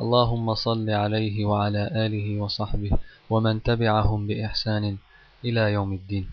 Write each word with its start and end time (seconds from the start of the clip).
اللهم 0.00 0.54
صل 0.54 0.90
عليه 0.90 1.44
وعلى 1.44 1.82
آله 2.06 2.40
وصحبه 2.40 2.98
ومن 3.30 3.62
تبعهم 3.62 4.26
بإحسان 4.26 4.98
إلى 5.44 5.72
يوم 5.72 5.92
الدين 5.92 6.30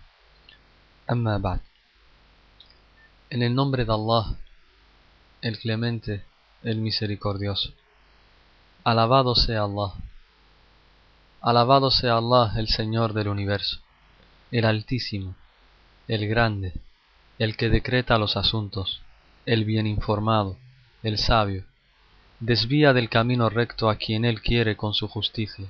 أما 1.11 1.37
بعد 1.37 1.59
En 3.31 3.41
el 3.41 3.55
nombre 3.55 3.85
de 3.85 3.91
Allah, 3.91 4.37
el 5.41 5.57
clemente, 5.57 6.23
el 6.63 6.77
misericordioso. 6.77 7.73
Alabado 8.83 9.33
sea 9.35 9.63
Allah. 9.63 9.93
Alabado 11.41 11.89
sea 11.89 12.17
Allah, 12.17 12.53
el 12.55 12.67
Señor 12.67 13.13
del 13.13 13.27
universo, 13.27 13.79
el 14.51 14.63
Altísimo, 14.63 15.35
el 16.07 16.27
Grande, 16.27 16.73
el 17.39 17.57
que 17.57 17.69
decreta 17.69 18.19
los 18.19 18.37
asuntos, 18.37 19.01
el 19.45 19.65
bien 19.65 19.87
informado, 19.87 20.55
el 21.03 21.17
sabio. 21.17 21.65
Desvía 22.40 22.92
del 22.92 23.08
camino 23.08 23.48
recto 23.48 23.88
a 23.88 23.96
quien 23.96 24.24
Él 24.24 24.40
quiere 24.42 24.76
con 24.76 24.94
su 24.94 25.08
justicia, 25.08 25.66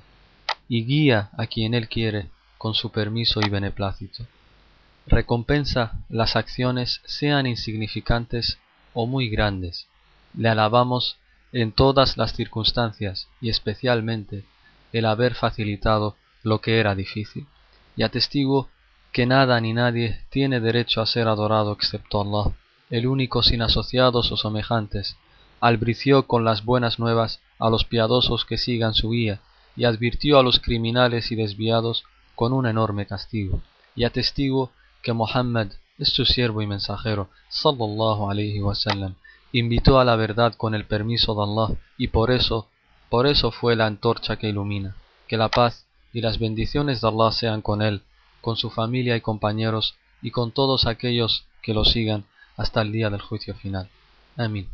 y 0.67 0.85
guía 0.85 1.29
a 1.37 1.47
quien 1.47 1.73
Él 1.73 1.87
quiere 1.89 2.29
con 2.57 2.73
su 2.73 2.91
permiso 2.91 3.41
y 3.41 3.49
beneplácito 3.49 4.25
recompensa 5.07 5.99
las 6.09 6.35
acciones 6.35 7.01
sean 7.05 7.47
insignificantes 7.47 8.59
o 8.93 9.05
muy 9.05 9.29
grandes. 9.29 9.87
Le 10.35 10.49
alabamos 10.49 11.17
en 11.51 11.71
todas 11.71 12.17
las 12.17 12.33
circunstancias 12.33 13.27
y 13.41 13.49
especialmente 13.49 14.45
el 14.93 15.05
haber 15.05 15.35
facilitado 15.35 16.15
lo 16.43 16.61
que 16.61 16.79
era 16.79 16.95
difícil. 16.95 17.47
Y 17.95 18.03
atestigo 18.03 18.69
que 19.11 19.25
nada 19.25 19.59
ni 19.59 19.73
nadie 19.73 20.21
tiene 20.29 20.59
derecho 20.59 21.01
a 21.01 21.05
ser 21.05 21.27
adorado 21.27 21.73
excepto 21.73 22.21
Allah, 22.21 22.55
el 22.89 23.07
único 23.07 23.43
sin 23.43 23.61
asociados 23.61 24.31
o 24.31 24.37
semejantes. 24.37 25.17
Albrició 25.61 26.27
con 26.27 26.43
las 26.43 26.65
buenas 26.65 26.99
nuevas 26.99 27.39
a 27.59 27.69
los 27.69 27.85
piadosos 27.85 28.45
que 28.45 28.57
sigan 28.57 28.95
su 28.95 29.11
guía 29.11 29.39
y 29.75 29.85
advirtió 29.85 30.39
a 30.39 30.43
los 30.43 30.59
criminales 30.59 31.31
y 31.31 31.35
desviados 31.35 32.03
con 32.35 32.51
un 32.51 32.65
enorme 32.65 33.05
castigo. 33.05 33.61
Y 33.95 34.03
atestigo 34.03 34.71
que 35.03 35.13
Muhammad 35.13 35.67
es 35.99 36.09
su 36.09 36.25
siervo 36.25 36.63
y 36.63 36.67
mensajero, 36.67 37.29
sallallahu 37.49 38.31
alayhi 38.31 38.61
wasallam, 38.61 39.13
invitó 39.51 39.99
a 39.99 40.05
la 40.05 40.15
verdad 40.15 40.55
con 40.55 40.73
el 40.73 40.85
permiso 40.85 41.35
de 41.35 41.43
Allah 41.43 41.79
y 41.95 42.07
por 42.07 42.31
eso, 42.31 42.67
por 43.09 43.27
eso 43.27 43.51
fue 43.51 43.75
la 43.75 43.85
antorcha 43.85 44.37
que 44.37 44.49
ilumina. 44.49 44.95
Que 45.27 45.37
la 45.37 45.49
paz 45.49 45.85
y 46.11 46.21
las 46.21 46.39
bendiciones 46.39 47.01
de 47.01 47.07
Allah 47.07 47.31
sean 47.31 47.61
con 47.61 47.83
él, 47.83 48.01
con 48.41 48.57
su 48.57 48.71
familia 48.71 49.15
y 49.15 49.21
compañeros 49.21 49.95
y 50.23 50.31
con 50.31 50.51
todos 50.51 50.87
aquellos 50.87 51.45
que 51.61 51.75
lo 51.75 51.85
sigan 51.85 52.25
hasta 52.57 52.81
el 52.81 52.91
día 52.91 53.11
del 53.11 53.21
juicio 53.21 53.53
final. 53.53 53.87
Amén. 54.35 54.67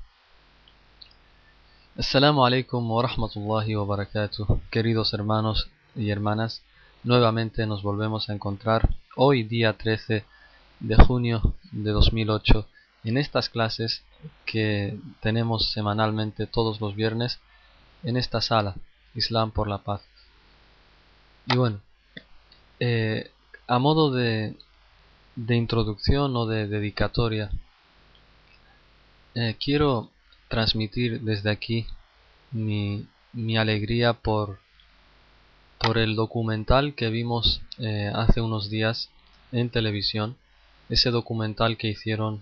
Assalamu 1.97 2.45
alaikum 2.45 2.91
wa 2.91 3.01
rahmatullahi 3.01 3.75
wa 3.75 3.85
barakatuh. 3.85 4.45
Queridos 4.69 5.15
hermanos 5.15 5.67
y 5.95 6.11
hermanas, 6.11 6.61
nuevamente 7.03 7.65
nos 7.65 7.81
volvemos 7.81 8.29
a 8.29 8.33
encontrar 8.35 8.87
hoy 9.15 9.41
día 9.41 9.73
13 9.73 10.23
de 10.79 10.95
junio 10.95 11.55
de 11.71 11.89
2008 11.89 12.67
en 13.03 13.17
estas 13.17 13.49
clases 13.49 14.03
que 14.45 14.99
tenemos 15.21 15.71
semanalmente 15.71 16.45
todos 16.45 16.79
los 16.81 16.95
viernes 16.95 17.39
en 18.03 18.15
esta 18.15 18.41
sala, 18.41 18.75
Islam 19.15 19.49
por 19.49 19.67
la 19.67 19.79
Paz. 19.79 20.03
Y 21.47 21.57
bueno, 21.57 21.81
eh, 22.79 23.31
a 23.65 23.79
modo 23.79 24.11
de, 24.11 24.55
de, 25.35 25.55
introducción 25.55 26.35
o 26.35 26.45
de 26.45 26.67
dedicatoria, 26.67 27.49
eh, 29.33 29.57
quiero 29.59 30.11
transmitir 30.47 31.21
desde 31.21 31.49
aquí 31.49 31.85
mi, 32.51 33.05
mi 33.33 33.57
alegría 33.57 34.13
por 34.13 34.59
por 35.79 35.97
el 35.97 36.15
documental 36.15 36.95
que 36.95 37.09
vimos 37.09 37.61
eh, 37.77 38.11
hace 38.13 38.41
unos 38.41 38.69
días 38.69 39.09
en 39.51 39.69
televisión, 39.69 40.35
ese 40.89 41.11
documental 41.11 41.77
que 41.77 41.87
hicieron 41.87 42.41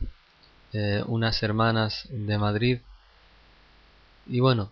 eh, 0.73 1.03
unas 1.05 1.43
hermanas 1.43 2.07
de 2.09 2.37
Madrid. 2.37 2.79
Y 4.27 4.39
bueno, 4.39 4.71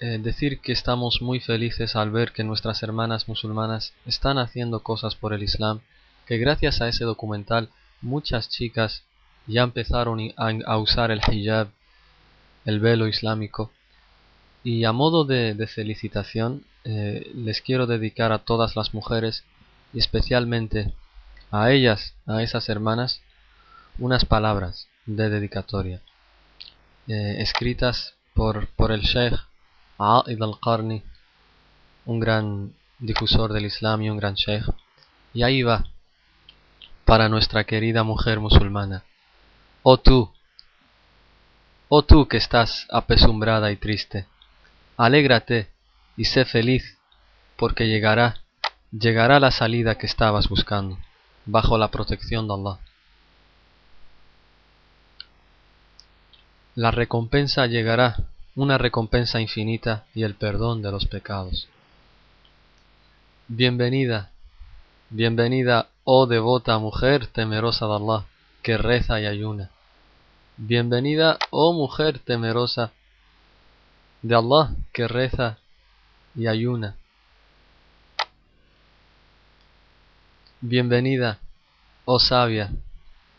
eh, 0.00 0.18
decir 0.22 0.60
que 0.60 0.72
estamos 0.72 1.20
muy 1.20 1.40
felices 1.40 1.96
al 1.96 2.10
ver 2.10 2.32
que 2.32 2.44
nuestras 2.44 2.82
hermanas 2.82 3.28
musulmanas 3.28 3.92
están 4.06 4.38
haciendo 4.38 4.80
cosas 4.80 5.14
por 5.14 5.32
el 5.32 5.42
Islam, 5.42 5.80
que 6.26 6.38
gracias 6.38 6.80
a 6.80 6.88
ese 6.88 7.04
documental 7.04 7.70
muchas 8.00 8.48
chicas 8.48 9.04
ya 9.46 9.62
empezaron 9.62 10.20
a, 10.36 10.78
usar 10.78 11.10
el 11.10 11.20
hijab, 11.30 11.68
el 12.66 12.80
velo 12.80 13.08
islámico. 13.08 13.70
Y 14.62 14.84
a 14.84 14.92
modo 14.92 15.24
de, 15.24 15.66
felicitación, 15.66 16.64
eh, 16.84 17.30
les 17.34 17.62
quiero 17.62 17.86
dedicar 17.86 18.32
a 18.32 18.40
todas 18.40 18.76
las 18.76 18.92
mujeres 18.92 19.44
y 19.94 19.98
especialmente 19.98 20.92
a 21.50 21.70
ellas, 21.70 22.14
a 22.26 22.42
esas 22.42 22.68
hermanas, 22.68 23.22
unas 23.98 24.24
palabras 24.24 24.88
de 25.06 25.30
dedicatoria 25.30 26.02
eh, 27.08 27.36
escritas 27.38 28.14
por, 28.34 28.66
por 28.74 28.90
el 28.90 29.02
Sheikh 29.02 29.38
A'id 29.98 30.42
al-Qarni, 30.42 31.02
un 32.04 32.20
gran 32.20 32.74
difusor 32.98 33.52
del 33.52 33.66
Islam 33.66 34.02
y 34.02 34.10
un 34.10 34.18
gran 34.18 34.34
Sheikh. 34.34 34.64
Y 35.32 35.42
ahí 35.42 35.62
va, 35.62 35.86
para 37.04 37.28
nuestra 37.28 37.64
querida 37.64 38.02
mujer 38.02 38.40
musulmana. 38.40 39.04
Oh 39.82 39.98
tú, 39.98 40.30
oh 41.88 42.02
tú 42.02 42.26
que 42.26 42.36
estás 42.36 42.86
apesumbrada 42.90 43.70
y 43.70 43.76
triste, 43.76 44.26
alégrate 44.96 45.68
y 46.16 46.24
sé 46.24 46.44
feliz, 46.44 46.98
porque 47.56 47.86
llegará, 47.86 48.40
llegará 48.90 49.38
la 49.40 49.50
salida 49.50 49.96
que 49.96 50.06
estabas 50.06 50.48
buscando, 50.48 50.98
bajo 51.44 51.78
la 51.78 51.88
protección 51.88 52.48
de 52.48 52.54
Allah. 52.54 52.78
La 56.74 56.90
recompensa 56.90 57.66
llegará, 57.66 58.16
una 58.54 58.78
recompensa 58.78 59.40
infinita 59.40 60.06
y 60.14 60.24
el 60.24 60.34
perdón 60.34 60.82
de 60.82 60.90
los 60.90 61.06
pecados. 61.06 61.68
Bienvenida, 63.48 64.30
bienvenida, 65.10 65.88
oh 66.04 66.26
devota 66.26 66.78
mujer 66.78 67.28
temerosa 67.28 67.86
de 67.86 67.94
Allah, 67.94 68.24
que 68.62 68.76
reza 68.76 69.20
y 69.20 69.26
ayuna. 69.26 69.70
Bienvenida, 70.58 71.38
oh 71.50 71.74
mujer 71.74 72.18
temerosa 72.18 72.90
de 74.22 74.34
Allah, 74.34 74.74
que 74.94 75.06
reza 75.06 75.58
y 76.34 76.46
ayuna. 76.46 76.96
Bienvenida, 80.62 81.40
oh 82.06 82.18
sabia, 82.18 82.70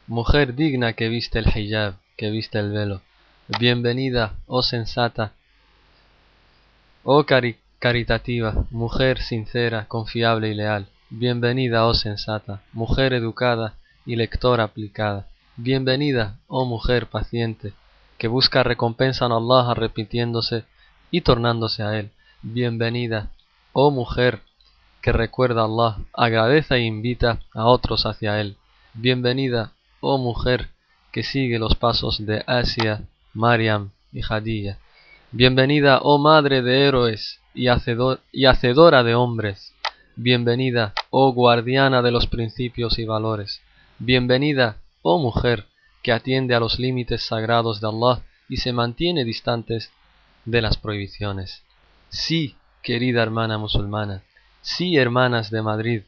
mujer 0.06 0.54
digna 0.54 0.94
que 0.94 1.10
viste 1.10 1.40
el 1.40 1.48
hijab, 1.48 1.96
que 2.18 2.30
viste 2.30 2.60
el 2.60 2.72
velo. 2.72 3.02
Bienvenida, 3.60 4.36
oh 4.46 4.62
sensata, 4.62 5.32
oh 7.04 7.26
caritativa, 7.80 8.68
mujer 8.70 9.24
sincera, 9.24 9.88
confiable 9.88 10.50
y 10.50 10.54
leal. 10.54 10.86
Bienvenida, 11.10 11.88
oh 11.88 11.96
sensata, 11.96 12.62
mujer 12.74 13.14
educada 13.14 13.74
y 14.06 14.18
lectora 14.18 14.66
aplicada. 14.66 15.26
Bienvenida, 15.60 16.38
oh 16.46 16.66
mujer 16.66 17.08
paciente, 17.08 17.74
que 18.20 18.28
busca 18.28 18.62
recompensa 18.62 19.26
en 19.26 19.32
Allah 19.32 19.72
arrepintiéndose 19.72 20.66
y 21.10 21.22
tornándose 21.22 21.82
a 21.82 21.98
Él. 21.98 22.12
Bienvenida, 22.44 23.32
oh 23.74 23.90
mujer 23.90 24.42
que 25.02 25.12
recuerda 25.12 25.62
a 25.62 25.66
Allah, 25.66 25.98
agradece 26.14 26.76
e 26.76 26.82
invita 26.82 27.40
a 27.56 27.66
otros 27.66 28.06
hacia 28.06 28.40
Él. 28.40 28.56
Bienvenida, 28.94 29.72
oh 30.00 30.20
mujer 30.20 30.70
que 31.12 31.24
sigue 31.24 31.58
los 31.58 31.74
pasos 31.74 32.24
de 32.24 32.44
Asia, 32.46 33.02
Mariam 33.34 33.90
y 34.14 34.22
Hadiyah. 34.22 34.78
Bienvenida, 35.32 36.02
oh 36.04 36.20
madre 36.20 36.62
de 36.62 36.86
héroes 36.86 37.40
y, 37.56 37.66
y 38.32 38.46
hacedora 38.46 39.02
de 39.02 39.16
hombres. 39.16 39.74
Bienvenida, 40.16 40.94
oh 41.10 41.34
guardiana 41.34 42.04
de 42.04 42.12
los 42.12 42.28
principios 42.28 43.00
y 43.00 43.06
valores. 43.06 43.60
Bienvenida, 43.98 44.78
oh 45.10 45.20
mujer 45.20 45.68
que 46.04 46.12
atiende 46.12 46.54
a 46.54 46.60
los 46.60 46.80
límites 46.80 47.24
sagrados 47.24 47.80
de 47.80 47.88
Allah 47.88 48.24
y 48.50 48.58
se 48.58 48.74
mantiene 48.74 49.24
distantes 49.24 49.92
de 50.44 50.62
las 50.62 50.76
prohibiciones. 50.78 51.64
Sí, 52.10 52.56
querida 52.84 53.24
hermana 53.24 53.58
musulmana, 53.58 54.24
Sí, 54.62 54.98
hermanas 54.98 55.50
de 55.50 55.62
Madrid, 55.62 56.02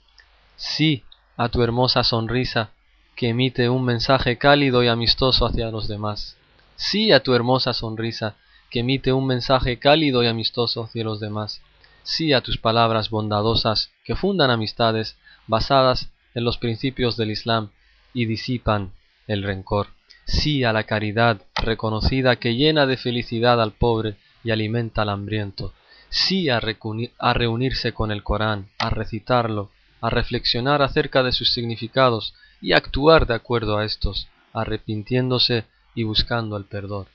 sí 0.57 1.05
a 1.37 1.47
tu 1.47 1.63
hermosa 1.63 2.03
sonrisa 2.03 2.71
que 3.15 3.29
emite 3.29 3.69
un 3.69 3.85
mensaje 3.85 4.37
cálido 4.37 4.83
y 4.83 4.89
amistoso 4.89 5.45
hacia 5.45 5.71
los 5.71 5.87
demás. 5.87 6.35
Sí 6.75 7.13
a 7.13 7.23
tu 7.23 7.33
hermosa 7.33 7.73
sonrisa 7.73 8.35
que 8.69 8.81
emite 8.81 9.13
un 9.13 9.25
mensaje 9.25 9.79
cálido 9.79 10.23
y 10.23 10.27
amistoso 10.27 10.83
hacia 10.83 11.05
los 11.05 11.21
demás. 11.21 11.61
Sí 12.03 12.33
a 12.33 12.41
tus 12.41 12.57
palabras 12.57 13.09
bondadosas 13.09 13.91
que 14.03 14.17
fundan 14.17 14.51
amistades 14.51 15.17
basadas 15.47 16.09
en 16.35 16.43
los 16.43 16.57
principios 16.57 17.15
del 17.15 17.31
Islam 17.31 17.69
y 18.13 18.25
disipan 18.25 18.91
el 19.27 19.43
rencor. 19.43 19.87
Sí 20.25 20.63
a 20.63 20.73
la 20.73 20.83
caridad 20.83 21.41
reconocida 21.55 22.35
que 22.35 22.55
llena 22.55 22.85
de 22.85 22.97
felicidad 22.97 23.61
al 23.61 23.71
pobre 23.71 24.15
y 24.43 24.51
alimenta 24.51 25.01
al 25.01 25.09
hambriento. 25.09 25.73
Sí 26.09 26.49
a, 26.49 26.59
reunirse 26.59 27.93
con 27.93 28.11
el 28.11 28.23
Corán, 28.23 28.69
a 28.79 28.89
recitarlo, 28.89 29.69
a 30.01 30.09
reflexionar 30.09 30.81
acerca 30.81 31.23
de 31.23 31.31
sus 31.31 31.53
significados 31.53 32.33
y 32.61 32.73
actuar 32.73 33.27
de 33.27 33.35
acuerdo 33.35 33.77
a 33.77 33.85
estos, 33.85 34.27
arrepintiéndose 34.53 35.65
y 35.95 36.03
buscando 36.03 36.57
el 36.57 36.65
perdón. 36.65 37.07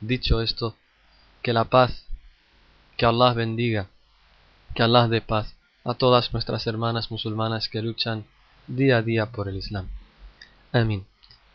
Dicho 0.00 0.42
esto, 0.42 0.76
que 1.42 1.52
la 1.52 1.64
paz, 1.64 2.04
que 2.96 3.06
Allah 3.06 3.32
bendiga, 3.32 3.88
que 4.74 4.82
Allah 4.82 5.08
dé 5.08 5.20
paz 5.20 5.56
a 5.84 5.94
todas 5.94 6.32
nuestras 6.32 6.66
hermanas 6.66 7.10
musulmanas 7.10 7.68
que 7.68 7.80
luchan 7.80 8.26
día 8.68 8.98
a 8.98 9.02
día 9.02 9.26
por 9.32 9.48
el 9.48 9.56
Islam. 9.56 9.88
Amén. 10.72 11.06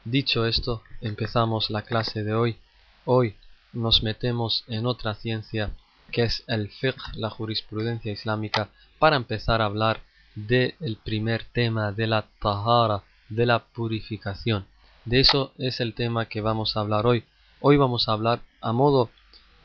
Dicho 0.04 0.46
esto, 0.46 0.82
empezamos 1.02 1.70
la 1.70 1.84
clase 1.84 2.24
de 2.24 2.34
hoy. 2.34 2.58
Hoy 3.06 3.36
nos 3.72 4.04
metemos 4.04 4.66
en 4.68 4.86
otra 4.86 5.14
ciencia 5.14 5.72
que 6.12 6.24
es 6.24 6.44
el 6.48 6.70
fiqh, 6.70 7.16
la 7.16 7.30
jurisprudencia 7.30 8.12
islámica, 8.12 8.70
para 9.00 9.16
empezar 9.16 9.62
a 9.62 9.66
hablar 9.66 10.02
del 10.36 10.98
primer 11.04 11.44
tema 11.46 11.92
de 11.92 12.08
la 12.08 12.26
tahara, 12.42 13.04
de 13.30 13.46
la 13.46 13.60
purificación. 13.60 14.66
De 15.06 15.20
eso 15.20 15.52
es 15.58 15.80
el 15.80 15.94
tema 15.94 16.26
que 16.26 16.42
vamos 16.42 16.76
a 16.76 16.82
hablar 16.82 17.06
hoy. 17.06 17.24
Hoy 17.62 17.78
vamos 17.78 18.08
a 18.08 18.14
hablar 18.14 18.42
a 18.62 18.74
modo 18.74 19.10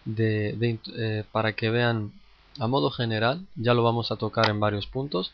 de, 0.04 0.78
eh, 0.96 1.24
para 1.32 1.54
que 1.54 1.70
vean 1.70 2.12
a 2.58 2.66
modo 2.66 2.90
general, 2.90 3.46
ya 3.56 3.74
lo 3.74 3.82
vamos 3.82 4.10
a 4.10 4.16
tocar 4.16 4.48
en 4.50 4.60
varios 4.60 4.86
puntos, 4.86 5.32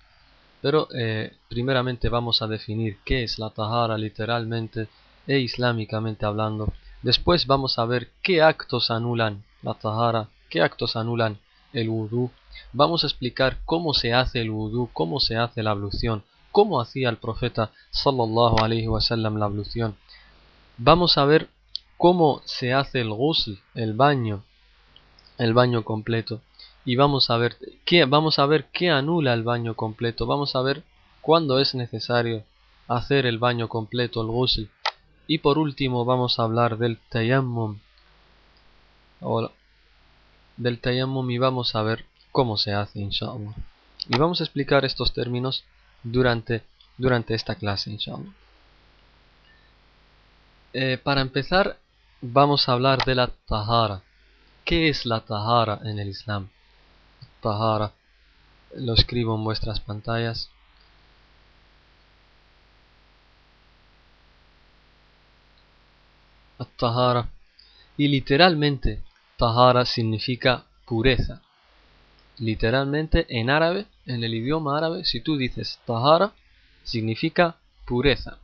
pero 0.65 0.89
eh, 0.95 1.37
primeramente 1.51 2.09
vamos 2.09 2.41
a 2.41 2.47
definir 2.47 2.97
qué 3.05 3.23
es 3.23 3.39
la 3.39 3.51
tahara 3.51 3.99
literalmente 3.99 4.89
e 5.27 5.39
islámicamente 5.39 6.25
hablando. 6.25 6.73
Después 7.03 7.47
vamos 7.47 7.79
a 7.79 7.85
ver 7.85 8.09
qué 8.23 8.41
actos 8.41 8.91
anulan 8.91 9.45
la 9.61 9.75
tahara, 9.75 10.31
qué 10.49 10.63
actos 10.63 10.97
anulan 10.97 11.37
el 11.75 11.91
vudú. 11.91 12.31
Vamos 12.73 13.05
a 13.05 13.09
explicar 13.09 13.59
cómo 13.67 13.93
se 13.93 14.15
hace 14.15 14.41
el 14.41 14.53
vudú, 14.53 14.89
cómo 14.95 15.21
se 15.21 15.37
hace 15.37 15.63
la 15.63 15.73
ablución, 15.73 16.25
cómo 16.51 16.81
hacía 16.81 17.11
el 17.11 17.19
profeta 17.19 17.71
sallallahu 17.91 18.65
alaihi 18.65 18.89
wasallam 18.89 19.37
la 19.37 19.45
ablución. 19.45 19.97
Vamos 20.79 21.19
a 21.19 21.27
ver 21.27 21.51
cómo 21.99 22.41
se 22.47 22.73
hace 22.73 23.03
el 23.03 23.11
ghusl, 23.11 23.59
el 23.75 23.93
baño, 23.93 24.45
el 25.37 25.53
baño 25.53 25.85
completo 25.85 26.41
y 26.85 26.97
vamos 26.97 27.31
a 27.31 27.37
ver 27.37 27.57
qué 27.85 28.05
vamos 28.05 28.39
a 28.39 28.47
ver 28.47 28.67
qué 28.73 28.91
anula 28.91 29.33
el 29.33 29.43
baño 29.43 29.75
completo, 29.75 30.27
vamos 30.27 30.55
a 30.55 30.63
ver 30.63 30.83
cuándo 31.21 31.59
es 31.59 31.75
necesario 31.75 32.45
hacer 32.89 33.27
el 33.27 33.39
baño 33.39 33.69
completo, 33.69 34.21
el 34.21 34.29
ghusl. 34.29 34.69
Y 35.27 35.39
por 35.39 35.59
último 35.59 36.05
vamos 36.05 36.39
a 36.39 36.43
hablar 36.43 36.77
del 36.77 36.99
tayammum. 37.09 37.79
del 40.57 40.81
tayammum 40.81 41.31
y 41.31 41.39
vamos 41.39 41.75
a 41.75 41.83
ver 41.83 42.05
cómo 42.31 42.57
se 42.59 42.75
hace, 42.75 43.01
inshallah. 43.01 43.55
Y 44.09 44.19
vamos 44.19 44.41
a 44.41 44.45
explicar 44.45 44.85
estos 44.85 45.15
términos 45.15 45.65
durante, 46.03 46.63
durante 46.99 47.35
esta 47.35 47.55
clase, 47.55 47.91
inshallah. 47.91 48.33
Eh, 50.75 50.99
para 51.03 51.23
empezar, 51.23 51.79
vamos 52.21 52.69
a 52.69 52.73
hablar 52.73 52.99
de 53.07 53.15
la 53.15 53.29
tahara. 53.29 54.03
¿Qué 54.65 54.89
es 54.89 55.07
la 55.07 55.21
tahara 55.21 55.81
en 55.85 55.99
el 55.99 56.09
Islam? 56.09 56.49
Tahara. 57.45 57.93
Lo 58.75 58.95
escribo 58.95 59.37
en 59.37 59.45
vuestras 59.45 59.79
pantallas. 59.79 60.51
Tahara. 66.79 67.29
Y 67.99 68.09
literalmente, 68.09 69.03
Tahara 69.37 69.85
significa 69.85 70.65
pureza. 70.87 71.43
Literalmente 72.39 73.27
en 73.29 73.51
árabe, 73.51 73.87
en 74.07 74.25
el 74.25 74.35
idioma 74.35 74.79
árabe, 74.79 75.05
si 75.05 75.21
tú 75.21 75.37
dices 75.37 75.79
Tahara, 75.87 76.33
significa 76.83 77.57
pureza. 77.85 78.39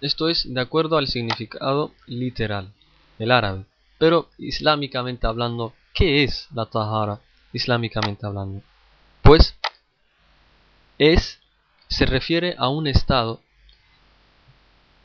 Esto 0.00 0.30
es 0.30 0.52
de 0.52 0.60
acuerdo 0.62 0.96
al 0.96 1.08
significado 1.08 1.92
literal, 2.06 2.72
el 3.18 3.30
árabe. 3.30 3.66
Pero 3.98 4.30
islámicamente 4.38 5.26
hablando, 5.26 5.74
¿qué 5.92 6.24
es 6.24 6.48
la 6.54 6.64
Tahara? 6.64 7.20
Islámicamente 7.52 8.26
hablando. 8.26 8.62
Pues 9.22 9.56
es, 10.98 11.40
se 11.88 12.06
refiere 12.06 12.54
a 12.58 12.68
un 12.68 12.86
estado 12.86 13.40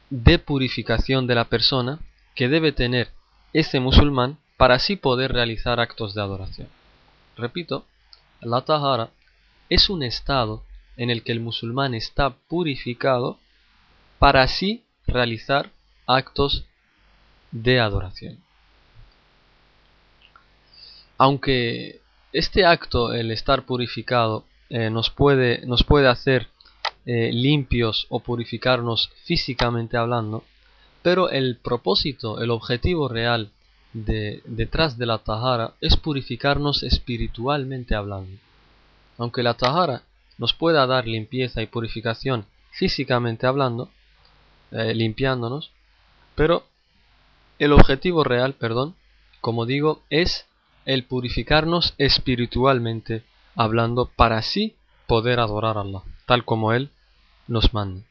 de 0.10 0.40
purificación 0.40 1.28
de 1.28 1.36
la 1.36 1.46
persona 1.46 2.00
que 2.36 2.48
debe 2.48 2.72
tener 2.72 3.10
ese 3.54 3.80
musulmán 3.80 4.38
para 4.56 4.76
así 4.76 4.96
poder 4.96 5.34
realizar 5.34 5.80
actos 5.80 6.14
de 6.14 6.22
adoración. 6.22 6.68
Repito, 7.36 7.86
la 8.42 8.62
tahara 8.62 9.10
es 9.70 9.90
un 9.90 10.04
estado 10.04 10.64
en 10.96 11.10
el 11.10 11.24
que 11.24 11.32
el 11.32 11.40
musulmán 11.40 11.94
está 11.94 12.32
purificado 12.32 13.38
para 14.20 14.42
así 14.42 14.84
realizar 15.06 15.72
actos 16.06 16.66
de 17.52 17.80
adoración. 17.80 18.40
Aunque 21.18 22.02
este 22.34 22.66
acto, 22.66 23.14
el 23.14 23.32
estar 23.32 23.66
purificado, 23.66 24.46
eh, 24.70 24.90
nos, 24.90 25.10
puede, 25.10 25.66
nos 25.66 25.84
puede 25.84 26.08
hacer 26.08 26.48
eh, 27.06 27.32
limpios 27.32 28.06
o 28.10 28.20
purificarnos 28.20 29.12
físicamente 29.24 29.96
hablando, 29.96 30.44
pero 31.02 31.30
el 31.30 31.56
propósito, 31.56 32.42
el 32.42 32.52
objetivo 32.52 33.08
real 33.08 33.52
de, 33.94 34.42
detrás 34.46 34.98
de 34.98 35.06
la 35.06 35.20
tahara 35.20 35.74
es 35.80 35.96
purificarnos 35.96 36.84
espiritualmente 36.84 37.96
hablando. 37.96 38.38
Aunque 39.18 39.42
la 39.42 39.54
tahara 39.54 40.04
nos 40.38 40.54
pueda 40.54 40.86
dar 40.86 41.08
limpieza 41.08 41.62
y 41.62 41.68
purificación 41.68 42.46
físicamente 42.72 43.48
hablando, 43.48 43.90
eh, 44.72 44.94
limpiándonos, 44.94 45.72
pero 46.36 46.66
el 47.58 47.74
objetivo 47.74 48.24
real, 48.24 48.54
perdón, 48.54 48.96
como 49.42 49.66
digo, 49.66 50.04
es 50.10 50.46
el 50.88 51.04
purificarnos 51.04 51.94
espiritualmente 51.98 53.26
hablando 53.58 54.06
para 54.16 54.38
así 54.38 54.78
poder 55.06 55.42
adorar 55.42 55.78
a 55.78 55.82
Allah, 55.82 56.02
tal 56.26 56.46
como 56.46 56.72
Él 56.72 56.92
nos 57.46 57.74
manda. 57.74 58.06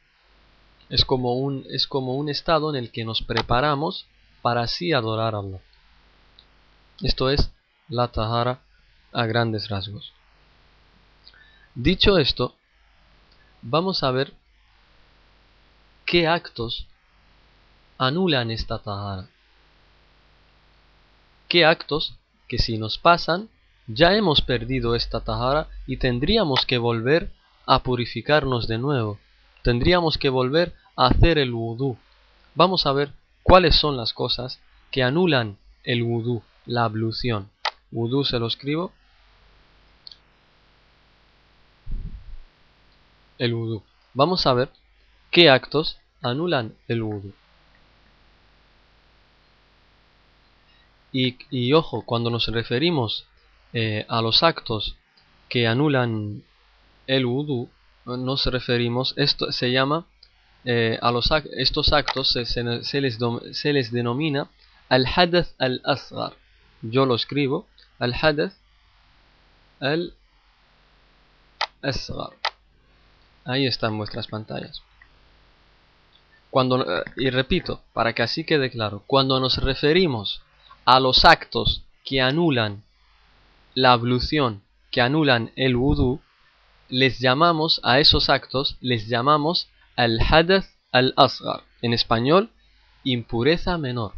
Es 0.90 1.06
como 1.06 1.36
un, 1.36 1.64
es 1.70 1.86
como 1.86 2.16
un 2.16 2.28
estado 2.28 2.68
en 2.68 2.76
el 2.76 2.92
que 2.92 3.06
nos 3.06 3.22
preparamos 3.22 4.04
para 4.42 4.60
así 4.60 4.92
adorar 4.92 5.34
a 5.34 5.38
Allah. 5.38 5.60
Esto 7.00 7.30
es 7.30 7.50
la 7.88 8.08
Tahara 8.08 8.60
a 9.10 9.24
grandes 9.24 9.70
rasgos. 9.70 10.12
Dicho 11.74 12.18
esto, 12.18 12.54
vamos 13.62 14.02
a 14.02 14.10
ver 14.10 14.34
qué 16.04 16.26
actos 16.28 16.86
anulan 17.96 18.50
esta 18.50 18.78
Tahara. 18.78 19.30
¿Qué 21.48 21.64
actos 21.64 22.14
que 22.48 22.58
si 22.58 22.78
nos 22.78 22.98
pasan, 22.98 23.48
ya 23.86 24.14
hemos 24.14 24.40
perdido 24.40 24.94
esta 24.94 25.20
Tahara 25.20 25.68
y 25.86 25.98
tendríamos 25.98 26.66
que 26.66 26.78
volver 26.78 27.30
a 27.66 27.82
purificarnos 27.82 28.68
de 28.68 28.78
nuevo? 28.78 29.18
tendríamos 29.66 30.16
que 30.16 30.28
volver 30.28 30.74
a 30.94 31.08
hacer 31.08 31.38
el 31.38 31.50
vudú. 31.50 31.98
Vamos 32.54 32.86
a 32.86 32.92
ver 32.92 33.10
cuáles 33.42 33.74
son 33.74 33.96
las 33.96 34.12
cosas 34.12 34.60
que 34.92 35.02
anulan 35.02 35.58
el 35.82 36.04
vudú, 36.04 36.40
la 36.66 36.84
ablución. 36.84 37.50
Vudú 37.90 38.22
se 38.22 38.38
lo 38.38 38.46
escribo. 38.46 38.92
El 43.38 43.54
vudú. 43.54 43.82
Vamos 44.14 44.46
a 44.46 44.54
ver 44.54 44.70
qué 45.32 45.50
actos 45.50 45.98
anulan 46.22 46.76
el 46.86 47.02
vudú. 47.02 47.32
Y, 51.18 51.72
ojo, 51.72 52.02
cuando 52.02 52.28
nos 52.28 52.46
referimos 52.48 53.24
eh, 53.72 54.04
a 54.06 54.20
los 54.20 54.42
actos 54.42 54.96
que 55.48 55.66
anulan 55.66 56.42
el 57.06 57.24
vudú, 57.24 57.70
nos 58.04 58.44
referimos, 58.44 59.14
esto 59.16 59.50
se 59.50 59.72
llama, 59.72 60.04
eh, 60.66 60.98
a 61.00 61.10
los, 61.12 61.30
estos 61.56 61.94
actos 61.94 62.28
se, 62.32 62.44
se, 62.44 63.00
les, 63.00 63.18
se 63.52 63.72
les 63.72 63.90
denomina 63.92 64.50
al-hadath 64.90 65.48
al-asghar. 65.58 66.34
Yo 66.82 67.06
lo 67.06 67.14
escribo, 67.14 67.66
al-hadath 67.98 68.52
al-asghar. 69.80 70.12
asghar. 71.80 72.32
Ahí 73.46 73.66
están 73.66 73.96
vuestras 73.96 74.26
pantallas. 74.26 74.82
Cuando, 76.50 76.82
eh, 76.82 77.04
y 77.16 77.30
repito, 77.30 77.80
para 77.94 78.12
que 78.12 78.22
así 78.22 78.44
quede 78.44 78.70
claro, 78.70 79.02
cuando 79.06 79.40
nos 79.40 79.56
referimos 79.56 80.42
a 80.86 81.00
los 81.00 81.24
actos 81.24 81.82
que 82.04 82.22
anulan 82.22 82.84
la 83.74 83.92
ablución, 83.92 84.62
que 84.90 85.00
anulan 85.02 85.50
el 85.56 85.76
wudu, 85.76 86.20
les 86.88 87.18
llamamos 87.18 87.80
a 87.82 87.98
esos 87.98 88.30
actos, 88.30 88.76
les 88.80 89.08
llamamos 89.08 89.68
al-hadath 89.96 90.66
al-asghar. 90.92 91.64
En 91.82 91.92
español, 91.92 92.50
impureza 93.04 93.76
menor. 93.76 94.12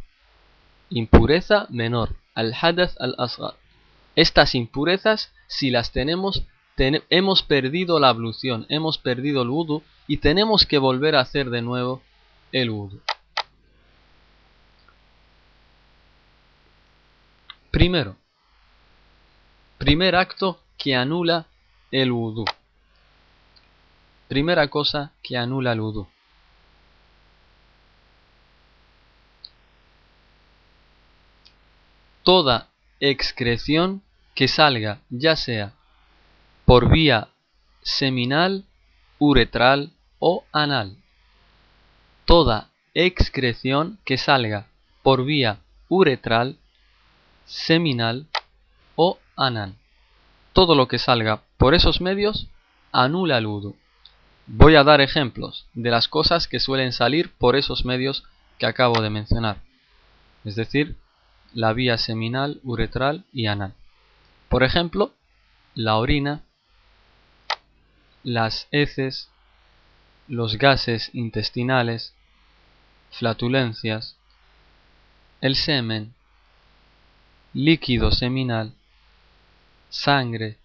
Impureza 0.91 1.67
menor. 1.71 2.15
Al-hadath 2.35 2.95
al-asghar. 3.01 3.55
Estas 4.15 4.55
impurezas, 4.55 5.33
si 5.47 5.71
las 5.71 5.91
tenemos, 5.91 6.45
hemos 6.77 7.43
perdido 7.43 7.99
la 7.99 8.11
ablución, 8.11 8.67
hemos 8.69 8.99
perdido 8.99 9.43
el 9.43 9.49
wudu 9.49 9.83
y 10.07 10.19
tenemos 10.19 10.67
que 10.67 10.79
volver 10.79 11.17
a 11.17 11.21
hacer 11.21 11.51
de 11.51 11.63
nuevo 11.63 12.03
el 12.53 12.71
wudu. 12.71 13.01
Primero, 17.79 18.17
primer 19.79 20.17
acto 20.17 20.59
que 20.77 20.97
anula 20.97 21.47
el 21.93 22.11
wudu. 22.11 22.45
Primera 24.27 24.67
cosa 24.67 25.13
que 25.23 25.37
anula 25.37 25.71
el 25.71 25.81
wudu. 25.81 26.09
Toda 32.25 32.67
excreción 32.99 34.03
que 34.35 34.49
salga 34.49 34.99
ya 35.09 35.37
sea 35.37 35.73
por 36.65 36.91
vía 36.91 37.29
seminal, 37.83 38.65
uretral 39.21 39.93
o 40.19 40.45
anal. 40.51 40.97
Toda 42.25 42.71
excreción 42.95 44.01
que 44.05 44.19
salga 44.19 44.67
por 45.05 45.25
vía 45.25 45.61
uretral, 45.89 46.59
seminal 47.49 48.27
o 48.95 49.19
anal. 49.37 49.75
Todo 50.53 50.75
lo 50.75 50.87
que 50.87 50.99
salga 50.99 51.43
por 51.57 51.75
esos 51.75 52.01
medios 52.01 52.47
anula 52.93 53.39
el 53.39 53.47
wudu. 53.47 53.75
Voy 54.47 54.77
a 54.77 54.85
dar 54.85 55.01
ejemplos 55.01 55.67
de 55.75 55.91
las 55.91 56.09
cosas 56.09 56.47
que 56.47 56.61
suelen 56.61 56.93
salir 56.93 57.33
por 57.37 57.57
esos 57.57 57.85
medios 57.85 58.25
que 58.59 58.67
acabo 58.67 59.01
de 59.01 59.11
mencionar. 59.11 59.63
Es 60.45 60.57
decir, 60.57 60.97
la 61.55 61.73
vía 61.73 61.99
seminal, 61.99 62.61
uretral 62.63 63.25
y 63.33 63.47
anal. 63.47 63.75
Por 64.49 64.63
ejemplo, 64.63 65.13
la 65.75 65.97
orina, 65.97 66.43
las 68.23 68.69
heces, 68.71 69.31
los 70.27 70.59
gases 70.59 71.11
intestinales, 71.15 72.15
flatulencias, 73.11 74.17
el 75.41 75.57
semen, 75.57 76.15
líquido 77.53 78.13
seminal, 78.13 78.73
sangre 79.89 80.57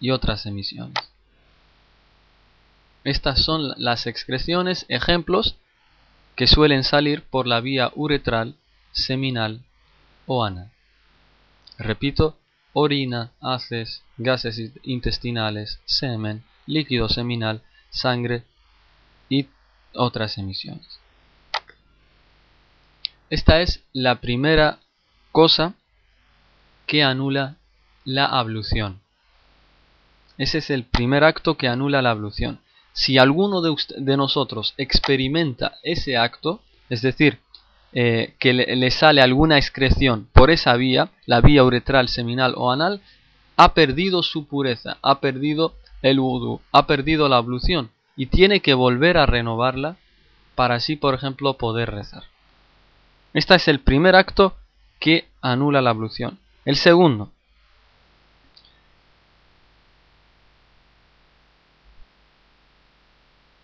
y 0.00 0.10
otras 0.10 0.46
emisiones. 0.46 0.96
Estas 3.04 3.42
son 3.42 3.72
las 3.76 4.06
excreciones, 4.06 4.84
ejemplos, 4.88 5.56
que 6.36 6.46
suelen 6.46 6.84
salir 6.84 7.22
por 7.22 7.46
la 7.46 7.60
vía 7.60 7.90
uretral, 7.94 8.56
seminal 8.92 9.64
o 10.26 10.44
anal. 10.44 10.70
Repito, 11.78 12.36
orina, 12.72 13.32
haces, 13.40 14.02
gases 14.18 14.72
intestinales, 14.82 15.80
semen, 15.84 16.44
líquido 16.66 17.08
seminal, 17.08 17.62
sangre 17.90 18.44
y 19.28 19.48
otras 19.94 20.38
emisiones. 20.38 21.00
Esta 23.30 23.60
es 23.60 23.82
la 23.92 24.20
primera 24.20 24.80
cosa 25.32 25.74
que 26.88 27.04
anula 27.04 27.54
la 28.04 28.24
ablución. 28.24 29.00
Ese 30.38 30.58
es 30.58 30.70
el 30.70 30.84
primer 30.84 31.22
acto 31.22 31.56
que 31.56 31.68
anula 31.68 32.02
la 32.02 32.10
ablución. 32.10 32.60
Si 32.92 33.18
alguno 33.18 33.60
de, 33.60 34.16
nosotros 34.16 34.74
experimenta 34.76 35.76
ese 35.84 36.16
acto, 36.16 36.60
es 36.88 37.02
decir, 37.02 37.38
eh, 37.92 38.34
que 38.38 38.52
le, 38.52 38.90
sale 38.90 39.20
alguna 39.20 39.58
excreción 39.58 40.28
por 40.32 40.50
esa 40.50 40.74
vía, 40.74 41.10
la 41.26 41.40
vía 41.40 41.62
uretral, 41.62 42.08
seminal 42.08 42.54
o 42.56 42.72
anal, 42.72 43.00
ha 43.56 43.74
perdido 43.74 44.22
su 44.22 44.46
pureza, 44.46 44.98
ha 45.02 45.20
perdido 45.20 45.74
el 46.02 46.18
wudu, 46.18 46.60
ha 46.72 46.86
perdido 46.86 47.28
la 47.28 47.36
ablución 47.36 47.90
y 48.16 48.26
tiene 48.26 48.60
que 48.60 48.74
volver 48.74 49.16
a 49.16 49.26
renovarla 49.26 49.96
para 50.54 50.76
así, 50.76 50.96
por 50.96 51.14
ejemplo, 51.14 51.54
poder 51.54 51.90
rezar. 51.90 52.24
Este 53.34 53.54
es 53.54 53.68
el 53.68 53.80
primer 53.80 54.16
acto 54.16 54.56
que 54.98 55.28
anula 55.40 55.82
la 55.82 55.90
ablución. 55.90 56.38
El 56.68 56.76
segundo, 56.76 57.32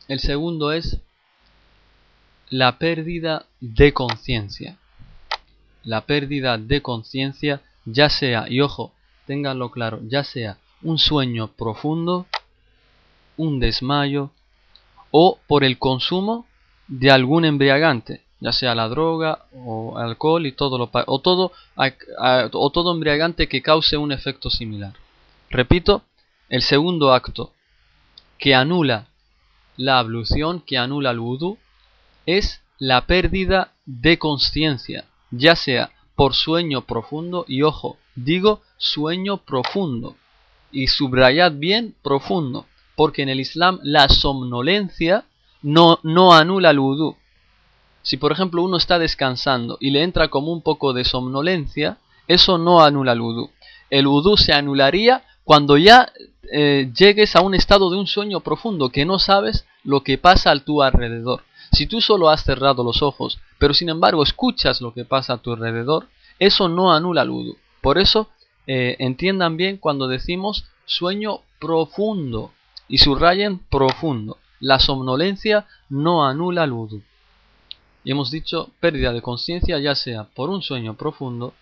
el 0.09 0.21
segundo 0.21 0.73
es 0.73 1.03
la 2.49 2.79
pérdida 2.79 3.45
de 3.61 3.93
conciencia. 3.93 4.79
La 5.83 6.07
pérdida 6.07 6.57
de 6.57 6.81
conciencia, 6.81 7.61
ya 7.85 8.09
sea, 8.09 8.47
y 8.49 8.63
ojo, 8.63 8.95
ténganlo 9.27 9.71
claro, 9.71 10.01
ya 10.09 10.25
sea 10.25 10.57
un 10.81 10.97
sueño 10.97 11.49
profundo, 11.49 12.27
un 13.37 13.61
desmayo 13.61 14.31
o 15.11 15.39
por 15.47 15.63
el 15.63 15.79
consumo 15.79 16.47
de 16.89 17.11
algún 17.11 17.45
embriagante, 17.45 18.24
ya 18.45 18.53
sea 18.53 18.75
la 18.75 18.91
droga 18.91 19.47
o 19.65 19.97
alcohol 19.97 20.45
y 20.45 20.53
todo 20.53 20.77
lo 20.77 20.91
o 20.93 21.19
todo 21.19 21.53
o 22.53 22.71
todo 22.71 22.93
embriagante 22.93 23.49
que 23.49 23.63
cause 23.63 23.97
un 23.97 24.13
efecto 24.13 24.51
similar. 24.51 24.93
Repito, 25.49 26.03
el 26.51 26.61
segundo 26.61 27.15
acto 27.15 27.53
que 28.37 28.55
anula 28.55 29.07
la 29.79 29.99
ablución, 29.99 30.61
que 30.61 30.77
anula 30.77 31.13
el 31.13 31.21
wudu, 31.21 31.57
es 32.27 32.61
la 32.79 33.07
pérdida 33.07 33.73
de 33.87 34.19
conciencia, 34.19 35.07
ya 35.31 35.57
sea 35.57 35.93
por 36.15 36.35
sueño 36.35 36.83
profundo, 36.83 37.47
y 37.49 37.63
ojo, 37.63 37.97
digo 38.15 38.61
sueño 38.77 39.39
profundo, 39.39 40.17
y 40.71 40.89
subrayad 40.89 41.53
bien 41.53 41.95
profundo, 42.03 42.67
porque 42.95 43.23
en 43.23 43.31
el 43.31 43.41
Islam 43.41 43.81
la 43.83 44.11
somnolencia 44.11 45.25
no, 45.63 45.99
no 46.03 46.35
anula 46.35 46.73
el 46.73 46.79
wudu. 46.79 47.17
Si 48.05 48.19
por 48.19 48.33
ejemplo 48.33 48.63
uno 48.63 48.77
está 48.77 48.99
descansando 48.99 49.79
y 49.81 49.91
le 49.91 50.03
entra 50.03 50.29
como 50.29 50.53
un 50.53 50.61
poco 50.61 50.93
de 50.93 51.05
somnolencia, 51.05 51.97
eso 52.29 52.59
no 52.59 52.85
anula 52.85 53.13
el 53.13 53.21
wudu. 53.23 53.51
El 53.89 54.07
wudu 54.07 54.37
se 54.37 54.53
anularía 54.53 55.25
cuando 55.43 55.79
ya 55.79 56.13
eh, 56.53 56.93
llegues 56.95 57.35
a 57.35 57.41
un 57.41 57.55
estado 57.55 57.91
de 57.91 57.97
un 57.97 58.07
sueño 58.07 58.41
profundo, 58.41 58.91
que 58.91 59.07
no 59.07 59.19
sabes 59.19 59.67
lo 59.85 60.03
que 60.03 60.19
pasa 60.19 60.51
a 60.51 60.59
tu 60.61 60.83
alrededor. 60.83 61.45
Si 61.73 61.87
tú 61.87 62.03
solo 62.03 62.29
has 62.29 62.45
cerrado 62.45 62.85
los 62.85 63.01
ojos, 63.01 63.39
pero 63.59 63.73
sin 63.73 63.89
embargo 63.89 64.23
escuchas 64.23 64.83
lo 64.83 64.93
que 64.93 65.07
pasa 65.07 65.33
a 65.33 65.39
tu 65.39 65.53
alrededor, 65.53 66.07
eso 66.39 66.69
no 66.69 66.93
anula 66.93 67.23
el 67.23 67.31
wudu. 67.31 67.57
Por 67.81 67.97
eso, 67.97 68.29
eh, 68.67 68.97
entiendan 68.99 69.57
bien 69.57 69.79
cuando 69.79 70.09
decimos 70.09 70.67
sueño 70.85 71.41
profundo 71.59 72.53
y 72.87 72.99
subrayen 72.99 73.61
profundo. 73.61 74.37
La 74.61 74.79
somnolencia 74.79 75.67
no 75.89 76.27
anula 76.27 76.65
el 76.65 76.73
wudu. 76.73 77.03
Y 78.05 78.13
hemos 78.13 78.31
dicho 78.31 78.71
pérdida 78.81 79.13
de 79.13 79.23
conciencia 79.23 79.79
ya 79.79 79.95
sea 79.95 80.25
por 80.25 80.51
un 80.51 80.63
sueño 80.63 80.95
profundo, 80.95 81.55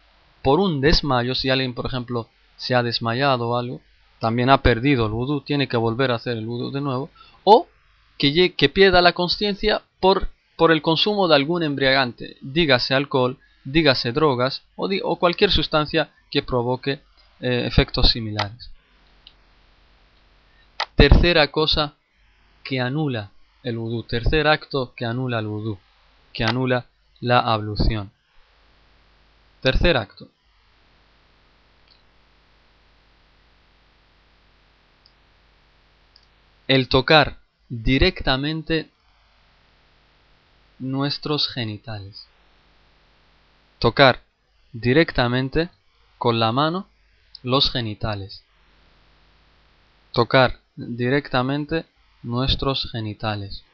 por 0.42 0.58
un 0.58 0.80
desmayo, 0.80 1.34
si 1.34 1.48
alguien 1.48 1.72
por 1.72 1.86
ejemplo 1.86 2.28
se 2.56 2.74
ha 2.74 2.82
desmayado 2.82 3.48
o 3.48 3.56
algo, 3.56 3.80
también 4.18 4.50
ha 4.50 4.62
perdido 4.62 5.06
el 5.06 5.12
wudu, 5.12 5.40
tiene 5.40 5.68
que 5.68 5.76
volver 5.76 6.10
a 6.10 6.16
hacer 6.16 6.36
el 6.36 6.46
wudu 6.46 6.70
de 6.72 6.80
nuevo, 6.80 7.10
o 7.44 7.68
que, 8.18 8.54
que 8.54 8.68
pierda 8.68 9.00
la 9.00 9.12
conciencia 9.12 9.82
por, 10.00 10.28
por 10.56 10.72
el 10.72 10.82
consumo 10.82 11.28
de 11.28 11.36
algún 11.36 11.62
embriagante, 11.62 12.36
dígase 12.40 12.94
alcohol, 12.94 13.38
dígase 13.64 14.12
drogas 14.12 14.62
o, 14.76 14.88
o 15.02 15.16
cualquier 15.16 15.50
sustancia 15.50 16.10
que 16.30 16.42
provoque 16.42 17.00
eh, 17.40 17.64
efectos 17.66 18.10
similares. 18.10 18.70
Tercera 20.96 21.48
cosa 21.48 21.94
que 22.64 22.80
anula 22.80 23.30
el 23.62 23.78
vudú, 23.78 24.02
tercer 24.04 24.46
acto 24.46 24.92
que 24.96 25.04
anula 25.04 25.38
el 25.40 25.46
vudú, 25.46 25.78
que 26.32 26.44
anula 26.44 26.86
la 27.20 27.38
ablución. 27.40 28.10
Tercer 29.60 29.96
acto. 29.96 30.28
El 36.66 36.88
tocar 36.88 37.38
directamente 37.68 38.90
nuestros 40.78 41.48
genitales. 41.48 42.26
Tocar 43.78 44.22
directamente 44.72 45.70
con 46.18 46.40
la 46.40 46.50
mano 46.52 46.88
los 47.42 47.70
genitales. 47.70 48.42
Tocar 50.12 50.60
directamente 50.76 51.84
nuestros 52.22 52.90
genitales. 52.90 53.64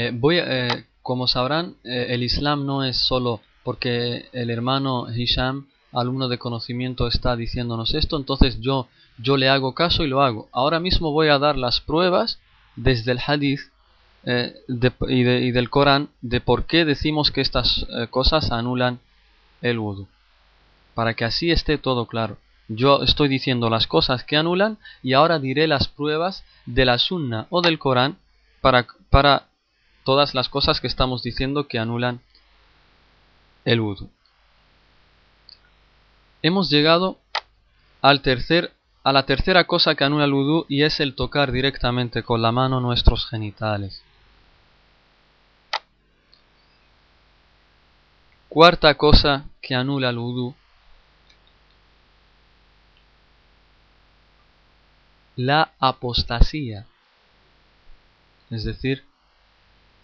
Eh, 0.00 0.12
voy, 0.14 0.38
eh, 0.38 0.84
como 1.02 1.26
sabrán, 1.26 1.74
eh, 1.82 2.06
el 2.10 2.22
Islam 2.22 2.64
no 2.64 2.84
es 2.84 2.96
solo 2.96 3.40
porque 3.64 4.28
el 4.32 4.48
hermano 4.48 5.08
Hisham, 5.12 5.66
alumno 5.92 6.28
de 6.28 6.38
conocimiento, 6.38 7.08
está 7.08 7.34
diciéndonos 7.34 7.94
esto, 7.94 8.16
entonces 8.16 8.60
yo, 8.60 8.86
yo 9.18 9.36
le 9.36 9.48
hago 9.48 9.74
caso 9.74 10.04
y 10.04 10.06
lo 10.06 10.22
hago. 10.22 10.48
Ahora 10.52 10.78
mismo 10.78 11.10
voy 11.10 11.30
a 11.30 11.40
dar 11.40 11.56
las 11.56 11.80
pruebas 11.80 12.38
desde 12.76 13.10
el 13.10 13.18
hadith 13.26 13.60
y, 15.08 15.22
del 15.50 15.70
Corán 15.70 16.10
de 16.20 16.40
por 16.40 16.66
qué 16.66 16.84
decimos 16.84 17.32
que 17.32 17.40
estas 17.40 17.84
cosas 18.10 18.52
anulan 18.52 19.00
el 19.62 19.80
wudu. 19.80 20.06
Para 20.94 21.14
que 21.14 21.24
así 21.24 21.50
esté 21.50 21.76
todo 21.76 22.06
claro. 22.06 22.38
Yo 22.68 23.02
estoy 23.02 23.28
diciendo 23.28 23.68
las 23.68 23.88
cosas 23.88 24.22
que 24.22 24.36
anulan 24.36 24.78
y 25.02 25.14
ahora 25.14 25.40
diré 25.40 25.66
las 25.66 25.88
pruebas 25.88 26.44
de 26.66 26.84
la 26.84 26.98
sunna 26.98 27.46
o 27.50 27.62
del 27.62 27.78
Corán 27.78 28.18
para, 28.60 28.86
para 29.10 29.48
todas 30.08 30.34
las 30.34 30.48
cosas 30.48 30.80
que 30.80 30.86
estamos 30.86 31.22
diciendo 31.22 31.68
que 31.68 31.78
anulan 31.78 32.22
el 33.66 33.78
wudu. 33.82 34.08
Hemos 36.40 36.70
llegado 36.70 37.18
al 38.00 38.22
tercer, 38.22 38.72
a 39.04 39.12
la 39.12 39.26
tercera 39.26 39.64
cosa 39.64 39.96
que 39.96 40.04
anula 40.04 40.24
el 40.24 40.32
wudu 40.32 40.64
y 40.66 40.84
es 40.84 41.00
el 41.00 41.14
tocar 41.14 41.52
directamente 41.52 42.22
con 42.22 42.40
la 42.40 42.52
mano 42.52 42.80
nuestros 42.80 43.26
genitales. 43.26 44.02
Cuarta 48.48 48.94
cosa 48.94 49.44
que 49.60 49.74
anula 49.74 50.08
el 50.08 50.16
wudu 50.16 50.54
la 55.36 55.72
apostasía, 55.78 56.86
es 58.48 58.64
decir, 58.64 59.04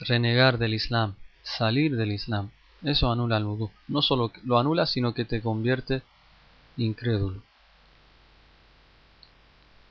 renegar 0.04 0.58
del 0.58 0.74
Islam, 0.74 1.14
salir 1.42 1.96
del 1.96 2.12
Islam. 2.12 2.50
Eso 2.82 3.10
anula 3.10 3.38
el 3.38 3.44
vudú. 3.44 3.70
No 3.88 4.02
solo 4.02 4.32
lo 4.44 4.58
anula, 4.58 4.86
sino 4.86 5.14
que 5.14 5.24
te 5.24 5.40
convierte 5.40 6.02
incrédulo. 6.76 7.42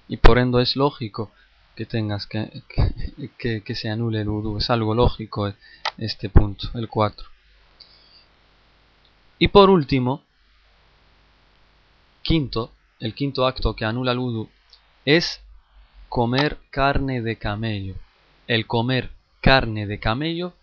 Y 0.08 0.18
por 0.18 0.38
ende 0.38 0.62
es 0.62 0.76
lógico 0.76 1.32
que 1.76 1.86
tengas 1.86 2.28
que, 2.28 2.64
que, 3.38 3.76
se 3.76 3.90
anule 3.90 4.22
el 4.22 4.30
vudú. 4.30 4.58
Es 4.58 4.70
algo 4.70 4.94
lógico 4.94 5.52
este 5.98 6.30
punto, 6.30 6.70
el 6.76 6.88
4. 6.88 7.28
Y 9.40 9.48
por 9.48 9.70
último, 9.70 10.22
quinto, 12.22 12.72
el 13.00 13.16
quinto 13.16 13.48
acto 13.48 13.76
que 13.76 13.86
anula 13.86 14.12
el 14.12 14.20
vudú 14.20 14.50
es 15.06 15.42
comer 16.10 16.60
carne 16.70 17.22
de 17.22 17.38
camello. 17.38 17.96
El 18.48 18.68
comer 18.68 19.10
carne 19.44 19.86
de 19.88 20.00
camello 20.00 20.54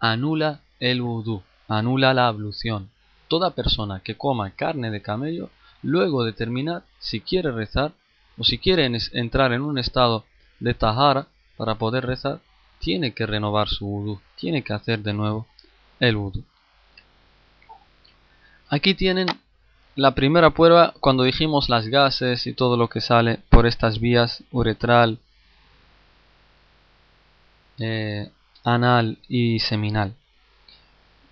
anula 0.00 0.60
el 0.80 1.02
vudú, 1.02 1.44
anula 1.68 2.12
la 2.12 2.26
ablución. 2.26 2.90
Toda 3.28 3.54
persona 3.54 4.00
que 4.00 4.16
coma 4.16 4.50
carne 4.50 4.90
de 4.90 5.00
camello, 5.00 5.50
luego 5.82 6.24
de 6.24 6.32
terminar, 6.32 6.82
si 6.98 7.20
quiere 7.20 7.52
rezar 7.52 7.92
o 8.36 8.42
si 8.42 8.58
quiere 8.58 8.90
entrar 9.12 9.52
en 9.52 9.62
un 9.62 9.78
estado 9.78 10.24
de 10.58 10.74
tahara 10.74 11.28
para 11.56 11.76
poder 11.76 12.06
rezar, 12.06 12.40
tiene 12.80 13.14
que 13.14 13.24
renovar 13.24 13.68
su 13.68 13.86
vudú, 13.86 14.20
tiene 14.34 14.64
que 14.64 14.72
hacer 14.72 14.98
de 15.04 15.12
nuevo 15.12 15.46
el 16.00 16.16
vudú. 16.16 16.42
Aquí 18.68 18.94
tienen 18.94 19.28
la 19.94 20.16
primera 20.16 20.50
prueba 20.50 20.92
cuando 20.98 21.22
dijimos 21.22 21.68
las 21.68 21.86
gases 21.86 22.48
y 22.48 22.52
todo 22.52 22.76
lo 22.76 22.88
que 22.88 23.00
sale 23.00 23.38
por 23.48 23.64
estas 23.64 24.00
vías 24.00 24.42
uretral, 24.50 25.20
eh, 27.78 28.30
anal 28.64 29.18
y 29.28 29.58
seminal. 29.60 30.14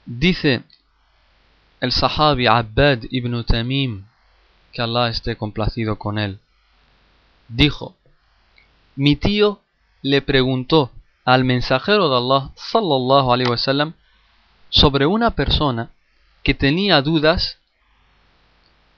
Dice 0.05 0.63
el 1.81 1.93
sahabi 1.93 2.47
Abbad 2.47 3.05
ibn 3.11 3.45
Tamim, 3.45 4.05
que 4.73 4.83
Allah 4.83 5.09
esté 5.09 5.37
complacido 5.37 5.97
con 5.97 6.19
él, 6.19 6.41
dijo, 7.49 7.97
mi 8.97 9.17
tío 9.17 9.61
le 10.03 10.23
preguntó 10.23 10.91
al 11.25 11.45
mensajero 11.45 12.09
de 12.09 12.17
Allah 12.17 12.51
sallallahu 12.57 13.33
alaihi 13.33 13.51
wasallam 13.51 13.95
sobre 14.71 15.07
una 15.07 15.31
persona 15.33 15.91
que 16.43 16.55
tenía 16.55 17.01
dudas 17.03 17.59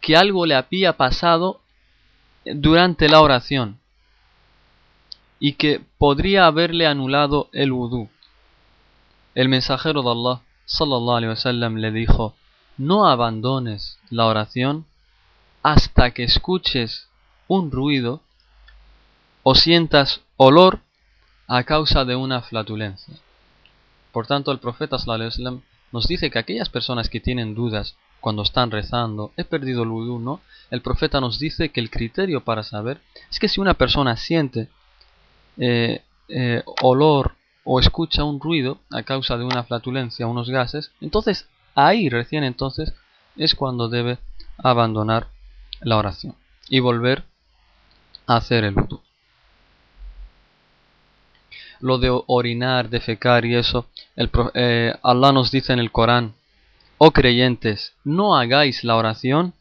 que 0.00 0.16
algo 0.16 0.46
le 0.46 0.54
había 0.54 0.96
pasado 0.96 1.61
durante 2.44 3.09
la 3.09 3.20
oración 3.20 3.78
y 5.38 5.55
que 5.55 5.81
podría 5.99 6.47
haberle 6.47 6.87
anulado 6.87 7.49
el 7.53 7.73
vudú. 7.73 8.09
El 9.35 9.49
mensajero 9.49 10.03
de 10.03 10.11
Allah 10.11 10.42
sallallahu 10.66 11.16
alaihi 11.16 11.31
wasallam 11.31 11.77
le 11.77 11.90
dijo: 11.90 12.35
"No 12.79 13.07
abandones 13.07 13.99
la 14.11 14.27
oración 14.27 14.87
hasta 15.62 16.12
que 16.12 16.25
escuches 16.25 17.09
un 17.49 17.70
ruido 17.70 18.20
o 19.42 19.55
sientas 19.55 20.23
olor 20.37 20.81
a 21.49 21.64
causa 21.64 22.05
de 22.05 22.16
una 22.16 22.42
flatulencia." 22.42 23.14
Por 24.12 24.27
tanto, 24.27 24.53
el 24.53 24.61
profeta 24.61 24.99
sallallahu 24.99 25.29
wasallam 25.29 25.62
nos 25.90 26.07
dice 26.07 26.31
que 26.31 26.38
aquellas 26.38 26.68
personas 26.68 27.09
que 27.09 27.20
tienen 27.20 27.55
dudas 27.55 27.97
cuando 28.20 28.42
están 28.42 28.70
rezando, 28.70 29.33
he 29.37 29.44
perdido 29.44 29.83
el 29.83 29.90
vudú, 29.90 30.18
¿no? 30.18 30.40
El 30.70 30.81
profeta 30.81 31.20
nos 31.20 31.38
dice 31.38 31.68
que 31.68 31.81
el 31.81 31.90
criterio 31.90 32.42
para 32.42 32.62
saber 32.62 33.01
es 33.31 33.38
que 33.38 33.49
si 33.49 33.61
una 33.61 33.75
persona 33.75 34.16
siente 34.16 34.70
eh, 35.59 36.03
eh, 36.29 36.62
olor 36.83 37.35
o 37.64 37.81
escucha 37.81 38.25
un 38.25 38.40
ruido 38.40 38.79
a 38.90 39.03
causa 39.03 39.37
de 39.37 39.45
una 39.45 39.64
flatulencia, 39.64 40.27
unos 40.27 40.51
gases, 40.51 40.93
entonces 41.01 41.49
ahí 41.75 42.09
recién 42.09 42.45
entonces 42.45 42.93
es 43.37 43.55
cuando 43.55 43.88
debe 43.88 44.19
abandonar 44.59 45.29
la 45.81 45.97
oración 45.97 46.35
y 46.69 46.81
volver 46.81 47.25
a 48.27 48.37
hacer 48.37 48.64
el 48.64 48.75
wudu. 48.75 49.01
Lo 51.81 51.99
de 51.99 52.11
orinar, 52.27 52.88
defecar 52.88 53.45
y 53.45 53.57
eso, 53.57 53.87
el, 54.17 54.31
eh, 54.55 54.95
Allah 55.03 55.33
nos 55.33 55.51
dice 55.51 55.73
en 55.73 55.79
el 55.79 55.90
Corán, 55.90 56.35
oh 56.99 57.11
creyentes, 57.11 57.93
no 58.05 58.37
hagáis 58.37 58.85
la 58.85 58.97
oración, 58.97 59.53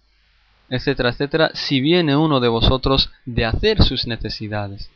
etcétera, 0.70 1.10
etcétera, 1.10 1.52
si 1.54 1.82
viene 1.82 2.16
uno 2.16 2.40
de 2.40 2.48
vosotros 2.48 3.12
de 3.26 3.46
hacer 3.46 3.84
sus 3.84 4.08
necesidades. 4.08 4.90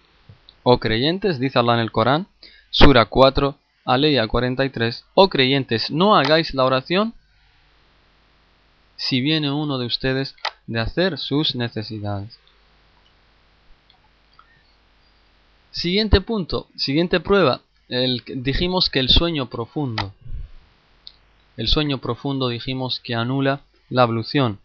Oh 0.70 0.80
creyentes, 0.80 1.40
dice 1.40 1.60
Allah 1.60 1.76
en 1.76 1.80
el 1.80 1.94
Corán, 1.94 2.28
Sura 2.72 3.06
4, 3.06 3.58
Aleya 3.86 4.28
43, 4.28 5.06
Oh 5.14 5.30
creyentes, 5.30 5.90
no 5.90 6.18
hagáis 6.18 6.54
la 6.54 6.66
oración 6.66 7.14
si 8.98 9.22
viene 9.22 9.50
uno 9.50 9.78
de 9.78 9.86
ustedes 9.86 10.36
de 10.66 10.82
hacer 10.82 11.18
sus 11.20 11.56
necesidades. 11.56 12.38
Siguiente 15.72 16.20
punto, 16.20 16.68
siguiente 16.76 17.22
prueba. 17.22 17.62
dijimos 17.88 18.90
que 18.90 19.00
el 19.00 19.08
sueño 19.08 19.50
profundo. 19.50 20.14
El 21.56 21.70
sueño 21.70 22.00
profundo 22.00 22.50
dijimos 22.50 23.00
que 23.00 23.16
anula 23.16 23.62
la 23.88 24.02
ablución. 24.02 24.60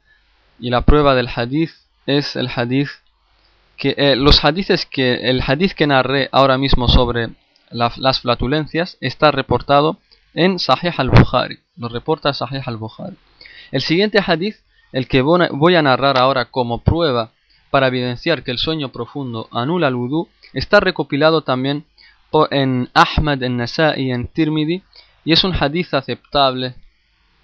Y 0.58 0.70
la 0.70 0.80
prueba 0.80 1.14
del 1.14 1.28
hadith 1.32 1.70
es 2.06 2.34
el 2.34 2.48
hadith 2.48 2.90
eh, 3.90 4.16
los 4.16 4.44
hadiths 4.44 4.86
que 4.86 5.14
el 5.30 5.42
hadith 5.46 5.72
que 5.72 5.86
narré 5.86 6.28
ahora 6.32 6.58
mismo 6.58 6.88
sobre 6.88 7.30
las 7.70 8.20
flatulencias 8.20 8.98
está 9.00 9.30
reportado 9.30 9.98
en 10.34 10.58
Sahih 10.58 10.92
al-Bukhari. 10.96 11.58
Lo 11.76 11.88
reporta 11.88 12.32
Sahih 12.32 12.62
al-Bukhari. 12.64 13.16
El 13.70 13.80
siguiente 13.80 14.20
hadith, 14.24 14.56
el 14.92 15.08
que 15.08 15.22
voy 15.22 15.74
a 15.74 15.82
narrar 15.82 16.18
ahora 16.18 16.46
como 16.46 16.82
prueba 16.82 17.30
para 17.70 17.86
evidenciar 17.86 18.44
que 18.44 18.50
el 18.50 18.58
sueño 18.58 18.90
profundo 18.90 19.48
anula 19.50 19.88
el 19.88 19.94
wudu, 19.94 20.28
está 20.52 20.80
recopilado 20.80 21.42
también 21.42 21.86
en 22.50 22.90
Ahmad, 22.94 23.42
en 23.42 23.56
Nasa'i, 23.56 24.10
en 24.10 24.28
Tirmidhi, 24.28 24.82
y 25.24 25.32
es 25.32 25.44
un 25.44 25.54
hadith 25.54 25.94
aceptable, 25.94 26.74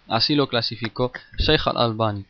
así 0.06 0.34
lo 0.34 0.48
clasificó 0.48 1.12
Sheikh 1.38 1.66
al-Albani. 1.66 2.26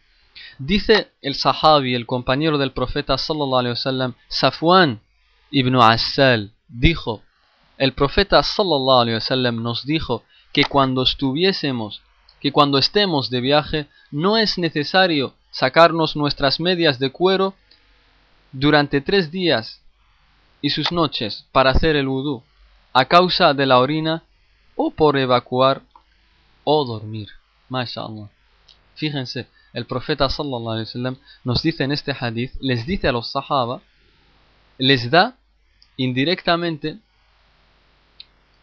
Dice 0.58 1.12
el 1.22 1.34
sahabi, 1.34 1.94
el 1.94 2.06
compañero 2.06 2.58
del 2.58 2.72
profeta 2.72 3.16
sallallahu 3.16 3.58
alaihi 3.58 3.74
wasallam, 3.74 4.14
Safwan 4.28 5.00
ibn 5.50 5.76
Asal, 5.76 6.52
dijo, 6.68 7.22
el 7.76 7.92
profeta 7.92 8.42
sallallahu 8.42 9.00
alaihi 9.00 9.14
wasallam 9.14 9.62
nos 9.62 9.86
dijo 9.86 10.24
que 10.52 10.64
cuando 10.64 11.02
estuviésemos, 11.02 12.02
que 12.40 12.52
cuando 12.52 12.78
estemos 12.78 13.30
de 13.30 13.40
viaje, 13.40 13.86
no 14.10 14.36
es 14.36 14.58
necesario 14.58 15.34
sacarnos 15.50 16.16
nuestras 16.16 16.60
medias 16.60 16.98
de 16.98 17.10
cuero 17.10 17.54
durante 18.52 19.00
tres 19.00 19.30
días 19.30 19.80
y 20.60 20.70
sus 20.70 20.92
noches 20.92 21.46
para 21.52 21.70
hacer 21.70 21.96
el 21.96 22.08
vudú, 22.08 22.42
a 22.92 23.04
causa 23.04 23.54
de 23.54 23.66
la 23.66 23.78
orina 23.78 24.24
o 24.76 24.90
por 24.90 25.16
evacuar 25.16 25.82
o 26.64 26.84
dormir. 26.84 27.28
MashaAllah. 27.68 28.28
Fíjense, 28.94 29.46
el 29.72 29.86
profeta 29.86 30.28
sallallahu 30.28 30.70
alaihi 30.70 30.86
wasallam 30.86 31.16
nos 31.44 31.62
dice 31.62 31.84
en 31.84 31.92
este 31.92 32.14
hadith, 32.18 32.52
les 32.60 32.86
dice 32.86 33.08
a 33.08 33.12
los 33.12 33.30
sahaba, 33.30 33.80
les 34.78 35.10
da 35.10 35.36
indirectamente 35.96 36.98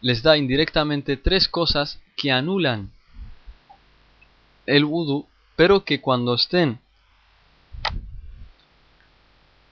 les 0.00 0.22
da 0.22 0.36
indirectamente 0.36 1.16
tres 1.16 1.48
cosas 1.48 2.00
que 2.16 2.30
anulan 2.30 2.90
el 4.66 4.84
wudu, 4.84 5.26
pero 5.56 5.84
que 5.84 6.00
cuando 6.00 6.34
estén 6.34 6.78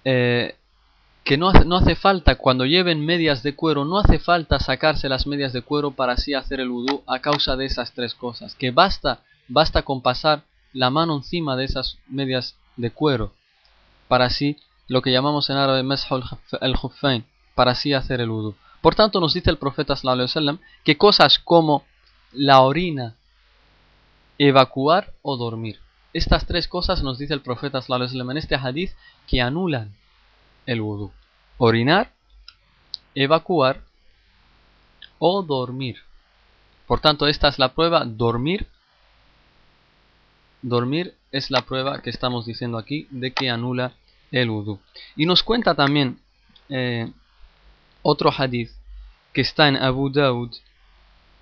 eh, 0.04 0.56
que 1.24 1.38
no 1.38 1.48
hace, 1.48 1.64
no 1.64 1.76
hace 1.76 1.96
falta, 1.96 2.36
cuando 2.36 2.66
lleven 2.66 3.04
medias 3.04 3.42
de 3.42 3.54
cuero, 3.54 3.86
no 3.86 3.98
hace 3.98 4.18
falta 4.18 4.60
sacarse 4.60 5.08
las 5.08 5.26
medias 5.26 5.54
de 5.54 5.62
cuero 5.62 5.92
para 5.92 6.12
así 6.12 6.34
hacer 6.34 6.60
el 6.60 6.68
vudú 6.68 7.02
a 7.06 7.20
causa 7.20 7.56
de 7.56 7.64
esas 7.64 7.92
tres 7.92 8.14
cosas. 8.14 8.54
Que 8.54 8.70
basta, 8.70 9.20
basta 9.48 9.82
con 9.82 10.02
pasar 10.02 10.42
la 10.74 10.90
mano 10.90 11.16
encima 11.16 11.56
de 11.56 11.64
esas 11.64 11.98
medias 12.08 12.56
de 12.76 12.90
cuero 12.90 13.32
para 14.08 14.26
así, 14.26 14.58
lo 14.86 15.02
que 15.02 15.12
llamamos 15.12 15.48
en 15.50 15.56
árabe 15.56 15.80
el 16.60 16.76
khuffain, 16.76 17.24
para 17.54 17.72
así 17.72 17.94
hacer 17.94 18.20
el 18.20 18.28
vudú. 18.28 18.54
Por 18.82 18.94
tanto, 18.94 19.18
nos 19.20 19.32
dice 19.32 19.50
el 19.50 19.56
profeta 19.56 19.96
sallallahu 19.96 20.58
que 20.84 20.98
cosas 20.98 21.38
como 21.38 21.84
la 22.32 22.60
orina, 22.60 23.16
evacuar 24.38 25.14
o 25.22 25.36
dormir. 25.36 25.80
Estas 26.12 26.46
tres 26.46 26.68
cosas 26.68 27.02
nos 27.02 27.18
dice 27.18 27.32
el 27.32 27.40
profeta 27.40 27.80
sallallahu 27.80 28.30
en 28.30 28.36
este 28.36 28.56
hadith 28.56 28.92
que 29.26 29.40
anulan 29.40 29.94
el 30.66 30.82
vudú. 30.82 31.12
Orinar, 31.56 32.12
evacuar 33.14 33.80
o 35.18 35.42
dormir. 35.42 35.98
Por 36.86 37.00
tanto, 37.00 37.26
esta 37.26 37.48
es 37.48 37.58
la 37.58 37.74
prueba, 37.74 38.04
dormir. 38.04 38.68
Dormir 40.64 41.14
es 41.30 41.50
la 41.50 41.60
prueba 41.60 42.00
que 42.00 42.08
estamos 42.08 42.46
diciendo 42.46 42.78
aquí 42.78 43.06
de 43.10 43.32
que 43.34 43.50
anula 43.50 43.92
el 44.32 44.48
vudú. 44.48 44.80
Y 45.14 45.26
nos 45.26 45.42
cuenta 45.42 45.74
también 45.74 46.18
eh, 46.70 47.12
otro 48.00 48.32
hadith 48.34 48.70
que 49.34 49.42
está 49.42 49.68
en 49.68 49.76
Abu 49.76 50.08
Daud 50.08 50.50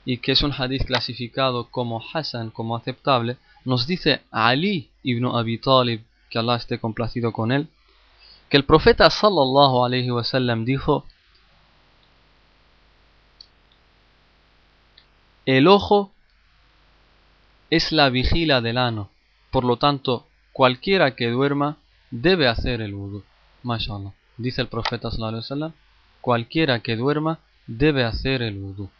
y 0.04 0.18
que 0.18 0.32
es 0.32 0.42
un 0.42 0.52
hadith 0.52 0.84
clasificado 0.84 1.70
como 1.70 2.02
Hassan, 2.02 2.50
como 2.50 2.74
aceptable, 2.74 3.36
nos 3.64 3.86
dice 3.86 4.22
Ali 4.32 4.90
ibn 5.04 5.26
Abi 5.26 5.58
Talib, 5.58 6.02
que 6.28 6.40
Allah 6.40 6.56
esté 6.56 6.80
complacido 6.80 7.32
con 7.32 7.52
él, 7.52 7.68
que 8.48 8.56
el 8.56 8.64
profeta 8.64 9.08
sallallahu 9.08 9.84
alaihi 9.84 10.10
wasallam 10.10 10.64
dijo 10.64 11.04
el 15.46 15.68
ojo 15.68 16.10
es 17.72 17.90
la 17.90 18.10
vigila 18.10 18.60
del 18.60 18.76
ano. 18.76 19.08
Por 19.50 19.64
lo 19.64 19.78
tanto 19.78 20.26
cualquiera 20.52 21.16
que 21.16 21.30
duerma 21.30 21.78
debe 22.10 22.46
hacer 22.46 22.82
el 22.82 22.94
wudu. 22.94 23.24
Mashallah. 23.62 24.12
Dice 24.36 24.60
el 24.60 24.68
profeta 24.68 25.10
sallallahu 25.10 25.42
alaihi 25.50 25.74
cualquiera 26.20 26.80
que 26.80 26.96
duerma 26.96 27.38
debe 27.66 28.04
hacer 28.04 28.42
el 28.42 28.58
wudu. 28.58 28.90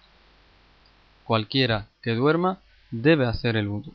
Cualquiera 1.24 1.88
que 2.00 2.14
duerma 2.14 2.60
debe 2.90 3.26
hacer 3.26 3.56
el 3.56 3.68
wudu. 3.68 3.92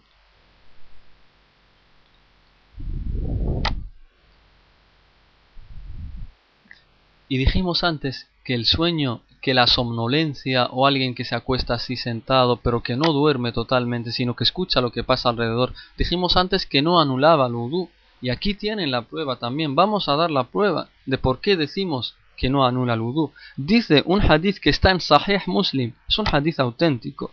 Y 7.28 7.38
dijimos 7.40 7.84
antes 7.84 8.28
que 8.44 8.54
el 8.54 8.68
sueño, 8.68 9.22
que 9.48 9.54
la 9.54 9.66
somnolencia 9.66 10.66
o 10.74 10.86
alguien 10.86 11.16
que 11.16 11.24
se 11.24 11.34
acuesta 11.34 11.76
así 11.76 11.96
sentado 11.96 12.58
pero 12.58 12.84
que 12.84 12.98
no 12.98 13.14
duerme 13.14 13.54
totalmente 13.54 14.12
sino 14.12 14.36
que 14.36 14.44
escucha 14.44 14.82
lo 14.82 14.92
que 14.92 15.06
pasa 15.06 15.30
alrededor, 15.30 15.74
dijimos 15.98 16.36
antes 16.36 16.66
que 16.66 16.82
no 16.82 17.00
anulaba 17.00 17.48
el 17.48 17.56
udú. 17.56 17.90
Y 18.20 18.30
aquí 18.30 18.56
tienen 18.56 18.92
la 18.92 19.04
prueba 19.04 19.38
también. 19.38 19.74
Vamos 19.74 20.10
a 20.10 20.18
dar 20.18 20.32
la 20.32 20.44
prueba 20.44 20.90
de 21.06 21.18
por 21.18 21.40
qué 21.40 21.56
decimos 21.56 22.18
que 22.36 22.50
no 22.50 22.66
anula 22.66 22.96
el 22.96 23.00
udú. 23.00 23.32
Dice 23.56 24.04
un 24.06 24.20
hadith 24.20 24.58
que 24.58 24.70
está 24.70 24.92
en 24.92 25.00
Sahih 25.00 25.40
Muslim, 25.46 25.94
es 26.10 26.18
un 26.20 26.26
hadith 26.30 26.60
auténtico. 26.60 27.32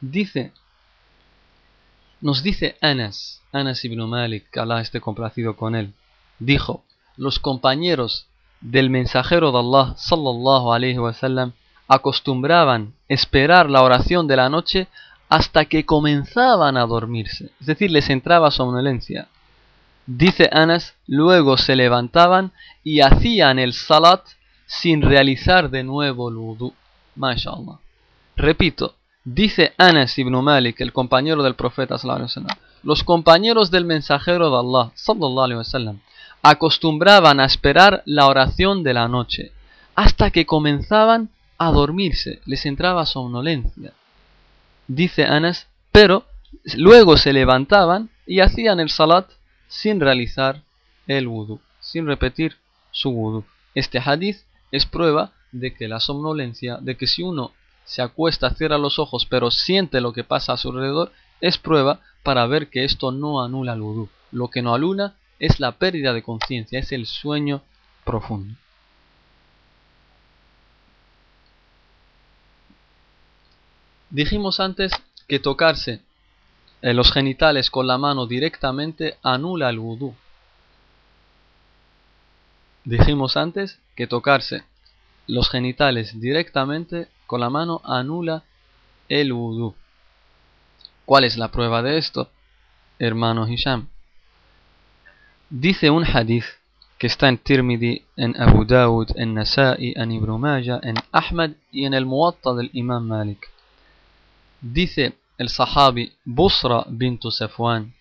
Dice, 0.00 0.52
nos 2.22 2.42
dice 2.42 2.78
Anas, 2.80 3.42
Anas 3.52 3.84
ibn 3.84 4.08
Malik, 4.08 4.48
que 4.50 4.60
Allah 4.60 4.80
esté 4.80 5.02
complacido 5.02 5.56
con 5.56 5.74
él, 5.74 5.92
dijo, 6.38 6.84
los 7.18 7.38
compañeros 7.38 8.28
del 8.60 8.90
mensajero 8.90 9.52
de 9.52 9.58
Allah 9.58 9.94
sallallahu 9.96 10.72
alaihi 10.72 10.98
wasallam 10.98 11.52
acostumbraban 11.86 12.94
esperar 13.08 13.70
la 13.70 13.82
oración 13.82 14.26
de 14.26 14.36
la 14.36 14.48
noche 14.48 14.88
hasta 15.28 15.64
que 15.66 15.84
comenzaban 15.84 16.76
a 16.76 16.86
dormirse, 16.86 17.50
es 17.60 17.66
decir, 17.66 17.90
les 17.90 18.08
entraba 18.10 18.50
somnolencia. 18.50 19.28
Dice 20.06 20.48
Anas, 20.52 20.94
luego 21.06 21.58
se 21.58 21.76
levantaban 21.76 22.52
y 22.82 23.00
hacían 23.00 23.58
el 23.58 23.74
salat 23.74 24.22
sin 24.66 25.02
realizar 25.02 25.68
de 25.70 25.84
nuevo 25.84 26.30
el 26.30 26.36
wudu. 26.36 26.72
MashaAllah. 27.16 27.78
Repito, 28.36 28.94
dice 29.24 29.74
Anas 29.76 30.18
ibn 30.18 30.32
Malik, 30.42 30.80
el 30.80 30.94
compañero 30.94 31.42
del 31.42 31.56
profeta 31.56 31.98
sallallahu 31.98 32.24
alaihi 32.24 32.30
wasallam, 32.30 32.56
los 32.82 33.04
compañeros 33.04 33.70
del 33.70 33.84
mensajero 33.84 34.50
de 34.50 34.58
Allah 34.58 34.92
sallallahu 34.94 35.44
alaihi 35.44 35.58
wasallam 35.58 36.00
acostumbraban 36.42 37.40
a 37.40 37.44
esperar 37.44 38.02
la 38.04 38.26
oración 38.26 38.82
de 38.82 38.94
la 38.94 39.08
noche, 39.08 39.52
hasta 39.94 40.30
que 40.30 40.46
comenzaban 40.46 41.30
a 41.58 41.70
dormirse, 41.72 42.40
les 42.46 42.64
entraba 42.66 43.04
somnolencia. 43.06 43.92
Dice 44.86 45.24
Anas, 45.24 45.66
pero 45.92 46.24
luego 46.76 47.16
se 47.16 47.32
levantaban 47.32 48.10
y 48.26 48.40
hacían 48.40 48.80
el 48.80 48.90
salat 48.90 49.28
sin 49.66 50.00
realizar 50.00 50.62
el 51.06 51.26
wudu, 51.26 51.60
sin 51.80 52.06
repetir 52.06 52.56
su 52.90 53.10
wudu. 53.10 53.44
Este 53.74 53.98
hadith 53.98 54.38
es 54.70 54.86
prueba 54.86 55.32
de 55.52 55.74
que 55.74 55.88
la 55.88 56.00
somnolencia, 56.00 56.78
de 56.80 56.96
que 56.96 57.06
si 57.06 57.22
uno 57.22 57.52
se 57.84 58.02
acuesta, 58.02 58.50
cierra 58.50 58.78
los 58.78 58.98
ojos, 58.98 59.26
pero 59.26 59.50
siente 59.50 60.00
lo 60.00 60.12
que 60.12 60.24
pasa 60.24 60.52
a 60.52 60.56
su 60.56 60.70
alrededor, 60.70 61.10
es 61.40 61.58
prueba 61.58 62.00
para 62.22 62.46
ver 62.46 62.68
que 62.68 62.84
esto 62.84 63.12
no 63.12 63.42
anula 63.42 63.72
el 63.72 63.80
wudu. 63.80 64.08
Lo 64.30 64.48
que 64.48 64.62
no 64.62 64.74
anula 64.74 65.14
es 65.38 65.60
la 65.60 65.72
pérdida 65.72 66.12
de 66.12 66.22
conciencia, 66.22 66.78
es 66.78 66.92
el 66.92 67.06
sueño 67.06 67.62
profundo. 68.04 68.54
Dijimos 74.10 74.58
antes 74.58 74.92
que 75.26 75.38
tocarse 75.38 76.00
en 76.80 76.96
los 76.96 77.12
genitales 77.12 77.70
con 77.70 77.86
la 77.86 77.98
mano 77.98 78.26
directamente 78.26 79.18
anula 79.22 79.68
el 79.68 79.78
vudú. 79.78 80.14
Dijimos 82.84 83.36
antes 83.36 83.78
que 83.96 84.06
tocarse 84.06 84.64
los 85.26 85.50
genitales 85.50 86.18
directamente 86.20 87.08
con 87.26 87.40
la 87.40 87.50
mano 87.50 87.82
anula 87.84 88.44
el 89.10 89.34
vudú. 89.34 89.74
¿Cuál 91.04 91.24
es 91.24 91.36
la 91.36 91.50
prueba 91.50 91.82
de 91.82 91.98
esto, 91.98 92.30
hermano 92.98 93.46
Hisham? 93.46 93.88
Dice 95.50 95.88
un 95.88 96.04
hadith 96.04 96.44
que 96.98 97.06
está 97.06 97.26
en 97.26 97.38
Tirmidhi, 97.38 98.04
en 98.16 98.38
Abu 98.38 98.66
Dawud, 98.66 99.08
en 99.16 99.32
Nasa'i, 99.32 99.94
en 99.96 100.12
Ibn 100.12 100.38
Majah, 100.38 100.78
en 100.82 100.96
Ahmad 101.10 101.52
y 101.72 101.86
en 101.86 101.94
el 101.94 102.04
Muwatta 102.04 102.52
del 102.52 102.68
Imam 102.74 103.06
Malik. 103.06 103.48
Dice 104.60 105.14
el 105.38 105.48
sahabi 105.48 106.12
Busra 106.26 106.84
bint 106.88 107.22
Safwan, 107.30 107.94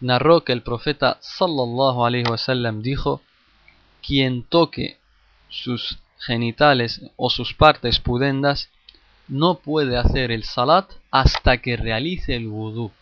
narró 0.00 0.44
que 0.44 0.52
el 0.52 0.62
profeta 0.62 1.18
sallallahu 1.20 2.04
alaihi 2.04 2.28
wasallam 2.30 2.82
dijo, 2.82 3.20
quien 4.00 4.44
toque 4.44 4.98
sus 5.48 5.98
genitales 6.20 7.00
o 7.16 7.30
sus 7.30 7.52
partes 7.52 7.98
pudendas 7.98 8.70
no 9.26 9.56
puede 9.56 9.96
hacer 9.96 10.30
el 10.30 10.44
salat 10.44 10.88
hasta 11.10 11.58
que 11.58 11.76
realice 11.76 12.36
el 12.36 12.46
wudu. 12.46 12.92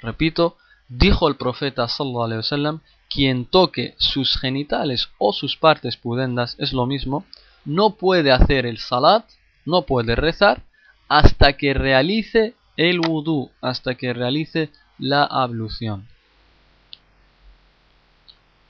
Repito, 0.00 0.56
Dijo 0.94 1.26
el 1.26 1.36
profeta 1.36 1.88
sallallahu 1.88 2.24
alaihi 2.24 2.42
wasallam, 2.44 2.80
quien 3.08 3.46
toque 3.46 3.94
sus 3.96 4.38
genitales 4.38 5.08
o 5.16 5.32
sus 5.32 5.56
partes 5.56 5.96
pudendas 5.96 6.54
es 6.58 6.74
lo 6.74 6.84
mismo, 6.84 7.24
no 7.64 7.94
puede 7.96 8.30
hacer 8.30 8.66
el 8.66 8.76
salat, 8.76 9.24
no 9.64 9.86
puede 9.86 10.16
rezar 10.16 10.64
hasta 11.08 11.54
que 11.54 11.72
realice 11.72 12.54
el 12.76 13.00
wudu, 13.00 13.50
hasta 13.62 13.94
que 13.94 14.12
realice 14.12 14.70
la 14.98 15.24
ablución. 15.24 16.06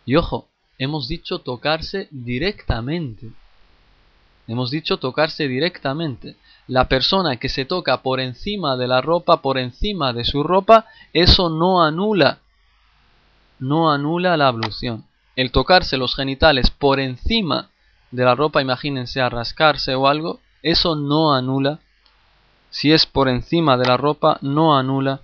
Y 0.07 0.15
ojo, 0.15 0.47
hemos 0.79 1.09
dicho 1.09 1.41
tocarse 1.41 2.07
directamente. 2.13 3.33
Hemos 4.47 4.71
dicho 4.71 4.99
tocarse 4.99 5.47
directamente 5.49 6.37
la 6.67 6.89
persona 6.89 7.37
que 7.37 7.49
se 7.49 7.65
toca 7.65 8.03
por 8.03 8.21
encima 8.21 8.77
de 8.77 8.87
la 8.87 9.01
ropa, 9.01 9.43
por 9.43 9.59
encima 9.59 10.13
de 10.13 10.25
su 10.25 10.43
ropa, 10.43 10.87
eso 11.13 11.49
no 11.49 11.83
anula, 11.83 12.39
no 13.59 13.93
anula 13.93 14.37
la 14.37 14.49
ablución. 14.49 15.05
El 15.37 15.51
tocarse 15.51 15.97
los 15.97 16.15
genitales 16.15 16.71
por 16.71 17.01
encima 17.01 17.71
de 18.11 18.25
la 18.25 18.35
ropa, 18.35 18.61
imagínense 18.61 19.21
a 19.21 19.29
rascarse 19.29 19.95
o 19.95 20.07
algo, 20.07 20.41
eso 20.63 20.95
no 20.97 21.35
anula 21.35 21.81
si 22.71 22.93
es 22.93 23.07
por 23.07 23.29
encima 23.29 23.77
de 23.77 23.87
la 23.87 23.97
ropa, 23.97 24.39
no 24.41 24.77
anula 24.77 25.21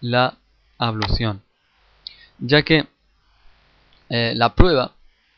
la 0.00 0.38
ablución. 0.78 1.42
Ya 2.38 2.62
que 2.62 2.86
eh, 4.08 4.32
la 4.34 4.54
prueba, 4.54 4.92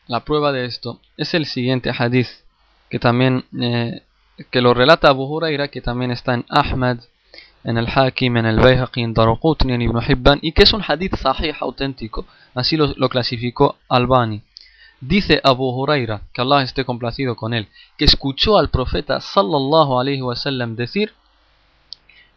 la 0.07 0.21
prueba 0.21 0.51
de 0.51 0.65
esto 0.65 0.99
es 1.17 1.33
el 1.33 1.45
siguiente 1.45 1.91
hadith, 1.97 2.29
que 2.89 2.99
también 2.99 3.45
eh, 3.59 4.03
que 4.51 4.61
lo 4.61 4.73
relata 4.73 5.09
Abu 5.09 5.23
Huraira, 5.23 5.67
que 5.67 5.81
también 5.81 6.11
está 6.11 6.33
en 6.33 6.45
Ahmad, 6.49 6.99
en 7.63 7.77
el 7.77 7.87
Hakim, 7.93 8.37
en 8.37 8.45
el 8.45 8.59
Bayhaqi, 8.59 9.01
en 9.01 9.13
Darqutni, 9.13 9.73
en 9.73 9.81
Ibn 9.81 10.01
Hibban, 10.07 10.39
y 10.41 10.51
que 10.53 10.63
es 10.63 10.73
un 10.73 10.83
hadith 10.87 11.15
sahih 11.15 11.53
auténtico. 11.59 12.25
Así 12.53 12.77
lo, 12.77 12.93
lo 12.95 13.09
clasificó 13.09 13.77
Albani. 13.89 14.41
Dice 15.01 15.41
Abu 15.43 15.69
Huraira, 15.69 16.21
que 16.33 16.41
Allah 16.41 16.63
esté 16.63 16.85
complacido 16.85 17.35
con 17.35 17.53
él, 17.53 17.67
que 17.97 18.05
escuchó 18.05 18.57
al 18.57 18.69
profeta 18.69 19.19
sallallahu 19.21 19.99
alaihi 19.99 20.21
wasallam 20.21 20.75
decir: 20.75 21.13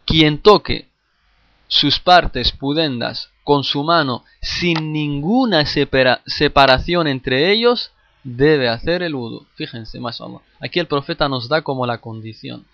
Quien 0.05 0.39
toque 0.39 0.89
sus 1.67 1.99
partes 1.99 2.51
pudendas 2.51 3.30
con 3.43 3.63
su 3.63 3.83
mano 3.83 4.23
sin 4.41 4.91
ninguna 4.93 5.65
separación 5.65 7.07
entre 7.07 7.51
ellos, 7.51 7.91
debe 8.23 8.69
hacer 8.69 9.03
el 9.03 9.15
wudu. 9.15 9.45
Fíjense, 9.55 9.99
mashallah. 9.99 10.41
Aquí 10.59 10.79
el 10.79 10.87
profeta 10.87 11.27
nos 11.27 11.47
da 11.49 11.61
como 11.61 11.85
la 11.85 11.99
condición. 11.99 12.65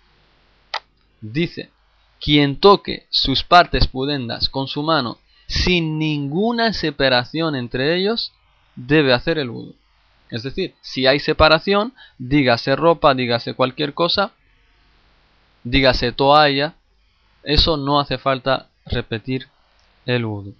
Dice, 1.20 1.70
quien 2.20 2.56
toque 2.56 3.06
sus 3.10 3.42
partes 3.42 3.86
pudendas 3.86 4.48
con 4.48 4.68
su 4.68 4.82
mano 4.82 5.18
sin 5.46 5.98
ninguna 5.98 6.72
separación 6.72 7.56
entre 7.56 7.96
ellos, 7.96 8.32
debe 8.76 9.14
hacer 9.14 9.38
el 9.38 9.50
wudu. 9.50 9.74
Es 10.30 10.42
decir, 10.42 10.74
si 10.82 11.06
hay 11.06 11.20
separación, 11.20 11.94
dígase 12.18 12.76
ropa, 12.76 13.14
dígase 13.14 13.54
cualquier 13.54 13.94
cosa, 13.94 14.32
dígase 15.64 16.12
toalla, 16.12 16.74
eso 17.42 17.78
no 17.78 17.98
hace 17.98 18.18
falta 18.18 18.68
repetir 18.84 19.48
el 20.14 20.24
wudu. 20.24 20.54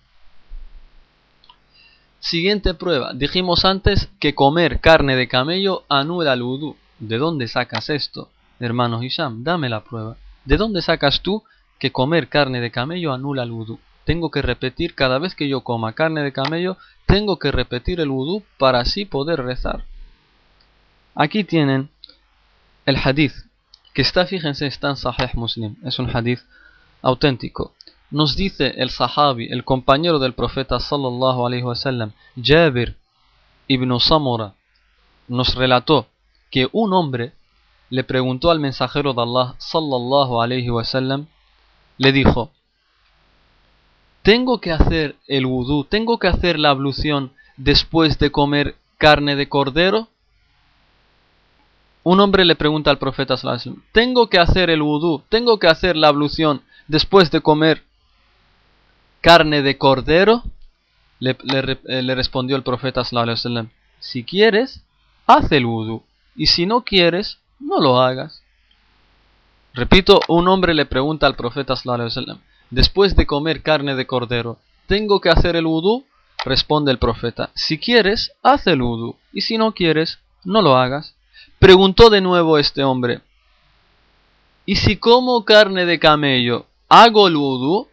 Siguiente 2.20 2.74
prueba. 2.74 3.12
Dijimos 3.14 3.64
antes 3.64 4.10
que 4.20 4.34
comer 4.34 4.80
carne 4.80 5.16
de 5.16 5.28
camello 5.28 5.84
anula 5.88 6.34
el 6.34 6.42
vudú. 6.42 6.76
¿De 6.98 7.16
dónde 7.16 7.48
sacas 7.48 7.90
esto, 7.90 8.28
hermano 8.60 9.02
Hisham? 9.02 9.44
Dame 9.44 9.68
la 9.68 9.84
prueba. 9.84 10.16
¿De 10.44 10.56
dónde 10.56 10.82
sacas 10.82 11.22
tú 11.22 11.44
que 11.78 11.92
comer 11.92 12.28
carne 12.28 12.60
de 12.60 12.70
camello 12.70 13.12
anula 13.12 13.44
el 13.44 13.52
vudú? 13.52 13.78
Tengo 14.04 14.30
que 14.30 14.42
repetir 14.42 14.94
cada 14.94 15.18
vez 15.18 15.34
que 15.34 15.48
yo 15.48 15.62
coma 15.62 15.92
carne 15.92 16.22
de 16.22 16.32
camello, 16.32 16.76
tengo 17.06 17.38
que 17.38 17.52
repetir 17.52 18.00
el 18.00 18.08
vudú 18.08 18.42
para 18.58 18.80
así 18.80 19.04
poder 19.04 19.42
rezar. 19.42 19.84
Aquí 21.14 21.44
tienen 21.44 21.90
el 22.84 22.96
hadith, 22.96 23.34
que 23.92 24.02
está, 24.02 24.26
fíjense, 24.26 24.66
está 24.66 24.90
en 24.90 24.96
Sahih 24.96 25.30
Muslim. 25.34 25.76
Es 25.84 25.98
un 25.98 26.14
hadith 26.14 26.40
auténtico. 27.02 27.74
Nos 28.10 28.36
dice 28.36 28.74
el 28.78 28.90
sahabi, 28.90 29.48
el 29.50 29.64
compañero 29.64 30.18
del 30.18 30.32
profeta 30.32 30.80
sallallahu 30.80 31.46
alaihi 31.46 31.64
wasallam, 31.64 32.12
Jabir 32.42 32.96
ibn 33.66 34.00
Samura, 34.00 34.54
nos 35.28 35.54
relató 35.54 36.06
que 36.50 36.68
un 36.72 36.94
hombre 36.94 37.32
le 37.90 38.04
preguntó 38.04 38.50
al 38.50 38.60
mensajero 38.60 39.12
de 39.12 39.22
Allah 39.22 39.54
sallallahu 39.58 40.40
alaihi 40.40 40.70
wasallam, 40.70 41.26
le 41.98 42.12
dijo: 42.12 42.50
¿Tengo 44.22 44.58
que 44.58 44.72
hacer 44.72 45.16
el 45.26 45.44
wudú, 45.44 45.84
tengo 45.84 46.18
que 46.18 46.28
hacer 46.28 46.58
la 46.58 46.70
ablución 46.70 47.32
después 47.58 48.18
de 48.18 48.30
comer 48.30 48.76
carne 48.96 49.36
de 49.36 49.50
cordero? 49.50 50.08
Un 52.04 52.20
hombre 52.20 52.46
le 52.46 52.56
pregunta 52.56 52.90
al 52.90 52.98
profeta 52.98 53.36
sallallahu 53.36 53.60
alaihi 53.60 53.68
wasallam, 53.68 53.92
¿tengo 53.92 54.30
que 54.30 54.38
hacer 54.38 54.70
el 54.70 54.80
wudú, 54.80 55.22
tengo 55.28 55.58
que 55.58 55.66
hacer 55.66 55.94
la 55.94 56.08
ablución 56.08 56.62
después 56.86 57.30
de 57.30 57.42
comer 57.42 57.84
carne 59.20 59.62
de 59.62 59.78
cordero? 59.78 60.42
Le, 61.20 61.36
eh, 61.88 62.14
respondió 62.14 62.56
el 62.56 62.62
profeta 62.62 63.04
sallallahu 63.04 63.68
si 64.00 64.22
quieres, 64.22 64.84
haz 65.26 65.50
el 65.50 65.66
wudu, 65.66 66.02
y 66.36 66.46
si 66.46 66.66
no 66.66 66.82
quieres, 66.82 67.38
no 67.58 67.80
lo 67.80 68.00
hagas. 68.00 68.42
Repito, 69.74 70.20
un 70.28 70.48
hombre 70.48 70.74
le 70.74 70.86
pregunta 70.86 71.26
al 71.26 71.34
profeta 71.34 71.74
sallallahu 71.74 72.38
después 72.70 73.16
de 73.16 73.26
comer 73.26 73.62
carne 73.62 73.94
de 73.94 74.06
cordero, 74.06 74.58
¿tengo 74.86 75.20
que 75.20 75.30
hacer 75.30 75.56
el 75.56 75.66
wudu? 75.66 76.04
Responde 76.44 76.92
el 76.92 76.98
profeta, 76.98 77.50
si 77.54 77.78
quieres, 77.78 78.32
haz 78.42 78.66
el 78.68 78.82
wudu, 78.82 79.16
y 79.32 79.40
si 79.40 79.58
no 79.58 79.72
quieres, 79.72 80.20
no 80.44 80.62
lo 80.62 80.76
hagas. 80.76 81.14
Preguntó 81.58 82.10
de 82.10 82.20
nuevo 82.20 82.58
este 82.58 82.84
hombre, 82.84 83.20
¿y 84.64 84.76
si 84.76 84.96
como 84.96 85.44
carne 85.44 85.84
de 85.84 85.98
camello, 85.98 86.66
hago 86.88 87.26
el 87.26 87.36
wudu? 87.36 87.88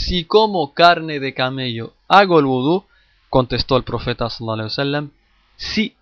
Si 0.00 0.24
como 0.24 0.72
carne 0.72 1.20
de 1.20 1.34
camello 1.34 1.92
hago 2.08 2.38
el 2.38 2.46
vudú, 2.46 2.84
contestó 3.28 3.76
el 3.76 3.84
profeta 3.84 4.30
sallallahu 4.30 5.10
sí, 5.56 5.94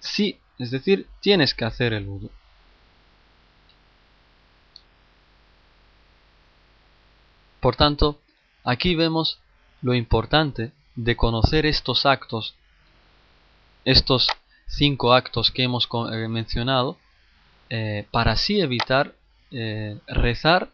sí, 0.00 0.38
es 0.58 0.70
decir, 0.70 1.06
tienes 1.20 1.54
que 1.54 1.64
hacer 1.64 1.92
el 1.92 2.04
vudú. 2.04 2.30
Por 7.60 7.76
tanto, 7.76 8.20
aquí 8.64 8.94
vemos 8.94 9.38
lo 9.80 9.94
importante 9.94 10.72
de 10.94 11.16
conocer 11.16 11.64
estos 11.64 12.06
actos, 12.06 12.54
estos 13.84 14.28
cinco 14.66 15.14
actos 15.14 15.50
que 15.50 15.62
hemos 15.62 15.88
eh, 16.12 16.28
mencionado, 16.28 16.98
eh, 17.70 18.06
para 18.10 18.32
así 18.32 18.60
evitar 18.60 19.14
eh, 19.50 19.98
rezar 20.06 20.70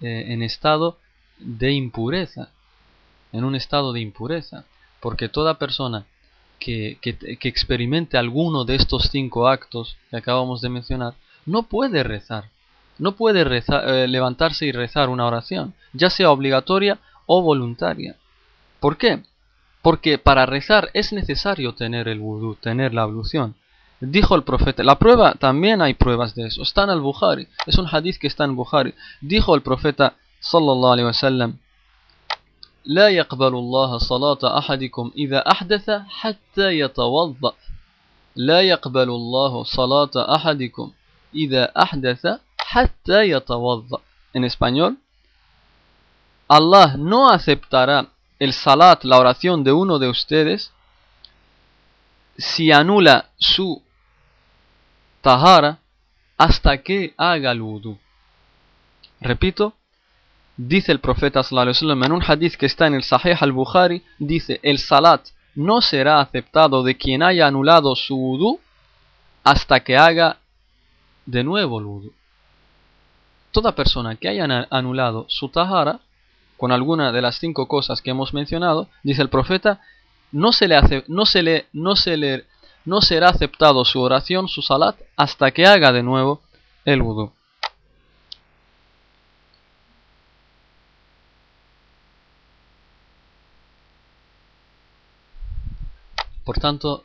en 0.00 0.44
estado 0.44 0.96
de 1.38 1.72
impureza, 1.72 2.50
en 3.32 3.44
un 3.44 3.54
estado 3.54 3.92
de 3.92 4.00
impureza, 4.00 4.64
porque 5.00 5.28
toda 5.28 5.58
persona 5.58 6.06
que, 6.58 6.98
que, 7.00 7.48
experimente 7.48 8.18
alguno 8.18 8.64
de 8.64 8.74
estos 8.74 9.08
cinco 9.10 9.48
actos 9.48 9.96
que 10.10 10.16
acabamos 10.16 10.60
de 10.60 10.68
mencionar, 10.68 11.14
no 11.46 11.64
puede 11.64 12.02
rezar, 12.02 12.50
no 12.98 13.12
puede 13.12 13.42
eh, 13.42 14.08
levantarse 14.08 14.66
y 14.66 14.72
rezar 14.72 15.08
una 15.08 15.26
oración, 15.26 15.74
ya 15.92 16.10
sea 16.10 16.30
obligatoria 16.30 16.98
o 17.26 17.42
voluntaria. 17.42 18.16
¿Por 18.80 18.96
qué? 18.96 19.22
Porque 19.82 20.18
para 20.18 20.46
rezar 20.46 20.90
es 20.94 21.12
necesario 21.12 21.74
tener 21.74 22.08
el 22.08 22.18
vudú, 22.18 22.56
tener 22.56 22.92
la 22.92 23.02
ablución. 23.02 23.54
Dijo 24.00 24.36
el 24.36 24.44
profeta, 24.44 24.84
la 24.84 24.98
prueba, 24.98 25.34
también 25.34 25.82
hay 25.82 25.94
pruebas 25.94 26.34
de 26.34 26.46
eso, 26.46 26.62
está 26.62 26.84
en 26.84 26.90
el 26.90 27.00
Bukhari, 27.00 27.48
es 27.66 27.78
un 27.78 27.86
hadith 27.90 28.18
que 28.18 28.28
está 28.28 28.44
en 28.44 28.54
Bukhari. 28.54 28.94
Dijo 29.20 29.54
el 29.54 29.62
profeta 29.62 30.14
صلى 30.40 30.72
الله 30.72 30.90
عليه 30.90 31.04
وسلم 31.04 31.56
لا 32.84 33.08
يقبل 33.08 33.54
الله 33.54 33.98
صلاة 33.98 34.58
أحدكم 34.58 35.12
إذا 35.16 35.38
أحدث 35.50 35.90
حتى 35.90 36.78
يتوضأ 36.78 37.54
لا 38.36 38.60
يقبل 38.60 39.08
الله 39.10 39.64
صلاة 39.64 40.10
أحدكم 40.16 40.92
إذا 41.34 41.64
أحدث 41.82 42.26
حتى 42.58 43.30
يتوضأ 43.30 44.00
En 44.34 44.44
español, 44.44 44.98
Allah 46.48 46.96
no 46.98 47.30
aceptará 47.30 48.08
el 48.38 48.52
salat, 48.52 49.04
la 49.04 49.18
oración 49.18 49.64
de 49.64 49.72
uno 49.72 49.98
de 49.98 50.08
ustedes, 50.08 50.70
si 52.36 52.70
anula 52.70 53.30
su 53.38 53.82
tahara 55.22 55.78
hasta 56.36 56.82
que 56.82 57.14
haga 57.16 57.52
el 57.52 57.62
wudu. 57.62 57.98
Repito, 59.20 59.74
Dice 60.58 60.90
el 60.90 60.98
profeta 60.98 61.44
sallallahu 61.44 62.04
en 62.04 62.12
un 62.12 62.22
hadith 62.26 62.56
que 62.56 62.66
está 62.66 62.88
en 62.88 62.94
el 62.94 63.04
Sahih 63.04 63.36
al-Bukhari, 63.40 64.02
dice, 64.18 64.58
el 64.64 64.80
salat 64.80 65.24
no 65.54 65.80
será 65.80 66.20
aceptado 66.20 66.82
de 66.82 66.96
quien 66.96 67.22
haya 67.22 67.46
anulado 67.46 67.94
su 67.94 68.16
wudu 68.16 68.58
hasta 69.44 69.78
que 69.78 69.96
haga 69.96 70.38
de 71.26 71.44
nuevo 71.44 71.78
el 71.78 71.86
wudu. 71.86 72.12
Toda 73.52 73.76
persona 73.76 74.16
que 74.16 74.28
haya 74.28 74.66
anulado 74.70 75.26
su 75.28 75.48
tahara 75.48 76.00
con 76.56 76.72
alguna 76.72 77.12
de 77.12 77.22
las 77.22 77.38
cinco 77.38 77.68
cosas 77.68 78.02
que 78.02 78.10
hemos 78.10 78.34
mencionado, 78.34 78.88
dice 79.04 79.22
el 79.22 79.28
profeta, 79.28 79.80
no 80.32 80.50
se 80.50 80.66
le 80.66 80.74
hace, 80.74 81.04
no 81.06 81.24
se 81.24 81.42
le, 81.44 81.66
no 81.72 81.94
se 81.94 82.16
le, 82.16 82.46
no 82.84 83.00
será 83.00 83.28
aceptado 83.28 83.84
su 83.84 84.00
oración, 84.00 84.48
su 84.48 84.60
salat, 84.60 84.96
hasta 85.16 85.52
que 85.52 85.66
haga 85.66 85.92
de 85.92 86.02
nuevo 86.02 86.42
el 86.84 87.00
wudu. 87.00 87.30
Por 96.48 96.60
tanto, 96.60 97.04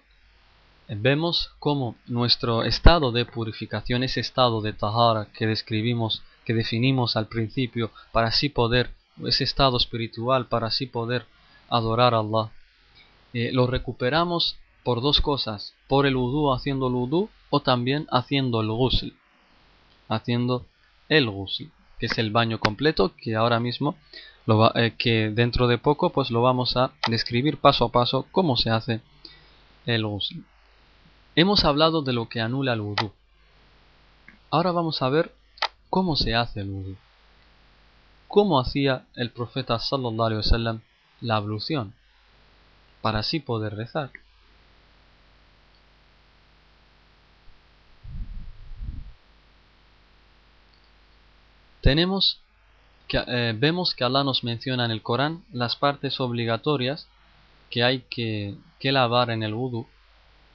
vemos 0.88 1.52
cómo 1.60 1.98
nuestro 2.08 2.64
estado 2.64 3.12
de 3.12 3.26
purificación, 3.26 4.02
ese 4.02 4.22
estado 4.22 4.62
de 4.62 4.72
tahara 4.72 5.28
que 5.38 5.46
describimos, 5.46 6.24
que 6.46 6.54
definimos 6.54 7.18
al 7.18 7.28
principio, 7.28 7.92
para 8.14 8.28
así 8.28 8.48
poder, 8.48 8.92
ese 9.26 9.44
estado 9.44 9.76
espiritual, 9.76 10.46
para 10.46 10.68
así 10.68 10.86
poder 10.86 11.26
adorar 11.68 12.14
a 12.14 12.20
Allah, 12.20 12.54
eh, 13.34 13.50
lo 13.52 13.68
recuperamos 13.68 14.56
por 14.82 15.02
dos 15.02 15.20
cosas, 15.20 15.74
por 15.90 16.06
el 16.06 16.16
udú 16.16 16.54
haciendo 16.54 16.88
el 16.88 16.94
udú 16.94 17.30
o 17.50 17.60
también 17.60 18.08
haciendo 18.12 18.62
el 18.62 18.70
ghusl, 18.70 19.10
haciendo 20.08 20.66
el 21.10 21.30
ghusl, 21.30 21.66
que 22.00 22.06
es 22.06 22.18
el 22.18 22.32
baño 22.32 22.62
completo 22.62 23.12
que 23.18 23.36
ahora 23.36 23.60
mismo 23.60 23.98
lo 24.46 24.74
eh, 24.78 24.96
que 24.98 25.32
dentro 25.32 25.68
de 25.68 25.80
poco 25.80 26.12
pues 26.12 26.32
lo 26.32 26.42
vamos 26.42 26.78
a 26.78 26.94
describir 27.10 27.58
paso 27.58 27.84
a 27.84 27.92
paso 27.92 28.26
cómo 28.32 28.56
se 28.56 28.70
hace 28.70 29.02
el 29.86 30.06
ghusl. 30.06 30.40
Hemos 31.36 31.66
hablado 31.66 32.02
de 32.02 32.14
lo 32.14 32.30
que 32.30 32.42
anula 32.42 32.74
el 32.74 32.82
udú. 32.82 33.12
Ahora 34.52 34.72
vamos 34.72 35.02
a 35.02 35.10
ver 35.10 35.34
cómo 35.90 36.16
se 36.16 36.36
hace 36.36 36.62
el 36.62 36.70
udú. 36.70 36.96
Cómo 38.28 38.60
hacía 38.60 39.06
el 39.16 39.32
profeta 39.32 39.80
sallallahu 39.80 40.24
alaihi 40.24 40.38
wasallam 40.38 40.82
la 41.22 41.36
ablución 41.38 41.94
para 43.02 43.20
así 43.20 43.40
poder 43.40 43.76
rezar. 43.76 44.12
Tenemos 51.82 52.40
que, 53.10 53.22
eh, 53.28 53.54
vemos 53.58 53.94
que 53.94 54.06
Allah 54.06 54.24
nos 54.24 54.44
menciona 54.46 54.86
en 54.86 54.92
el 54.92 55.02
Corán 55.02 55.44
las 55.52 55.76
partes 55.76 56.20
obligatorias 56.22 57.08
que 57.70 57.84
hay 57.84 58.06
que, 58.10 58.56
lavar 58.92 59.30
en 59.30 59.44
el 59.44 59.54
wudu 59.54 59.86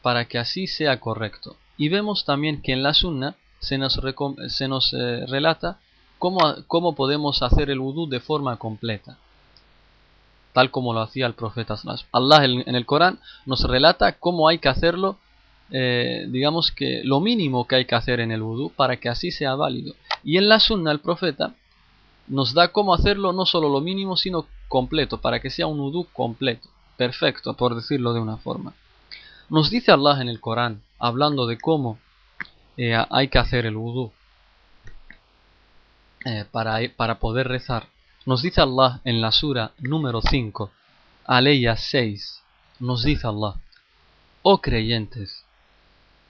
para 0.03 0.27
que 0.27 0.39
así 0.39 0.67
sea 0.67 1.01
correcto. 1.01 1.57
Y 1.77 1.89
vemos 1.89 2.25
también 2.25 2.63
que 2.63 2.73
en 2.73 2.83
la 2.83 2.95
sunna 2.95 3.37
se 3.61 3.79
nos, 3.79 4.01
se 4.49 4.69
nos 4.69 4.93
eh, 4.93 5.27
relata 5.27 5.81
cómo, 6.19 6.41
cómo, 6.67 6.95
podemos 6.95 7.43
hacer 7.43 7.71
el 7.71 7.81
wudu 7.81 8.09
de 8.09 8.21
forma 8.21 8.57
completa, 8.57 9.19
tal 10.53 10.71
como 10.71 10.93
lo 10.93 11.01
hacía 11.01 11.27
el 11.27 11.35
profeta. 11.35 11.77
Allah 12.13 12.45
en 12.45 12.75
el 12.75 12.87
Corán 12.87 13.21
nos 13.47 13.63
relata 13.63 14.19
cómo 14.19 14.49
hay 14.49 14.59
que 14.59 14.69
hacerlo, 14.69 15.19
eh, 15.71 16.27
digamos 16.29 16.73
que 16.73 17.03
lo 17.05 17.21
mínimo 17.21 17.67
que 17.67 17.77
hay 17.77 17.85
que 17.85 17.95
hacer 17.95 18.21
en 18.21 18.33
el 18.33 18.43
wudu 18.43 18.71
para 18.71 18.97
que 18.97 19.09
así 19.09 19.31
sea 19.31 19.55
válido. 19.55 19.95
Y 20.25 20.37
en 20.37 20.49
la 20.49 20.61
sunna 20.61 20.93
el 20.93 21.01
profeta 21.01 21.55
nos 22.29 22.55
da 22.55 22.69
cómo 22.69 22.95
hacerlo 22.95 23.33
no 23.33 23.47
solo 23.47 23.69
lo 23.69 23.81
mínimo, 23.81 24.17
sino 24.17 24.47
completo, 24.69 25.21
para 25.21 25.41
que 25.41 25.51
sea 25.51 25.67
un 25.67 25.81
udú 25.81 26.07
completo, 26.13 26.69
perfecto, 26.99 27.55
por 27.55 27.75
decirlo 27.75 28.13
de 28.13 28.21
una 28.21 28.37
forma. 28.37 28.75
Nos 29.49 29.71
dice 29.71 29.93
Allah 29.93 30.21
en 30.21 30.29
el 30.29 30.41
Corán, 30.41 30.83
hablando 30.99 31.47
de 31.47 31.57
cómo 31.57 31.99
eh, 32.77 33.03
hay 33.09 33.29
que 33.29 33.39
hacer 33.39 33.65
el 33.65 33.77
udú 33.77 34.13
eh, 36.27 36.45
para, 36.51 36.81
para 36.97 37.19
poder 37.19 37.49
rezar. 37.49 37.87
Nos 38.27 38.43
dice 38.43 38.61
Allah 38.61 39.01
en 39.05 39.23
la 39.23 39.33
sura 39.33 39.71
número 39.79 40.21
5, 40.21 40.71
Aleya 41.25 41.77
6, 41.77 42.43
nos 42.81 43.05
dice 43.05 43.27
Allah, 43.27 43.55
oh 44.43 44.61
creyentes, 44.61 45.45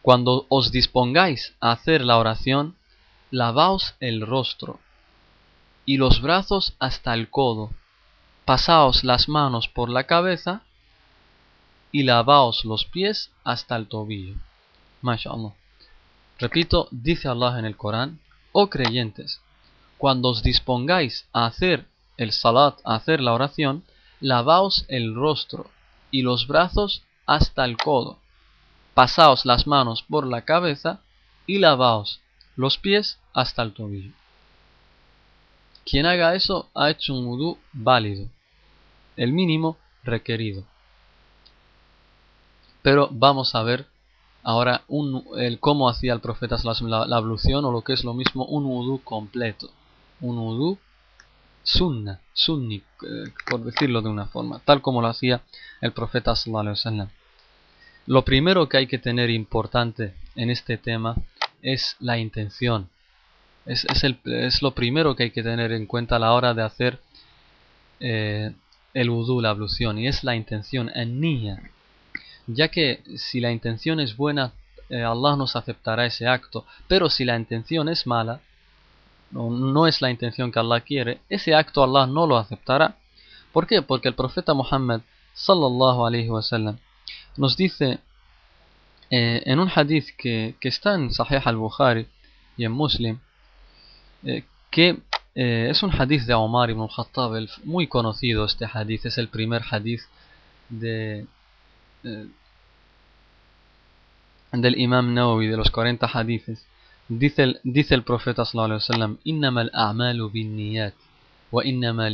cuando 0.03 0.47
os 0.49 0.71
dispongáis 0.71 1.55
a 1.61 1.73
hacer 1.73 2.05
la 2.05 2.19
oración, 2.19 2.77
lavaos 3.31 3.95
el 4.01 4.21
rostro 4.21 4.79
y 5.87 5.97
los 5.97 6.21
brazos 6.21 6.75
hasta 6.79 7.15
el 7.15 7.31
codo, 7.31 7.71
pasaos 8.49 9.05
las 9.05 9.29
manos 9.29 9.69
por 9.69 9.91
la 9.91 10.05
cabeza 10.05 10.63
y 11.93 12.05
lavaos 12.05 12.65
los 12.65 12.87
pies 12.87 13.31
hasta 13.45 13.77
el 13.77 13.89
tobillo. 13.89 14.37
MashaAllah. 15.03 15.53
Repito, 16.39 16.89
dice 16.91 17.29
Allah 17.29 17.59
en 17.59 17.67
el 17.67 17.77
Corán, 17.77 18.21
oh 18.53 18.71
creyentes, 18.71 19.43
cuando 19.99 20.31
os 20.31 20.43
dispongáis 20.43 21.29
a 21.35 21.45
hacer 21.45 21.87
el 22.17 22.33
salat, 22.33 22.79
a 22.87 22.95
hacer 22.95 23.21
la 23.21 23.35
oración, 23.35 23.85
lavaos 24.19 24.87
el 24.89 25.15
rostro 25.15 25.71
y 26.11 26.23
los 26.23 26.47
brazos 26.47 27.03
hasta 27.27 27.67
el 27.67 27.77
codo, 27.77 28.17
pasaos 28.95 29.45
las 29.45 29.67
manos 29.67 30.03
por 30.03 30.27
la 30.27 30.47
cabeza 30.47 31.03
y 31.47 31.59
lavaos 31.59 32.21
los 32.57 32.79
pies 32.79 33.19
hasta 33.35 33.63
el 33.63 33.75
tobillo. 33.75 34.15
Quien 35.85 36.07
haga 36.07 36.35
eso 36.35 36.71
ha 36.75 36.89
hecho 36.89 37.13
un 37.13 37.27
udú 37.27 37.59
válido, 37.75 38.31
el 39.19 39.33
mínimo 39.33 39.77
requerido. 40.05 40.65
Pero 42.81 43.09
vamos 43.11 43.55
a 43.55 43.63
ver 43.63 43.87
ahora 44.43 44.85
el 45.37 45.61
cómo 45.61 45.91
hacía 45.91 46.15
el 46.15 46.21
profeta 46.21 46.57
la, 46.63 47.07
la, 47.07 47.17
ablución 47.17 47.65
o 47.67 47.73
lo 47.73 47.83
que 47.83 47.93
es 47.93 48.05
lo 48.05 48.15
mismo 48.15 48.47
un 48.47 48.65
udú 48.65 49.03
completo, 49.03 49.69
un 50.21 50.39
udú 50.39 50.79
sunna, 51.63 52.21
sunni, 52.33 52.77
eh, 52.77 53.31
por 53.51 53.63
decirlo 53.63 54.01
de 54.01 54.09
una 54.09 54.27
forma, 54.27 54.61
tal 54.65 54.81
como 54.81 55.03
lo 55.03 55.09
hacía 55.09 55.43
el 55.83 55.93
profeta 55.93 56.35
sallallahu 56.35 57.09
Lo 58.07 58.25
primero 58.25 58.69
que 58.69 58.79
hay 58.79 58.87
que 58.87 58.99
tener 58.99 59.29
importante 59.29 60.15
en 60.35 60.49
este 60.49 60.79
tema 60.79 61.17
es 61.61 61.97
la 61.99 62.17
intención. 62.17 62.89
Es, 63.67 63.85
es, 64.25 64.63
lo 64.63 64.71
primero 64.71 65.15
que 65.15 65.25
hay 65.25 65.31
que 65.31 65.43
tener 65.43 65.73
en 65.73 65.85
cuenta 65.85 66.17
a 66.17 66.19
la 66.19 66.33
hora 66.33 66.55
de 66.55 66.63
hacer 66.63 67.01
eh, 68.01 68.55
el 69.01 69.11
wudu, 69.11 69.41
la 69.41 69.51
ablución, 69.51 69.99
y 69.99 70.09
es 70.09 70.25
la 70.25 70.35
intención, 70.35 70.91
en 70.95 71.21
niña. 71.21 71.71
Ya 72.47 72.69
que 72.69 73.03
si 73.17 73.41
la 73.41 73.53
intención 73.53 74.01
es 74.01 74.17
buena, 74.17 74.53
eh, 74.89 75.03
Allah 75.03 75.37
nos 75.37 75.55
aceptará 75.55 76.07
ese 76.07 76.27
acto, 76.27 76.65
pero 76.89 77.09
si 77.09 77.25
la 77.25 77.37
intención 77.37 77.89
es 77.89 78.07
mala, 78.07 78.41
no, 79.31 79.51
no 79.51 79.87
es 79.87 80.01
la 80.01 80.11
intención 80.11 80.51
que 80.51 80.59
Allah 80.59 80.81
quiere, 80.81 81.21
ese 81.29 81.55
acto 81.55 81.85
Allah 81.85 82.07
no 82.07 82.27
lo 82.27 82.37
aceptará. 82.39 82.97
¿Por 83.53 83.67
qué? 83.67 83.83
Porque 83.83 84.09
el 84.09 84.15
profeta 84.15 84.55
Muhammad 84.55 85.01
sallallahu 85.35 86.07
alaihi 86.07 86.31
wasallam 86.31 86.79
nos 87.37 87.57
dice 87.57 88.01
eh, 89.11 89.43
en 89.47 89.61
un 89.61 89.71
hadith 89.75 90.09
que, 90.17 90.57
está 90.61 90.95
en 90.95 91.13
Sahih 91.13 91.43
al-Bukhari 91.45 92.07
y 92.57 92.65
en 92.65 92.73
Muslim, 92.73 93.19
eh, 94.25 94.45
que 94.71 94.99
eh, 95.41 95.69
es 95.71 95.83
un 95.83 95.93
hadith 95.93 96.23
de 96.23 96.35
Omar 96.35 96.69
ibn 96.71 96.89
Khattab, 96.89 97.33
muy 97.65 97.87
conocido 97.87 98.45
este 98.45 98.67
hadith, 98.67 99.07
es 99.07 99.19
el 99.19 99.29
primer 99.29 99.63
hadith 99.71 100.03
de, 100.69 101.27
del 104.53 104.81
Imam 104.81 105.15
Nawawi, 105.15 105.47
de 105.47 105.57
los 105.57 105.71
40 105.71 106.07
hadithes. 106.07 106.67
Dice 107.09 107.43
el, 107.45 107.61
dice 107.63 107.95
el 107.95 108.03
profeta 108.03 108.45
sallallahu 108.45 108.75
alaihi 108.75 108.91
wasallam, 108.91 109.19
"Innama 109.25 109.61
al-a'malu 109.63 110.31
wa 111.53 111.65
innama 111.65 112.09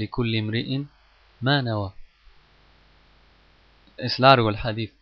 ma 1.40 1.62
nawa." 1.62 1.94
Es 3.96 4.18
largo 4.18 4.50
el 4.50 4.58
hadith 4.62 4.92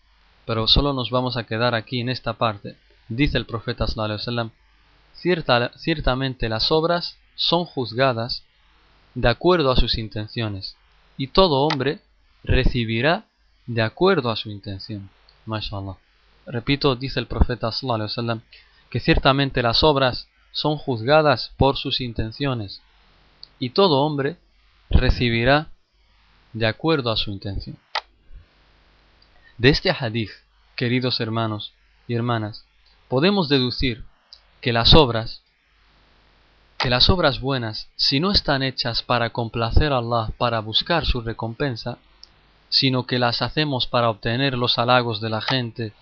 pero 0.44 0.66
solo 0.66 0.92
nos 0.92 1.10
vamos 1.10 1.36
a 1.36 1.44
quedar 1.44 1.74
aquí 1.74 2.00
en 2.00 2.08
esta 2.08 2.34
parte. 2.34 2.76
Dice 3.08 3.38
el 3.38 3.46
profeta 3.46 3.86
sallallahu 3.86 4.50
ciertamente 5.14 6.48
las 6.48 6.72
obras 6.72 7.18
son 7.34 7.64
juzgadas 7.64 8.44
de 9.14 9.28
acuerdo 9.28 9.70
a 9.70 9.76
sus 9.76 9.98
intenciones, 9.98 10.76
y 11.16 11.28
todo 11.28 11.62
hombre 11.62 12.00
recibirá 12.44 13.26
de 13.66 13.82
acuerdo 13.82 14.30
a 14.30 14.36
su 14.36 14.50
intención. 14.50 15.10
MashaAllah. 15.46 15.96
Repito, 16.46 16.96
dice 16.96 17.20
el 17.20 17.26
profeta 17.26 17.70
sallallahu 17.70 18.40
que 18.90 19.00
ciertamente 19.00 19.62
las 19.62 19.82
obras 19.82 20.28
son 20.52 20.76
juzgadas 20.76 21.52
por 21.56 21.76
sus 21.76 22.00
intenciones, 22.00 22.82
y 23.58 23.70
todo 23.70 24.02
hombre 24.02 24.36
recibirá 24.90 25.68
de 26.52 26.66
acuerdo 26.66 27.10
a 27.10 27.16
su 27.16 27.30
intención. 27.30 27.76
De 29.56 29.68
este 29.70 29.90
hadith, 29.90 30.30
queridos 30.76 31.20
hermanos 31.20 31.72
y 32.08 32.14
hermanas, 32.14 32.64
podemos 33.08 33.48
deducir 33.48 34.04
que 34.60 34.72
las 34.72 34.94
obras, 34.94 35.42
que 36.82 36.90
las 36.90 37.08
obras 37.10 37.40
buenas, 37.40 37.88
si 37.94 38.18
no 38.18 38.32
están 38.32 38.64
hechas 38.64 39.04
para 39.04 39.30
complacer 39.30 39.92
a 39.92 39.98
Allah, 39.98 40.32
para 40.36 40.58
buscar 40.58 41.06
su 41.06 41.20
recompensa, 41.20 41.98
sino 42.70 43.06
que 43.06 43.20
las 43.20 43.40
hacemos 43.40 43.86
para 43.86 44.10
obtener 44.10 44.58
los 44.58 44.78
halagos 44.78 45.20
de 45.20 45.30
la 45.30 45.40
gente, 45.40 45.92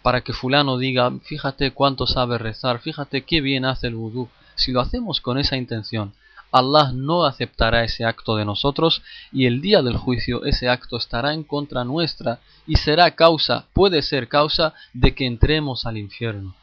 para 0.00 0.22
que 0.22 0.32
fulano 0.32 0.78
diga, 0.78 1.12
fíjate 1.22 1.72
cuánto 1.72 2.06
sabe 2.06 2.38
rezar, 2.38 2.78
fíjate 2.78 3.26
qué 3.26 3.42
bien 3.42 3.66
hace 3.66 3.88
el 3.88 3.94
vudú, 3.94 4.30
si 4.54 4.72
lo 4.72 4.80
hacemos 4.80 5.20
con 5.20 5.36
esa 5.36 5.58
intención, 5.58 6.14
Allah 6.50 6.92
no 6.94 7.26
aceptará 7.26 7.84
ese 7.84 8.06
acto 8.06 8.34
de 8.34 8.46
nosotros 8.46 9.02
y 9.32 9.44
el 9.44 9.60
día 9.60 9.82
del 9.82 9.98
juicio 9.98 10.46
ese 10.46 10.70
acto 10.70 10.96
estará 10.96 11.34
en 11.34 11.44
contra 11.44 11.84
nuestra 11.84 12.40
y 12.66 12.76
será 12.76 13.10
causa, 13.10 13.66
puede 13.74 14.00
ser 14.00 14.28
causa 14.28 14.72
de 14.94 15.14
que 15.14 15.26
entremos 15.26 15.84
al 15.84 15.98
infierno. 15.98 16.54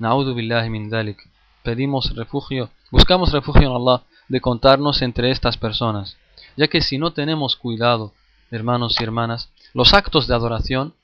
Na'udhu 0.00 0.34
billahi 0.34 0.68
min 0.70 0.90
dalik. 0.90 1.18
Pedimos 1.62 2.16
refugio, 2.16 2.70
buscamos 2.92 3.32
refugio 3.32 3.62
en 3.62 3.74
Allah 3.74 4.04
de 4.28 4.40
contarnos 4.40 5.00
entre 5.00 5.30
estas 5.30 5.56
personas, 5.56 6.18
ya 6.56 6.68
que 6.68 6.82
si 6.82 6.98
no 6.98 7.12
tenemos 7.12 7.56
cuidado, 7.56 8.12
hermanos 8.50 8.96
y 9.00 9.02
hermanas, 9.02 9.50
los 9.72 9.94
actos 9.94 10.28
de 10.28 10.34
adoración 10.34 10.94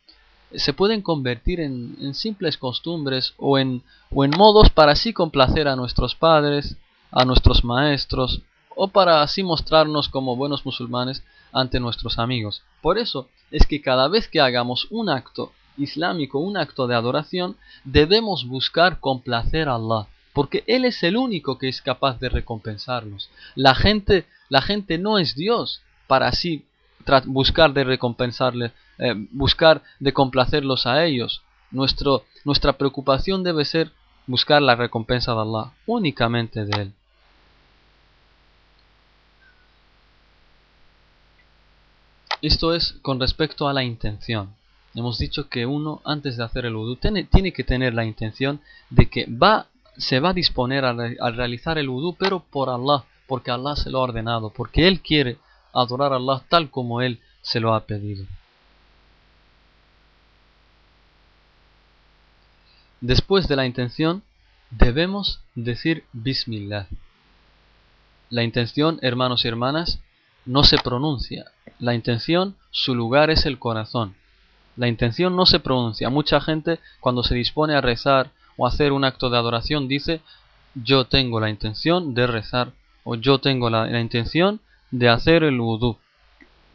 se 0.54 0.74
pueden 0.74 1.00
convertir 1.02 1.60
en, 1.60 2.14
simples 2.14 2.58
costumbres 2.58 3.34
o 3.38 3.58
en, 3.58 3.82
o 4.10 4.24
en 4.24 4.30
modos 4.36 4.68
para 4.70 4.92
así 4.92 5.12
complacer 5.12 5.66
a 5.66 5.76
nuestros 5.76 6.14
padres, 6.14 6.76
a 7.10 7.24
nuestros 7.24 7.64
maestros 7.64 8.42
o 8.76 8.88
para 8.88 9.22
así 9.22 9.42
mostrarnos 9.42 10.08
como 10.08 10.36
buenos 10.36 10.64
musulmanes 10.64 11.24
ante 11.52 11.80
nuestros 11.80 12.18
amigos. 12.18 12.62
Por 12.82 12.98
eso 12.98 13.28
es 13.50 13.66
que 13.66 13.80
cada 13.80 14.08
vez 14.08 14.28
que 14.28 14.40
hagamos 14.40 14.86
un 14.90 15.08
acto 15.08 15.52
islámico, 15.78 16.38
un 16.38 16.58
acto 16.58 16.86
de 16.86 16.94
adoración, 16.94 17.56
debemos 17.84 18.46
buscar 18.46 19.00
complacer 19.00 19.68
a 19.68 19.76
Allah, 19.76 20.06
porque 20.38 20.62
Él 20.68 20.84
es 20.84 21.02
el 21.02 21.16
único 21.16 21.58
que 21.58 21.66
es 21.66 21.82
capaz 21.82 22.20
de 22.20 22.28
recompensarnos. 22.28 23.28
La 23.56 23.74
gente, 23.74 24.24
la 24.48 24.62
gente 24.62 24.96
no 24.96 25.18
es 25.18 25.34
Dios 25.34 25.82
para 26.06 26.28
así 26.28 26.64
buscar 27.24 27.72
de 27.72 27.82
recompensarle, 27.82 28.70
eh, 28.98 29.14
buscar 29.32 29.82
de 29.98 30.12
complacerlos 30.12 30.86
a 30.86 31.04
ellos. 31.04 31.42
Nuestra 31.72 32.74
preocupación 32.74 33.42
debe 33.42 33.64
ser 33.64 33.90
buscar 34.28 34.62
la 34.62 34.76
recompensa 34.76 35.34
de 35.34 35.40
Allah, 35.40 35.72
únicamente 35.86 36.64
de 36.64 36.82
Él. 36.82 36.92
Esto 42.42 42.76
es 42.76 42.92
con 43.02 43.18
respecto 43.18 43.66
a 43.66 43.72
la 43.72 43.82
intención. 43.82 44.54
Hemos 44.94 45.18
dicho 45.18 45.48
que 45.48 45.66
uno 45.66 46.00
antes 46.04 46.36
de 46.36 46.44
hacer 46.44 46.64
el 46.64 46.76
wudu 46.76 46.94
tiene, 46.94 47.24
tiene 47.24 47.52
que 47.52 47.64
tener 47.64 47.92
la 47.92 48.04
intención 48.04 48.60
de 48.88 49.10
que 49.10 49.26
va, 49.26 49.66
se 49.98 50.20
va 50.20 50.30
a 50.30 50.34
disponer 50.34 50.84
a, 50.84 50.94
realizar 51.30 51.76
el 51.76 51.88
wudu, 51.88 52.14
pero 52.14 52.40
por 52.40 52.70
Allah, 52.70 53.04
porque 53.26 53.50
Allah 53.50 53.76
se 53.76 53.90
lo 53.90 53.98
ha 53.98 54.02
ordenado, 54.02 54.50
porque 54.50 54.86
Él 54.86 55.00
quiere 55.00 55.38
adorar 55.74 56.12
a 56.12 56.16
Allah 56.16 56.42
tal 56.48 56.70
como 56.70 57.02
Él 57.02 57.20
se 57.42 57.60
lo 57.60 57.74
ha 57.74 57.84
pedido. 57.84 58.24
Después 63.00 63.46
de 63.48 63.56
la 63.56 63.66
intención, 63.66 64.22
debemos 64.70 65.40
decir 65.54 66.04
Bismillah. 66.12 66.88
La 68.30 68.42
intención, 68.42 68.98
hermanos 69.02 69.44
y 69.44 69.48
hermanas, 69.48 70.00
no 70.44 70.64
se 70.64 70.78
pronuncia. 70.78 71.50
La 71.78 71.94
intención, 71.94 72.56
su 72.70 72.94
lugar 72.94 73.30
es 73.30 73.46
el 73.46 73.58
corazón. 73.58 74.14
La 74.76 74.88
intención 74.88 75.34
no 75.36 75.46
se 75.46 75.60
pronuncia. 75.60 76.08
Mucha 76.10 76.40
gente 76.40 76.78
cuando 77.00 77.22
se 77.22 77.34
dispone 77.34 77.74
a 77.74 77.80
rezar 77.80 78.32
o 78.58 78.66
hacer 78.66 78.92
un 78.92 79.04
acto 79.04 79.30
de 79.30 79.38
adoración 79.38 79.88
dice 79.88 80.20
yo 80.74 81.06
tengo 81.06 81.40
la 81.40 81.48
intención 81.48 82.12
de 82.12 82.26
rezar 82.26 82.72
o 83.04 83.14
yo 83.14 83.38
tengo 83.38 83.70
la, 83.70 84.00
intención 84.00 84.60
de 84.90 85.08
hacer 85.08 85.42
el 85.42 85.58
vudú. 85.58 85.96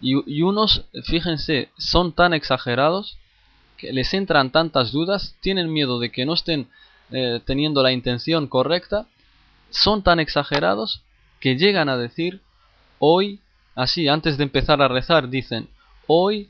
Y, 0.02 0.42
unos, 0.42 0.86
fíjense, 1.06 1.70
son 1.78 2.12
tan 2.12 2.34
exagerados 2.34 3.18
que 3.78 3.94
les 3.94 4.14
entran 4.14 4.52
tantas 4.52 4.92
dudas, 4.92 5.36
tienen 5.40 5.72
miedo 5.72 6.00
de 6.00 6.12
que 6.12 6.26
no 6.26 6.34
estén 6.34 6.68
eh, 7.12 7.40
teniendo 7.46 7.84
la 7.84 7.92
intención 7.92 8.48
correcta, 8.48 9.06
son 9.70 10.04
tan 10.04 10.20
exagerados 10.20 11.04
que 11.40 11.56
llegan 11.56 11.88
a 11.88 11.98
decir, 11.98 12.42
hoy, 13.00 13.40
así, 13.76 14.08
antes 14.08 14.38
de 14.38 14.44
empezar 14.44 14.82
a 14.82 14.88
rezar, 14.88 15.30
dicen, 15.30 15.70
hoy, 16.08 16.50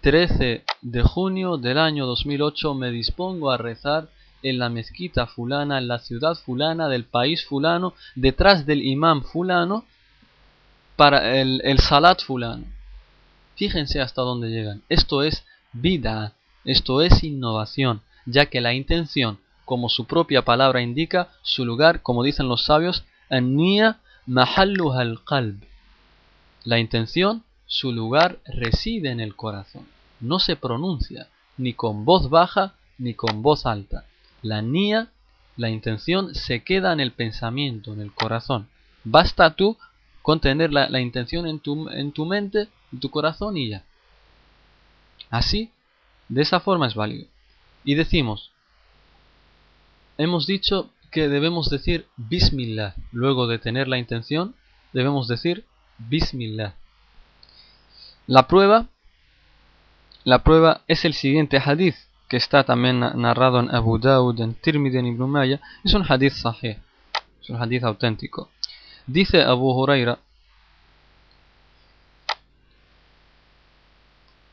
13 0.00 0.64
de 0.82 1.02
junio 1.02 1.56
del 1.56 1.78
año 1.78 2.06
2008, 2.06 2.74
me 2.74 2.90
dispongo 2.90 3.50
a 3.50 3.58
rezar 3.58 4.08
en 4.42 4.58
la 4.58 4.68
mezquita 4.68 5.26
fulana, 5.26 5.78
en 5.78 5.88
la 5.88 5.98
ciudad 5.98 6.34
fulana, 6.34 6.88
del 6.88 7.04
país 7.04 7.44
fulano, 7.44 7.94
detrás 8.14 8.66
del 8.66 8.82
imán 8.82 9.22
fulano, 9.22 9.84
para 10.96 11.38
el, 11.40 11.60
el 11.64 11.78
salat 11.78 12.22
fulano. 12.22 12.64
Fíjense 13.56 14.00
hasta 14.00 14.22
dónde 14.22 14.48
llegan. 14.48 14.82
Esto 14.88 15.22
es 15.22 15.44
vida, 15.72 16.34
esto 16.64 17.02
es 17.02 17.22
innovación, 17.24 18.02
ya 18.24 18.46
que 18.46 18.60
la 18.60 18.74
intención, 18.74 19.38
como 19.64 19.88
su 19.88 20.06
propia 20.06 20.42
palabra 20.42 20.82
indica, 20.82 21.28
su 21.42 21.64
lugar, 21.64 22.02
como 22.02 22.22
dicen 22.22 22.48
los 22.48 22.64
sabios, 22.64 23.04
anniya 23.30 24.00
mahalluha 24.26 25.00
al-qalb. 25.00 25.58
La 26.64 26.78
intención, 26.78 27.44
su 27.66 27.92
lugar 27.92 28.38
reside 28.46 29.10
en 29.10 29.20
el 29.20 29.36
corazón. 29.36 29.86
No 30.20 30.38
se 30.38 30.56
pronuncia, 30.56 31.28
ni 31.56 31.72
con 31.72 32.04
voz 32.04 32.30
baja 32.30 32.74
ni 32.98 33.14
con 33.14 33.42
voz 33.42 33.66
alta. 33.66 34.04
La 34.46 34.62
nia, 34.62 35.10
la 35.56 35.70
intención, 35.70 36.34
se 36.34 36.62
queda 36.62 36.92
en 36.92 37.00
el 37.00 37.12
pensamiento, 37.12 37.92
en 37.92 38.00
el 38.00 38.12
corazón. 38.12 38.68
Basta 39.02 39.54
tú 39.54 39.76
con 40.22 40.40
tener 40.40 40.72
la, 40.72 41.00
intención 41.00 41.46
en 41.46 41.58
tu, 41.60 41.88
en 41.88 42.12
tu 42.12 42.26
mente, 42.26 42.68
en 42.92 43.00
tu 43.00 43.10
corazón 43.10 43.56
y 43.56 43.70
ya. 43.70 43.84
Así, 45.30 45.70
de 46.28 46.42
esa 46.42 46.60
forma 46.60 46.86
es 46.86 46.94
válido. 46.94 47.26
Y 47.84 47.94
decimos, 47.94 48.50
hemos 50.18 50.46
dicho 50.46 50.90
que 51.10 51.28
debemos 51.28 51.70
decir 51.70 52.06
Bismillah. 52.16 52.94
Luego 53.12 53.46
de 53.46 53.58
tener 53.58 53.88
la 53.88 53.98
intención, 53.98 54.54
debemos 54.92 55.28
decir 55.28 55.64
Bismillah. 55.98 56.74
La 58.26 58.48
prueba, 58.48 58.88
la 60.24 60.42
prueba 60.42 60.82
es 60.88 61.04
el 61.04 61.14
siguiente 61.14 61.58
hadith, 61.64 61.96
que 62.28 62.36
está 62.36 62.64
también 62.64 63.00
narrado 63.00 63.60
en 63.60 63.74
Abu 63.74 63.98
Dawud, 63.98 64.40
en 64.40 64.54
Tirmidhi, 64.54 64.98
en 64.98 65.06
Ibn 65.06 65.28
Maya. 65.28 65.60
Es 65.84 65.94
un 65.94 66.04
hadith 66.08 66.32
sahih, 66.32 66.78
es 67.40 67.50
un 67.50 67.62
hadith 67.62 67.84
auténtico. 67.84 68.50
Dice 69.06 69.42
Abu 69.42 69.70
Huraira 69.70 70.18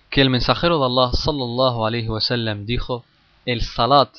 que 0.09 0.21
el 0.21 0.29
mensajero 0.29 0.77
de 0.77 0.85
Allah 0.85 1.11
sallallahu 1.13 1.85
alaihi 1.85 2.09
wasallam 2.09 2.65
dijo: 2.65 3.03
El 3.45 3.61
salat 3.61 4.11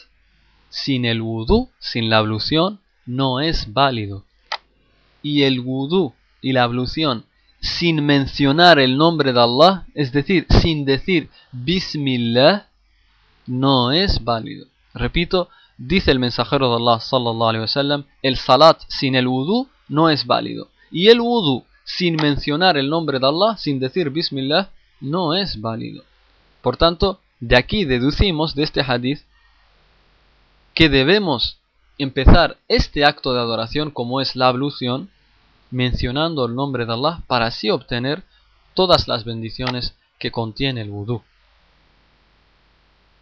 sin 0.68 1.04
el 1.04 1.22
wudu, 1.22 1.68
sin 1.78 2.10
la 2.10 2.18
ablución, 2.18 2.80
no 3.06 3.40
es 3.40 3.72
válido. 3.72 4.24
Y 5.22 5.42
el 5.42 5.60
wudu 5.60 6.12
y 6.42 6.52
la 6.52 6.64
ablución 6.64 7.24
sin 7.64 8.04
mencionar 8.04 8.78
el 8.78 8.98
nombre 8.98 9.32
de 9.32 9.40
Allah, 9.40 9.86
es 9.94 10.12
decir, 10.12 10.46
sin 10.50 10.84
decir 10.84 11.30
Bismillah, 11.52 12.68
no 13.46 13.92
es 13.92 14.22
válido. 14.24 14.66
Repito, 14.94 15.48
dice 15.78 16.10
el 16.10 16.18
mensajero 16.18 16.70
de 16.70 16.76
Allah 16.76 17.00
sallallahu 17.00 17.48
alaihi 17.48 17.62
wasallam, 17.62 18.04
el 18.22 18.36
salat 18.36 18.80
sin 18.88 19.14
el 19.14 19.26
wudu 19.26 19.68
no 19.88 20.10
es 20.10 20.26
válido. 20.26 20.68
Y 20.90 21.08
el 21.08 21.20
wudu 21.20 21.64
sin 21.84 22.16
mencionar 22.16 22.76
el 22.76 22.88
nombre 22.88 23.18
de 23.18 23.26
Allah, 23.26 23.56
sin 23.56 23.78
decir 23.78 24.10
Bismillah, 24.10 24.70
no 25.00 25.34
es 25.34 25.60
válido. 25.60 26.02
Por 26.62 26.76
tanto, 26.76 27.20
de 27.40 27.56
aquí 27.56 27.84
deducimos 27.84 28.54
de 28.54 28.62
este 28.62 28.80
hadith 28.80 29.20
que 30.72 30.88
debemos 30.88 31.58
empezar 31.98 32.56
este 32.68 33.04
acto 33.04 33.34
de 33.34 33.40
adoración 33.40 33.90
como 33.90 34.20
es 34.20 34.34
la 34.34 34.48
ablución, 34.48 35.10
mencionando 35.70 36.46
el 36.46 36.54
nombre 36.54 36.86
de 36.86 36.92
Allah 36.92 37.22
para 37.26 37.46
así 37.46 37.70
obtener 37.70 38.22
todas 38.74 39.06
las 39.08 39.24
bendiciones 39.24 39.94
que 40.18 40.32
contiene 40.32 40.80
el 40.80 40.90
wudu. 40.90 41.22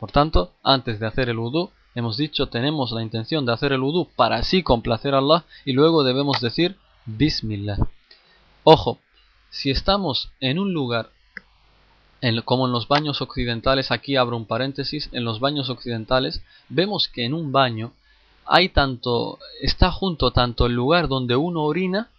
Por 0.02 0.10
tanto, 0.10 0.50
antes 0.64 0.98
de 0.98 1.06
hacer 1.06 1.28
el 1.28 1.38
wudu, 1.38 1.70
hemos 1.94 2.16
dicho 2.16 2.48
tenemos 2.48 2.90
la 2.90 3.04
intención 3.04 3.46
de 3.46 3.52
hacer 3.52 3.70
el 3.70 3.82
wudu 3.82 4.08
para 4.16 4.34
así 4.34 4.64
complacer 4.64 5.14
a 5.14 5.18
Allah 5.18 5.44
y 5.64 5.74
luego 5.74 6.02
debemos 6.02 6.40
decir 6.40 6.76
Bismillah. 7.06 7.78
Ojo, 8.64 8.98
si 9.48 9.70
estamos 9.70 10.32
en 10.40 10.58
un 10.58 10.74
lugar 10.74 11.10
como 12.44 12.66
en 12.66 12.72
los 12.72 12.88
baños 12.88 13.22
occidentales, 13.22 13.92
aquí 13.92 14.16
abro 14.16 14.36
un 14.36 14.46
paréntesis, 14.46 15.08
en 15.12 15.24
los 15.24 15.38
baños 15.38 15.70
occidentales 15.70 16.42
vemos 16.68 17.06
que 17.06 17.24
en 17.24 17.32
un 17.32 17.52
baño 17.52 17.92
hay 18.44 18.70
tanto, 18.70 19.38
está 19.60 19.92
junto 19.92 20.32
tanto 20.32 20.66
el 20.66 20.72
lugar 20.72 21.06
donde 21.06 21.36
uno 21.36 21.62
orina 21.62 22.10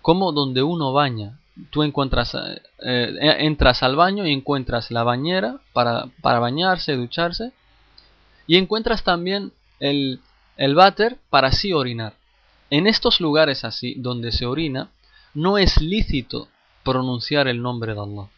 como 0.00 0.32
donde 0.32 0.62
uno 0.62 0.94
baña. 0.94 1.38
Tú 1.70 1.82
eh, 1.82 1.90
eh, 2.78 3.36
entras 3.40 3.82
al 3.82 3.96
baño 3.96 4.26
y 4.26 4.32
encuentras 4.32 4.90
la 4.90 5.02
bañera 5.02 5.60
para, 5.72 6.06
para 6.22 6.38
bañarse, 6.38 6.96
ducharse, 6.96 7.52
y 8.46 8.56
encuentras 8.56 9.04
también 9.04 9.52
el, 9.78 10.20
el 10.56 10.74
váter 10.74 11.18
para 11.28 11.48
así 11.48 11.72
orinar. 11.72 12.14
En 12.70 12.86
estos 12.86 13.20
lugares 13.20 13.64
así, 13.64 13.94
donde 13.98 14.32
se 14.32 14.46
orina, 14.46 14.90
no 15.34 15.58
es 15.58 15.80
lícito 15.80 16.48
pronunciar 16.84 17.48
el 17.48 17.62
nombre 17.62 17.94
de 17.94 18.00
Allah. 18.00 18.28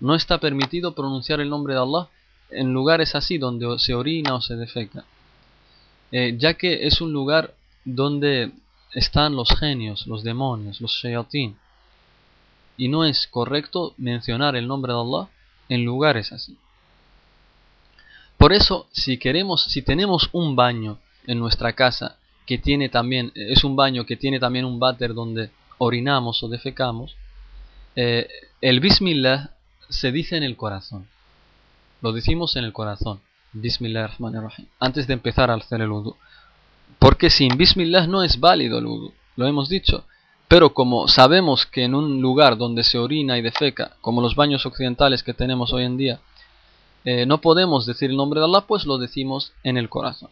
No 0.00 0.14
está 0.14 0.38
permitido 0.38 0.94
pronunciar 0.94 1.40
el 1.40 1.50
nombre 1.50 1.74
de 1.74 1.80
Allah 1.80 2.08
en 2.50 2.72
lugares 2.72 3.14
así 3.14 3.38
donde 3.38 3.78
se 3.78 3.94
orina 3.94 4.34
o 4.34 4.40
se 4.40 4.56
defeca. 4.56 5.04
Eh, 6.12 6.36
ya 6.38 6.54
que 6.54 6.86
es 6.86 7.00
un 7.00 7.12
lugar 7.12 7.54
donde 7.84 8.52
están 8.92 9.34
los 9.34 9.48
genios, 9.58 10.06
los 10.06 10.22
demonios, 10.22 10.80
los 10.80 10.92
shayatin. 10.92 11.56
Y 12.76 12.88
no 12.88 13.04
es 13.04 13.26
correcto 13.26 13.94
mencionar 13.96 14.56
el 14.56 14.66
nombre 14.66 14.92
de 14.92 14.98
Allah 14.98 15.28
en 15.68 15.84
lugares 15.84 16.32
así. 16.32 16.56
Por 18.36 18.52
eso, 18.52 18.88
si 18.92 19.16
queremos, 19.18 19.64
si 19.64 19.82
tenemos 19.82 20.28
un 20.32 20.56
baño 20.56 20.98
en 21.26 21.38
nuestra 21.38 21.72
casa 21.72 22.18
que 22.46 22.58
tiene 22.58 22.88
también, 22.88 23.32
es 23.34 23.64
un 23.64 23.76
baño 23.76 24.04
que 24.04 24.16
tiene 24.16 24.38
también 24.38 24.64
un 24.64 24.78
váter 24.78 25.14
donde 25.14 25.50
orinamos 25.78 26.42
o 26.42 26.48
defecamos, 26.48 27.16
eh, 27.96 28.28
el 28.60 28.80
Bismillah 28.80 29.50
se 29.88 30.12
dice 30.12 30.36
en 30.36 30.42
el 30.42 30.56
corazón. 30.56 31.06
Lo 32.02 32.12
decimos 32.12 32.56
en 32.56 32.64
el 32.64 32.72
corazón. 32.72 33.20
Bismillahirrahmanirrahim. 33.52 34.66
Antes 34.80 35.06
de 35.06 35.14
empezar 35.14 35.50
a 35.50 35.54
hacer 35.54 35.80
el 35.80 35.90
wudu. 35.90 36.16
Porque 36.98 37.30
sin 37.30 37.56
Bismillah 37.56 38.06
no 38.06 38.22
es 38.22 38.40
válido 38.40 38.78
el 38.78 38.86
wudu. 38.86 39.12
Lo 39.36 39.46
hemos 39.46 39.68
dicho. 39.68 40.04
Pero 40.54 40.72
como 40.72 41.08
sabemos 41.08 41.66
que 41.66 41.82
en 41.82 41.96
un 41.96 42.20
lugar 42.20 42.56
donde 42.56 42.84
se 42.84 42.96
orina 42.96 43.36
y 43.36 43.42
defeca, 43.42 43.96
como 44.00 44.22
los 44.22 44.36
baños 44.36 44.64
occidentales 44.64 45.24
que 45.24 45.34
tenemos 45.34 45.72
hoy 45.72 45.82
en 45.82 45.96
día, 45.96 46.20
eh, 47.04 47.26
no 47.26 47.40
podemos 47.40 47.86
decir 47.86 48.08
el 48.10 48.16
nombre 48.16 48.38
de 48.38 48.46
Allah, 48.46 48.60
pues 48.60 48.86
lo 48.86 48.96
decimos 48.96 49.52
en 49.64 49.78
el 49.78 49.88
corazón. 49.88 50.30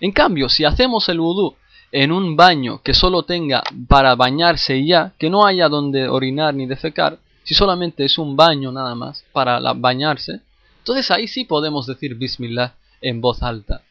En 0.00 0.12
cambio, 0.12 0.48
si 0.48 0.64
hacemos 0.64 1.08
el 1.08 1.18
vudú 1.18 1.56
en 1.90 2.12
un 2.12 2.36
baño 2.36 2.80
que 2.80 2.94
solo 2.94 3.24
tenga 3.24 3.64
para 3.88 4.14
bañarse 4.14 4.76
y 4.76 4.86
ya, 4.86 5.14
que 5.18 5.30
no 5.30 5.44
haya 5.44 5.68
donde 5.68 6.08
orinar 6.08 6.54
ni 6.54 6.66
defecar, 6.66 7.18
si 7.42 7.54
solamente 7.54 8.04
es 8.04 8.18
un 8.18 8.36
baño 8.36 8.70
nada 8.70 8.94
más 8.94 9.24
para 9.32 9.58
bañarse, 9.72 10.42
entonces 10.78 11.10
ahí 11.10 11.26
sí 11.26 11.44
podemos 11.44 11.88
decir 11.88 12.14
Bismillah 12.14 12.76
en 13.00 13.20
voz 13.20 13.42
alta. 13.42 13.82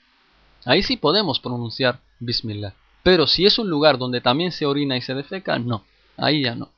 Ahí 0.63 0.83
sí 0.83 0.95
podemos 0.95 1.41
pronunciar 1.41 1.99
Bismillah. 2.21 2.75
Pero 3.05 3.27
si 3.27 3.45
es 3.45 3.59
un 3.59 3.69
lugar 3.69 3.99
donde 3.99 4.19
también 4.19 4.51
se 4.51 4.65
orina 4.65 4.97
y 4.97 5.01
se 5.01 5.13
defeca, 5.13 5.59
no. 5.59 5.83
Ahí 6.17 6.41
ya 6.41 6.55
no. 6.55 6.69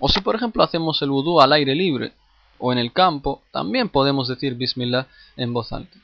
O 0.00 0.08
si 0.08 0.20
por 0.20 0.34
ejemplo 0.34 0.64
hacemos 0.64 1.00
el 1.00 1.10
vudú 1.10 1.40
al 1.40 1.52
aire 1.52 1.76
libre 1.76 2.12
o 2.58 2.72
en 2.72 2.78
el 2.78 2.92
campo, 2.92 3.40
también 3.52 3.88
podemos 3.88 4.26
decir 4.26 4.56
Bismillah 4.56 5.06
en 5.36 5.52
voz 5.52 5.72
alta. 5.72 5.96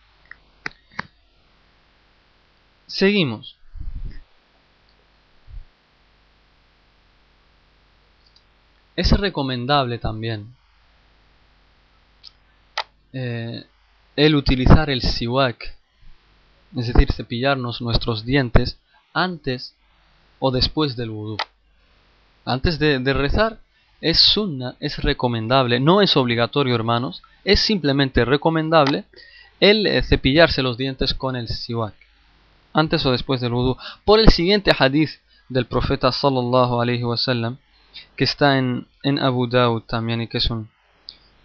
Seguimos. 2.87 3.57
Es 8.95 9.11
recomendable 9.11 9.99
también 9.99 10.55
eh, 13.13 13.65
el 14.15 14.37
utilizar 14.37 14.91
el 14.91 15.03
siwak, 15.03 15.61
es 16.77 16.87
decir, 16.87 17.13
cepillarnos 17.13 17.81
nuestros 17.81 18.25
dientes 18.25 18.79
antes 19.17 19.75
o 20.39 20.51
después 20.51 20.95
del 20.95 21.11
vudú. 21.11 21.39
Antes 22.45 22.79
de, 22.79 22.99
rezar 23.15 23.59
es 24.01 24.21
sunna, 24.21 24.77
es 24.79 24.99
recomendable, 24.99 25.81
no 25.81 26.03
es 26.03 26.17
obligatorio 26.17 26.75
hermanos, 26.75 27.23
es 27.43 27.59
simplemente 27.61 28.25
recomendable 28.27 29.05
el 29.59 29.87
eh, 29.87 30.03
cepillarse 30.03 30.63
los 30.63 30.77
dientes 30.77 31.15
con 31.15 31.35
el 31.35 31.49
siwak, 31.49 31.95
antes 32.75 33.07
o 33.07 33.11
después 33.11 33.41
del 33.41 33.53
vudú. 33.53 33.79
Por 34.05 34.21
el 34.21 34.29
siguiente 34.29 34.71
hadith 34.79 35.13
del 35.49 35.65
profeta 35.65 36.13
sallallahu 36.13 36.81
alaihi 36.83 37.05
wasallam, 37.05 37.57
que 38.17 38.25
está 38.25 38.59
en, 38.59 38.87
en 39.03 39.19
Abu 39.19 39.47
Dawud 39.49 39.83
también 39.83 40.21
y 40.21 40.29
que 40.29 40.39
es 40.39 40.51
un, 40.51 40.69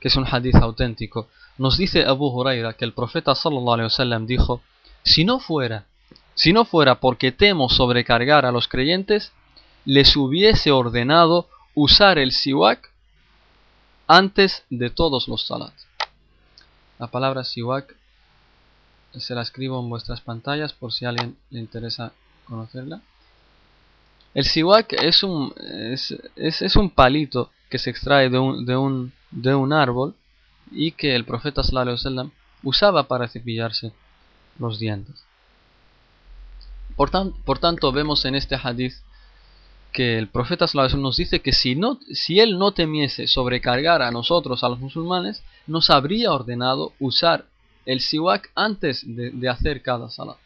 que 0.01 0.09
es 0.09 0.15
un 0.17 0.26
hadith 0.30 0.55
auténtico. 0.55 1.30
Nos 1.57 1.78
dice 1.78 2.05
Abu 2.05 2.28
Huraira 2.28 2.74
que 2.74 2.84
el 2.84 2.93
profeta 2.93 3.34
sallallahu 3.34 3.74
alaihi 3.74 3.86
wasallam 3.86 4.26
dijo, 4.26 4.61
si 5.03 5.24
no 5.24 5.39
fuera, 5.39 5.86
si 6.42 6.54
no 6.54 6.66
fuera 6.66 7.00
porque 7.00 7.32
temo 7.32 7.70
sobrecargar 7.70 8.48
a 8.48 8.52
los 8.52 8.68
creyentes, 8.68 9.32
les 9.86 10.16
hubiese 10.16 10.72
ordenado 10.72 11.48
usar 11.76 12.18
el 12.18 12.32
siwak 12.32 12.92
antes 14.08 14.64
de 14.72 14.89
todos 14.89 15.28
los 15.28 15.46
salat. 15.46 15.74
La 16.98 17.06
palabra 17.06 17.44
siwak 17.44 17.96
se 19.14 19.36
la 19.36 19.44
escribo 19.44 19.80
en 19.80 19.89
vuestras 19.89 20.22
pantallas 20.22 20.74
por 20.74 20.92
si 20.92 21.06
a 21.06 21.10
alguien 21.10 21.38
le 21.52 21.60
interesa 21.60 22.12
conocerla. 22.46 23.04
El 24.34 24.46
siwak 24.46 24.94
es 24.94 25.22
un, 25.22 25.54
es, 25.58 26.76
un 26.76 26.89
palito 26.89 27.52
que 27.70 27.78
se 27.78 27.92
extrae 27.92 28.32
de 28.32 28.39
un, 28.39 28.66
de, 28.66 28.76
un, 28.76 29.14
de 29.30 29.54
un 29.54 29.74
árbol 29.74 30.16
y 30.72 30.94
que 30.94 31.16
el 31.16 31.24
profeta 31.24 31.62
sallallahu 31.62 32.32
usaba 32.64 33.08
para 33.08 33.28
cepillarse 33.28 33.94
los 34.58 34.80
dientes. 34.80 35.24
Por, 36.96 37.10
tanto, 37.60 37.92
vemos 37.92 38.26
en 38.26 38.36
este 38.36 38.56
hadith 38.56 38.94
que 39.92 40.18
el 40.18 40.30
profeta 40.30 40.66
nos 40.74 41.18
dice 41.18 41.42
que 41.42 41.52
si, 41.52 42.39
él 42.39 42.58
no 42.58 42.72
temiese 42.72 43.28
sobrecargar 43.28 44.02
a 44.02 44.12
nosotros, 44.12 44.64
a 44.64 44.70
los 44.70 44.80
musulmanes, 44.80 45.44
nos 45.68 45.89
habría 45.89 46.32
ordenado 46.32 46.94
usar 47.00 47.46
el 47.86 48.00
siwak 48.00 48.52
antes 48.56 49.04
de, 49.06 49.50
hacer 49.50 49.82
cada 49.82 50.10
salat. 50.10 50.38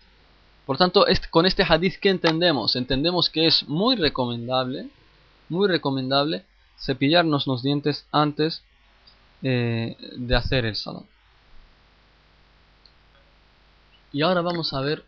Por 0.65 0.77
tanto, 0.77 1.05
con 1.29 1.45
este 1.45 1.63
hadith, 1.63 1.95
¿qué 1.99 2.09
entendemos? 2.09 2.75
Entendemos 2.75 3.29
que 3.29 3.45
es 3.45 3.67
muy 3.67 3.95
recomendable, 3.95 4.87
muy 5.49 5.67
recomendable 5.67 6.43
cepillarnos 6.79 7.45
los 7.45 7.61
dientes 7.61 8.07
antes 8.11 8.63
eh, 9.43 9.95
de 10.17 10.35
hacer 10.35 10.65
el 10.65 10.75
salat. 10.75 11.03
Y 14.15 14.21
ahora 14.21 14.41
vamos 14.41 14.73
a 14.73 14.79
ver, 14.79 15.03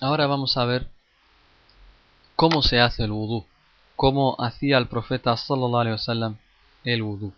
ahora 0.00 0.26
vamos 0.26 0.56
a 0.56 0.64
ver 0.64 0.88
cómo 2.34 2.62
se 2.62 2.80
hace 2.80 3.04
el 3.04 3.12
vudú, 3.12 3.44
cómo 3.96 4.34
hacía 4.38 4.78
el 4.78 4.88
profeta 4.88 5.36
sallallahu 5.36 5.76
alaihi 5.76 5.92
wasallam 5.92 6.36
el 6.84 7.02
vudú. 7.02 7.32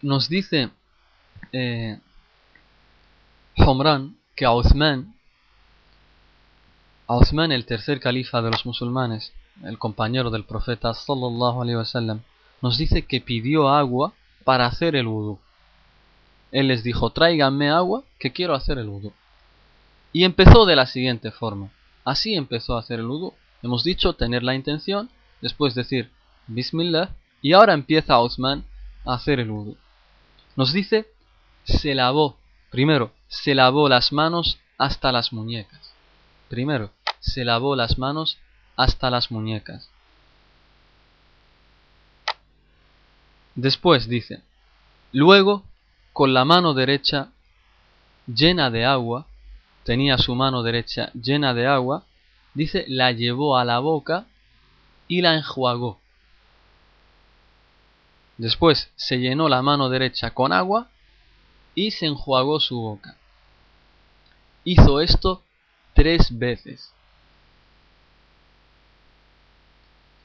Nos 0.00 0.28
dice 0.28 0.70
eh, 1.52 2.00
Homran 3.58 4.16
que 4.34 4.46
a 4.46 4.52
el 7.52 7.66
tercer 7.66 8.00
califa 8.00 8.40
de 8.40 8.50
los 8.50 8.64
musulmanes, 8.64 9.32
el 9.62 9.78
compañero 9.78 10.30
del 10.30 10.44
profeta 10.44 10.94
sallallahu 10.94 11.60
alaihi 11.60 11.76
wasallam, 11.76 12.22
nos 12.62 12.78
dice 12.78 13.02
que 13.02 13.20
pidió 13.20 13.68
agua 13.68 14.14
para 14.44 14.66
hacer 14.66 14.96
el 14.96 15.06
vudú. 15.06 15.38
Él 16.52 16.68
les 16.68 16.82
dijo, 16.82 17.10
tráiganme 17.10 17.70
agua 17.70 18.02
que 18.18 18.32
quiero 18.32 18.54
hacer 18.54 18.78
el 18.78 18.88
vudú. 18.88 19.12
Y 20.12 20.24
empezó 20.24 20.66
de 20.66 20.76
la 20.76 20.86
siguiente 20.86 21.30
forma. 21.30 21.70
Así 22.04 22.34
empezó 22.34 22.76
a 22.76 22.80
hacer 22.80 23.00
el 23.00 23.06
vudú. 23.06 23.34
Hemos 23.62 23.84
dicho 23.84 24.14
tener 24.14 24.42
la 24.42 24.54
intención, 24.54 25.10
después 25.40 25.74
decir 25.74 26.10
Bismillah, 26.46 27.10
y 27.40 27.52
ahora 27.52 27.72
empieza 27.74 28.18
Osman 28.18 28.64
a 29.04 29.14
hacer 29.14 29.40
el 29.40 29.50
vudú. 29.50 29.76
Nos 30.56 30.72
dice, 30.72 31.08
se 31.64 31.94
lavó 31.94 32.36
Primero, 32.72 33.12
se 33.28 33.54
lavó 33.54 33.86
las 33.90 34.14
manos 34.14 34.58
hasta 34.78 35.12
las 35.12 35.30
muñecas. 35.30 35.92
Primero, 36.48 36.90
se 37.20 37.44
lavó 37.44 37.76
las 37.76 37.98
manos 37.98 38.38
hasta 38.76 39.10
las 39.10 39.30
muñecas. 39.30 39.90
Después 43.54 44.08
dice, 44.08 44.40
luego, 45.12 45.64
con 46.14 46.32
la 46.32 46.46
mano 46.46 46.72
derecha 46.72 47.28
llena 48.26 48.70
de 48.70 48.86
agua, 48.86 49.26
tenía 49.84 50.18
su 50.18 50.34
mano 50.34 50.62
derecha 50.62 51.10
llena 51.12 51.54
de 51.54 51.66
agua, 51.66 52.04
dice, 52.54 52.84
la 52.88 53.12
llevó 53.12 53.56
a 53.56 53.64
la 53.64 53.78
boca 53.78 54.26
y 55.08 55.22
la 55.22 55.34
enjuagó. 55.34 56.00
Después 58.38 58.90
se 58.96 59.18
llenó 59.18 59.48
la 59.48 59.62
mano 59.62 59.88
derecha 59.88 60.30
con 60.32 60.52
agua 60.52 60.88
y 61.74 61.90
se 61.92 62.06
enjuagó 62.06 62.60
su 62.60 62.80
boca. 62.80 63.16
Hizo 64.64 65.00
esto 65.00 65.42
tres 65.94 66.38
veces. 66.38 66.92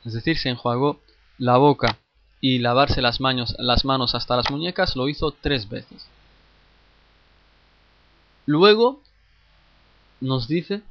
Es 0.05 0.13
decir, 0.13 0.37
se 0.37 0.49
enjuagó 0.49 1.01
la 1.37 1.57
boca 1.57 1.97
y 2.39 2.59
lavarse 2.59 3.01
las 3.01 3.19
manos, 3.19 3.55
las 3.59 3.83
manos 3.83 4.15
hasta 4.15 4.35
las 4.35 4.49
muñecas 4.49 4.95
lo 4.95 5.09
hizo 5.09 5.31
tres 5.31 5.67
veces. 5.67 6.07
Luego 8.45 9.01
nos 10.19 10.47
dice 10.47 10.81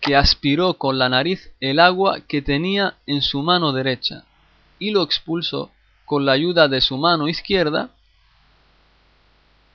que 0.00 0.16
aspiró 0.16 0.74
con 0.74 0.98
la 0.98 1.08
nariz 1.08 1.50
el 1.60 1.80
agua 1.80 2.20
que 2.20 2.42
tenía 2.42 2.96
en 3.06 3.22
su 3.22 3.42
mano 3.42 3.72
derecha 3.72 4.24
y 4.78 4.90
lo 4.90 5.02
expulsó 5.02 5.70
con 6.04 6.24
la 6.24 6.32
ayuda 6.32 6.68
de 6.68 6.80
su 6.80 6.96
mano 6.96 7.28
izquierda 7.28 7.90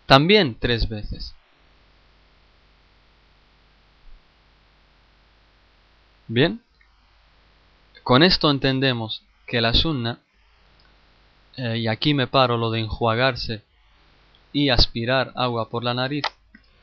también 0.05 0.57
tres 0.59 0.89
veces. 0.89 1.33
Bien, 6.27 6.61
con 8.03 8.23
esto 8.23 8.49
entendemos 8.49 9.21
que 9.47 9.61
la 9.61 9.73
sunna, 9.73 10.19
eh, 11.57 11.77
y 11.77 11.87
aquí 11.87 12.13
me 12.13 12.27
paro 12.27 12.57
lo 12.57 12.71
de 12.71 12.79
enjuagarse 12.79 13.63
y 14.53 14.69
aspirar 14.69 15.33
agua 15.35 15.69
por 15.69 15.83
la 15.83 15.93
nariz, 15.93 16.23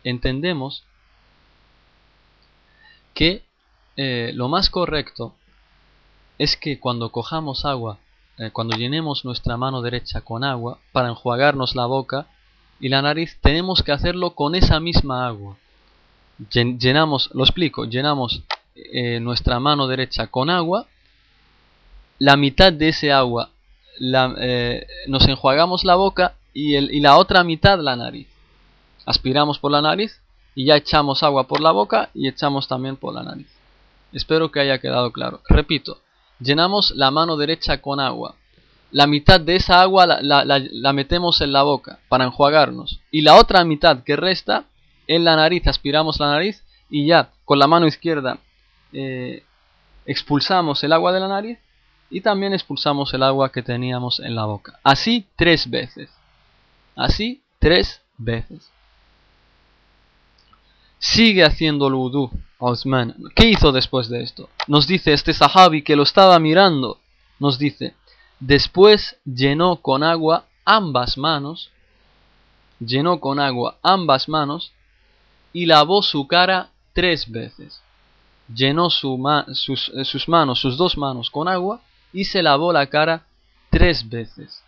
entendemos 0.05 0.85
que 3.19 3.43
eh, 3.97 4.31
lo 4.33 4.49
más 4.49 4.71
correcto 4.71 5.35
es 6.39 6.57
que 6.57 6.79
cuando 6.79 7.11
cojamos 7.11 7.65
agua, 7.65 7.99
eh, 8.39 8.51
cuando 8.53 8.77
llenemos 8.77 9.25
nuestra 9.25 9.57
mano 9.57 9.83
derecha 9.83 10.21
con 10.21 10.45
agua 10.45 10.79
para 10.93 11.09
enjuagarnos 11.09 11.75
la 11.75 11.87
boca, 11.87 12.29
y 12.79 12.91
la 12.91 13.03
nariz 13.03 13.37
tenemos 13.41 13.83
que 13.83 13.91
hacerlo 13.91 14.37
con 14.37 14.55
esa 14.55 14.79
misma 14.79 15.27
agua. 15.27 15.57
Llenamos, 16.53 17.31
lo 17.35 17.43
explico, 17.43 17.87
llenamos 17.87 18.45
eh, 18.77 19.19
nuestra 19.19 19.59
mano 19.59 19.89
derecha 19.89 20.29
con 20.29 20.49
agua, 20.49 20.87
la 22.21 22.37
mitad 22.37 22.73
de 22.73 22.91
ese 22.91 23.11
agua 23.11 23.51
nos 25.09 25.27
enjuagamos 25.27 25.83
la 25.83 25.97
boca 25.97 26.37
y 26.55 27.01
la 27.01 27.17
otra 27.17 27.43
mitad 27.43 27.81
la 27.81 27.97
nariz. 27.97 28.29
Aspiramos 29.07 29.59
por 29.59 29.73
la 29.73 29.83
nariz 29.83 30.21
y 30.59 30.65
ya 30.65 30.75
echamos 30.75 31.23
agua 31.23 31.47
por 31.47 31.61
la 31.61 31.71
boca 31.71 32.11
y 32.15 32.27
echamos 32.27 32.67
también 32.67 32.97
por 32.97 33.15
la 33.15 33.23
nariz. 33.23 33.47
Espero 34.13 34.51
que 34.51 34.59
haya 34.59 34.81
quedado 34.81 35.13
claro. 35.13 35.41
Repito, 35.49 36.01
llenamos 36.41 36.91
la 36.97 37.13
mano 37.13 37.37
derecha 37.37 37.81
con 37.81 38.01
agua. 38.01 38.35
la 38.91 39.07
mitad 39.07 39.41
de 39.41 39.55
esa 39.55 39.81
agua 39.81 40.05
la, 40.05 40.93
metemos 40.93 41.41
en 41.43 41.53
la 41.53 41.63
boca 41.63 42.01
para 42.09 42.25
enjuagarnos. 42.25 42.99
Y 43.13 43.21
la 43.21 43.37
otra 43.37 43.63
mitad 43.65 44.03
que 44.03 44.17
resta 44.17 44.65
en 45.07 45.23
la 45.23 45.37
nariz, 45.37 45.65
aspiramos 45.69 46.19
la 46.19 46.33
nariz 46.33 46.65
y 46.91 47.07
ya 47.07 47.31
con 47.45 47.61
la 47.61 47.69
mano 47.69 47.87
izquierda 47.87 48.39
eh, 48.93 49.45
expulsamos 50.07 50.83
el 50.83 50.93
agua 50.93 51.13
de 51.13 51.21
la 51.21 51.29
nariz 51.29 51.61
y 52.11 52.21
también 52.21 52.53
expulsamos 52.53 53.15
el 53.15 53.23
agua 53.23 53.53
que 53.53 53.63
teníamos 53.63 54.19
en 54.19 54.35
la 54.35 54.47
boca. 54.47 54.81
Así 54.83 55.29
tres 55.37 55.71
veces. 55.71 56.11
Así 56.97 57.45
tres 57.61 58.03
veces. 58.17 58.73
Sigue 60.99 61.45
haciendo 61.45 61.87
el 61.87 61.95
wudu 61.95 62.31
Osman. 62.59 63.15
¿Qué 63.35 63.49
hizo 63.49 63.73
después 63.73 64.09
de 64.09 64.23
esto? 64.23 64.49
Nos 64.67 64.87
dice 64.87 65.13
este 65.13 65.33
sahabi 65.33 65.83
que 65.83 65.97
lo 65.97 66.03
estaba 66.03 66.39
mirando. 66.39 66.99
Nos 67.39 67.59
dice, 67.59 67.95
después 68.41 69.17
llenó 69.25 69.77
con 69.77 70.03
agua 70.03 70.47
ambas 70.65 71.17
manos. 71.17 71.71
Llenó 72.81 73.21
con 73.21 73.39
agua 73.39 73.77
ambas 73.83 74.29
manos 74.29 74.73
y 75.53 75.67
lavó 75.67 76.03
su 76.03 76.27
cara 76.27 76.71
tres 76.93 77.31
veces. 77.31 77.81
Llenó 78.53 78.91
sus, 78.91 79.91
eh, 79.95 80.05
sus 80.05 80.29
manos, 80.29 80.61
sus 80.61 80.77
dos 80.77 80.97
manos 80.97 81.31
con 81.31 81.49
agua 81.49 81.81
y 82.13 82.25
se 82.25 82.43
lavó 82.43 82.73
la 82.73 82.87
cara 82.87 83.25
tres 83.71 84.09
veces. 84.09 84.63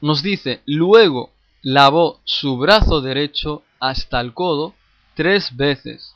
Nos 0.00 0.22
dice, 0.22 0.62
luego 0.66 1.30
lavó 1.62 2.20
su 2.24 2.58
brazo 2.58 3.00
derecho 3.00 3.62
hasta 3.80 4.20
el 4.20 4.34
codo 4.34 4.74
tres 5.14 5.56
veces 5.56 6.14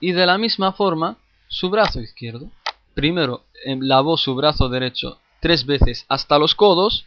y 0.00 0.12
de 0.12 0.26
la 0.26 0.38
misma 0.38 0.72
forma 0.72 1.16
su 1.48 1.70
brazo 1.70 2.00
izquierdo. 2.00 2.50
Primero 2.94 3.44
em, 3.64 3.80
lavó 3.80 4.16
su 4.16 4.34
brazo 4.34 4.68
derecho 4.68 5.18
tres 5.40 5.66
veces 5.66 6.06
hasta 6.08 6.38
los 6.38 6.54
codos 6.54 7.06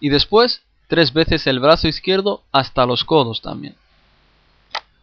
y 0.00 0.10
después 0.10 0.62
tres 0.88 1.12
veces 1.12 1.46
el 1.46 1.60
brazo 1.60 1.88
izquierdo 1.88 2.42
hasta 2.52 2.86
los 2.86 3.04
codos 3.04 3.40
también. 3.40 3.74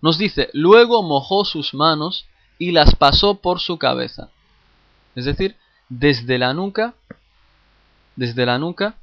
Nos 0.02 0.18
dice, 0.18 0.50
luego 0.54 1.04
mojó 1.04 1.46
sus 1.46 1.74
manos 1.74 2.26
y 2.58 2.72
las 2.72 2.96
pasó 2.96 3.36
por 3.36 3.60
su 3.60 3.78
cabeza. 3.78 4.30
Es 5.16 5.26
decir, 5.26 5.58
desde 5.90 6.38
la 6.38 6.54
nuca, 6.54 6.94
desde 8.16 8.46
la 8.46 8.58
nuca, 8.58 8.96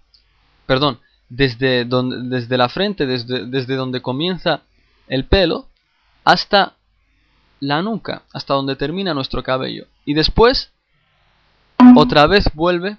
perdón, 0.67 1.01
desde, 1.29 1.85
donde, 1.85 2.37
desde 2.37 2.57
la 2.57 2.69
frente, 2.69 3.07
desde, 3.07 3.47
desde 3.47 3.75
donde 3.77 4.03
comienza 4.03 4.63
el 5.09 5.25
pelo, 5.25 5.67
hasta 6.25 6.75
la 7.61 7.83
nuca, 7.83 8.23
hasta 8.33 8.55
donde 8.55 8.77
termina 8.77 9.15
nuestro 9.15 9.43
cabello. 9.43 9.87
Y 10.05 10.15
después, 10.15 10.71
otra 11.97 12.27
vez 12.27 12.45
vuelve 12.55 12.99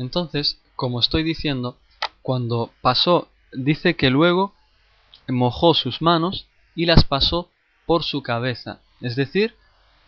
Entonces, 0.00 0.58
como 0.76 0.98
estoy 0.98 1.22
diciendo, 1.22 1.76
cuando 2.22 2.72
pasó, 2.80 3.28
dice 3.52 3.96
que 3.96 4.08
luego 4.08 4.54
mojó 5.28 5.74
sus 5.74 6.00
manos 6.00 6.46
y 6.74 6.86
las 6.86 7.04
pasó 7.04 7.50
por 7.84 8.02
su 8.02 8.22
cabeza. 8.22 8.80
Es 9.00 9.16
decir, 9.16 9.54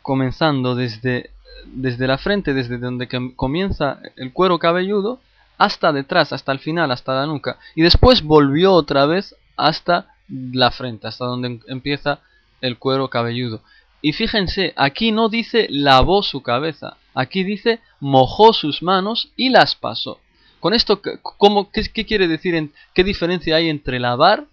comenzando 0.03 0.75
desde, 0.75 1.31
desde 1.67 2.07
la 2.07 2.19
frente, 2.19 2.55
desde 2.55 2.79
donde 2.79 3.09
comienza 3.37 4.01
el 4.17 4.33
cuero 4.33 4.59
cabelludo, 4.59 5.21
hasta 5.59 5.93
detrás, 5.93 6.33
hasta 6.33 6.53
el 6.53 6.59
final, 6.59 6.91
hasta 6.91 7.15
la 7.15 7.27
nuca. 7.27 7.59
Y 7.75 7.83
después 7.83 8.23
volvió 8.23 8.73
otra 8.73 9.07
vez 9.07 9.37
hasta 9.57 10.09
la 10.29 10.71
frente, 10.71 11.07
hasta 11.07 11.25
donde 11.25 11.61
empieza 11.69 12.21
el 12.61 12.79
cuero 12.79 13.09
cabelludo. 13.09 13.63
Y 14.01 14.13
fíjense, 14.13 14.73
aquí 14.77 15.13
no 15.13 15.29
dice 15.29 15.69
lavó 15.71 16.25
su 16.25 16.43
cabeza, 16.43 16.97
aquí 17.15 17.45
dice 17.45 17.81
mojó 18.01 18.53
sus 18.53 18.83
manos 18.83 19.31
y 19.37 19.51
las 19.51 19.77
pasó. 19.77 20.19
Con 20.59 20.75
esto, 20.75 21.01
¿cómo, 21.23 21.71
qué, 21.71 21.85
quiere 22.05 22.27
decir? 22.27 22.73
¿Qué 22.95 23.05
diferencia 23.05 23.57
hay 23.57 23.69
entre 23.69 24.01
lavar 24.01 24.47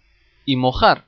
y 0.45 0.55
mojar? 0.55 1.05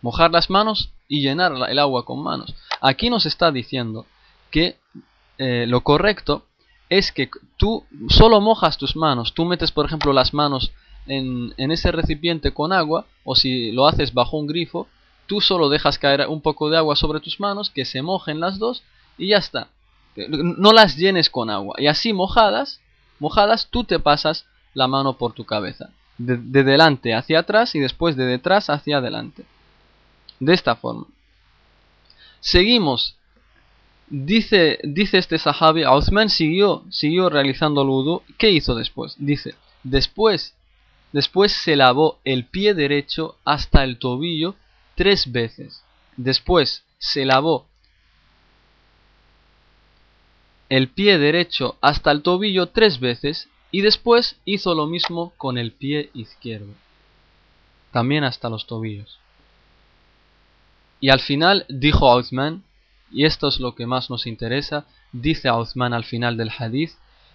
Mojar 0.00 0.30
las 0.30 0.48
manos 0.48 0.90
y 1.08 1.22
llenar 1.22 1.52
el 1.68 1.78
agua 1.78 2.04
con 2.04 2.22
manos. 2.22 2.54
Aquí 2.80 3.10
nos 3.10 3.26
está 3.26 3.50
diciendo 3.50 4.06
que 4.50 4.76
eh, 5.38 5.66
lo 5.68 5.82
correcto 5.82 6.44
es 6.88 7.12
que 7.12 7.28
tú 7.56 7.84
solo 8.08 8.40
mojas 8.40 8.78
tus 8.78 8.96
manos. 8.96 9.34
Tú 9.34 9.44
metes, 9.44 9.72
por 9.72 9.86
ejemplo, 9.86 10.12
las 10.12 10.34
manos 10.34 10.72
en, 11.06 11.54
en 11.56 11.72
ese 11.72 11.92
recipiente 11.92 12.52
con 12.52 12.72
agua, 12.72 13.06
o 13.24 13.34
si 13.34 13.72
lo 13.72 13.86
haces 13.86 14.14
bajo 14.14 14.36
un 14.38 14.46
grifo, 14.46 14.88
Tú 15.26 15.40
solo 15.40 15.68
dejas 15.68 15.98
caer 15.98 16.26
un 16.28 16.40
poco 16.40 16.68
de 16.68 16.76
agua 16.76 16.96
sobre 16.96 17.20
tus 17.20 17.40
manos, 17.40 17.70
que 17.70 17.84
se 17.84 18.02
mojen 18.02 18.40
las 18.40 18.58
dos 18.58 18.82
y 19.16 19.28
ya 19.28 19.38
está. 19.38 19.68
No 20.16 20.72
las 20.72 20.96
llenes 20.96 21.30
con 21.30 21.50
agua. 21.50 21.76
Y 21.78 21.86
así 21.86 22.12
mojadas, 22.12 22.80
mojadas, 23.18 23.68
tú 23.70 23.84
te 23.84 23.98
pasas 23.98 24.46
la 24.74 24.86
mano 24.86 25.16
por 25.16 25.32
tu 25.32 25.44
cabeza. 25.44 25.90
De, 26.18 26.36
delante 26.62 27.14
hacia 27.14 27.40
atrás 27.40 27.74
y 27.74 27.80
después 27.80 28.16
de 28.16 28.26
detrás 28.26 28.70
hacia 28.70 28.98
adelante. 28.98 29.44
De 30.44 30.52
esta 30.52 30.76
forma. 30.76 31.06
Seguimos. 32.40 33.16
Dice, 34.08 34.78
dice 34.82 35.16
este 35.16 35.38
sahabi, 35.38 35.86
Uthman 35.86 36.28
siguió, 36.28 36.84
siguió 36.90 37.30
realizando 37.30 37.80
el 37.80 37.88
wudu. 37.88 38.22
¿Qué 38.36 38.50
hizo 38.50 38.74
después? 38.74 39.14
Dice, 39.18 39.54
después, 39.82 40.54
después 41.12 41.52
se 41.52 41.76
lavó 41.76 42.18
el 42.24 42.44
pie 42.44 42.74
derecho 42.74 43.38
hasta 43.46 43.82
el 43.84 43.98
tobillo 43.98 44.54
tres 44.94 45.32
veces. 45.32 45.82
Después 46.18 46.84
se 46.98 47.24
lavó 47.24 47.66
el 50.68 50.88
pie 50.88 51.18
derecho 51.18 51.78
hasta 51.80 52.10
el 52.10 52.20
tobillo 52.20 52.68
tres 52.68 53.00
veces 53.00 53.48
y 53.70 53.80
después 53.80 54.36
hizo 54.44 54.74
lo 54.74 54.86
mismo 54.86 55.32
con 55.38 55.56
el 55.56 55.72
pie 55.72 56.10
izquierdo. 56.12 56.74
También 57.92 58.24
hasta 58.24 58.50
los 58.50 58.66
tobillos. 58.66 59.23
Y 61.04 61.10
al 61.10 61.20
final 61.20 61.66
dijo 61.68 62.10
a 62.10 62.22
y 63.12 63.26
esto 63.26 63.48
es 63.48 63.60
lo 63.60 63.74
que 63.74 63.84
más 63.84 64.08
nos 64.08 64.26
interesa, 64.26 64.86
dice 65.12 65.48
a 65.48 65.58
Uthman 65.58 65.92
al 65.92 66.04
final 66.04 66.38
del 66.38 66.50
hadith, 66.58 66.92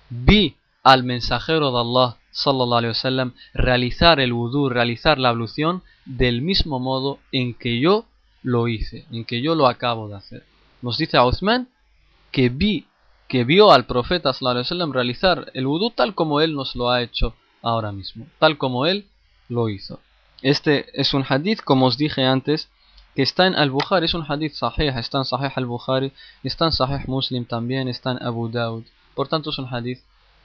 vi 0.10 0.56
al 0.82 1.04
mensajero 1.04 1.72
de 1.72 1.80
Allah 1.80 2.18
sallallahu 2.32 2.80
alaihi 2.80 2.96
wasallam 2.98 3.34
realizar 3.54 4.20
el 4.20 4.34
wudu, 4.34 4.70
realizar 4.70 5.20
la 5.20 5.30
ablución 5.30 5.84
del 6.06 6.42
mismo 6.42 6.80
modo 6.80 7.20
en 7.32 7.54
que 7.54 7.80
yo 7.80 8.06
lo 8.42 8.68
hice, 8.68 9.06
en 9.12 9.24
que 9.24 9.40
yo 9.40 9.54
lo 9.54 9.68
acabo 9.68 10.08
de 10.08 10.16
hacer. 10.16 10.44
Nos 10.82 10.98
dice 10.98 11.18
a 11.18 11.30
que 12.32 12.50
vi 12.50 12.88
que 13.28 13.44
vio 13.44 13.72
al 13.72 13.86
profeta 13.86 14.34
sallallahu 14.34 14.52
alaihi 14.52 14.66
wasallam 14.66 14.94
realizar 14.94 15.52
el 15.54 15.68
wudu 15.68 15.92
tal 15.92 16.16
como 16.16 16.42
él 16.42 16.56
nos 16.56 16.76
lo 16.76 16.90
ha 16.90 17.04
hecho 17.04 17.36
ahora 17.62 17.92
mismo, 17.92 18.26
tal 18.40 18.58
como 18.58 18.88
él 18.88 19.06
lo 19.48 19.70
hizo. 19.70 20.00
Este 20.42 20.88
es 21.00 21.14
un 21.14 21.24
hadith, 21.30 21.62
como 21.62 21.86
os 21.86 21.98
dije 22.00 22.24
antes, 22.26 22.68
que 23.20 23.24
está 23.24 23.48
en 23.48 23.56
Al-Bukhari, 23.56 24.06
es 24.06 24.14
un 24.14 24.24
hadith 24.26 24.54
sahih, 24.54 24.98
está 24.98 25.18
en 25.18 25.26
Sahih 25.26 25.52
Al-Bukhari, 25.54 26.14
está 26.42 26.70
en 26.70 27.04
Muslim 27.08 27.44
también, 27.44 27.90
está 27.90 28.12
en 28.12 28.24
Abu 28.24 28.48
Daud. 28.48 28.86
Por 29.14 29.28
tanto 29.28 29.50
es 29.50 29.58
un 29.60 29.68
hadith 29.68 30.00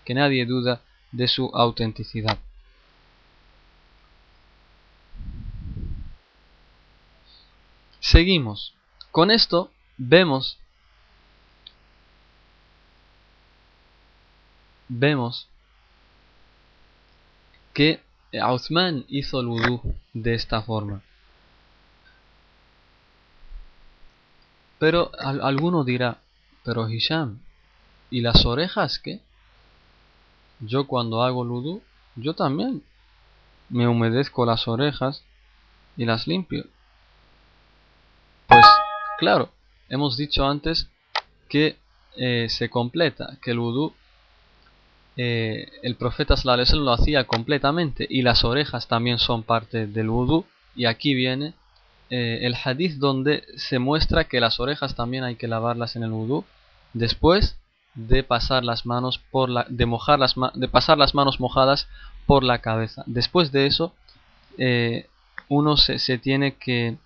que 0.05 0.13
nadie 0.13 0.45
duda 0.45 0.81
de 1.13 1.29
su 1.29 1.53
autenticidad. 1.55 2.37
Seguimos. 8.01 8.75
Con 9.13 9.31
esto 9.31 9.71
vemos 9.97 10.59
vemos 14.89 15.47
que 17.73 18.01
Uthman 18.33 19.05
hizo 19.07 19.39
el 19.39 19.47
wudu 19.47 19.95
de 20.13 20.35
esta 20.35 20.61
forma. 20.61 21.05
Pero 24.85 25.11
alguno 25.19 25.83
dirá, 25.83 26.19
pero 26.63 26.91
Hisham, 26.91 27.39
¿y 28.11 28.21
las 28.21 28.45
orejas 28.45 28.99
qué? 28.99 29.23
Yo 30.61 30.87
cuando 30.87 31.23
hago 31.23 31.43
ludu, 31.43 31.81
yo 32.17 32.35
también 32.35 32.83
me 33.71 33.89
humedezco 33.89 34.45
las 34.45 34.69
orejas 34.69 35.25
y 35.97 36.05
las 36.05 36.27
limpio. 36.27 36.67
Pues 38.47 38.67
claro, 39.17 39.49
hemos 39.89 40.19
dicho 40.19 40.47
antes 40.47 40.91
que 41.49 41.79
eh, 42.19 42.49
se 42.51 42.69
completa, 42.69 43.39
que 43.41 43.53
el 43.53 43.61
eh, 45.17 45.67
el 45.83 45.97
profeta 45.97 46.37
Sallallahu 46.37 46.85
lo 46.85 46.93
hacía 46.93 47.25
completamente 47.25 48.07
y 48.07 48.21
las 48.21 48.45
orejas 48.45 48.87
también 48.87 49.19
son 49.19 49.45
parte 49.45 49.87
del 49.87 50.11
wudu 50.11 50.45
y 50.77 50.85
aquí 50.85 51.15
viene 51.15 51.55
eh, 52.11 52.41
el 52.43 52.55
hadith 52.55 52.99
donde 52.99 53.45
se 53.57 53.79
muestra 53.79 54.25
que 54.25 54.41
las 54.41 54.61
orejas 54.61 54.95
también 54.95 55.25
hay 55.25 55.37
que 55.37 55.49
lavarlas 55.49 55.97
en 55.97 56.03
el 56.03 56.11
wudu 56.11 56.45
después 56.93 57.57
de 57.95 58.23
pasar 58.23 58.65
las 58.65 58.87
manos 58.87 59.21
por 59.31 59.49
la 59.49 59.67
de 59.69 59.87
mojar 59.87 60.19
las 60.19 60.35
de 60.55 60.69
pasar 60.69 60.99
las 60.99 61.15
manos 61.15 61.41
mojadas 61.41 61.89
por 62.27 62.43
la 62.43 62.59
cabeza. 62.59 63.05
Después 63.07 63.53
de 63.53 63.67
eso 63.67 63.95
eh, 64.59 65.07
uno 65.49 65.77
se, 65.77 66.19
tiene 66.19 66.55
que, 66.55 66.97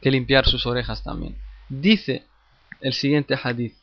que, 0.00 0.10
limpiar 0.10 0.46
sus 0.46 0.66
orejas 0.66 1.02
también. 1.02 1.36
Dice 1.68 2.24
el 2.80 2.92
siguiente 2.92 3.38
hadith. 3.42 3.74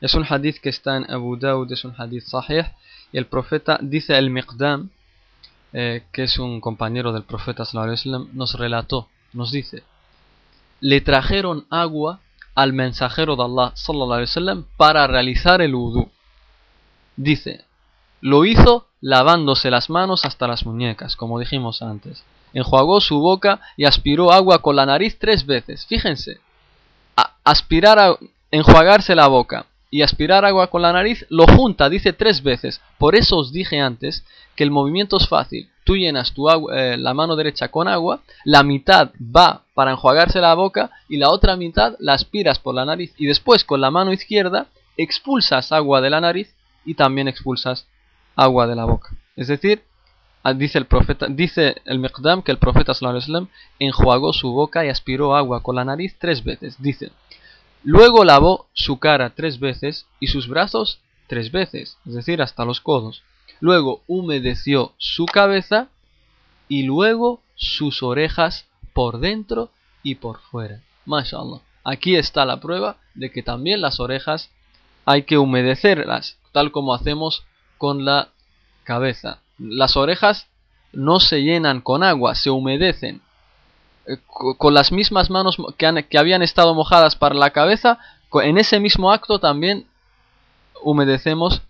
Es 0.00 0.14
un 0.14 0.24
hadith 0.28 0.58
que 0.60 0.68
está 0.68 0.96
en 0.96 1.10
Abu 1.10 1.36
Dawud, 1.36 1.70
es 1.72 1.84
un 1.84 1.94
hadith 1.96 2.24
sahih. 2.24 2.66
Y 3.12 3.18
el 3.18 3.26
profeta 3.26 3.78
dice 3.80 4.18
el 4.18 4.30
Miqdam, 4.30 4.90
eh, 5.72 6.04
que 6.12 6.24
es 6.24 6.38
un 6.38 6.60
compañero 6.60 7.12
del 7.12 7.22
profeta 7.22 7.64
sallallahu 7.64 8.28
nos 8.32 8.54
relató, 8.54 9.08
nos 9.32 9.50
dice, 9.50 9.82
le 10.80 11.00
trajeron 11.00 11.66
agua 11.70 12.20
al 12.54 12.72
mensajero 12.72 13.36
de 13.36 13.44
Allah 13.44 13.72
sallallahu 13.74 14.66
para 14.76 15.06
realizar 15.06 15.62
el 15.62 15.74
wudu. 15.74 16.10
Dice, 17.16 17.64
lo 18.20 18.44
hizo 18.44 18.88
lavándose 19.00 19.70
las 19.70 19.90
manos 19.90 20.24
hasta 20.24 20.46
las 20.46 20.64
muñecas, 20.66 21.16
como 21.16 21.38
dijimos 21.38 21.82
antes. 21.82 22.24
Enjuagó 22.54 23.00
su 23.00 23.18
boca 23.20 23.60
y 23.76 23.84
aspiró 23.84 24.32
agua 24.32 24.60
con 24.60 24.76
la 24.76 24.86
nariz 24.86 25.18
tres 25.18 25.46
veces. 25.46 25.86
Fíjense, 25.86 26.40
aspirar 27.44 27.98
a 27.98 28.16
enjuagarse 28.50 29.14
la 29.14 29.28
boca 29.28 29.66
y 29.92 30.00
aspirar 30.00 30.46
agua 30.46 30.68
con 30.68 30.80
la 30.80 30.90
nariz 30.90 31.26
lo 31.28 31.46
junta, 31.46 31.90
dice 31.90 32.14
tres 32.14 32.42
veces. 32.42 32.80
Por 32.96 33.14
eso 33.14 33.36
os 33.36 33.52
dije 33.52 33.78
antes 33.78 34.24
que 34.56 34.64
el 34.64 34.70
movimiento 34.70 35.18
es 35.18 35.28
fácil. 35.28 35.68
Tú 35.84 35.96
llenas 35.96 36.32
tu 36.32 36.48
eh, 36.48 36.96
la 36.96 37.12
mano 37.12 37.36
derecha 37.36 37.68
con 37.68 37.88
agua, 37.88 38.22
la 38.46 38.62
mitad 38.62 39.10
va 39.20 39.64
para 39.74 39.90
enjuagarse 39.90 40.40
la 40.40 40.54
boca 40.54 40.90
y 41.10 41.18
la 41.18 41.28
otra 41.28 41.56
mitad 41.56 41.94
la 41.98 42.14
aspiras 42.14 42.58
por 42.58 42.74
la 42.74 42.86
nariz 42.86 43.12
y 43.18 43.26
después 43.26 43.64
con 43.64 43.82
la 43.82 43.90
mano 43.90 44.14
izquierda 44.14 44.68
expulsas 44.96 45.72
agua 45.72 46.00
de 46.00 46.08
la 46.08 46.22
nariz 46.22 46.54
y 46.86 46.94
también 46.94 47.28
expulsas 47.28 47.86
agua 48.34 48.66
de 48.66 48.76
la 48.76 48.86
boca. 48.86 49.10
Es 49.36 49.48
decir, 49.48 49.82
ah, 50.42 50.54
dice 50.54 50.78
el 50.78 50.86
profeta, 50.86 51.26
dice 51.28 51.76
el 51.84 51.98
Miqdam 51.98 52.40
que 52.40 52.52
el 52.52 52.58
profeta 52.58 52.94
sallallahu 52.94 53.48
enjuagó 53.78 54.32
su 54.32 54.52
boca 54.52 54.86
y 54.86 54.88
aspiró 54.88 55.36
agua 55.36 55.62
con 55.62 55.76
la 55.76 55.84
nariz 55.84 56.16
tres 56.18 56.42
veces. 56.42 56.80
Dice, 56.80 57.10
luego 57.82 58.24
lavó 58.24 58.68
su 58.72 58.98
cara 58.98 59.30
tres 59.34 59.58
veces 59.60 60.06
y 60.20 60.28
sus 60.28 60.48
brazos 60.48 61.00
tres 61.26 61.50
veces, 61.50 61.98
es 62.06 62.14
decir, 62.14 62.42
hasta 62.42 62.64
los 62.64 62.80
codos. 62.80 63.22
Luego 63.60 64.02
humedeció 64.06 64.92
su 64.98 65.26
cabeza 65.26 65.88
y 66.68 66.82
luego 66.82 67.40
sus 67.54 68.02
orejas 68.02 68.66
por 68.92 69.20
dentro 69.20 69.70
y 70.02 70.16
por 70.16 70.40
fuera. 70.40 70.80
Mashallah. 71.06 71.60
Aquí 71.84 72.16
está 72.16 72.44
la 72.44 72.60
prueba 72.60 72.96
de 73.14 73.30
que 73.30 73.42
también 73.42 73.80
las 73.80 74.00
orejas 74.00 74.50
hay 75.04 75.24
que 75.24 75.38
humedecerlas, 75.38 76.38
tal 76.52 76.70
como 76.70 76.94
hacemos 76.94 77.44
con 77.78 78.04
la 78.04 78.28
cabeza. 78.84 79.40
Las 79.58 79.96
orejas 79.96 80.46
no 80.92 81.20
se 81.20 81.42
llenan 81.42 81.80
con 81.80 82.02
agua, 82.02 82.34
se 82.34 82.50
humedecen. 82.50 83.22
Eh, 84.06 84.18
con 84.26 84.74
las 84.74 84.90
mismas 84.90 85.30
manos 85.30 85.56
que, 85.76 86.18
habían 86.18 86.42
estado 86.42 86.74
mojadas 86.74 87.14
para 87.14 87.34
la 87.34 87.50
cabeza, 87.50 87.98
en 88.42 88.58
ese 88.58 88.80
mismo 88.80 89.12
acto 89.12 89.38
también 89.38 89.86
humedecemos 90.82 91.62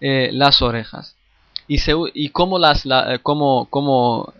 eh, 0.00 0.30
las 0.32 0.62
orejas. 0.62 1.16
Y, 1.66 1.78
se, 1.78 1.92
y 2.14 2.30
cómo, 2.30 2.58
las, 2.58 2.86
eh, 2.86 3.20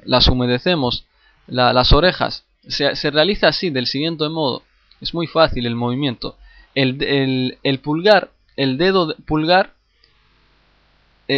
las 0.05 0.29
humedecemos, 0.29 1.05
las 1.47 1.93
orejas, 1.93 2.45
se, 2.67 3.11
realiza 3.11 3.49
así, 3.49 3.71
del 3.71 3.87
siguiente 3.87 4.29
modo. 4.29 4.63
Es 5.01 5.13
muy 5.13 5.27
fácil 5.27 5.67
el 5.67 5.75
movimiento. 5.75 6.37
El, 6.75 7.59
el 7.63 7.79
pulgar, 7.81 8.31
el 8.57 8.79
dedo 8.79 9.15
pulgar 9.27 9.75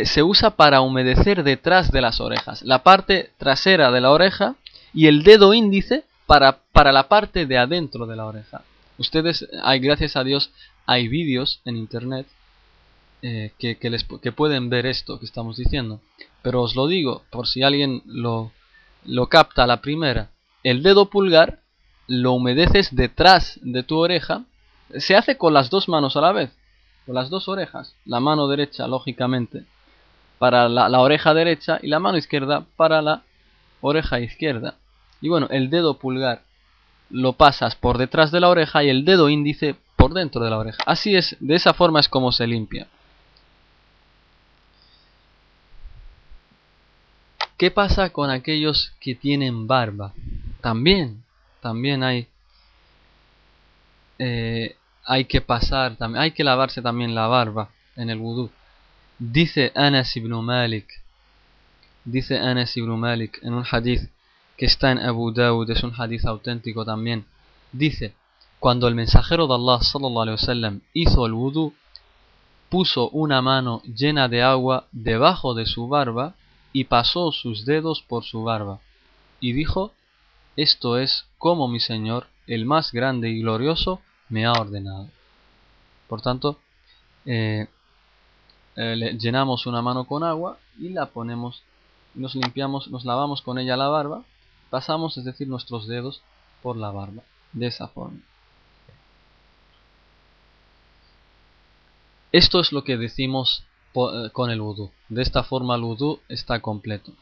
se 0.04 0.22
usa 0.22 0.50
para 0.50 0.80
humedecer 0.80 1.44
detrás 1.44 1.92
de 1.92 2.00
las 2.00 2.20
orejas, 2.20 2.62
la 2.62 2.82
parte 2.82 3.30
trasera 3.38 3.92
de 3.92 4.00
la 4.00 4.10
oreja 4.10 4.56
y 4.96 5.06
el 5.06 5.22
dedo 5.22 5.52
índice 5.52 6.04
para, 6.26 6.62
para 6.72 6.90
la 6.90 7.06
parte 7.06 7.44
de 7.44 7.58
adentro 7.58 8.06
de 8.06 8.16
la 8.16 8.24
oreja. 8.24 8.64
Ustedes, 8.96 9.46
hay, 9.62 9.78
gracias 9.78 10.16
a 10.16 10.24
Dios, 10.24 10.50
hay 10.86 11.06
vídeos 11.08 11.60
en 11.66 11.76
internet 11.76 12.26
eh, 13.20 13.52
que, 13.58 13.90
les, 13.90 14.04
que 14.04 14.32
pueden 14.32 14.70
ver 14.70 14.86
esto 14.86 15.18
que 15.18 15.26
estamos 15.26 15.58
diciendo. 15.58 16.00
Pero 16.40 16.62
os 16.62 16.74
lo 16.74 16.86
digo, 16.86 17.24
por 17.30 17.46
si 17.46 17.62
alguien 17.62 18.02
lo, 18.06 18.52
lo 19.04 19.28
capta 19.28 19.64
a 19.64 19.66
la 19.66 19.82
primera. 19.82 20.30
El 20.62 20.82
dedo 20.82 21.10
pulgar 21.10 21.60
lo 22.06 22.32
humedeces 22.32 22.96
detrás 22.96 23.60
de 23.62 23.82
tu 23.82 23.98
oreja. 23.98 24.44
Se 24.96 25.14
hace 25.14 25.36
con 25.36 25.52
las 25.52 25.68
dos 25.68 25.90
manos 25.90 26.16
a 26.16 26.22
la 26.22 26.32
vez, 26.32 26.56
con 27.04 27.14
las 27.14 27.28
dos 27.28 27.48
orejas. 27.48 27.94
La 28.06 28.20
mano 28.20 28.48
derecha, 28.48 28.86
lógicamente, 28.86 29.64
para 30.38 30.70
la, 30.70 31.00
oreja 31.00 31.34
derecha 31.34 31.78
y 31.82 31.88
la 31.88 32.00
mano 32.00 32.16
izquierda 32.16 32.64
para 32.76 33.02
la 33.02 33.24
oreja 33.82 34.20
izquierda. 34.20 34.76
Y 35.20 35.28
bueno, 35.28 35.48
el 35.50 35.70
dedo 35.70 35.98
pulgar 35.98 36.42
lo 37.10 37.34
pasas 37.34 37.76
por 37.76 37.98
detrás 37.98 38.30
de 38.30 38.40
la 38.40 38.48
oreja 38.48 38.82
y 38.84 38.88
el 38.88 39.04
dedo 39.04 39.28
índice 39.28 39.76
por 39.96 40.12
dentro 40.12 40.42
de 40.42 40.50
la 40.50 40.58
oreja. 40.58 40.78
Así 40.86 41.16
es, 41.16 41.36
de 41.40 41.54
esa 41.54 41.72
forma 41.72 42.00
es 42.00 42.08
como 42.08 42.32
se 42.32 42.46
limpia. 42.46 42.86
¿Qué 47.56 47.70
pasa 47.70 48.10
con 48.10 48.30
aquellos 48.30 48.92
que 49.00 49.14
tienen 49.14 49.66
barba? 49.66 50.12
También, 50.60 51.22
también 51.60 52.02
hay, 52.02 52.28
eh, 54.18 54.76
hay 55.04 55.24
que 55.24 55.40
pasar, 55.40 55.96
hay 56.16 56.32
que 56.32 56.44
lavarse 56.44 56.82
también 56.82 57.14
la 57.14 57.28
barba 57.28 57.70
en 57.96 58.10
el 58.10 58.18
vudú. 58.18 58.50
Dice 59.18 59.72
Anas 59.74 60.14
ibn 60.16 60.44
Malik, 60.44 60.86
dice 62.04 62.38
Anas 62.38 62.76
ibn 62.76 62.98
Malik 62.98 63.38
en 63.42 63.54
un 63.54 63.64
hadith 63.70 64.10
que 64.56 64.66
está 64.66 64.90
en 64.90 64.98
Abu 64.98 65.32
Dawud, 65.32 65.70
es 65.70 65.82
un 65.82 65.92
hadith 65.96 66.24
auténtico 66.24 66.84
también. 66.84 67.26
Dice, 67.72 68.14
cuando 68.60 68.88
el 68.88 68.94
mensajero 68.94 69.46
de 69.46 69.54
Allah 69.54 69.80
sallallahu 69.82 70.80
hizo 70.94 71.26
el 71.26 71.32
wudu, 71.32 71.74
puso 72.68 73.10
una 73.10 73.42
mano 73.42 73.82
llena 73.84 74.28
de 74.28 74.42
agua 74.42 74.86
debajo 74.92 75.54
de 75.54 75.66
su 75.66 75.88
barba 75.88 76.34
y 76.72 76.84
pasó 76.84 77.32
sus 77.32 77.64
dedos 77.64 78.02
por 78.02 78.24
su 78.24 78.42
barba 78.42 78.80
y 79.40 79.52
dijo, 79.52 79.92
esto 80.56 80.98
es 80.98 81.26
como 81.38 81.68
mi 81.68 81.80
Señor, 81.80 82.26
el 82.46 82.64
más 82.64 82.92
grande 82.92 83.30
y 83.30 83.40
glorioso, 83.40 84.00
me 84.28 84.46
ha 84.46 84.52
ordenado. 84.52 85.08
Por 86.08 86.22
tanto, 86.22 86.58
eh, 87.26 87.66
eh, 88.76 89.16
llenamos 89.18 89.66
una 89.66 89.82
mano 89.82 90.04
con 90.04 90.24
agua 90.24 90.58
y 90.78 90.88
la 90.90 91.06
ponemos, 91.06 91.62
nos 92.14 92.34
limpiamos, 92.34 92.88
nos 92.88 93.04
lavamos 93.04 93.42
con 93.42 93.58
ella 93.58 93.76
la 93.76 93.88
barba, 93.88 94.24
pasamos, 94.70 95.16
es 95.16 95.24
decir, 95.24 95.48
nuestros 95.48 95.86
dedos 95.86 96.22
por 96.62 96.76
la 96.76 96.90
barba, 96.90 97.22
de 97.52 97.66
esa 97.66 97.88
forma. 97.88 98.20
Esto 102.32 102.60
es 102.60 102.72
lo 102.72 102.84
que 102.84 102.96
decimos 102.96 103.64
eh, 103.94 104.30
con 104.32 104.50
el 104.50 104.60
vudú. 104.60 104.90
De 105.08 105.22
esta 105.22 105.42
forma 105.42 105.76
el 105.76 105.82
vudú 105.82 106.20
está 106.28 106.60
completo. 106.60 107.12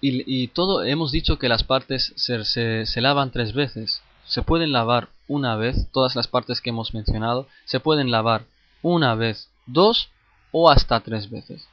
Y, 0.00 0.46
todo, 0.48 0.84
hemos 0.84 1.10
dicho 1.10 1.40
que 1.40 1.48
las 1.48 1.64
partes 1.64 2.12
se 2.14 3.00
lavan 3.00 3.32
tres 3.32 3.52
veces 3.52 4.00
se 4.28 4.42
pueden 4.42 4.72
lavar 4.72 5.08
una 5.26 5.56
vez, 5.56 5.90
todas 5.90 6.14
las 6.14 6.28
partes 6.28 6.60
que 6.60 6.70
hemos 6.70 6.94
mencionado, 6.94 7.48
se 7.64 7.80
pueden 7.80 8.10
lavar 8.10 8.44
una 8.82 9.14
vez, 9.14 9.48
dos 9.66 10.10
o 10.52 10.70
hasta 10.70 11.00
tres 11.00 11.30
veces. 11.30 11.66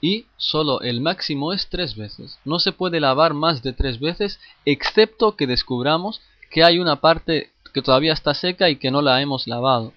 Y 0.00 0.26
solo 0.36 0.80
el 0.82 1.00
máximo 1.00 1.52
es 1.52 1.68
tres 1.68 1.96
veces. 1.96 2.38
No 2.44 2.58
se 2.58 2.72
puede 2.72 3.00
lavar 3.00 3.34
más 3.34 3.62
de 3.62 3.72
tres 3.72 3.98
veces, 3.98 4.40
excepto 4.64 5.36
que 5.36 5.46
descubramos 5.46 6.20
que 6.50 6.64
hay 6.64 6.78
una 6.78 7.00
parte 7.00 7.52
que 7.72 7.82
todavía 7.82 8.12
está 8.12 8.34
seca 8.34 8.68
y 8.68 8.76
que 8.76 8.90
no 8.90 9.02
la 9.02 9.20
hemos 9.20 9.46
lavado. 9.46 9.92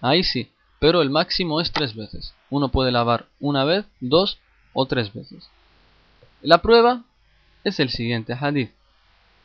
Ahí 0.00 0.24
sí, 0.24 0.50
pero 0.80 1.02
el 1.02 1.10
máximo 1.10 1.60
es 1.60 1.72
tres 1.72 1.94
veces. 1.94 2.34
Uno 2.50 2.68
puede 2.68 2.92
lavar 2.92 3.26
una 3.40 3.64
vez, 3.64 3.86
dos 4.00 4.38
o 4.72 4.86
tres 4.86 5.12
veces. 5.12 5.48
La 6.42 6.58
prueba 6.58 7.04
es 7.64 7.80
el 7.80 7.90
siguiente 7.90 8.34
hadith 8.38 8.70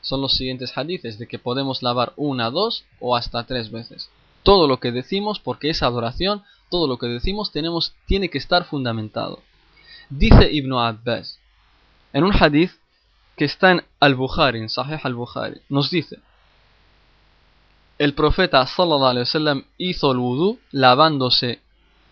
son 0.02 0.22
los 0.22 0.34
siguientes 0.34 0.78
hadiths 0.78 1.18
de 1.18 1.28
que 1.28 1.40
podemos 1.40 1.84
lavar 1.84 2.14
una, 2.16 2.50
dos 2.50 2.86
o 3.00 3.16
hasta 3.16 3.46
tres 3.46 3.72
veces. 3.72 4.10
Todo 4.44 4.68
lo 4.68 4.80
que 4.80 4.92
decimos, 4.92 5.40
porque 5.40 5.70
es 5.70 5.84
adoración, 5.84 6.44
todo 6.70 6.88
lo 6.88 6.98
que 6.98 7.08
decimos 7.08 7.52
tenemos, 7.52 7.94
tiene 8.06 8.30
que 8.30 8.38
estar 8.38 8.64
fundamentado. 8.66 9.42
Dice 10.10 10.52
Ibn 10.52 10.74
Abbas, 10.74 11.40
en 12.14 12.24
un 12.24 12.34
hadith 12.34 12.72
que 13.38 13.46
está 13.46 13.72
en 13.72 13.84
Al-Bukhari, 14.00 14.60
en 14.60 14.70
Sahih 14.70 15.00
Al-Bukhari, 15.04 15.62
nos 15.70 15.92
dice, 15.92 16.20
el 18.00 18.14
profeta 18.14 18.66
sallallahu 18.66 19.12
alaihi 19.12 19.28
wasallam 19.28 19.66
hizo 19.78 20.12
el 20.12 20.18
wudu 20.18 20.60
lavándose 20.72 21.60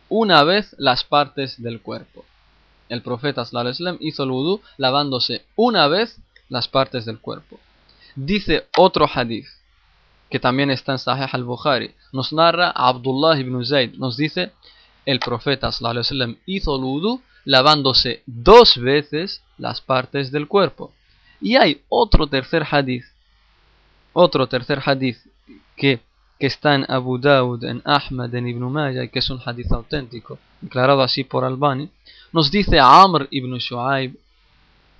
una 0.09 0.43
vez 0.43 0.75
las 0.77 1.03
partes 1.03 1.61
del 1.61 1.81
cuerpo. 1.81 2.23
El 2.89 3.01
profeta 3.01 3.45
sallallahu 3.45 3.67
alaihi 3.69 3.83
wasallam 3.83 3.97
hizo 4.01 4.23
el 4.23 4.31
wudu 4.31 4.61
lavándose 4.77 5.45
una 5.55 5.87
vez 5.87 6.19
las 6.49 6.67
partes 6.67 7.05
del 7.05 7.19
cuerpo. 7.19 7.59
Dice 8.15 8.67
otro 8.77 9.07
hadith, 9.11 9.47
que 10.29 10.39
también 10.39 10.69
está 10.71 10.91
en 10.91 10.99
Sahih 10.99 11.29
al-Bukhari, 11.31 11.95
nos 12.11 12.31
narra 12.31 12.71
Abdullah 12.71 13.39
ibn 13.39 13.65
Zayd, 13.65 13.95
nos 13.95 14.17
dice, 14.17 14.51
el 15.07 15.19
profeta 15.19 15.71
sallam, 15.71 16.35
hizo 16.45 16.75
el 16.75 16.83
wudu 16.83 17.21
lavándose 17.45 18.23
dos 18.25 18.77
veces 18.77 19.41
las 19.57 19.79
partes 19.79 20.31
del 20.33 20.49
cuerpo. 20.49 20.91
Y 21.39 21.55
hay 21.55 21.81
otro 21.87 22.27
tercer 22.27 22.65
hadith, 22.69 23.05
otro 24.11 24.47
tercer 24.47 24.81
hadith 24.85 25.17
que, 25.77 26.01
que 26.37 26.47
está 26.47 26.75
en 26.75 26.85
Abu 26.89 27.17
Dawud, 27.17 27.63
en 27.63 27.81
Ahmad, 27.85 28.35
en 28.35 28.49
Ibn 28.49 28.69
Majah, 28.69 29.07
que 29.07 29.19
es 29.19 29.29
un 29.29 29.39
hadith 29.43 29.71
auténtico, 29.71 30.39
declarado 30.59 31.01
así 31.01 31.23
por 31.23 31.45
Albani, 31.45 31.89
nos 32.33 32.51
dice 32.51 32.77
Amr 32.77 33.29
ibn 33.31 33.57
Shu'aib, 33.59 34.13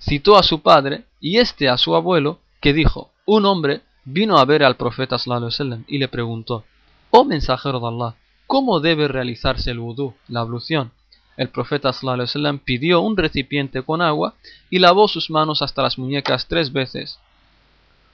citó 0.00 0.38
a 0.38 0.42
su 0.42 0.62
padre 0.62 1.04
y 1.20 1.36
este 1.36 1.68
a 1.68 1.76
su 1.76 1.94
abuelo, 1.94 2.38
que 2.62 2.72
dijo, 2.72 3.10
un 3.26 3.44
hombre 3.44 3.82
vino 4.06 4.38
a 4.38 4.46
ver 4.46 4.64
al 4.64 4.76
profeta 4.76 5.18
sallam, 5.18 5.84
y 5.86 5.98
le 5.98 6.08
preguntó, 6.08 6.64
oh 7.10 7.26
mensajero 7.26 7.78
de 7.78 7.88
Allah, 7.88 8.14
¿cómo 8.48 8.80
debe 8.80 9.06
realizarse 9.06 9.70
el 9.70 9.78
wudu, 9.78 10.14
la 10.26 10.40
ablución? 10.40 10.90
El 11.36 11.50
profeta 11.50 11.92
sallam, 11.92 12.58
pidió 12.58 13.00
un 13.00 13.16
recipiente 13.16 13.82
con 13.82 14.02
agua 14.02 14.34
y 14.70 14.80
lavó 14.80 15.06
sus 15.06 15.30
manos 15.30 15.62
hasta 15.62 15.82
las 15.82 15.98
muñecas 15.98 16.48
tres 16.48 16.72
veces, 16.72 17.20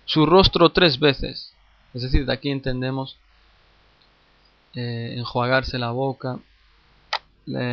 su 0.04 0.26
rostro 0.26 0.70
tres 0.72 0.98
veces. 0.98 1.54
Es 1.94 2.02
decir, 2.02 2.26
de 2.26 2.32
aquí 2.34 2.50
entendemos 2.50 3.16
eh, 4.74 5.14
enjuagarse 5.16 5.78
la 5.78 5.92
boca, 5.92 6.38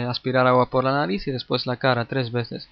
aspirar 0.07 0.47
agua 0.47 0.69
por 0.69 0.83
la 0.83 0.91
nariz 0.91 1.27
y 1.27 1.31
después 1.31 1.65
la 1.65 1.77
cara 1.77 2.05
tres 2.05 2.31
veces. 2.31 2.69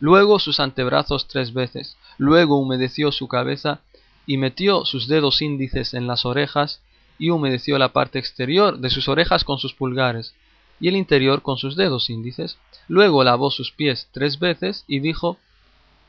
Luego 0.00 0.38
sus 0.38 0.60
antebrazos 0.60 1.26
tres 1.28 1.52
veces. 1.52 1.96
Luego 2.18 2.58
humedeció 2.58 3.10
su 3.10 3.26
cabeza 3.26 3.80
y 4.26 4.36
metió 4.36 4.84
sus 4.84 5.08
dedos 5.08 5.40
índices 5.40 5.94
en 5.94 6.06
las 6.06 6.24
orejas 6.26 6.80
y 7.18 7.30
humedeció 7.30 7.78
la 7.78 7.92
parte 7.92 8.18
exterior 8.18 8.78
de 8.78 8.90
sus 8.90 9.08
orejas 9.08 9.44
con 9.44 9.58
sus 9.58 9.74
pulgares 9.74 10.34
y 10.80 10.88
el 10.88 10.96
interior 10.96 11.42
con 11.42 11.56
sus 11.56 11.76
dedos 11.76 12.10
índices. 12.10 12.58
Luego 12.88 13.24
lavó 13.24 13.50
sus 13.50 13.70
pies 13.70 14.08
tres 14.12 14.38
veces 14.38 14.84
y 14.86 15.00
dijo, 15.00 15.38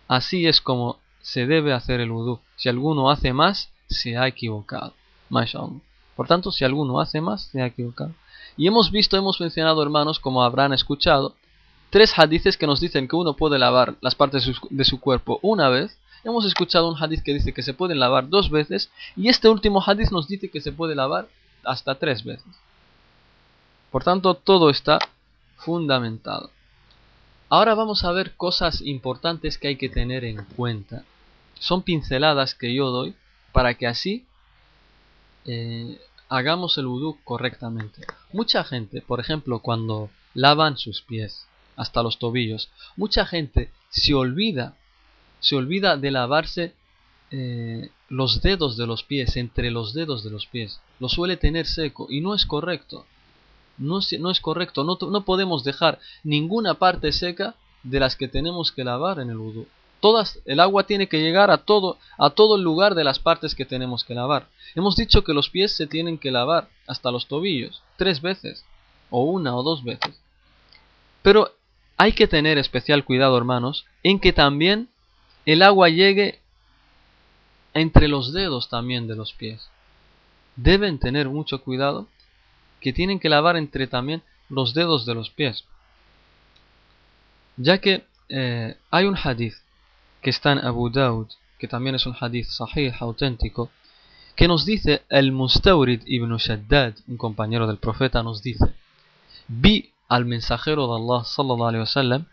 así 0.07 0.47
es 0.47 0.61
como 0.61 0.99
se 1.21 1.45
debe 1.45 1.73
hacer 1.73 1.99
el 2.01 2.11
vudú. 2.11 2.39
Si 2.55 2.69
alguno 2.69 3.09
hace 3.09 3.33
más, 3.33 3.71
se 3.87 4.17
ha 4.17 4.27
equivocado. 4.27 4.93
Por 6.15 6.27
tanto, 6.27 6.51
si 6.51 6.63
alguno 6.63 6.99
hace 6.99 7.21
más, 7.21 7.43
se 7.45 7.61
ha 7.61 7.65
equivocado. 7.65 8.13
Y 8.57 8.67
hemos 8.67 8.91
visto, 8.91 9.17
hemos 9.17 9.39
mencionado, 9.41 9.81
hermanos, 9.83 10.19
como 10.19 10.43
habrán 10.43 10.71
escuchado, 10.73 11.35
tres 11.89 12.17
hadices 12.17 12.57
que 12.57 12.67
nos 12.67 12.79
dicen 12.79 13.07
que 13.07 13.15
uno 13.15 13.33
puede 13.33 13.59
lavar 13.59 13.95
las 14.01 14.15
partes 14.15 14.49
de 14.69 14.85
su 14.85 14.99
cuerpo 14.99 15.39
una 15.41 15.69
vez. 15.69 15.97
Hemos 16.25 16.43
escuchado 16.43 16.89
un 16.89 17.01
hadith 17.01 17.21
que 17.23 17.35
dice 17.35 17.53
que 17.53 17.61
se 17.61 17.75
pueden 17.75 17.99
lavar 17.99 18.27
dos 18.27 18.49
veces. 18.49 18.89
Y 19.15 19.29
este 19.29 19.47
último 19.47 19.81
hadith 19.85 20.09
nos 20.09 20.27
dice 20.27 20.49
que 20.49 20.59
se 20.59 20.71
puede 20.71 20.95
lavar 20.95 21.29
hasta 21.63 21.95
tres 21.95 22.23
veces. 22.23 22.51
Por 23.91 24.03
tanto, 24.03 24.33
todo 24.33 24.71
está 24.71 24.97
fundamentado. 25.55 26.49
Ahora 27.47 27.75
vamos 27.75 28.03
a 28.03 28.11
ver 28.11 28.35
cosas 28.35 28.81
importantes 28.81 29.59
que 29.59 29.67
hay 29.67 29.75
que 29.75 29.87
tener 29.87 30.25
en 30.25 30.43
cuenta. 30.55 31.05
Son 31.59 31.83
pinceladas 31.83 32.55
que 32.55 32.73
yo 32.73 32.89
doy 32.89 33.15
para 33.51 33.75
que 33.75 33.85
así 33.85 34.25
eh, 35.45 36.01
hagamos 36.27 36.77
el 36.79 36.87
vudú 36.87 37.19
correctamente. 37.23 38.01
Mucha 38.33 38.63
gente, 38.63 39.03
por 39.03 39.19
ejemplo, 39.19 39.59
cuando 39.59 40.09
lavan 40.33 40.75
sus 40.77 41.03
pies 41.03 41.45
hasta 41.75 42.01
los 42.01 42.17
tobillos, 42.17 42.71
mucha 42.95 43.27
gente 43.27 43.71
se 43.89 44.15
olvida, 44.15 44.75
se 45.45 45.55
olvida 45.55 45.95
de 45.95 46.09
lavarse 46.09 46.73
eh, 47.29 47.91
los 48.09 48.41
dedos 48.41 48.77
de 48.77 48.87
los 48.87 49.03
pies, 49.03 49.37
entre 49.37 49.69
los 49.69 49.93
dedos 49.93 50.23
de 50.23 50.31
los 50.31 50.47
pies. 50.47 50.81
Lo 50.99 51.07
suele 51.07 51.37
tener 51.37 51.67
seco 51.67 52.07
y 52.09 52.19
no 52.19 52.33
es 52.33 52.47
correcto. 52.47 53.05
No 53.77 53.99
es, 53.99 54.39
correcto, 54.39 54.83
no, 54.83 54.97
no, 54.99 55.25
podemos 55.25 55.63
dejar 55.63 55.99
ninguna 56.23 56.75
parte 56.75 57.11
seca 57.11 57.55
de 57.83 57.99
las 57.99 58.15
que 58.15 58.27
tenemos 58.27 58.71
que 58.71 58.83
lavar 58.83 59.19
en 59.19 59.29
el 59.29 59.37
vudú. 59.37 59.67
Todas, 59.99 60.39
el 60.45 60.61
agua 60.61 60.87
tiene 60.87 61.07
que 61.07 61.21
llegar 61.21 61.51
a 61.51 61.57
todo, 61.57 61.99
a 62.17 62.31
todo 62.31 62.55
el 62.55 62.63
lugar 62.63 62.95
de 62.95 63.03
las 63.03 63.19
partes 63.19 63.53
que 63.53 63.65
tenemos 63.65 64.03
que 64.03 64.15
lavar. 64.15 64.47
Hemos 64.73 64.95
dicho 64.95 65.23
que 65.23 65.33
los 65.33 65.49
pies 65.49 65.73
se 65.73 65.85
tienen 65.85 66.17
que 66.17 66.31
lavar 66.31 66.69
hasta 66.87 67.11
los 67.11 67.27
tobillos, 67.27 67.83
tres 67.97 68.21
veces, 68.21 68.65
o 69.11 69.23
una 69.23 69.55
o 69.55 69.61
dos 69.61 69.83
veces. 69.83 70.19
Pero 71.21 71.51
hay 71.97 72.13
que 72.13 72.27
tener 72.27 72.57
especial 72.57 73.03
cuidado, 73.03 73.37
hermanos, 73.37 73.85
en 74.03 74.19
que 74.19 74.33
también 74.33 74.89
el 75.45 75.61
agua 75.61 75.89
llegue 75.89 76.39
entre 77.73 78.07
los 78.07 78.33
dedos 78.33 78.69
también 78.69 79.07
de 79.07 79.15
los 79.15 79.33
pies. 79.33 79.69
Deben 80.55 80.97
tener 80.97 81.29
mucho 81.29 81.61
cuidado 81.61 82.07
que 82.79 82.93
tienen 82.93 83.19
que 83.19 83.29
lavar 83.29 83.57
entre 83.57 83.87
también 83.87 84.23
los 84.49 84.73
dedos 84.73 85.05
de 85.05 85.13
los 85.13 85.29
pies. 85.29 85.65
Ya 87.57 87.79
que 87.79 88.05
eh, 88.29 88.77
hay 88.91 89.05
un 89.05 89.17
hadith 89.21 89.55
que 90.21 90.29
está 90.29 90.51
en 90.51 90.59
Abu 90.59 90.89
Dawud, 90.89 91.27
que 91.59 91.67
también 91.67 91.95
es 91.95 92.05
un 92.05 92.15
hadith 92.19 92.47
sahih, 92.47 92.93
auténtico, 92.99 93.69
que 94.35 94.47
nos 94.47 94.65
dice 94.65 95.03
el 95.09 95.31
Mustawrid 95.31 96.01
ibn 96.05 96.35
Shaddad, 96.37 96.95
un 97.07 97.17
compañero 97.17 97.67
del 97.67 97.77
profeta, 97.77 98.23
nos 98.23 98.41
dice, 98.41 98.73
vi 99.47 99.91
al 100.09 100.25
mensajero 100.25 100.87
de 100.87 101.01
Allah 101.01 101.23
sallallahu 101.23 102.25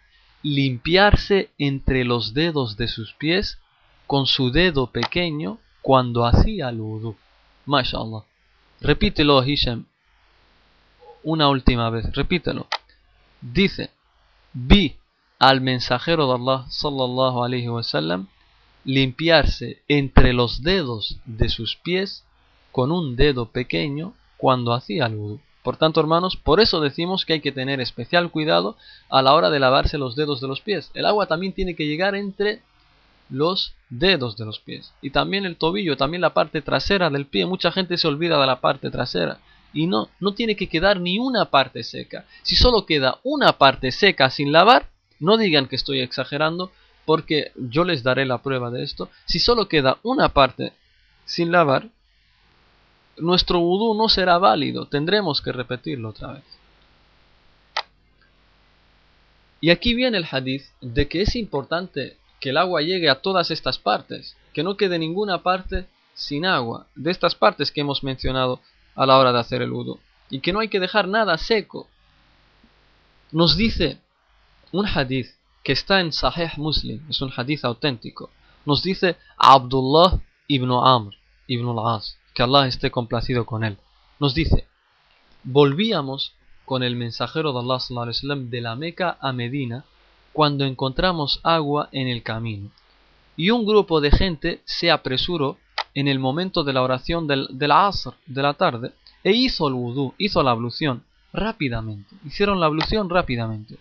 limpiarse 0.42 1.50
entre 1.58 2.04
los 2.04 2.34
dedos 2.34 2.76
de 2.76 2.88
sus 2.88 3.12
pies 3.14 3.58
con 4.06 4.26
su 4.26 4.50
dedo 4.50 4.88
pequeño 4.88 5.58
cuando 5.80 6.26
hacía 6.26 6.68
el 6.68 6.80
wudu. 6.80 7.16
MashaAllah. 7.66 8.24
Repítelo, 8.80 9.44
Hisham 9.44 9.86
una 11.22 11.48
última 11.48 11.90
vez, 11.90 12.12
repítelo. 12.14 12.66
Dice, 13.40 13.90
vi 14.52 14.96
al 15.38 15.60
mensajero 15.60 16.26
de 16.26 16.34
Allah 16.34 16.66
sallallahu 16.68 17.44
alaihi 17.44 17.68
wasallam 17.68 18.28
limpiarse 18.84 19.82
entre 19.88 20.32
los 20.32 20.62
dedos 20.62 21.18
de 21.24 21.48
sus 21.48 21.76
pies 21.76 22.24
con 22.72 22.90
un 22.90 23.16
dedo 23.16 23.46
pequeño 23.50 24.14
cuando 24.36 24.72
hacía 24.72 25.06
el 25.06 25.14
wudu. 25.16 25.40
Por 25.62 25.76
tanto, 25.76 26.00
hermanos, 26.00 26.36
por 26.36 26.60
eso 26.60 26.80
decimos 26.80 27.24
que 27.24 27.34
hay 27.34 27.40
que 27.40 27.52
tener 27.52 27.80
especial 27.80 28.30
cuidado 28.30 28.76
a 29.08 29.22
la 29.22 29.34
hora 29.34 29.50
de 29.50 29.60
lavarse 29.60 29.98
los 29.98 30.16
dedos 30.16 30.40
de 30.40 30.48
los 30.48 30.60
pies. 30.60 30.90
El 30.94 31.06
agua 31.06 31.26
también 31.26 31.52
tiene 31.52 31.76
que 31.76 31.86
llegar 31.86 32.14
entre 32.14 32.62
los 33.30 33.74
dedos 33.88 34.36
de 34.36 34.44
los 34.44 34.58
pies. 34.58 34.92
Y 35.00 35.10
también 35.10 35.44
el 35.44 35.56
tobillo, 35.56 35.96
también 35.96 36.20
la 36.20 36.34
parte 36.34 36.62
trasera 36.62 37.10
del 37.10 37.26
pie. 37.26 37.46
Mucha 37.46 37.70
gente 37.70 37.96
se 37.96 38.08
olvida 38.08 38.40
de 38.40 38.46
la 38.46 38.60
parte 38.60 38.90
trasera 38.90 39.38
y 39.72 39.86
no, 39.86 40.08
no 40.20 40.34
tiene 40.34 40.56
que 40.56 40.68
quedar 40.68 41.00
ni 41.00 41.18
una 41.18 41.46
parte 41.46 41.82
seca. 41.82 42.26
Si 42.42 42.56
solo 42.56 42.84
queda 42.84 43.18
una 43.22 43.52
parte 43.58 43.90
seca 43.92 44.30
sin 44.30 44.52
lavar, 44.52 44.88
no 45.18 45.36
digan 45.36 45.66
que 45.66 45.76
estoy 45.76 46.00
exagerando, 46.00 46.72
porque 47.04 47.52
yo 47.56 47.84
les 47.84 48.02
daré 48.02 48.26
la 48.26 48.38
prueba 48.38 48.70
de 48.70 48.82
esto. 48.82 49.08
Si 49.24 49.38
solo 49.38 49.68
queda 49.68 49.98
una 50.02 50.30
parte 50.30 50.72
sin 51.24 51.52
lavar, 51.52 51.88
nuestro 53.22 53.60
vudú 53.60 53.94
no 53.94 54.08
será 54.08 54.38
válido, 54.38 54.86
tendremos 54.86 55.40
que 55.40 55.52
repetirlo 55.52 56.10
otra 56.10 56.32
vez. 56.32 56.44
Y 59.60 59.70
aquí 59.70 59.94
viene 59.94 60.18
el 60.18 60.26
hadith 60.30 60.64
de 60.80 61.08
que 61.08 61.22
es 61.22 61.36
importante 61.36 62.16
que 62.40 62.50
el 62.50 62.56
agua 62.56 62.82
llegue 62.82 63.08
a 63.08 63.20
todas 63.20 63.50
estas 63.50 63.78
partes, 63.78 64.36
que 64.52 64.64
no 64.64 64.76
quede 64.76 64.98
ninguna 64.98 65.42
parte 65.42 65.86
sin 66.14 66.44
agua, 66.44 66.86
de 66.96 67.10
estas 67.10 67.34
partes 67.34 67.70
que 67.70 67.80
hemos 67.80 68.02
mencionado 68.02 68.60
a 68.94 69.06
la 69.06 69.18
hora 69.18 69.32
de 69.32 69.38
hacer 69.38 69.62
el 69.62 69.72
wudu 69.72 69.98
y 70.28 70.40
que 70.40 70.52
no 70.52 70.60
hay 70.60 70.68
que 70.68 70.80
dejar 70.80 71.08
nada 71.08 71.38
seco. 71.38 71.88
Nos 73.30 73.56
dice 73.56 74.00
un 74.72 74.86
hadith 74.86 75.28
que 75.62 75.72
está 75.72 76.00
en 76.00 76.12
Sahih 76.12 76.50
Muslim, 76.56 77.00
es 77.08 77.20
un 77.22 77.32
hadith 77.34 77.64
auténtico. 77.64 78.30
Nos 78.64 78.82
dice 78.82 79.16
Abdullah 79.36 80.20
ibn 80.48 80.70
Amr 80.72 81.14
ibn 81.46 81.68
al-As, 81.68 82.18
que 82.34 82.42
Allah 82.42 82.66
esté 82.66 82.90
complacido 82.90 83.46
con 83.46 83.64
él. 83.64 83.78
Nos 84.18 84.34
dice, 84.34 84.66
volvíamos 85.44 86.34
con 86.64 86.82
el 86.82 86.96
mensajero 86.96 87.52
de 87.52 87.58
Allah 87.60 87.78
de 88.36 88.60
la 88.60 88.76
Meca 88.76 89.18
a 89.20 89.32
Medina 89.32 89.84
cuando 90.32 90.64
encontramos 90.64 91.40
agua 91.42 91.88
en 91.92 92.08
el 92.08 92.22
camino. 92.22 92.70
Y 93.36 93.50
un 93.50 93.66
grupo 93.66 94.00
de 94.00 94.10
gente 94.10 94.62
se 94.64 94.90
apresuró 94.90 95.58
en 95.94 96.08
el 96.08 96.18
momento 96.18 96.64
de 96.64 96.72
la 96.72 96.82
oración 96.82 97.26
del, 97.26 97.48
la 97.58 97.86
Asr, 97.88 98.14
de 98.26 98.42
la 98.42 98.54
tarde, 98.54 98.92
e 99.24 99.32
hizo 99.32 99.68
el 99.68 99.74
vudú, 99.74 100.14
hizo 100.18 100.42
la 100.42 100.52
ablución 100.52 101.04
rápidamente. 101.32 102.14
Hicieron 102.24 102.60
la 102.60 102.66
ablución 102.66 103.08
rápidamente. 103.08 103.76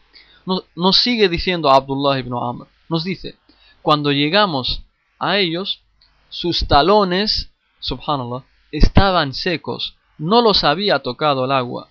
Nos, 0.46 0.98
sigue 0.98 1.30
diciendo 1.30 1.70
Abdullah 1.70 2.20
ibn 2.20 2.34
Amr, 2.34 2.68
nos 2.90 3.04
dice, 3.04 3.36
cuando 3.82 4.12
llegamos 4.12 4.84
a 5.20 5.38
ellos, 5.38 5.82
sus 6.30 6.68
talones, 6.68 7.51
subhanallah, 7.82 8.44
estaban 8.72 9.34
secos, 9.34 9.96
no 10.18 10.42
los 10.42 10.64
había 10.64 11.00
tocado 11.00 11.44
el 11.46 11.52
agua. 11.52 11.90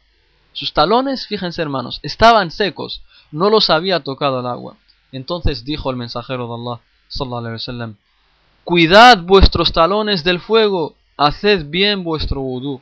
Sus 0.52 0.72
talones, 0.72 1.26
fíjense 1.26 1.60
hermanos, 1.60 2.00
estaban 2.02 2.50
secos, 2.50 3.02
no 3.30 3.50
los 3.50 3.68
había 3.68 4.00
tocado 4.00 4.40
el 4.40 4.46
agua. 4.46 4.76
Entonces 5.12 5.64
dijo 5.64 5.90
el 5.90 5.96
mensajero 5.96 6.48
de 6.48 6.54
Allah, 6.54 6.80
sallallahu 7.08 7.38
alaihi 7.38 7.54
wasallam, 7.54 7.96
Cuidad 8.64 9.22
vuestros 9.22 9.72
talones 9.72 10.22
del 10.24 10.40
fuego, 10.40 10.94
haced 11.16 11.66
bien 11.66 12.04
vuestro 12.04 12.40
vudú. 12.40 12.80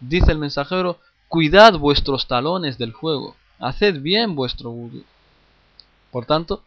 Dice 0.00 0.32
el 0.32 0.38
mensajero, 0.38 0.98
cuidad 1.28 1.78
vuestros 1.78 2.26
talones 2.26 2.78
del 2.78 2.92
fuego, 2.92 3.36
haced 3.58 4.00
bien 4.00 4.34
vuestro 4.34 4.70
wudu. 4.70 5.04
Por 6.10 6.26
tanto, 6.26 6.62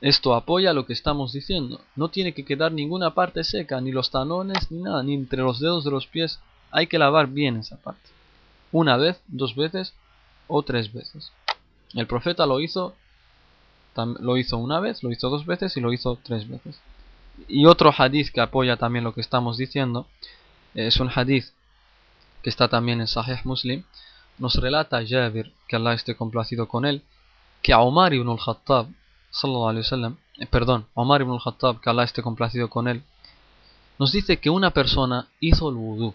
esto 0.00 0.34
apoya 0.34 0.72
lo 0.72 0.86
que 0.86 0.92
estamos 0.92 1.32
diciendo. 1.32 1.80
No 1.94 2.08
tiene 2.08 2.32
que 2.32 2.44
quedar 2.44 2.72
ninguna 2.72 3.14
parte 3.14 3.44
seca, 3.44 3.80
ni 3.80 3.92
los 3.92 4.10
talones, 4.10 4.70
ni 4.70 4.82
nada, 4.82 5.02
ni 5.02 5.14
entre 5.14 5.42
los 5.42 5.60
dedos 5.60 5.84
de 5.84 5.90
los 5.90 6.06
pies. 6.06 6.40
Hay 6.70 6.86
que 6.86 6.98
lavar 6.98 7.28
bien 7.28 7.56
esa 7.56 7.76
parte. 7.76 8.10
Una 8.72 8.96
vez, 8.96 9.20
dos 9.28 9.54
veces 9.54 9.94
o 10.48 10.62
tres 10.62 10.92
veces. 10.92 11.32
El 11.94 12.06
profeta 12.06 12.46
lo 12.46 12.60
hizo, 12.60 12.94
lo 13.96 14.36
hizo 14.36 14.58
una 14.58 14.80
vez, 14.80 15.02
lo 15.02 15.10
hizo 15.10 15.30
dos 15.30 15.46
veces 15.46 15.76
y 15.76 15.80
lo 15.80 15.92
hizo 15.92 16.18
tres 16.22 16.48
veces. 16.48 16.78
Y 17.48 17.66
otro 17.66 17.92
hadith 17.96 18.30
que 18.30 18.40
apoya 18.40 18.76
también 18.76 19.04
lo 19.04 19.14
que 19.14 19.20
estamos 19.20 19.56
diciendo, 19.56 20.06
es 20.74 21.00
un 21.00 21.10
hadith 21.14 21.46
que 22.42 22.50
está 22.50 22.68
también 22.68 23.00
en 23.00 23.06
Sahih 23.06 23.40
Muslim, 23.44 23.82
nos 24.38 24.54
relata 24.56 25.04
Jabir, 25.06 25.52
que 25.68 25.76
Allah 25.76 25.94
esté 25.94 26.14
complacido 26.14 26.68
con 26.68 26.84
él, 26.84 27.02
que 27.62 27.72
a 27.72 27.80
Omar 27.80 28.12
ibn 28.14 28.28
al-Khattab, 28.28 28.86
eh, 30.38 30.46
perdón, 30.46 30.86
Omar 30.94 31.20
ibn 31.20 31.32
al-Khattab, 31.32 31.80
que 31.80 31.90
Allah 31.90 32.04
esté 32.04 32.22
complacido 32.22 32.70
con 32.70 32.88
él, 32.88 33.02
nos 33.98 34.12
dice 34.12 34.38
que 34.38 34.50
una 34.50 34.70
persona 34.70 35.28
hizo 35.40 35.68
el 35.68 35.76
wudu 35.76 36.14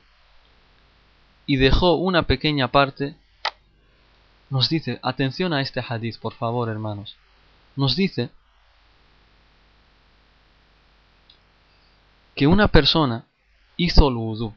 y 1.46 1.58
dejó 1.58 1.96
una 1.96 2.24
pequeña 2.24 2.70
parte. 2.70 3.16
Nos 4.50 4.70
dice, 4.70 5.00
atención 5.02 5.54
a 5.54 5.62
este 5.62 5.84
hadith, 5.88 6.20
por 6.20 6.34
favor, 6.34 6.70
hermanos. 6.70 7.16
Nos 7.76 7.96
dice 7.96 8.30
que 12.36 12.48
una 12.48 12.68
persona 12.68 13.26
hizo 13.78 14.10
el 14.10 14.16
wudu. 14.16 14.54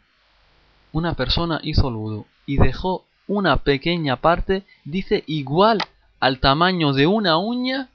Una 0.93 1.15
persona 1.15 1.61
hizo 1.63 1.89
el 1.89 1.95
wudu 1.95 2.27
y 2.47 2.57
dejó 2.57 3.05
una 3.27 3.59
pequeña 3.59 4.17
parte, 4.17 4.67
dice 4.85 5.25
igual 5.27 5.79
al 6.21 6.41
tamaño 6.41 6.93
de 6.93 7.07
una 7.07 7.39
uña 7.39 7.89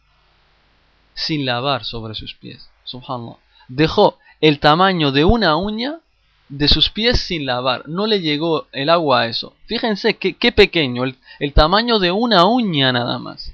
sin 1.20 1.45
lavar 1.45 1.84
sobre 1.84 2.15
sus 2.15 2.34
pies. 2.34 2.70
Subhanallah. 2.86 3.38
Dejó 3.67 4.17
el 4.39 4.59
tamaño 4.59 5.11
de 5.11 5.26
una 5.26 5.57
uña 5.57 5.99
de 6.47 6.67
sus 6.67 6.89
pies 6.89 7.20
sin 7.20 7.45
lavar. 7.45 7.88
No 7.88 8.07
le 8.07 8.22
llegó 8.22 8.67
el 8.72 8.89
agua 8.89 9.22
a 9.22 9.28
eso. 9.28 9.53
Fíjense 9.65 10.15
qué, 10.15 10.51
pequeño, 10.51 11.03
el, 11.03 11.53
tamaño 11.53 11.99
de 11.99 12.11
una 12.11 12.45
uña 12.45 12.93
nada 12.93 13.20
más. 13.20 13.53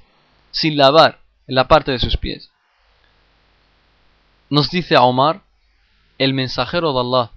Sin 0.52 0.76
lavar 0.76 1.18
en 1.48 1.56
la 1.56 1.66
parte 1.66 1.90
de 1.90 1.98
sus 1.98 2.16
pies. 2.16 2.50
Nos 4.48 4.70
dice 4.70 4.96
Omar, 4.96 5.42
el 6.18 6.34
mensajero 6.34 6.92
de 6.92 7.00
Allah, 7.00 7.32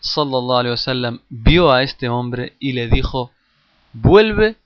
sallallahu 0.00 0.58
alaihi 0.58 0.70
wasallam, 0.70 1.20
vio 1.28 1.72
a 1.72 1.82
este 1.82 2.08
hombre 2.08 2.56
y 2.60 2.72
le 2.72 2.86
dijo, 2.86 3.32
vuelve 3.92 4.56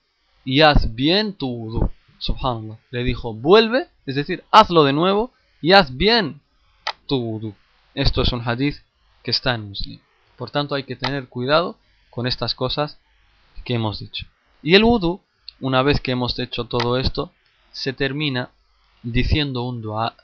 y 0.45 0.61
haz 0.61 0.93
bien 0.93 1.33
tu 1.33 1.47
wudu. 1.47 1.91
Subhanallah. 2.19 2.77
Le 2.91 3.03
dijo, 3.03 3.33
vuelve, 3.33 3.87
es 4.05 4.15
decir, 4.15 4.43
hazlo 4.51 4.83
de 4.83 4.93
nuevo 4.93 5.31
y 5.61 5.73
haz 5.73 5.95
bien 5.95 6.41
tu 7.07 7.17
wudu. 7.17 7.55
Esto 7.95 8.21
es 8.21 8.31
un 8.31 8.47
hadith 8.47 8.77
que 9.23 9.31
está 9.31 9.55
en 9.55 9.69
Muslim. 9.69 9.99
Por 10.37 10.51
tanto, 10.51 10.75
hay 10.75 10.83
que 10.83 10.95
tener 10.95 11.27
cuidado 11.27 11.77
con 12.09 12.27
estas 12.27 12.55
cosas 12.55 12.99
que 13.65 13.73
hemos 13.73 13.99
dicho. 13.99 14.25
Y 14.61 14.75
el 14.75 14.83
wudu, 14.83 15.21
una 15.59 15.81
vez 15.81 15.99
que 15.99 16.11
hemos 16.11 16.37
hecho 16.39 16.65
todo 16.65 16.97
esto, 16.97 17.31
se 17.71 17.93
termina 17.93 18.51
diciendo 19.03 19.63
un 19.63 19.81
dua. 19.81 20.15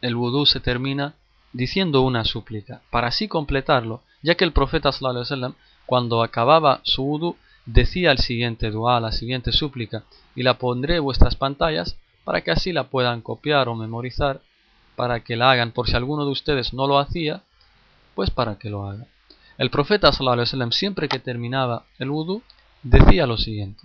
El 0.00 0.16
wudu 0.16 0.46
se 0.46 0.60
termina 0.60 1.14
diciendo 1.52 2.02
una 2.02 2.24
súplica, 2.24 2.82
para 2.90 3.08
así 3.08 3.28
completarlo, 3.28 4.02
ya 4.22 4.34
que 4.34 4.44
el 4.44 4.52
profeta 4.52 4.92
sallallahu 4.92 5.54
cuando 5.86 6.22
acababa 6.22 6.80
su 6.84 7.02
wudu 7.02 7.36
decía 7.68 8.12
el 8.12 8.18
siguiente 8.18 8.70
dua, 8.70 8.98
la 8.98 9.12
siguiente 9.12 9.52
súplica, 9.52 10.04
y 10.34 10.42
la 10.42 10.54
pondré 10.54 10.96
en 10.96 11.04
vuestras 11.04 11.36
pantallas 11.36 11.98
para 12.24 12.40
que 12.40 12.50
así 12.50 12.72
la 12.72 12.84
puedan 12.84 13.20
copiar 13.20 13.68
o 13.68 13.74
memorizar, 13.74 14.40
para 14.96 15.20
que 15.20 15.36
la 15.36 15.50
hagan, 15.50 15.72
por 15.72 15.86
si 15.88 15.94
alguno 15.94 16.24
de 16.24 16.32
ustedes 16.32 16.72
no 16.72 16.86
lo 16.86 16.98
hacía, 16.98 17.42
pues 18.14 18.30
para 18.30 18.58
que 18.58 18.70
lo 18.70 18.86
haga. 18.86 19.06
El 19.58 19.70
profeta 19.70 20.12
sallallahu 20.12 20.72
siempre 20.72 21.08
que 21.08 21.18
terminaba 21.18 21.84
el 21.98 22.10
wudu 22.10 22.42
decía 22.82 23.26
lo 23.26 23.36
siguiente. 23.36 23.82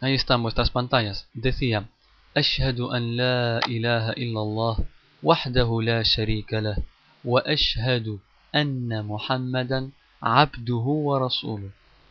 Ahí 0.00 0.14
están 0.14 0.42
vuestras 0.42 0.70
pantallas. 0.70 1.28
Decía: 1.34 1.88
Ashhadu 2.34 2.92
an 2.92 3.16
la 3.16 3.60
ilaha 3.66 4.12
illallah 4.16 4.76
wahdahu 5.22 5.82
la 5.82 6.02
sharika 6.02 6.60
lah 6.60 6.76
wa 7.24 7.42
ashhadu 7.44 8.20
anna 8.52 9.02
Muhammadan 9.02 9.92
abduhu 10.20 11.06
wa. 11.06 11.28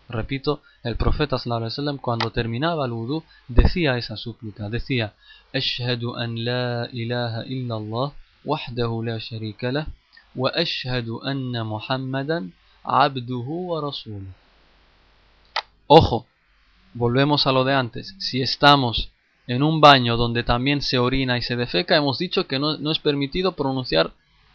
Repito, 0.10 0.62
el 0.84 0.96
profeta 0.96 1.38
sallallahu 1.38 2.00
cuando 2.00 2.32
terminaba 2.32 2.86
el 2.86 2.94
wudu 2.94 3.24
decía 3.50 3.98
esa 3.98 4.16
súplica, 4.16 4.70
decía: 4.70 5.14
Ashhadu 5.54 6.16
an 6.16 6.46
la 6.46 6.88
ilaha 6.94 7.44
illallah 7.46 8.14
wahdahu 8.46 9.04
la 9.04 9.20
sharika 9.20 9.72
lah 9.72 9.88
wa 10.34 10.50
ashhadu 10.56 11.20
anna 11.24 11.66
Muhammadan 11.66 12.54
abduhu 12.84 13.68
wa. 13.72 13.92
Ojo, 15.88 16.26
volvemos 16.94 17.46
a 17.48 17.52
lo 17.52 17.66
de 17.66 17.74
antes. 17.74 18.16
Si 18.20 18.42
estamos 18.42 19.12
en 19.46 19.62
un 19.64 19.82
baño 19.82 20.16
donde 20.16 20.44
también 20.44 20.82
se 20.82 21.00
orina 21.00 21.38
y 21.38 21.42
se 21.42 21.58
defeca, 21.58 21.98
hemos 21.98 22.18
dicho 22.18 22.48
que 22.48 22.60
no, 22.60 22.78
no 22.78 22.92
es 22.92 23.00
permitido 23.00 23.54
pronunciar 23.54 24.12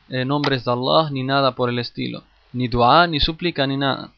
eh, 0.08 0.24
nombres 0.24 0.64
de 0.64 0.72
Allah 0.72 1.10
ni 1.10 1.22
nada 1.22 1.54
por 1.54 1.68
el 1.68 1.78
estilo 1.78 2.24
ni 2.52 2.68
dua, 2.68 3.06
ni 3.06 3.20
súplica, 3.20 3.66
ni 3.66 3.76
nada. 3.76 4.12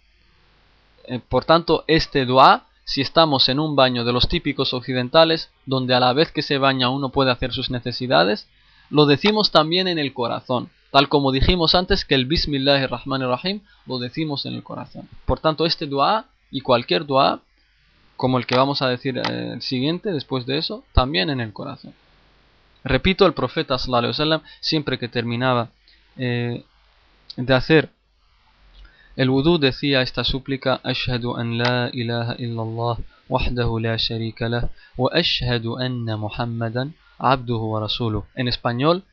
Eh, 1.07 1.20
por 1.28 1.45
tanto, 1.45 1.85
este 1.87 2.24
dua, 2.24 2.66
si 2.85 3.01
estamos 3.01 3.49
en 3.49 3.61
un 3.61 3.76
baño 3.76 4.05
de 4.05 4.12
los 4.12 4.28
típicos 4.28 4.74
occidentales, 4.74 5.51
donde 5.66 5.95
a 5.95 6.01
la 6.01 6.12
vez 6.12 6.32
que 6.32 6.43
se 6.43 6.59
baña 6.59 6.91
uno 6.91 7.11
puede 7.11 7.30
hacer 7.30 7.53
sus 7.53 7.70
necesidades, 7.70 8.49
lo 8.91 9.07
decimos 9.07 9.51
también 9.51 9.89
en 9.89 9.99
el 9.99 10.12
corazón, 10.12 10.70
tal 10.91 11.09
como 11.09 11.32
dijimos 11.32 11.74
antes 11.74 12.05
que 12.05 12.14
el 12.14 12.26
Bismillahirrahmanirrahim 12.26 13.61
lo 13.87 13.99
decimos 13.99 14.47
en 14.47 14.55
el 14.55 14.62
corazón. 14.62 15.09
Por 15.24 15.41
tanto, 15.41 15.66
este 15.66 15.87
dua 15.87 16.26
y 16.51 16.61
cualquier 16.61 17.07
dua, 17.07 17.41
como 18.16 18.39
el 18.39 18.47
que 18.47 18.57
vamos 18.57 18.82
a 18.82 18.89
decir 18.89 19.18
eh, 19.18 19.53
el 19.55 19.62
siguiente 19.62 20.12
después 20.12 20.47
de 20.47 20.59
eso, 20.59 20.85
también 20.93 21.30
en 21.30 21.41
el 21.41 21.53
corazón. 21.53 21.95
Repito, 22.85 23.24
el 23.24 23.32
profeta 23.32 23.78
sallallahu 23.78 24.43
siempre 24.61 24.99
que 24.99 25.09
terminaba 25.09 25.70
eh, 26.16 26.64
de 27.37 27.55
hacer 27.55 27.91
wudu 29.17 29.59
decía 29.59 30.03
esta 30.03 30.25
súplica 30.25 30.81
an 30.83 31.59
la 31.59 31.91
ilaha 31.93 32.35
illallah 32.39 32.99
wahdahu 33.29 33.79
la 33.79 33.97
sharika 33.97 34.49
lah 34.49 34.69
wa 34.97 35.11
ashhadu 35.12 35.79
anna 35.79 36.17
Muhammadan 36.17 36.95
abduhu 37.19 37.73
wa 37.73 37.81
rasuluh. 37.81 38.25
En 38.35 38.49
español 38.49 39.05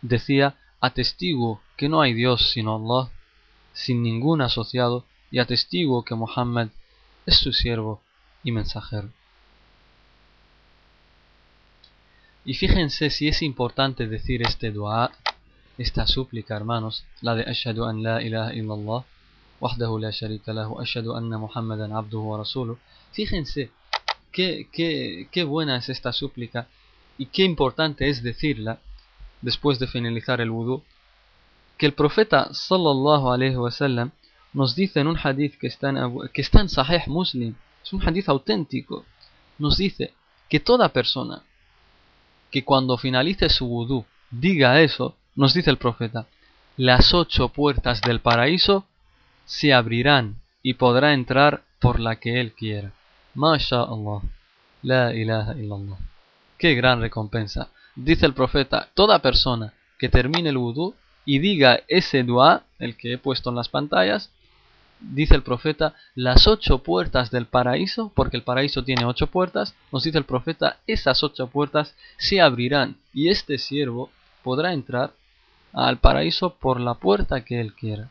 decía 0.00 0.56
atestigo 0.80 1.60
que 1.76 1.88
no 1.88 2.00
hay 2.00 2.14
Dios 2.14 2.50
sino 2.50 2.76
Allah 2.76 3.10
sin 3.74 4.02
ningún 4.02 4.40
asociado 4.40 5.04
y 5.30 5.38
atestigo 5.38 6.04
que 6.04 6.14
Muhammad 6.14 6.68
es 7.26 7.36
su 7.36 7.52
siervo 7.52 8.00
y 8.42 8.52
mensajero. 8.52 9.10
Y 12.44 12.54
fíjense 12.54 13.10
si 13.10 13.28
es 13.28 13.42
importante 13.42 14.08
decir 14.08 14.42
este 14.42 14.72
dua, 14.72 15.12
esta 15.78 16.06
súplica, 16.06 16.56
hermanos, 16.56 17.04
la 17.20 17.34
de 17.36 17.44
Ashhadu 17.44 17.84
an 17.84 18.02
la 18.02 18.20
ilaha 18.20 18.52
illallah 18.52 19.04
وحده 19.61 19.99
لا 19.99 20.11
شريك 20.11 20.49
له 20.49 20.67
وأشهد 20.67 21.07
أن 21.07 21.37
محمدا 21.37 21.95
عبده 21.95 22.17
ورسوله 22.17 22.77
fíjense 23.11 23.71
qué, 24.31 24.67
qué, 24.71 25.27
qué 25.31 25.43
buena 25.43 25.77
es 25.77 25.89
esta 25.89 26.13
súplica 26.13 26.67
y 27.17 27.25
qué 27.27 27.43
importante 27.43 28.09
es 28.09 28.21
decirla 28.21 28.79
después 29.41 29.79
de 29.79 29.87
finalizar 29.87 30.41
el 30.41 30.51
wudu 30.51 30.83
que 31.77 31.85
el 31.85 31.93
profeta 31.93 32.49
sallallahu 32.53 33.31
alaihi 33.31 33.55
wasallam 33.55 34.11
nos 34.53 34.75
dice 34.75 34.99
en 34.99 35.07
un 35.07 35.17
hadith 35.17 35.57
que 35.57 35.67
está 35.67 35.89
en, 35.89 35.97
que 36.33 36.41
está 36.41 36.61
en 36.61 36.69
Sahih 36.69 37.03
Muslim 37.07 37.55
es 37.83 37.93
un 37.93 38.01
hadith 38.07 38.29
auténtico 38.29 39.05
nos 39.57 39.77
dice 39.77 40.13
que 40.49 40.59
toda 40.59 40.89
persona 40.89 41.43
que 42.51 42.63
cuando 42.63 42.97
finalice 42.97 43.49
su 43.49 43.65
wudu 43.65 44.05
diga 44.29 44.81
eso 44.81 45.15
nos 45.35 45.53
dice 45.53 45.69
el 45.69 45.77
profeta 45.77 46.27
las 46.77 47.13
ocho 47.13 47.49
puertas 47.49 48.01
del 48.01 48.19
paraíso 48.21 48.85
se 49.52 49.74
abrirán 49.74 50.40
y 50.62 50.74
podrá 50.74 51.12
entrar 51.12 51.62
por 51.78 52.00
la 52.00 52.16
que 52.16 52.40
él 52.40 52.52
quiera. 52.54 52.92
MashaAllah. 53.34 54.22
La 54.80 55.14
ilaha 55.14 55.52
illallah. 55.54 55.98
Qué 56.56 56.74
gran 56.74 57.02
recompensa. 57.02 57.68
Dice 57.94 58.24
el 58.24 58.32
profeta, 58.32 58.88
toda 58.94 59.20
persona 59.20 59.74
que 59.98 60.08
termine 60.08 60.48
el 60.48 60.56
wudu 60.56 60.94
y 61.26 61.38
diga 61.38 61.80
ese 61.86 62.22
dua, 62.22 62.62
el 62.78 62.96
que 62.96 63.12
he 63.12 63.18
puesto 63.18 63.50
en 63.50 63.56
las 63.56 63.68
pantallas, 63.68 64.30
dice 65.00 65.34
el 65.34 65.42
profeta, 65.42 65.94
las 66.14 66.46
ocho 66.46 66.78
puertas 66.78 67.30
del 67.30 67.44
paraíso, 67.44 68.10
porque 68.14 68.38
el 68.38 68.44
paraíso 68.44 68.82
tiene 68.84 69.04
ocho 69.04 69.26
puertas, 69.26 69.74
nos 69.92 70.04
dice 70.04 70.16
el 70.16 70.24
profeta, 70.24 70.78
esas 70.86 71.22
ocho 71.22 71.48
puertas 71.48 71.94
se 72.16 72.40
abrirán 72.40 72.96
y 73.12 73.28
este 73.28 73.58
siervo 73.58 74.10
podrá 74.42 74.72
entrar 74.72 75.12
al 75.74 75.98
paraíso 75.98 76.54
por 76.54 76.80
la 76.80 76.94
puerta 76.94 77.44
que 77.44 77.60
él 77.60 77.74
quiera. 77.74 78.08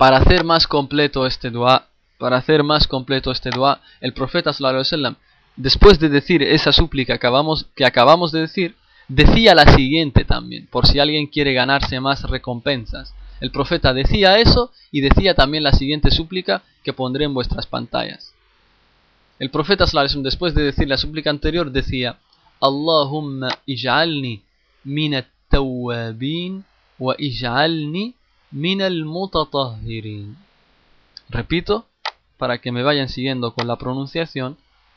Para 0.00 0.16
hacer 0.16 0.44
más 0.44 0.66
completo 0.66 1.26
este 1.26 1.50
dua, 1.50 1.86
para 2.16 2.38
hacer 2.38 2.62
más 2.62 2.88
completo 2.88 3.30
este 3.30 3.50
dua, 3.50 3.82
el 4.00 4.14
profeta 4.14 4.50
sallallahu 4.50 4.82
alaihi 4.94 5.16
después 5.56 5.98
de 5.98 6.08
decir 6.08 6.42
esa 6.42 6.72
súplica 6.72 7.12
que 7.12 7.16
acabamos, 7.16 7.66
que 7.76 7.84
acabamos 7.84 8.32
de 8.32 8.40
decir, 8.40 8.76
decía 9.08 9.54
la 9.54 9.70
siguiente 9.74 10.24
también, 10.24 10.66
por 10.68 10.86
si 10.86 11.00
alguien 11.00 11.26
quiere 11.26 11.52
ganarse 11.52 12.00
más 12.00 12.22
recompensas. 12.22 13.12
El 13.42 13.50
profeta 13.50 13.92
decía 13.92 14.38
eso 14.38 14.72
y 14.90 15.02
decía 15.02 15.34
también 15.34 15.64
la 15.64 15.72
siguiente 15.72 16.10
súplica 16.10 16.62
que 16.82 16.94
pondré 16.94 17.26
en 17.26 17.34
vuestras 17.34 17.66
pantallas. 17.66 18.32
El 19.38 19.50
profeta 19.50 19.86
sallallahu 19.86 20.22
después 20.22 20.54
de 20.54 20.62
decir 20.62 20.88
la 20.88 20.96
súplica 20.96 21.28
anterior 21.28 21.70
decía: 21.70 22.16
Allahumma 22.58 23.50
ij'alni 23.66 24.40
min 24.82 25.14
at-tawwabin 25.16 26.64
wa 26.98 27.14
ij'alni 27.18 28.14
min 28.50 28.82
al-mutatahhirin. 28.82 30.36
Repito, 31.28 31.86
para 32.36 32.58
que 32.58 32.72
me 32.72 32.82
vayan 32.82 33.08
siguiendo 33.08 33.54
con 33.54 33.66
la 33.66 33.76
pronunciación, 33.76 34.56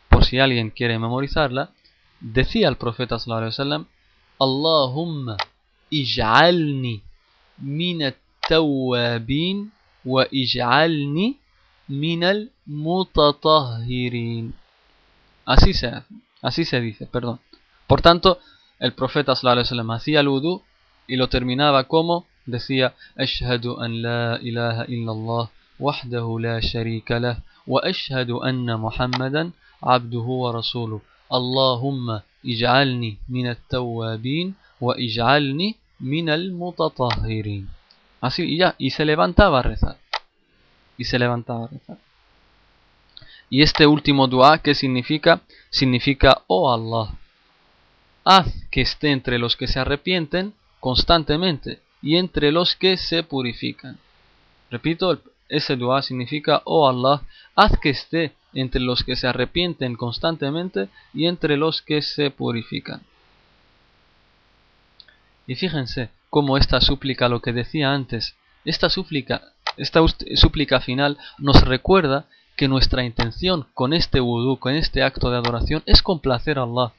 por 0.09 0.25
si 0.25 0.39
alguien 0.39 0.69
quiere 0.69 0.99
memorizarla, 0.99 1.71
decía 2.19 2.67
el 2.69 2.77
profeta 2.77 3.19
sallallahu 3.19 3.39
alaihi 3.39 3.53
wasallam: 3.53 3.85
Allahumma 4.39 5.37
ij'alni 5.91 7.01
min 7.57 8.03
at-tawwabin 8.03 9.71
wa 10.03 10.25
ij'alni 10.31 11.37
minal 11.87 12.51
mutatahhirin. 12.65 14.53
Así 15.45 15.73
se, 15.73 15.91
así 16.41 16.65
se 16.65 16.79
dice, 16.79 17.05
perdón. 17.05 17.39
Por 17.87 18.01
tanto, 18.01 18.39
el 18.79 18.93
profeta 18.93 19.35
sallallahu 19.35 19.91
hacía 19.91 20.21
el 20.21 20.27
wudu 20.29 20.61
y 21.07 21.17
lo 21.17 21.27
terminaba 21.29 21.85
como 21.85 22.25
decía 22.45 22.93
Ashhadu 23.15 23.79
an 23.79 24.01
la 24.01 24.39
ilaha 24.41 24.85
illallah 24.87 25.49
wahdahu 25.79 26.39
la 26.39 26.61
sharika 26.61 27.19
lah 27.19 27.37
wa 27.65 27.81
ashhadu 27.83 28.43
anna 28.43 28.77
Muhammadan 28.77 29.53
abduhu 29.81 30.43
wa 30.43 30.51
rasuluh. 30.51 31.01
Allahumma 31.29 32.23
ij'alni 32.43 33.17
min 33.27 33.47
at-tawwabin 33.47 34.53
wa 34.79 34.93
ij'alni 34.97 35.75
min 35.99 36.29
al-mutatahhirin. 36.29 37.67
Así 38.21 38.43
y 38.43 38.57
ya, 38.57 38.75
y 38.77 38.91
se 38.91 39.03
levantaba 39.03 39.59
a 39.59 39.63
rezar 39.63 39.97
y 40.97 41.05
se 41.05 41.19
levantaba 41.19 41.65
a 41.65 41.67
rezar. 41.67 41.97
Y 43.49 43.61
este 43.61 43.85
último 43.85 44.27
dua, 44.27 44.59
¿qué 44.59 44.73
significa? 44.73 45.41
Significa, 45.69 46.41
oh 46.47 46.73
Allah, 46.73 47.13
haz 48.23 48.47
que 48.71 48.81
esté 48.81 49.11
entre 49.11 49.37
los 49.37 49.55
que 49.55 49.67
se 49.67 49.79
arrepienten 49.79 50.53
constantemente 50.79 51.79
y 52.03 52.17
entre 52.17 52.51
los 52.51 52.75
que 52.75 52.97
se 52.97 53.23
purifican. 53.23 53.97
Repito, 54.69 55.21
ese 55.49 55.75
dua 55.75 56.03
significa, 56.03 56.61
oh 56.65 56.87
Allah, 56.87 57.23
haz 57.55 57.79
que 57.79 57.89
esté 57.89 58.33
entre 58.53 58.81
los 58.81 59.03
que 59.03 59.15
se 59.15 59.27
arrepienten 59.27 59.95
constantemente 59.95 60.89
y 61.13 61.25
entre 61.25 61.57
los 61.57 61.81
que 61.81 62.01
se 62.03 62.29
purifican. 62.29 63.01
Y 65.47 65.55
fíjense 65.55 66.09
cómo 66.29 66.57
esta 66.57 66.81
súplica, 66.81 67.27
lo 67.29 67.41
que 67.41 67.53
decía 67.53 67.91
antes, 67.91 68.35
esta 68.65 68.89
súplica 68.89 69.53
esta 69.77 69.99
súplica 70.35 70.79
final 70.79 71.17
nos 71.37 71.61
recuerda 71.61 72.25
que 72.55 72.67
nuestra 72.67 73.03
intención 73.03 73.65
con 73.73 73.93
este 73.93 74.19
vudú, 74.19 74.57
con 74.57 74.75
este 74.75 75.03
acto 75.03 75.31
de 75.31 75.37
adoración, 75.37 75.83
es 75.85 76.01
complacer 76.03 76.59
a 76.59 76.63
Allah. 76.63 76.93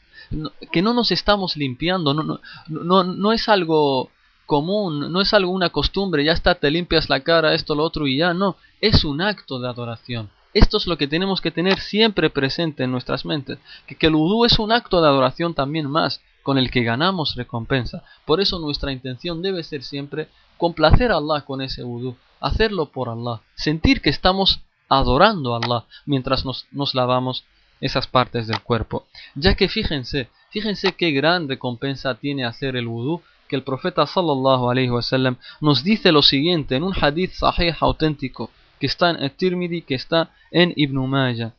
que 0.72 0.82
no 0.82 0.94
nos 0.94 1.12
estamos 1.12 1.56
limpiando, 1.56 2.14
no, 2.14 2.40
no, 2.68 3.04
no, 3.04 3.32
es 3.32 3.48
algo 3.48 4.10
común, 4.46 5.12
no 5.12 5.20
es 5.20 5.32
algo 5.34 5.52
una 5.52 5.70
costumbre, 5.70 6.24
ya 6.24 6.32
está, 6.32 6.54
te 6.54 6.70
limpias 6.70 7.08
la 7.08 7.20
cara, 7.20 7.54
esto, 7.54 7.74
lo 7.74 7.84
otro 7.84 8.06
y 8.06 8.18
ya, 8.18 8.34
no, 8.34 8.56
es 8.80 9.04
un 9.04 9.20
acto 9.20 9.58
de 9.58 9.68
adoración. 9.68 10.30
Esto 10.52 10.76
es 10.76 10.86
lo 10.86 10.96
que 10.96 11.08
tenemos 11.08 11.40
que 11.40 11.50
tener 11.50 11.80
siempre 11.80 12.30
presente 12.30 12.84
en 12.84 12.92
nuestras 12.92 13.24
mentes, 13.24 13.58
que, 13.86 13.96
que 13.96 14.06
el 14.06 14.14
vudú 14.14 14.44
es 14.44 14.58
un 14.58 14.70
acto 14.70 15.00
de 15.00 15.08
adoración 15.08 15.54
también 15.54 15.90
más, 15.90 16.20
con 16.42 16.58
el 16.58 16.70
que 16.70 16.84
ganamos 16.84 17.34
recompensa. 17.34 18.04
Por 18.24 18.40
eso 18.40 18.58
nuestra 18.58 18.92
intención 18.92 19.42
debe 19.42 19.64
ser 19.64 19.82
siempre 19.82 20.28
complacer 20.58 21.10
a 21.10 21.16
Allah 21.16 21.44
con 21.44 21.60
ese 21.60 21.82
vudú, 21.82 22.16
hacerlo 22.40 22.86
por 22.86 23.08
Allah, 23.08 23.40
sentir 23.56 24.00
que 24.00 24.10
estamos 24.10 24.60
adorando 24.88 25.54
a 25.54 25.58
Allah 25.58 25.86
mientras 26.06 26.44
nos, 26.44 26.66
nos 26.70 26.94
lavamos 26.94 27.44
esas 27.80 28.06
partes 28.06 28.46
del 28.46 28.60
cuerpo. 28.60 29.06
Ya 29.34 29.56
que 29.56 29.68
fíjense, 29.68 30.28
fíjense 30.50 30.92
qué 30.92 31.10
gran 31.10 31.48
recompensa 31.48 32.14
tiene 32.14 32.44
hacer 32.44 32.76
el 32.76 32.86
vudú, 32.86 33.22
que 33.48 33.56
el 33.56 33.62
profeta 33.62 34.06
sallallahu 34.06 34.70
alaihi 34.70 34.90
wasallam 34.90 35.36
nos 35.60 35.84
dice 35.84 36.12
lo 36.12 36.22
siguiente 36.22 36.76
en 36.76 36.82
un 36.82 36.94
hadith 36.98 37.32
sahih 37.32 37.74
auténtico 37.80 38.50
que 38.80 38.86
está 38.86 39.10
en 39.10 39.22
At-Tirmidhi, 39.22 39.82
que 39.82 39.94
está 39.94 40.30
en 40.50 40.72
Ibn 40.76 41.08
Majah. 41.08 41.52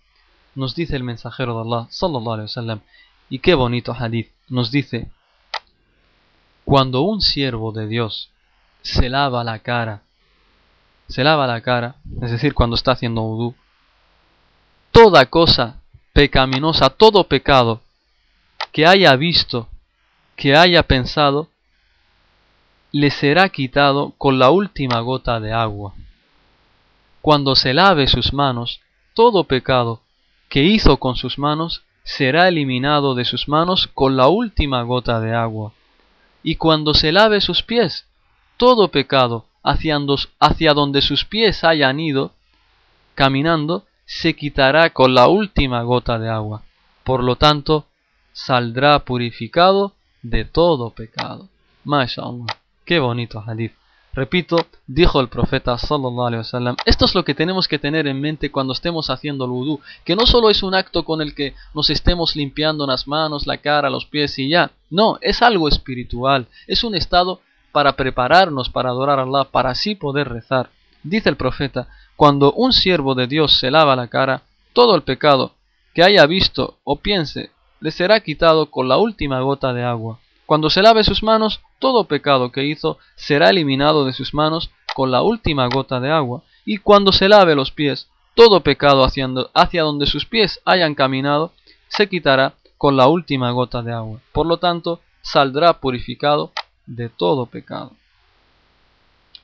Nos 0.56 0.76
dice 0.76 0.96
el 0.96 1.04
mensajero 1.04 1.56
de 1.56 1.62
Allah 1.62 1.88
sallallahu 1.90 2.34
alaihi 2.34 2.50
wasallam 2.50 2.80
y 3.30 3.40
qué 3.40 3.54
bonito 3.56 3.94
hadith. 3.94 4.30
Nos 4.50 4.72
dice 4.72 5.10
cuando 6.64 7.02
un 7.02 7.22
siervo 7.22 7.72
de 7.72 7.88
Dios 7.88 8.30
se 8.82 9.10
lava 9.10 9.44
la 9.44 9.60
cara 9.60 10.02
se 11.08 11.24
lava 11.24 11.48
la 11.48 11.62
cara, 11.62 11.96
es 12.22 12.32
decir, 12.32 12.54
cuando 12.54 12.76
está 12.76 12.92
haciendo 12.92 13.22
udú, 13.22 13.56
toda 14.92 15.26
cosa 15.28 15.82
pecaminosa, 16.14 16.90
todo 16.90 17.28
pecado 17.28 17.82
que 18.72 18.86
haya 18.86 19.16
visto, 19.16 19.70
que 20.36 20.56
haya 20.56 20.84
pensado, 20.84 21.50
le 22.92 23.12
será 23.12 23.50
quitado 23.50 24.14
con 24.18 24.40
la 24.40 24.50
última 24.50 25.00
gota 25.02 25.40
de 25.40 25.52
agua. 25.52 25.94
Cuando 27.22 27.56
se 27.56 27.74
lave 27.74 28.08
sus 28.08 28.34
manos, 28.34 28.82
todo 29.14 29.46
pecado 29.46 30.02
que 30.50 30.64
hizo 30.64 30.98
con 30.98 31.16
sus 31.16 31.38
manos 31.38 31.84
será 32.04 32.48
eliminado 32.48 33.16
de 33.16 33.26
sus 33.26 33.48
manos 33.48 33.88
con 33.88 34.16
la 34.16 34.28
última 34.28 34.84
gota 34.84 35.20
de 35.20 35.34
agua. 35.34 35.74
Y 36.44 36.56
cuando 36.56 36.94
se 36.94 37.12
lave 37.12 37.42
sus 37.42 37.64
pies, 37.64 38.06
todo 38.58 38.90
pecado 38.90 39.46
hacia, 39.64 40.74
donde 40.74 41.02
sus 41.02 41.26
pies 41.26 41.64
hayan 41.64 42.00
ido, 42.00 42.32
caminando, 43.16 43.86
se 44.06 44.36
quitará 44.36 44.92
con 44.92 45.16
la 45.16 45.28
última 45.28 45.82
gota 45.82 46.20
de 46.20 46.30
agua. 46.30 46.62
Por 47.04 47.24
lo 47.24 47.36
tanto, 47.36 47.88
saldrá 48.32 49.00
purificado 49.00 49.94
de 50.22 50.46
todo 50.46 50.92
pecado. 50.92 51.50
MashaAllah. 51.84 52.65
Qué 52.86 53.00
bonito 53.00 53.44
hadith. 53.46 53.74
Repito, 54.14 54.68
dijo 54.88 55.20
el 55.20 55.28
profeta 55.28 55.78
sallallahu 55.78 56.28
alaihi 56.28 56.38
wasallam, 56.40 56.78
esto 56.86 57.06
es 57.06 57.16
lo 57.16 57.26
que 57.26 57.34
tenemos 57.34 57.68
que 57.68 57.80
tener 57.80 58.08
en 58.08 58.22
mente 58.22 58.52
cuando 58.52 58.72
estemos 58.74 59.10
haciendo 59.10 59.44
el 59.44 59.52
vudú, 59.52 59.82
que 60.06 60.16
no 60.16 60.26
solo 60.26 60.50
es 60.50 60.64
un 60.64 60.74
acto 60.74 61.04
con 61.04 61.22
el 61.22 61.36
que 61.36 61.54
nos 61.74 61.90
estemos 61.90 62.36
limpiando 62.36 62.88
las 62.88 63.08
manos, 63.08 63.48
la 63.48 63.58
cara, 63.58 63.90
los 63.90 64.06
pies 64.06 64.40
y 64.40 64.48
ya, 64.48 64.72
no, 64.90 65.18
es 65.22 65.42
algo 65.42 65.68
espiritual, 65.68 66.48
es 66.68 66.86
un 66.86 66.96
estado 66.96 67.42
para 67.74 67.98
prepararnos 67.98 68.70
para 68.70 68.90
adorar 68.90 69.20
a 69.20 69.24
Allah, 69.24 69.46
para 69.52 69.72
así 69.72 69.96
poder 69.96 70.30
rezar. 70.30 70.70
Dice 71.04 71.28
el 71.28 71.36
profeta, 71.36 71.90
cuando 72.16 72.54
un 72.54 72.72
siervo 72.72 73.16
de 73.16 73.28
Dios 73.28 73.60
se 73.60 73.70
lava 73.70 73.98
la 73.98 74.08
cara, 74.08 74.44
todo 74.72 74.96
el 74.96 75.02
pecado 75.02 75.56
que 75.94 76.04
haya 76.04 76.26
visto 76.26 76.78
o 76.84 76.98
piense 76.98 77.52
le 77.82 77.92
será 77.92 78.22
quitado 78.22 78.72
con 78.72 78.88
la 78.88 78.98
última 78.98 79.42
gota 79.42 79.74
de 79.74 79.84
agua. 79.84 80.20
Cuando 80.46 80.70
se 80.70 80.82
lave 80.82 81.04
sus 81.04 81.24
manos, 81.24 81.62
todo 81.80 82.06
pecado 82.06 82.52
que 82.52 82.66
hizo 82.66 82.98
será 83.16 83.50
eliminado 83.50 84.06
de 84.06 84.14
sus 84.14 84.34
manos 84.34 84.70
con 84.94 85.12
la 85.12 85.22
última 85.22 85.68
gota 85.68 86.00
de 86.00 86.12
agua. 86.12 86.44
Y 86.66 86.78
cuando 86.78 87.12
se 87.12 87.28
lave 87.28 87.56
los 87.56 87.72
pies, 87.72 88.10
todo 88.36 88.62
pecado 88.62 89.04
hacia, 89.06 89.82
donde 89.84 90.06
sus 90.06 90.26
pies 90.26 90.62
hayan 90.66 90.94
caminado 90.94 91.54
se 91.88 92.08
quitará 92.10 92.56
con 92.78 92.98
la 92.98 93.08
última 93.08 93.52
gota 93.52 93.82
de 93.82 93.94
agua. 93.94 94.20
Por 94.32 94.46
lo 94.46 94.58
tanto, 94.58 95.00
saldrá 95.22 95.80
purificado 95.80 96.52
de 96.86 97.10
todo 97.10 97.46
pecado. 97.46 97.94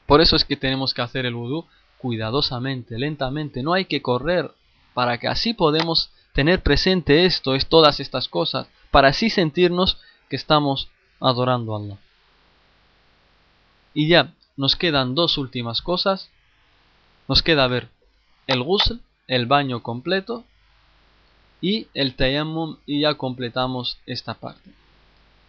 Por 0.05 0.21
eso 0.21 0.35
es 0.35 0.45
que 0.45 0.57
tenemos 0.57 0.93
que 0.93 1.01
hacer 1.01 1.25
el 1.25 1.35
vudú 1.35 1.65
cuidadosamente, 1.97 2.99
lentamente. 2.99 3.63
No 3.63 3.73
hay 3.73 3.85
que 3.85 4.01
correr 4.01 4.51
para 4.93 5.17
que 5.17 5.27
así 5.27 5.53
podemos 5.53 6.11
tener 6.33 6.61
presente 6.61 7.25
esto, 7.25 7.55
es 7.55 7.67
todas 7.67 7.99
estas 7.99 8.27
cosas, 8.27 8.67
para 8.89 9.09
así 9.09 9.29
sentirnos 9.29 9.97
que 10.31 10.37
estamos 10.37 10.87
adorando 11.19 11.75
a 11.75 11.77
Allah. 11.77 11.97
Y 13.93 14.07
ya, 14.07 14.33
nos 14.55 14.77
quedan 14.77 15.13
dos 15.13 15.37
últimas 15.37 15.81
cosas. 15.81 16.29
Nos 17.27 17.43
queda 17.43 17.67
ver 17.67 17.89
el 18.47 18.63
ghusl, 18.63 19.01
el 19.27 19.45
baño 19.45 19.83
completo, 19.83 20.45
y 21.59 21.87
el 21.93 22.15
tayammum, 22.15 22.77
y 22.85 23.01
ya 23.01 23.15
completamos 23.15 23.97
esta 24.05 24.35
parte. 24.35 24.71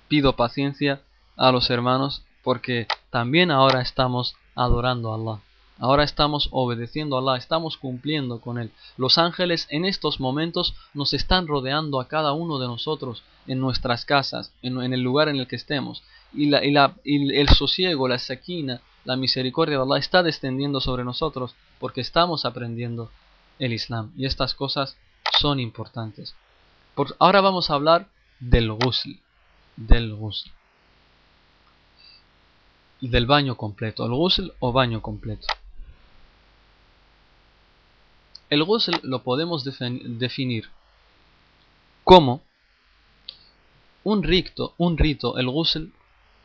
Pido 0.09 0.34
paciencia 0.34 1.00
a 1.36 1.52
los 1.52 1.70
hermanos 1.70 2.24
porque 2.42 2.88
también 3.10 3.52
ahora 3.52 3.82
estamos 3.82 4.34
adorando 4.56 5.12
a 5.12 5.14
Allah. 5.14 5.42
Ahora 5.82 6.04
estamos 6.04 6.48
obedeciendo 6.52 7.16
a 7.16 7.18
Allah, 7.18 7.36
estamos 7.36 7.76
cumpliendo 7.76 8.40
con 8.40 8.56
Él. 8.56 8.70
Los 8.96 9.18
ángeles 9.18 9.66
en 9.68 9.84
estos 9.84 10.20
momentos 10.20 10.76
nos 10.94 11.12
están 11.12 11.48
rodeando 11.48 12.00
a 12.00 12.06
cada 12.06 12.32
uno 12.34 12.60
de 12.60 12.68
nosotros 12.68 13.24
en 13.48 13.59
nuestras 13.59 14.04
casas, 14.04 14.52
en, 14.62 14.80
el 14.80 15.00
lugar 15.00 15.28
en 15.28 15.40
el 15.40 15.48
que 15.48 15.56
estemos. 15.56 16.04
Y, 16.32 16.46
la, 16.46 16.60
el 17.04 17.48
sosiego, 17.48 18.06
la 18.06 18.20
saquina, 18.20 18.80
la 19.04 19.16
misericordia 19.16 19.76
de 19.76 19.82
Allah 19.82 19.98
está 19.98 20.22
descendiendo 20.22 20.80
sobre 20.80 21.02
nosotros 21.02 21.56
porque 21.80 22.00
estamos 22.00 22.44
aprendiendo 22.44 23.10
el 23.59 23.72
Islam. 23.72 24.12
Y 24.16 24.26
estas 24.26 24.54
cosas 24.54 24.96
son 25.40 25.59
importantes. 25.59 26.36
Por, 26.94 27.16
ahora 27.18 27.40
vamos 27.40 27.70
a 27.70 27.74
hablar 27.74 28.06
del 28.38 28.70
ghusl. 28.70 29.14
Del 29.76 30.14
ghusl. 30.14 30.48
Del 33.00 33.26
baño 33.26 33.56
completo. 33.56 34.06
El 34.06 34.12
ghusl 34.12 34.52
o 34.60 34.70
baño 34.70 35.02
completo. 35.02 35.48
El 38.52 38.64
ghusl 38.64 39.00
lo 39.02 39.22
podemos 39.22 39.64
definir 39.64 40.68
como 42.04 42.42
un 44.04 44.22
rito, 44.22 44.74
un 44.76 44.98
rito, 44.98 45.38
el 45.38 45.48
ghusl 45.48 45.86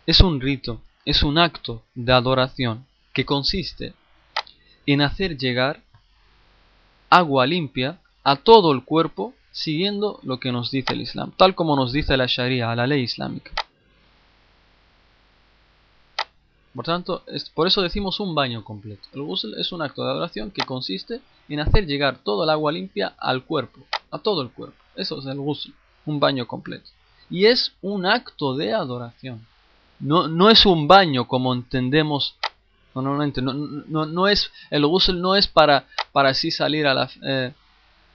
es 0.06 0.22
un 0.22 0.40
rito, 0.40 0.80
es 1.04 1.22
un 1.22 1.38
acto 1.38 1.84
de 1.96 2.14
adoración 2.14 2.86
que 3.12 3.26
consiste 3.26 3.94
en 4.86 5.02
hacer 5.02 5.38
llegar 5.38 5.84
agua 7.10 7.46
limpia 7.46 8.00
a 8.24 8.38
todo 8.38 8.72
el 8.72 8.86
cuerpo 8.86 9.34
siguiendo 9.52 10.22
lo 10.24 10.40
que 10.40 10.54
nos 10.54 10.72
dice 10.72 10.94
el 10.94 11.02
Islam, 11.02 11.34
tal 11.36 11.56
como 11.56 11.76
nos 11.76 11.92
dice 11.92 12.16
la 12.16 12.28
Sharia, 12.28 12.74
la 12.74 12.88
ley 12.88 13.02
islámica. 13.02 13.52
Por 16.78 16.86
tanto, 16.86 17.24
es, 17.26 17.50
por 17.50 17.66
eso 17.66 17.82
decimos 17.82 18.20
un 18.20 18.36
baño 18.36 18.64
completo. 18.64 19.08
El 19.12 19.24
ghusl 19.24 19.56
es 19.60 19.72
un 19.72 19.82
acto 19.82 20.04
de 20.04 20.12
adoración 20.12 20.52
que 20.52 20.62
consiste 20.62 21.22
en 21.50 21.60
hacer 21.60 21.88
llegar 21.88 22.20
todo 22.20 22.44
el 22.44 22.52
agua 22.52 22.72
limpia 22.72 23.16
al 23.18 23.46
cuerpo, 23.46 23.80
a 24.12 24.20
todo 24.20 24.44
el 24.44 24.52
cuerpo. 24.52 24.78
Eso 24.96 25.18
es 25.18 25.26
el 25.26 25.40
ghusl, 25.40 25.72
un 26.06 26.20
baño 26.20 26.46
completo. 26.46 26.92
Y 27.32 27.48
es 27.48 27.74
un 27.82 28.06
acto 28.06 28.56
de 28.56 28.76
adoración. 28.76 29.48
No, 30.00 30.28
no 30.28 30.52
es 30.52 30.68
un 30.68 30.88
baño 30.88 31.28
como 31.28 31.52
entendemos 31.52 32.36
normalmente. 32.94 33.42
No, 33.42 33.54
no, 33.56 34.06
no 34.06 34.28
es, 34.28 34.52
el 34.70 34.86
ghusl 34.86 35.20
no 35.20 35.36
es 35.36 35.48
para, 35.48 35.88
para 36.12 36.30
así 36.30 36.52
salir 36.52 36.86
a 36.86 36.94
la, 36.94 37.10
eh, 37.24 37.54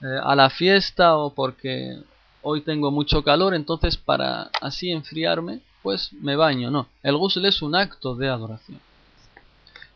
eh, 0.01 0.19
a 0.23 0.37
la 0.37 0.49
fiesta 0.49 1.17
o 1.17 1.33
porque 1.33 1.97
hoy 2.41 2.61
tengo 2.61 2.91
mucho 2.91 3.25
calor, 3.25 3.55
entonces 3.55 3.97
para 3.97 4.43
así 4.61 4.89
enfriarme 4.89 5.59
pues 5.83 6.13
me 6.13 6.35
baño. 6.35 6.71
No, 6.71 6.87
el 7.03 7.17
ghusl 7.17 7.45
es 7.45 7.61
un 7.61 7.75
acto 7.75 8.15
de 8.15 8.29
adoración. 8.29 8.79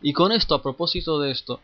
Y 0.01 0.13
con 0.13 0.31
esto, 0.31 0.53
a 0.53 0.61
propósito 0.61 1.19
de 1.19 1.31
esto, 1.31 1.59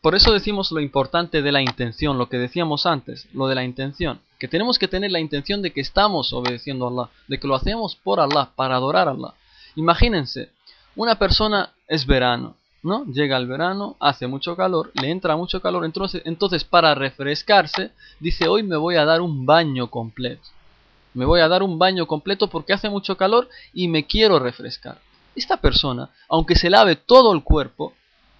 por 0.00 0.14
eso 0.14 0.32
decimos 0.32 0.72
lo 0.72 0.80
importante 0.80 1.42
de 1.42 1.52
la 1.52 1.60
intención, 1.60 2.16
lo 2.16 2.30
que 2.30 2.38
decíamos 2.38 2.86
antes, 2.86 3.28
lo 3.34 3.46
de 3.46 3.54
la 3.54 3.64
intención, 3.64 4.20
que 4.38 4.48
tenemos 4.48 4.78
que 4.78 4.88
tener 4.88 5.10
la 5.10 5.20
intención 5.20 5.60
de 5.60 5.70
que 5.70 5.82
estamos 5.82 6.32
obedeciendo 6.32 6.86
a 6.86 6.90
Allah, 6.90 7.10
de 7.28 7.38
que 7.38 7.46
lo 7.46 7.54
hacemos 7.54 7.94
por 7.96 8.20
Allah, 8.20 8.50
para 8.56 8.76
adorar 8.76 9.08
a 9.08 9.10
Allah. 9.10 9.34
Imagínense, 9.76 10.50
una 10.96 11.18
persona 11.18 11.72
es 11.88 12.06
verano, 12.06 12.56
¿no? 12.82 13.04
Llega 13.04 13.36
el 13.36 13.46
verano, 13.46 13.96
hace 14.00 14.26
mucho 14.26 14.56
calor, 14.56 14.90
le 14.94 15.10
entra 15.10 15.36
mucho 15.36 15.60
calor, 15.60 15.84
entonces, 15.84 16.22
entonces 16.24 16.64
para 16.64 16.94
refrescarse, 16.94 17.90
dice 18.18 18.48
hoy 18.48 18.62
me 18.62 18.76
voy 18.76 18.96
a 18.96 19.04
dar 19.04 19.20
un 19.20 19.44
baño 19.44 19.90
completo. 19.90 20.48
Me 21.14 21.24
voy 21.24 21.40
a 21.40 21.48
dar 21.48 21.62
un 21.62 21.78
baño 21.78 22.06
completo 22.06 22.48
porque 22.48 22.72
hace 22.72 22.88
mucho 22.88 23.16
calor 23.16 23.48
y 23.72 23.88
me 23.88 24.06
quiero 24.06 24.38
refrescar. 24.38 24.98
Esta 25.34 25.56
persona, 25.58 26.10
aunque 26.28 26.56
se 26.56 26.70
lave 26.70 26.96
todo 26.96 27.32
el 27.32 27.42
cuerpo, 27.42 27.94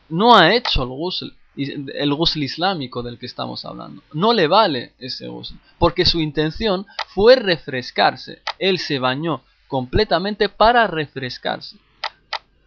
no 0.09 0.37
ha 0.37 0.55
hecho 0.55 0.83
el 0.83 0.91
ghusl, 0.91 1.33
el 1.57 2.17
islámico 2.37 3.03
del 3.03 3.19
que 3.19 3.27
estamos 3.27 3.65
hablando. 3.65 4.03
No 4.13 4.33
le 4.33 4.47
vale 4.47 4.93
ese 4.99 5.27
ghusl, 5.29 5.55
porque 5.79 6.05
su 6.05 6.21
intención 6.21 6.87
fue 7.09 7.37
refrescarse. 7.37 8.43
Él 8.59 8.79
se 8.79 8.99
bañó 8.99 9.43
completamente 9.69 10.49
para 10.49 10.87
refrescarse. 10.87 11.77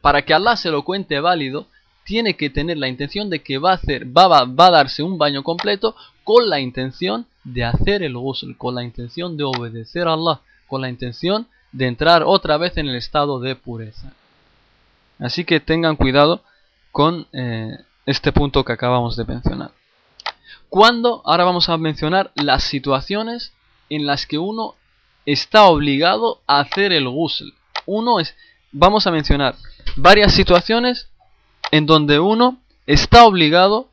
Para 0.02 0.24
que 0.24 0.34
Allah 0.34 0.56
se 0.56 0.72
lo 0.72 0.84
cuente 0.84 1.20
válido, 1.20 1.68
tiene 2.06 2.36
que 2.36 2.50
tener 2.50 2.78
la 2.78 2.88
intención 2.88 3.30
de 3.30 3.42
que 3.42 3.58
va 3.58 3.72
a, 3.72 3.76
hacer, 3.76 4.06
va, 4.06 4.46
va 4.46 4.68
a 4.68 4.72
darse 4.72 5.04
un 5.04 5.18
baño 5.18 5.44
completo 5.44 5.96
con 6.24 6.50
la 6.50 6.60
intención 6.60 7.26
de 7.44 7.64
hacer 7.66 8.04
el 8.04 8.16
ghusl, 8.16 8.56
con 8.58 8.76
la 8.76 8.84
intención 8.84 9.36
de 9.36 9.44
obedecer 9.44 10.08
a 10.08 10.14
Allah, 10.14 10.40
con 10.68 10.82
la 10.82 10.90
intención 10.90 11.48
de 11.72 11.88
entrar 11.88 12.24
otra 12.24 12.58
vez 12.58 12.78
en 12.78 12.88
el 12.88 12.96
estado 12.96 13.40
de 13.40 13.56
pureza. 13.56 14.14
Así 15.20 15.46
que 15.46 15.60
tengan 15.60 15.96
cuidado 15.96 16.42
con 16.92 17.28
eh, 17.34 17.78
este 18.06 18.32
punto 18.32 18.64
que 18.64 18.74
acabamos 18.74 19.18
de 19.18 19.26
mencionar. 19.26 19.72
Cuando, 20.70 21.22
ahora 21.26 21.44
vamos 21.44 21.70
a 21.70 21.78
mencionar 21.78 22.32
las 22.36 22.64
situaciones 22.64 23.52
en 23.90 24.06
las 24.06 24.26
que 24.26 24.38
uno 24.38 24.76
está 25.26 25.66
obligado 25.66 26.42
a 26.48 26.60
hacer 26.60 26.92
el 26.92 27.10
ghusl. 27.10 27.50
Uno 27.86 28.20
es, 28.20 28.36
vamos 28.72 29.08
a 29.08 29.12
mencionar 29.12 29.56
varias 29.96 30.34
situaciones 30.34 31.10
en 31.76 31.86
donde 31.86 32.20
uno 32.20 32.60
está 32.86 33.26
obligado 33.26 33.90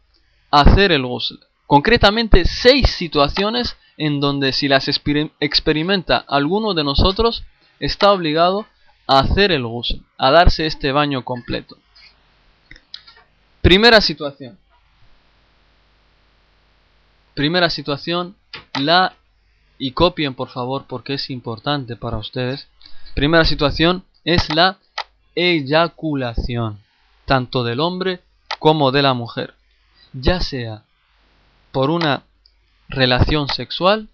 a 0.50 0.60
hacer 0.60 0.92
el 0.92 1.06
ghusl 1.06 1.36
concretamente 1.72 2.44
seis 2.44 2.90
situaciones 2.90 3.78
en 3.96 4.20
donde 4.20 4.52
si 4.52 4.68
las 4.68 4.88
experimenta 4.88 6.18
alguno 6.18 6.74
de 6.74 6.84
nosotros, 6.84 7.44
está 7.80 8.12
obligado 8.12 8.66
a 9.06 9.20
hacer 9.20 9.52
el 9.52 9.66
ghusl, 9.66 10.02
a 10.18 10.30
darse 10.30 10.66
este 10.66 10.92
baño 10.92 11.24
completo. 11.24 11.78
Primera 13.62 14.02
situación. 14.02 14.58
Primera 17.32 17.70
situación, 17.70 18.36
la 18.78 19.14
y 19.78 19.92
copien 19.92 20.34
por 20.34 20.50
favor 20.50 20.84
porque 20.86 21.14
es 21.14 21.30
importante 21.30 21.96
para 21.96 22.18
ustedes. 22.18 22.68
Primera 23.14 23.46
situación 23.46 24.04
es 24.24 24.54
la 24.54 24.76
eyaculación, 25.34 26.81
tanto 27.32 27.64
del 27.64 27.80
hombre 27.80 28.20
como 28.58 28.92
de 28.92 29.00
la 29.00 29.14
mujer, 29.14 29.54
ya 30.12 30.42
sea 30.42 30.84
por 31.70 31.88
una 31.88 32.24
relación 32.90 33.48
sexual, 33.48 34.10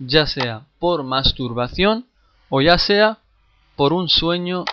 ya 0.00 0.26
sea 0.26 0.66
por 0.80 1.04
masturbación 1.04 2.06
o 2.48 2.60
ya 2.60 2.76
sea 2.76 3.18
por 3.76 3.92
un 3.92 4.08
sueño 4.08 4.64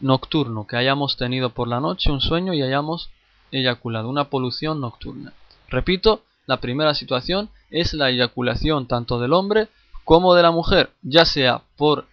nocturno 0.00 0.66
que 0.66 0.76
hayamos 0.76 1.16
tenido 1.16 1.50
por 1.50 1.68
la 1.68 1.78
noche, 1.78 2.10
un 2.10 2.20
sueño 2.20 2.52
y 2.52 2.62
hayamos 2.62 3.10
eyaculado, 3.52 4.08
una 4.08 4.28
polución 4.28 4.80
nocturna. 4.80 5.32
Repito, 5.68 6.24
la 6.46 6.56
primera 6.56 6.94
situación 6.94 7.48
es 7.70 7.94
la 7.94 8.10
eyaculación 8.10 8.88
tanto 8.88 9.20
del 9.20 9.34
hombre 9.34 9.68
como 10.02 10.34
de 10.34 10.42
la 10.42 10.50
mujer, 10.50 10.90
ya 11.02 11.24
sea 11.24 11.62
por, 11.76 12.06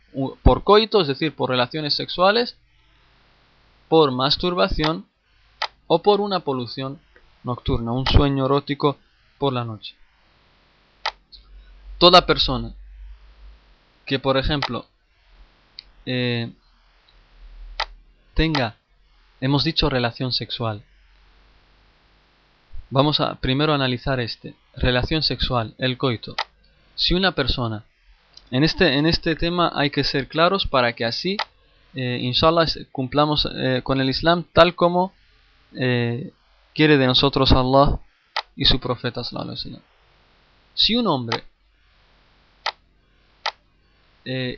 por 0.44 0.64
coito, 0.64 1.02
es 1.02 1.07
decir, 1.07 1.35
por 1.35 1.49
relaciones 1.49 1.95
sexuales, 1.95 2.56
por 3.88 4.11
masturbación 4.11 5.05
o 5.88 6.01
por 6.01 6.22
una 6.22 6.41
polución 6.41 6.99
nocturna, 7.43 7.91
un 7.91 8.05
sueño 8.05 8.45
erótico 8.45 8.97
por 9.38 9.53
la 9.53 9.64
noche. 9.64 9.95
Toda 11.97 12.26
persona 12.26 12.73
que, 14.05 14.19
por 14.19 14.38
ejemplo, 14.38 14.85
eh, 16.05 16.51
tenga, 18.34 18.77
hemos 19.41 19.64
dicho 19.64 19.89
relación 19.89 20.31
sexual. 20.31 20.84
Vamos 22.89 23.19
a 23.19 23.35
primero 23.35 23.73
analizar 23.73 24.19
este, 24.19 24.55
relación 24.76 25.23
sexual, 25.23 25.76
el 25.77 25.97
coito. 25.97 26.35
Si 26.95 27.14
una 27.14 27.34
persona, 27.34 27.84
en 28.51 28.64
este, 28.64 28.97
en 28.97 29.05
este 29.05 29.35
tema 29.35 29.72
hay 29.76 29.89
que 29.89 30.03
ser 30.03 30.27
claros 30.27 30.68
para 30.68 30.93
que 30.93 31.03
así, 31.03 31.38
eh, 31.99 32.19
inshallah, 32.22 32.68
cumplamos 32.91 33.49
eh, 33.56 33.82
con 33.84 33.99
el 33.99 34.07
Islam 34.07 34.45
tal 34.53 34.76
como 34.76 35.14
eh, 35.74 36.32
quiere 36.76 36.95
de 36.95 37.07
nosotros 37.07 37.52
Allah 37.53 37.99
y 38.56 38.65
su 38.65 38.80
profeta 38.80 39.24
Si 40.76 40.95
un 40.95 41.07
hombre 41.07 41.44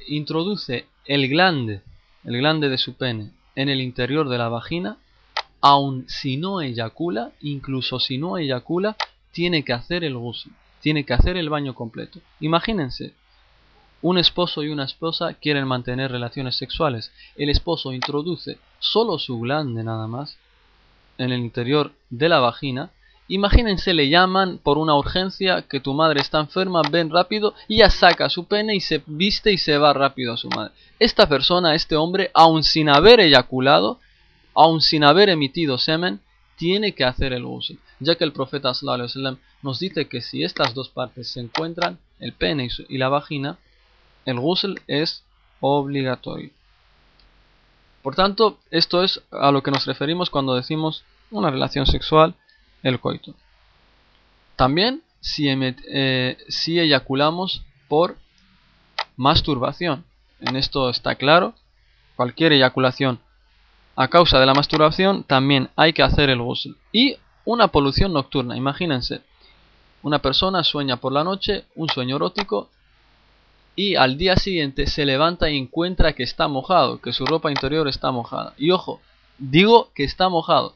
introduce 0.08 0.88
el 1.06 1.30
glande, 1.30 1.82
el 2.26 2.38
glande 2.38 2.68
de 2.68 2.78
su 2.78 2.96
pene, 2.96 3.32
en 3.56 3.70
el 3.70 3.80
interior 3.80 4.28
de 4.28 4.38
la 4.38 4.50
vagina, 4.50 4.98
aun 5.62 6.10
si 6.10 6.36
no 6.36 6.60
eyacula, 6.60 7.32
incluso 7.40 8.02
si 8.02 8.18
no 8.18 8.38
eyacula, 8.38 8.98
tiene 9.32 9.64
que 9.64 9.72
hacer 9.72 10.04
el 10.04 10.18
ghusl, 10.18 10.50
tiene 10.82 11.06
que 11.06 11.14
hacer 11.14 11.38
el 11.38 11.50
baño 11.50 11.74
completo. 11.74 12.20
Imagínense, 12.42 13.14
un 14.02 14.18
esposo 14.18 14.64
y 14.64 14.70
una 14.70 14.86
esposa 14.86 15.34
quieren 15.34 15.68
mantener 15.68 16.12
relaciones 16.12 16.56
sexuales. 16.56 17.12
El 17.36 17.50
esposo 17.50 17.94
introduce 17.94 18.58
solo 18.80 19.20
su 19.20 19.40
glande 19.40 19.84
nada 19.84 20.08
más 20.08 20.38
en 21.18 21.32
el 21.32 21.40
interior 21.40 21.92
de 22.10 22.30
la 22.30 22.40
vagina 22.40 22.92
Imagínense, 23.32 23.94
le 23.94 24.10
llaman 24.10 24.58
por 24.58 24.80
una 24.80 24.96
urgencia 24.96 25.62
que 25.62 25.80
tu 25.80 25.94
madre 25.94 26.20
está 26.20 26.40
enferma, 26.40 26.82
ven 26.90 27.12
rápido 27.12 27.54
y 27.68 27.78
ya 27.78 27.92
saca 27.92 28.28
su 28.28 28.46
pene 28.46 28.76
y 28.76 28.80
se 28.80 29.04
viste 29.06 29.54
y 29.54 29.60
se 29.60 29.78
va 29.78 29.94
rápido 29.94 30.34
a 30.34 30.38
su 30.38 30.50
madre. 30.50 30.74
Esta 30.98 31.30
persona, 31.30 31.76
este 31.76 31.96
hombre, 31.96 32.32
aun 32.34 32.64
sin 32.64 32.90
haber 32.90 33.20
eyaculado, 33.20 34.00
aun 34.56 34.82
sin 34.82 35.04
haber 35.04 35.30
emitido 35.30 35.78
semen, 35.78 36.22
tiene 36.58 36.94
que 36.94 37.04
hacer 37.04 37.32
el 37.32 37.46
ghusl, 37.46 37.76
ya 38.00 38.16
que 38.16 38.24
el 38.24 38.34
profeta 38.34 38.72
nos 39.62 39.80
dice 39.80 40.08
que 40.08 40.22
si 40.22 40.44
estas 40.44 40.74
dos 40.74 40.90
partes 40.90 41.32
se 41.32 41.40
encuentran, 41.40 42.00
el 42.20 42.34
pene 42.34 42.68
y 42.90 42.98
la 42.98 43.10
vagina, 43.10 43.60
el 44.30 44.40
ghusl 44.40 44.76
es 44.88 45.24
obligatorio. 45.60 46.52
Por 48.02 48.16
tanto, 48.16 48.58
esto 48.72 49.04
es 49.04 49.22
a 49.32 49.52
lo 49.52 49.62
que 49.62 49.72
nos 49.72 49.86
referimos 49.86 50.30
cuando 50.30 50.56
decimos 50.56 51.04
una 51.32 51.52
relación 51.52 51.86
sexual, 51.86 52.36
el 52.84 53.00
coito. 53.00 53.34
También 54.56 55.02
si, 55.20 55.48
eh, 55.50 56.38
si 56.48 56.80
eyaculamos 56.80 57.64
por 57.88 58.18
masturbación. 59.18 60.06
En 60.40 60.56
esto 60.56 60.90
está 60.90 61.16
claro, 61.16 61.54
cualquier 62.16 62.54
eyaculación 62.54 63.20
a 63.96 64.08
causa 64.08 64.40
de 64.40 64.46
la 64.46 64.54
masturbación 64.54 65.24
también 65.24 65.70
hay 65.76 65.92
que 65.92 66.04
hacer 66.04 66.30
el 66.30 66.42
ghusl. 66.42 66.78
Y 66.94 67.18
una 67.44 67.68
polución 67.68 68.14
nocturna, 68.14 68.56
imagínense, 68.56 69.22
una 70.04 70.20
persona 70.20 70.64
sueña 70.64 70.96
por 70.98 71.12
la 71.12 71.26
noche 71.26 71.66
un 71.76 71.90
sueño 71.90 72.16
erótico 72.16 72.70
y 73.80 73.96
al 73.96 74.18
día 74.18 74.36
siguiente 74.36 74.88
se 74.88 75.06
levanta 75.06 75.50
y 75.50 75.58
encuentra 75.58 76.12
que 76.12 76.24
está 76.24 76.50
mojado, 76.50 77.00
que 77.00 77.14
su 77.14 77.26
ropa 77.26 77.50
interior 77.50 77.88
está 77.88 78.12
mojada. 78.12 78.54
Y 78.58 78.72
ojo, 78.72 79.00
digo 79.38 79.88
que 79.96 80.04
está 80.04 80.28
mojado, 80.28 80.76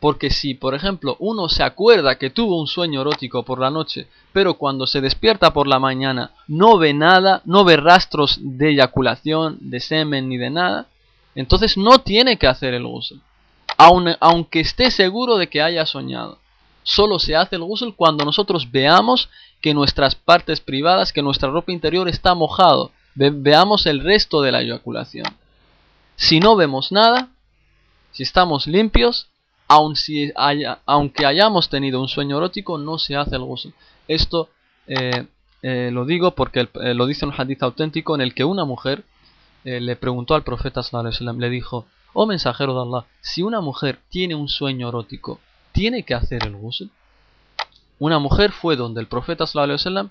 porque 0.00 0.30
si, 0.30 0.54
por 0.54 0.74
ejemplo, 0.74 1.16
uno 1.18 1.50
se 1.50 1.62
acuerda 1.62 2.14
que 2.14 2.30
tuvo 2.30 2.58
un 2.58 2.68
sueño 2.68 3.02
erótico 3.02 3.42
por 3.42 3.60
la 3.60 3.68
noche, 3.68 4.08
pero 4.32 4.54
cuando 4.54 4.86
se 4.86 5.02
despierta 5.02 5.52
por 5.52 5.66
la 5.66 5.78
mañana 5.78 6.30
no 6.48 6.78
ve 6.78 6.94
nada, 6.94 7.42
no 7.44 7.64
ve 7.64 7.76
rastros 7.76 8.38
de 8.40 8.70
eyaculación, 8.70 9.58
de 9.60 9.80
semen 9.80 10.30
ni 10.30 10.38
de 10.38 10.48
nada, 10.48 10.86
entonces 11.34 11.76
no 11.76 11.98
tiene 11.98 12.38
que 12.38 12.46
hacer 12.46 12.72
el 12.72 12.86
ghusl, 12.86 13.16
aunque 13.76 14.60
esté 14.60 14.90
seguro 14.90 15.36
de 15.36 15.50
que 15.50 15.60
haya 15.60 15.84
soñado. 15.84 16.38
Solo 16.82 17.18
se 17.18 17.36
hace 17.36 17.56
el 17.56 17.62
ghusl 17.62 17.90
cuando 17.94 18.24
nosotros 18.24 18.70
veamos 18.70 19.28
que 19.60 19.74
nuestras 19.74 20.14
partes 20.14 20.60
privadas, 20.60 21.12
que 21.12 21.22
nuestra 21.22 21.50
ropa 21.50 21.72
interior 21.72 22.08
está 22.08 22.34
mojado, 22.34 22.92
veamos 23.14 23.86
el 23.86 24.00
resto 24.00 24.42
de 24.42 24.52
la 24.52 24.62
eyaculación. 24.62 25.26
Si 26.16 26.40
no 26.40 26.56
vemos 26.56 26.92
nada, 26.92 27.28
si 28.12 28.22
estamos 28.22 28.66
limpios, 28.66 29.28
aunque 29.68 31.26
hayamos 31.26 31.68
tenido 31.68 32.00
un 32.00 32.08
sueño 32.08 32.38
erótico, 32.38 32.78
no 32.78 32.98
se 32.98 33.16
hace 33.16 33.36
el 33.36 33.42
ghusl. 33.42 33.70
Esto 34.08 34.50
eh, 34.86 35.26
eh, 35.62 35.90
lo 35.92 36.04
digo 36.04 36.34
porque 36.34 36.68
eh, 36.74 36.94
lo 36.94 37.06
dice 37.06 37.24
un 37.24 37.34
hadith 37.36 37.62
auténtico 37.62 38.14
en 38.14 38.20
el 38.20 38.34
que 38.34 38.44
una 38.44 38.64
mujer 38.64 39.04
le 39.62 39.94
preguntó 39.94 40.34
al 40.34 40.42
profeta 40.42 40.82
sallallahu 40.82 41.38
le 41.38 41.50
dijo, 41.50 41.84
oh 42.14 42.24
mensajero 42.24 42.72
de 42.74 42.80
Allah, 42.80 43.06
si 43.20 43.42
una 43.42 43.60
mujer 43.60 43.98
tiene 44.08 44.34
un 44.34 44.48
sueño 44.48 44.88
erótico, 44.88 45.38
¿tiene 45.72 46.02
que 46.02 46.14
hacer 46.14 46.46
el 46.46 46.56
ghusl? 46.56 46.86
Una 48.00 48.18
mujer 48.18 48.50
fue 48.50 48.76
donde 48.76 49.00
el 49.02 49.08
profeta 49.08 49.46
sallallahu 49.46 50.10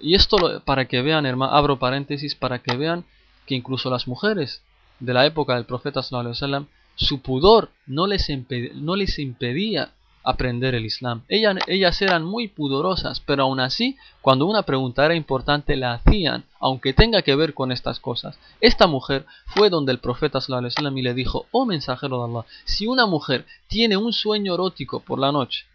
y 0.00 0.14
esto 0.14 0.62
para 0.64 0.86
que 0.86 1.02
vean, 1.02 1.26
hermano, 1.26 1.52
abro 1.52 1.80
paréntesis, 1.80 2.36
para 2.36 2.60
que 2.60 2.76
vean 2.76 3.04
que 3.44 3.56
incluso 3.56 3.90
las 3.90 4.06
mujeres 4.06 4.62
de 5.00 5.12
la 5.12 5.26
época 5.26 5.56
del 5.56 5.66
profeta 5.66 6.02
sallallahu 6.02 6.66
su 6.94 7.20
pudor 7.22 7.70
no 7.86 8.06
les, 8.06 8.28
no 8.74 8.94
les 8.94 9.18
impedía 9.18 9.90
aprender 10.22 10.76
el 10.76 10.86
Islam. 10.86 11.22
ellas 11.28 12.00
eran 12.00 12.24
muy 12.24 12.46
pudorosas, 12.46 13.18
pero 13.18 13.42
aún 13.42 13.58
así, 13.58 13.96
cuando 14.22 14.46
una 14.46 14.62
pregunta 14.62 15.04
era 15.04 15.16
importante, 15.16 15.74
la 15.74 15.94
hacían, 15.94 16.44
aunque 16.60 16.94
tenga 16.94 17.22
que 17.22 17.34
ver 17.34 17.52
con 17.52 17.72
estas 17.72 17.98
cosas. 17.98 18.38
Esta 18.60 18.86
mujer 18.86 19.26
fue 19.46 19.70
donde 19.70 19.90
el 19.90 19.98
profeta 19.98 20.40
sallallahu 20.40 20.96
y 20.96 21.02
le 21.02 21.14
dijo, 21.14 21.46
oh 21.50 21.66
mensajero 21.66 22.18
de 22.18 22.30
Allah, 22.30 22.46
si 22.64 22.86
una 22.86 23.06
mujer 23.06 23.44
tiene 23.66 23.96
un 23.96 24.12
sueño 24.12 24.54
erótico 24.54 25.00
por 25.00 25.18
la 25.18 25.32
noche, 25.32 25.66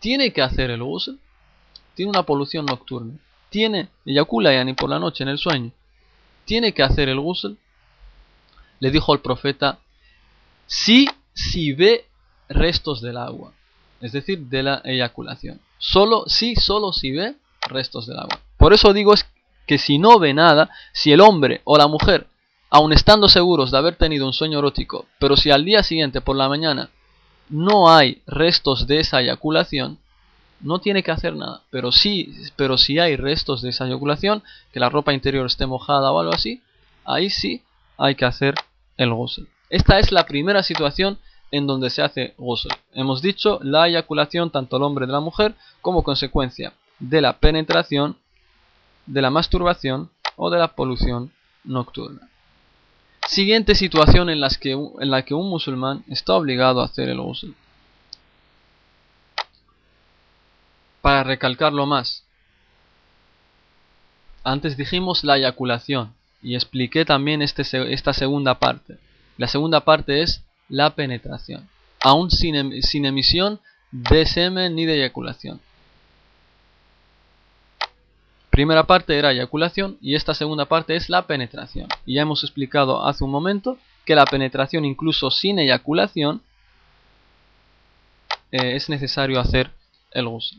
¿tiene 0.00 0.32
que 0.32 0.42
hacer 0.42 0.70
el 0.70 0.82
uso? 0.82 1.14
Tiene 1.94 2.10
una 2.10 2.24
polución 2.24 2.66
nocturna. 2.66 3.14
Tiene, 3.50 3.88
eyacula 4.04 4.52
ya 4.52 4.64
ni 4.64 4.74
por 4.74 4.90
la 4.90 4.98
noche 4.98 5.22
en 5.22 5.28
el 5.28 5.38
sueño. 5.38 5.70
¿Tiene 6.44 6.72
que 6.72 6.82
hacer 6.82 7.08
el 7.08 7.20
ghusl? 7.20 7.56
Le 8.80 8.90
dijo 8.90 9.12
el 9.12 9.20
profeta, 9.20 9.78
si, 10.66 11.06
si 11.34 11.72
ve 11.72 12.06
restos 12.48 13.00
del 13.02 13.16
agua, 13.16 13.52
es 14.00 14.12
decir, 14.12 14.38
de 14.46 14.62
la 14.62 14.80
eyaculación. 14.84 15.60
Solo 15.78 16.24
si, 16.26 16.56
solo 16.56 16.92
si 16.92 17.10
ve 17.10 17.36
restos 17.68 18.06
del 18.06 18.18
agua. 18.18 18.40
Por 18.56 18.72
eso 18.72 18.92
digo 18.92 19.14
es 19.14 19.26
que 19.66 19.78
si 19.78 19.98
no 19.98 20.18
ve 20.18 20.32
nada, 20.34 20.70
si 20.92 21.12
el 21.12 21.20
hombre 21.20 21.60
o 21.64 21.76
la 21.76 21.86
mujer, 21.86 22.26
aun 22.70 22.92
estando 22.92 23.28
seguros 23.28 23.70
de 23.70 23.78
haber 23.78 23.96
tenido 23.96 24.26
un 24.26 24.32
sueño 24.32 24.58
erótico, 24.60 25.06
pero 25.18 25.36
si 25.36 25.50
al 25.50 25.64
día 25.64 25.82
siguiente 25.82 26.20
por 26.20 26.36
la 26.36 26.48
mañana 26.48 26.90
no 27.50 27.90
hay 27.90 28.22
restos 28.26 28.86
de 28.86 29.00
esa 29.00 29.20
eyaculación, 29.20 29.98
no 30.60 30.78
tiene 30.78 31.02
que 31.02 31.10
hacer 31.10 31.34
nada. 31.36 31.62
Pero 31.70 31.92
sí, 31.92 32.34
pero 32.56 32.78
si 32.78 32.98
hay 32.98 33.16
restos 33.16 33.62
de 33.62 33.70
esa 33.70 33.86
eyaculación, 33.86 34.42
que 34.72 34.80
la 34.80 34.88
ropa 34.88 35.12
interior 35.12 35.46
esté 35.46 35.66
mojada 35.66 36.12
o 36.12 36.20
algo 36.20 36.32
así, 36.32 36.62
ahí 37.04 37.30
sí 37.30 37.62
hay 37.98 38.14
que 38.14 38.24
hacer 38.24 38.54
el 38.96 39.12
ghusl. 39.12 39.44
Esta 39.68 39.98
es 39.98 40.12
la 40.12 40.26
primera 40.26 40.62
situación 40.62 41.18
en 41.50 41.66
donde 41.66 41.90
se 41.90 42.02
hace 42.02 42.34
ghusl. 42.38 42.68
Hemos 42.92 43.22
dicho 43.22 43.58
la 43.62 43.88
eyaculación 43.88 44.50
tanto 44.50 44.76
el 44.76 44.82
hombre 44.82 45.06
de 45.06 45.12
la 45.12 45.20
mujer 45.20 45.54
como 45.82 46.02
consecuencia 46.02 46.72
de 46.98 47.20
la 47.20 47.38
penetración, 47.38 48.16
de 49.06 49.22
la 49.22 49.30
masturbación 49.30 50.10
o 50.36 50.50
de 50.50 50.58
la 50.58 50.68
polución 50.68 51.32
nocturna. 51.64 52.29
Siguiente 53.28 53.74
situación 53.74 54.28
en, 54.28 54.40
las 54.40 54.58
que, 54.58 54.72
en 54.72 55.10
la 55.10 55.24
que 55.24 55.34
un 55.34 55.48
musulmán 55.48 56.04
está 56.08 56.34
obligado 56.34 56.80
a 56.80 56.86
hacer 56.86 57.08
el 57.08 57.20
ghusl. 57.20 57.52
Para 61.00 61.22
recalcarlo 61.22 61.86
más, 61.86 62.24
antes 64.42 64.76
dijimos 64.76 65.24
la 65.24 65.36
eyaculación 65.36 66.14
y 66.42 66.54
expliqué 66.54 67.04
también 67.04 67.42
este, 67.42 67.62
esta 67.92 68.12
segunda 68.12 68.58
parte. 68.58 68.98
La 69.36 69.48
segunda 69.48 69.80
parte 69.80 70.22
es 70.22 70.42
la 70.68 70.94
penetración, 70.94 71.68
aún 72.00 72.30
sin, 72.30 72.56
em, 72.56 72.82
sin 72.82 73.04
emisión 73.04 73.60
de 73.90 74.26
semen 74.26 74.74
ni 74.74 74.86
de 74.86 74.94
eyaculación. 74.94 75.60
Primera 78.60 78.86
parte 78.86 79.16
era 79.16 79.32
eyaculación 79.32 79.96
y 80.02 80.16
esta 80.16 80.34
segunda 80.34 80.66
parte 80.66 80.94
es 80.94 81.08
la 81.08 81.26
penetración. 81.26 81.88
Y 82.04 82.16
ya 82.16 82.20
hemos 82.20 82.44
explicado 82.44 83.06
hace 83.06 83.24
un 83.24 83.30
momento 83.30 83.78
que 84.04 84.14
la 84.14 84.26
penetración 84.26 84.84
incluso 84.84 85.30
sin 85.30 85.58
eyaculación 85.58 86.42
eh, 88.52 88.76
es 88.76 88.90
necesario 88.90 89.40
hacer 89.40 89.70
el 90.10 90.28
ghusl. 90.28 90.56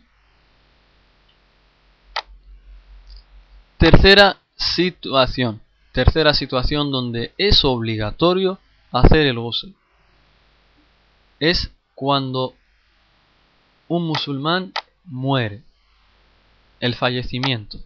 Tercera 3.77 4.37
situación. 4.55 5.61
Tercera 5.91 6.33
situación 6.33 6.89
donde 6.89 7.35
es 7.37 7.63
obligatorio 7.63 8.57
hacer 8.91 9.27
el 9.27 9.37
ghusl 9.37 9.73
es 11.39 11.69
cuando 11.93 12.55
un 13.87 14.07
musulmán 14.07 14.73
muere. 15.05 15.61
El 16.79 16.95
fallecimiento. 16.95 17.77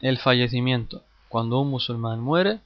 El 0.00 0.18
fallecimiento. 0.18 1.02
Cuando 1.28 1.60
un 1.60 1.70
musulmán 1.70 2.20
muere, 2.20 2.60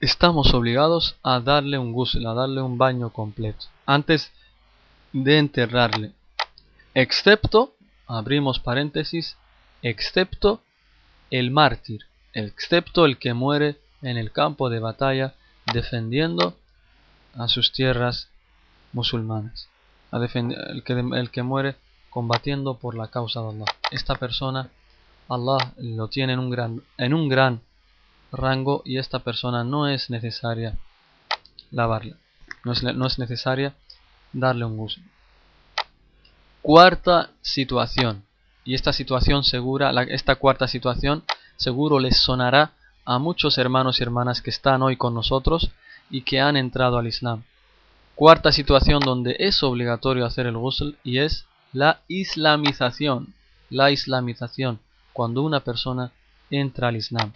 estamos 0.00 0.54
obligados 0.54 1.16
a 1.22 1.40
darle 1.40 1.78
un 1.78 1.92
ghusl, 1.92 2.26
a 2.26 2.34
darle 2.34 2.60
un 2.62 2.78
baño 2.78 3.10
completo. 3.10 3.66
Antes 3.86 4.32
de 5.12 5.38
enterrarle. 5.38 6.12
Excepto, 6.94 7.74
abrimos 8.06 8.60
paréntesis, 8.60 9.36
excepto 9.82 10.60
el 11.30 11.50
mártir, 11.50 12.06
excepto 12.32 13.06
el 13.06 13.18
que 13.18 13.34
muere 13.34 13.76
en 14.02 14.16
el 14.16 14.32
campo 14.32 14.70
de 14.70 14.78
batalla 14.78 15.34
defendiendo 15.72 16.56
a 17.34 17.48
sus 17.48 17.72
tierras 17.72 18.28
musulmanas, 18.92 19.68
a 20.10 20.18
el, 20.18 20.82
que, 20.84 20.92
el 20.92 21.30
que 21.30 21.42
muere 21.42 21.76
combatiendo 22.10 22.78
por 22.78 22.94
la 22.94 23.08
causa 23.08 23.40
de 23.42 23.48
Allah. 23.48 23.66
Esta 23.90 24.14
persona, 24.14 24.70
Allah 25.28 25.74
lo 25.78 26.08
tiene 26.08 26.34
en 26.34 27.14
un 27.14 27.28
gran, 27.28 27.60
rango 28.32 28.82
y 28.84 28.98
esta 28.98 29.20
persona 29.20 29.64
no 29.64 29.88
es 29.88 30.10
necesaria 30.10 30.76
lavarla, 31.70 32.16
no 32.64 32.72
es, 32.72 33.18
necesaria 33.18 33.74
darle 34.32 34.64
un 34.64 34.78
uso. 34.78 35.00
Cuarta 36.62 37.30
situación, 37.42 38.24
y 38.64 38.74
esta 38.74 38.92
situación 38.92 39.44
segura, 39.44 39.92
esta 40.08 40.36
cuarta 40.36 40.68
situación 40.68 41.24
seguro 41.56 41.98
les 41.98 42.16
sonará 42.16 42.72
a 43.04 43.18
muchos 43.18 43.58
hermanos 43.58 44.00
y 44.00 44.02
hermanas 44.02 44.42
que 44.42 44.50
están 44.50 44.82
hoy 44.82 44.96
con 44.96 45.14
nosotros 45.14 45.70
y 46.10 46.22
que 46.22 46.40
han 46.40 46.56
entrado 46.56 46.98
al 46.98 47.06
Islam. 47.06 47.44
Cuarta 48.16 48.50
situación 48.50 49.00
donde 49.00 49.36
es 49.38 49.62
obligatorio 49.62 50.24
hacer 50.24 50.46
el 50.46 50.56
ghusl 50.56 50.96
y 51.04 51.18
es 51.18 51.46
la 51.72 52.00
islamización. 52.08 53.34
La 53.68 53.90
islamización, 53.90 54.80
cuando 55.16 55.40
una 55.40 55.60
persona 55.60 56.12
entra 56.50 56.88
al 56.88 56.96
Islam. 56.96 57.32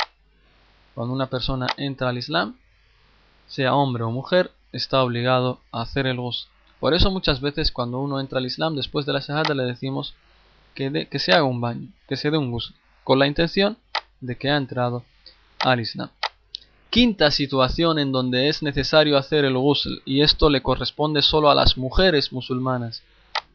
Cuando 0.94 1.14
una 1.14 1.28
persona 1.30 1.66
entra 1.78 2.10
al 2.10 2.18
Islam, 2.18 2.58
sea 3.46 3.74
hombre 3.74 4.02
o 4.02 4.10
mujer, 4.10 4.50
está 4.70 5.02
obligado 5.02 5.60
a 5.72 5.80
hacer 5.80 6.06
el 6.06 6.18
ghusl. 6.18 6.46
Por 6.78 6.92
eso 6.92 7.10
muchas 7.10 7.40
veces 7.40 7.72
cuando 7.72 7.98
uno 8.00 8.20
entra 8.20 8.38
al 8.38 8.44
Islam, 8.44 8.76
después 8.76 9.06
de 9.06 9.14
la 9.14 9.20
shahada 9.20 9.54
le 9.54 9.62
decimos 9.62 10.12
que, 10.74 11.08
que 11.10 11.18
se 11.18 11.32
haga 11.32 11.44
un 11.44 11.62
baño, 11.62 11.88
que 12.06 12.18
se 12.18 12.30
dé 12.30 12.36
un 12.36 12.50
ghusl, 12.50 12.74
con 13.02 13.18
la 13.18 13.26
intención 13.26 13.78
de 14.20 14.36
que 14.36 14.50
ha 14.50 14.58
entrado 14.58 15.02
al 15.60 15.80
Islam. 15.80 16.10
Quinta 16.90 17.30
situación 17.30 17.98
en 17.98 18.12
donde 18.12 18.50
es 18.50 18.62
necesario 18.62 19.16
hacer 19.16 19.46
el 19.46 19.56
ghusl, 19.56 20.02
y 20.04 20.20
esto 20.20 20.50
le 20.50 20.60
corresponde 20.60 21.22
solo 21.22 21.50
a 21.50 21.54
las 21.54 21.78
mujeres 21.78 22.30
musulmanas. 22.30 23.02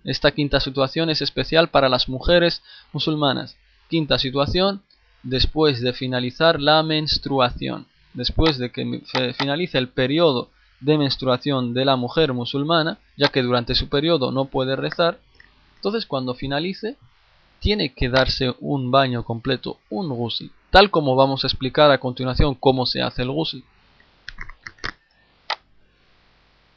Esta 0.04 0.32
quinta 0.32 0.60
situación 0.60 1.12
es 1.12 1.22
especial 1.22 1.70
para 1.70 1.90
las 1.90 2.10
mujeres 2.10 2.64
musulmanas. 2.92 3.56
Quinta 3.90 4.18
situación, 4.18 4.82
después 5.24 5.82
de 5.82 5.94
finalizar 5.94 6.60
la 6.60 6.82
menstruación. 6.84 7.88
Después 8.14 8.58
de 8.58 8.72
que 8.72 9.02
finalice 9.38 9.78
el 9.78 9.90
periodo 9.90 10.50
de 10.80 10.98
menstruación 10.98 11.74
de 11.74 11.86
la 11.86 11.96
mujer 11.96 12.34
musulmana, 12.34 13.00
ya 13.18 13.30
que 13.30 13.42
durante 13.42 13.76
su 13.76 13.90
periodo 13.90 14.32
no 14.32 14.46
puede 14.46 14.76
rezar, 14.76 15.20
entonces 15.76 16.06
cuando 16.06 16.34
finalice 16.34 16.96
tiene 17.60 17.94
que 17.94 18.10
darse 18.10 18.56
un 18.60 18.92
baño 18.92 19.24
completo, 19.24 19.80
un 19.90 20.10
ghusl, 20.10 20.46
tal 20.70 20.92
como 20.92 21.16
vamos 21.16 21.44
a 21.44 21.48
explicar 21.48 21.92
a 21.92 22.00
continuación 22.00 22.56
cómo 22.56 22.86
se 22.86 23.02
hace 23.02 23.24
el 23.24 23.32
ghusl. 23.32 23.60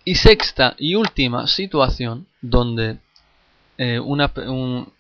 Y 0.05 0.15
sexta 0.15 0.75
y 0.79 0.95
última 0.95 1.47
situación 1.47 2.27
donde 2.41 2.99
eh, 3.77 4.01
una, 4.01 4.33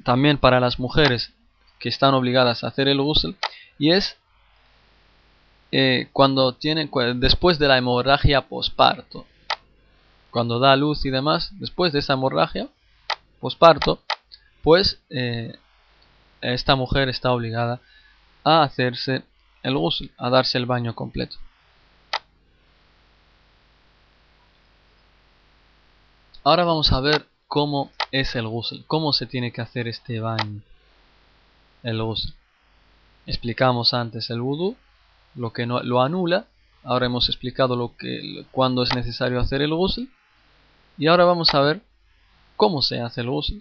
también 0.05 0.37
para 0.39 0.61
las 0.61 0.79
mujeres 0.79 1.33
que 1.79 1.89
están 1.89 2.15
obligadas 2.15 2.65
a 2.65 2.69
hacer 2.69 2.89
el 2.89 3.01
ghusl 3.01 3.35
y 3.79 3.93
es 3.93 4.17
eh, 5.71 6.09
cuando 6.13 6.55
tienen 6.55 6.91
después 7.17 7.59
de 7.59 7.69
la 7.69 7.77
hemorragia 7.77 8.49
posparto. 8.49 9.27
Cuando 10.31 10.59
da 10.59 10.77
luz 10.77 11.05
y 11.05 11.11
demás 11.11 11.51
después 11.59 11.93
de 11.93 12.01
esa 12.01 12.15
hemorragia 12.15 12.69
posparto 13.41 14.03
pues 14.63 15.01
eh, 15.11 15.57
esta 16.41 16.77
mujer 16.77 17.09
está 17.09 17.33
obligada 17.33 17.81
a 18.45 18.63
hacerse 18.63 19.23
el 19.63 19.77
ghusl 19.77 20.07
a 20.19 20.31
darse 20.31 20.59
el 20.59 20.67
baño 20.67 20.95
completo. 20.95 21.37
Ahora 26.45 26.65
vamos 26.65 26.93
a 26.93 27.01
ver 27.01 27.27
cómo 27.47 27.91
es 28.11 28.35
el 28.35 28.49
ghusl 28.49 28.85
cómo 28.87 29.13
se 29.13 29.27
tiene 29.27 29.53
que 29.53 29.61
hacer 29.61 29.89
este 29.89 30.21
baño 30.21 30.63
el 31.89 32.03
ghusl 32.03 32.33
explicamos 33.27 33.93
antes 33.93 34.31
el 34.31 34.41
vudú 34.41 34.77
lo 35.35 35.53
que 35.53 35.67
no, 35.67 35.81
lo 35.83 36.03
anula. 36.03 36.47
Ahora 36.83 37.07
hemos 37.07 37.29
explicado 37.29 37.77
lo 37.77 37.97
que, 37.97 38.45
cuándo 38.51 38.83
es 38.83 38.95
necesario 38.95 39.39
hacer 39.41 39.63
el 39.63 39.75
ghusl. 39.75 40.05
Y 40.97 41.07
ahora 41.07 41.25
vamos 41.25 41.55
a 41.55 41.61
ver 41.61 41.83
cómo 42.57 42.83
se 42.83 43.01
hace 43.01 43.21
el 43.21 43.31
ghusl. 43.31 43.59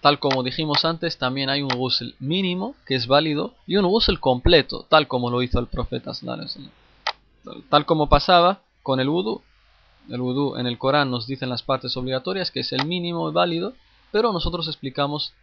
Tal 0.00 0.18
como 0.18 0.42
dijimos 0.42 0.84
antes, 0.84 1.18
también 1.18 1.50
hay 1.50 1.62
un 1.62 1.68
ghusl 1.68 2.14
mínimo 2.18 2.74
que 2.86 2.94
es 2.94 3.06
válido 3.06 3.54
y 3.66 3.76
un 3.76 3.86
ghusl 3.86 4.18
completo, 4.18 4.86
tal 4.88 5.08
como 5.08 5.30
lo 5.30 5.42
hizo 5.42 5.58
el 5.58 5.66
profeta 5.66 6.12
Tal 7.68 7.86
como 7.86 8.08
pasaba 8.08 8.60
con 8.82 9.00
el 9.00 9.08
wudu. 9.08 9.42
El 10.08 10.20
wudu 10.20 10.56
en 10.56 10.66
el 10.66 10.78
Corán 10.78 11.10
nos 11.10 11.26
dicen 11.26 11.50
las 11.50 11.62
partes 11.62 11.96
obligatorias 11.96 12.50
que 12.50 12.60
es 12.60 12.72
el 12.72 12.86
mínimo 12.86 13.30
válido, 13.30 13.74
pero 14.10 14.32
nosotros 14.32 14.66
explicamos 14.68 15.34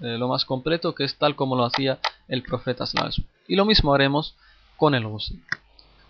eh, 0.00 0.18
lo 0.18 0.28
más 0.28 0.44
completo 0.44 0.94
que 0.94 1.04
es 1.04 1.16
tal 1.16 1.36
como 1.36 1.56
lo 1.56 1.64
hacía 1.64 1.98
el 2.28 2.42
profeta 2.42 2.84
Y 3.46 3.56
lo 3.56 3.64
mismo 3.64 3.94
haremos 3.94 4.34
con 4.76 4.94
el 4.94 5.06
ghusl. 5.06 5.34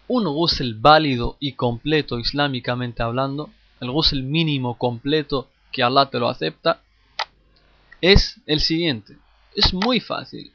Un 0.08 0.24
ghusl 0.24 0.74
válido 0.74 1.36
y 1.40 1.52
completo 1.52 2.18
islámicamente 2.18 3.02
hablando, 3.02 3.50
el 3.80 3.90
ghusl 3.90 4.22
mínimo 4.22 4.76
completo 4.78 5.48
que 5.72 5.82
Allah 5.82 6.06
te 6.06 6.18
lo 6.18 6.28
acepta, 6.28 6.80
es 8.00 8.40
el 8.46 8.60
siguiente. 8.60 9.16
Es 9.54 9.72
muy 9.72 10.00
fácil. 10.00 10.52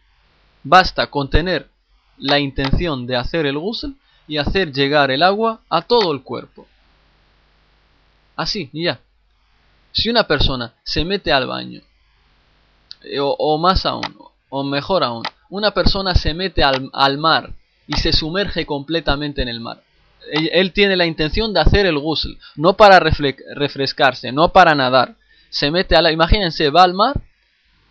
Basta 0.64 1.08
con 1.08 1.30
tener 1.30 1.70
la 2.18 2.40
intención 2.40 3.08
de 3.08 3.16
hacer 3.16 3.46
el 3.46 3.58
ghusl 3.58 3.94
y 4.28 4.38
hacer 4.38 4.72
llegar 4.72 5.10
el 5.12 5.24
agua 5.24 5.62
a 5.70 5.82
todo 5.82 6.12
el 6.12 6.22
cuerpo. 6.22 6.68
Así, 8.36 8.70
ya. 8.72 9.02
Si 9.92 10.10
una 10.10 10.28
persona 10.28 10.76
se 10.84 11.04
mete 11.04 11.32
al 11.32 11.48
baño, 11.48 11.82
eh, 13.04 13.20
o, 13.20 13.58
más 13.58 13.86
aún, 13.86 14.16
o 14.50 14.64
mejor 14.64 15.04
aún, 15.04 15.24
una 15.50 15.72
persona 15.72 16.16
se 16.16 16.34
mete 16.34 16.64
al, 16.64 16.90
al 16.94 17.18
mar 17.18 17.54
y 17.88 17.94
se 17.98 18.14
sumerge 18.14 18.66
completamente 18.66 19.42
en 19.42 19.48
el 19.48 19.60
mar. 19.60 19.82
Él, 20.32 20.74
tiene 20.74 20.96
la 20.96 21.06
intención 21.06 21.54
de 21.54 21.60
hacer 21.60 21.86
el 21.86 21.98
ghusl, 21.98 22.34
no 22.56 22.74
para 22.74 23.00
refrescarse, 23.00 24.32
no 24.32 24.50
para 24.50 24.76
nadar. 24.76 25.16
Se 25.50 25.72
mete 25.72 25.96
a 25.96 26.02
la... 26.02 26.12
Imagínense, 26.12 26.70
va 26.70 26.84
al 26.84 26.94
mar, 26.94 27.20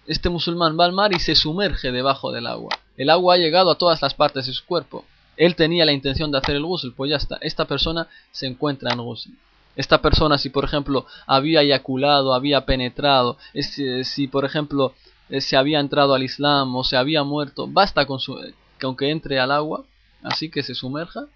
este 0.06 0.28
musulmán 0.28 0.78
va 0.78 0.84
al 0.84 0.92
mar 0.92 1.12
y 1.12 1.18
se 1.18 1.34
sumerge 1.34 1.90
debajo 1.90 2.30
del 2.30 2.46
agua. 2.46 2.78
El 2.96 3.10
agua 3.10 3.34
ha 3.34 3.38
llegado 3.38 3.70
a 3.70 3.78
todas 3.78 4.00
las 4.02 4.14
partes 4.14 4.46
de 4.46 4.52
su 4.52 4.64
cuerpo. 4.64 5.04
Él 5.36 5.56
tenía 5.56 5.84
la 5.84 5.92
intención 5.92 6.30
de 6.30 6.38
hacer 6.38 6.56
el 6.56 6.64
ghusl, 6.64 6.92
pues 6.96 7.10
ya 7.10 7.16
está. 7.16 7.38
Esta 7.40 7.64
persona 7.64 8.08
se 8.30 8.46
encuentra 8.46 8.92
en 8.92 8.98
ghusl. 8.98 9.30
Esta 9.78 10.02
persona, 10.02 10.38
si 10.38 10.50
por 10.50 10.64
ejemplo 10.64 11.06
había 11.24 11.62
eyaculado, 11.62 12.34
había 12.34 12.66
penetrado, 12.66 13.38
si 13.54 14.26
por 14.26 14.44
ejemplo 14.44 14.92
eh, 15.28 15.40
se 15.40 15.56
había 15.56 15.78
entrado 15.78 16.14
al 16.14 16.24
Islam 16.24 16.74
o 16.74 16.82
se 16.82 16.96
había 16.96 17.22
muerto, 17.22 17.68
basta 17.68 18.04
con 18.04 18.18
su, 18.18 18.36
que 18.76 18.86
aunque 18.86 19.10
entre 19.10 19.38
al 19.38 19.52
agua, 19.52 19.84
así 20.24 20.50
que 20.50 20.64
se 20.64 20.74
sumerja 20.74 21.26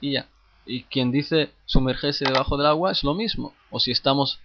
y 0.00 0.12
ya. 0.12 0.28
Y 0.66 0.84
quien 0.84 1.10
dice 1.10 1.50
sumergerse 1.66 2.24
debajo 2.24 2.56
del 2.56 2.66
agua 2.66 2.92
es 2.92 3.02
lo 3.02 3.12
mismo. 3.12 3.54
O 3.70 3.80
si 3.80 3.90
estamos 3.90 4.38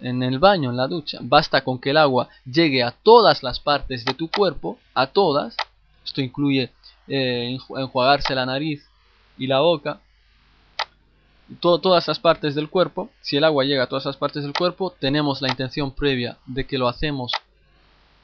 en 0.00 0.22
el 0.22 0.38
baño, 0.38 0.70
en 0.70 0.78
la 0.78 0.88
ducha, 0.88 1.18
basta 1.20 1.62
con 1.64 1.78
que 1.78 1.90
el 1.90 1.98
agua 1.98 2.30
llegue 2.50 2.82
a 2.82 2.92
todas 2.92 3.42
las 3.42 3.60
partes 3.60 4.06
de 4.06 4.14
tu 4.14 4.30
cuerpo, 4.30 4.78
a 4.94 5.08
todas. 5.08 5.54
Esto 6.02 6.22
incluye 6.22 6.70
eh, 7.08 7.58
enjuagarse 7.76 8.34
la 8.34 8.46
nariz 8.46 8.88
y 9.36 9.48
la 9.48 9.60
boca, 9.60 10.00
todas 11.60 12.08
las 12.08 12.18
partes 12.18 12.54
del 12.54 12.68
cuerpo. 12.68 13.10
Si 13.20 13.36
el 13.36 13.44
agua 13.44 13.64
llega 13.64 13.84
a 13.84 13.86
todas 13.86 14.04
las 14.04 14.16
partes 14.16 14.42
del 14.42 14.52
cuerpo, 14.52 14.94
tenemos 14.98 15.40
la 15.42 15.48
intención 15.48 15.92
previa 15.92 16.38
de 16.46 16.66
que 16.66 16.78
lo 16.78 16.88
hacemos 16.88 17.32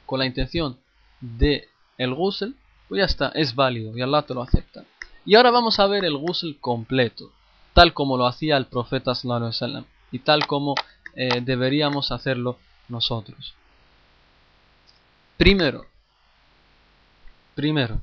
con 0.05 0.19
la 0.19 0.25
intención 0.25 0.77
de 1.21 1.69
el 1.97 2.13
ghusl 2.13 2.53
pues 2.87 2.99
ya 2.99 3.05
está, 3.05 3.29
es 3.29 3.55
válido 3.55 3.97
y 3.97 4.01
Allah 4.01 4.21
te 4.23 4.33
lo 4.33 4.41
acepta. 4.41 4.83
Y 5.25 5.35
ahora 5.35 5.51
vamos 5.51 5.79
a 5.79 5.87
ver 5.87 6.05
el 6.05 6.17
ghusl 6.17 6.57
completo, 6.59 7.31
tal 7.73 7.93
como 7.93 8.17
lo 8.17 8.27
hacía 8.27 8.57
el 8.57 8.65
profeta 8.65 9.15
sallallahu 9.15 9.85
y 10.11 10.19
tal 10.19 10.45
como 10.45 10.75
eh, 11.15 11.41
deberíamos 11.41 12.11
hacerlo 12.11 12.57
nosotros. 12.89 13.55
Primero, 15.37 15.85
primero, 17.55 18.01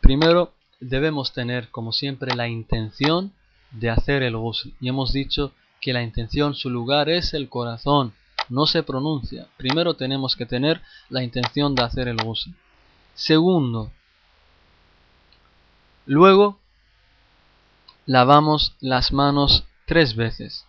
primero 0.00 0.52
debemos 0.80 1.32
tener 1.32 1.70
como 1.70 1.92
siempre 1.92 2.34
la 2.34 2.48
intención 2.48 3.32
de 3.70 3.90
hacer 3.90 4.22
el 4.22 4.36
ghusl. 4.36 4.70
Y 4.80 4.88
hemos 4.88 5.12
dicho 5.12 5.52
que 5.80 5.92
la 5.92 6.02
intención, 6.02 6.54
su 6.54 6.70
lugar 6.70 7.08
es 7.08 7.34
el 7.34 7.48
corazón, 7.48 8.14
no 8.48 8.66
se 8.66 8.82
pronuncia. 8.82 9.46
Primero 9.56 9.94
tenemos 9.94 10.36
que 10.36 10.46
tener 10.46 10.82
la 11.08 11.22
intención 11.22 11.74
de 11.74 11.82
hacer 11.82 12.08
el 12.08 12.16
ghusl. 12.16 12.50
Segundo, 13.14 13.90
luego 16.04 16.58
lavamos 18.04 18.74
las 18.80 19.12
manos 19.12 19.64
tres 19.86 20.14
veces. 20.14 20.64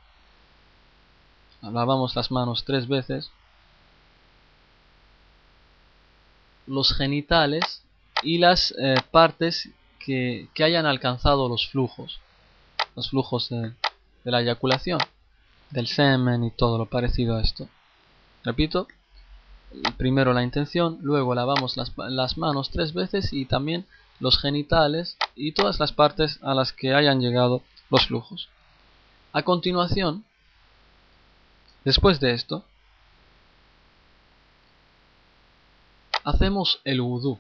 Lavamos 1.61 2.15
las 2.15 2.31
manos 2.31 2.63
tres 2.65 2.87
veces. 2.87 3.31
Los 6.65 6.93
genitales 6.93 7.83
y 8.23 8.37
las 8.39 8.73
eh, 8.77 8.95
partes 9.11 9.69
que, 9.99 10.49
hayan 10.59 10.85
alcanzado 10.85 11.49
los 11.49 11.67
flujos. 11.67 12.19
Los 12.97 13.11
flujos 13.11 13.49
de, 13.49 13.73
la 14.23 14.41
eyaculación, 14.41 14.99
del 15.69 15.85
semen 15.85 16.43
y 16.43 16.49
todo 16.49 16.79
lo 16.79 16.87
parecido 16.87 17.37
a 17.37 17.41
esto. 17.41 17.69
Repito, 18.43 18.87
primero 19.97 20.33
la 20.33 20.41
intención, 20.41 20.97
luego 21.03 21.35
lavamos 21.35 21.77
las, 21.77 22.37
manos 22.37 22.71
tres 22.71 22.95
veces 22.95 23.33
y 23.33 23.45
también 23.45 23.85
los 24.19 24.39
genitales 24.39 25.15
y 25.35 25.51
todas 25.51 25.79
las 25.79 25.93
partes 25.93 26.39
a 26.41 26.55
las 26.55 26.73
que 26.73 26.95
hayan 26.95 27.21
llegado 27.21 27.61
los 27.91 28.07
flujos. 28.07 28.49
A 29.31 29.43
continuación, 29.43 30.25
después 31.85 32.19
de 32.19 32.33
esto, 32.33 32.65
hacemos 36.23 36.81
el 36.83 37.01
vudú. 37.01 37.37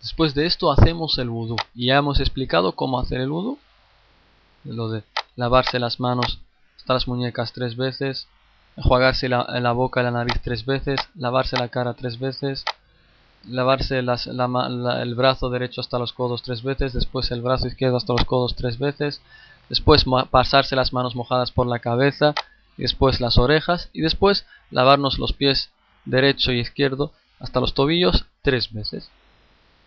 Después 0.00 0.34
de 0.34 0.46
esto 0.46 0.70
hacemos 0.70 1.18
el 1.18 1.30
vudú. 1.30 1.56
Y 1.74 1.86
ya 1.86 1.96
hemos 1.96 2.20
explicado 2.20 2.76
cómo 2.76 3.00
hacer 3.00 3.20
el 3.20 3.30
vudú. 3.30 3.58
Lo 4.64 4.88
de 4.88 5.04
lavarse 5.36 5.78
las 5.78 6.00
manos 6.00 6.40
hasta 6.76 6.94
las 6.94 7.08
muñecas 7.08 7.52
tres 7.52 7.76
veces, 7.76 8.28
enjuagarse 8.76 9.28
la, 9.28 9.44
la 9.60 9.72
boca 9.72 10.00
y 10.00 10.04
la 10.04 10.10
nariz 10.10 10.40
tres 10.42 10.64
veces, 10.64 11.00
lavarse 11.14 11.56
la 11.56 11.68
cara 11.68 11.94
tres 11.94 12.18
veces, 12.18 12.64
lavarse 13.46 13.98
el 13.98 15.14
brazo 15.14 15.50
derecho 15.50 15.80
hasta 15.80 15.98
los 15.98 16.12
codos 16.12 16.42
tres 16.42 16.62
veces, 16.62 16.92
después 16.92 17.30
el 17.30 17.42
brazo 17.42 17.66
izquierdo 17.66 17.96
hasta 17.96 18.12
los 18.12 18.24
codos 18.24 18.54
tres 18.54 18.78
veces, 18.78 19.20
después 19.68 20.04
pasarse 20.30 20.76
las 20.76 20.92
manos 20.92 21.14
mojadas 21.14 21.50
por 21.50 21.66
la 21.66 21.78
cabeza, 21.78 22.34
después 22.76 23.20
las 23.20 23.38
orejas 23.38 23.90
y 23.92 24.00
después 24.00 24.46
lavarnos 24.70 25.18
los 25.18 25.32
pies 25.32 25.70
derecho 26.04 26.52
y 26.52 26.60
izquierdo 26.60 27.12
hasta 27.38 27.60
los 27.60 27.74
tobillos 27.74 28.26
tres 28.42 28.72
veces. 28.72 29.10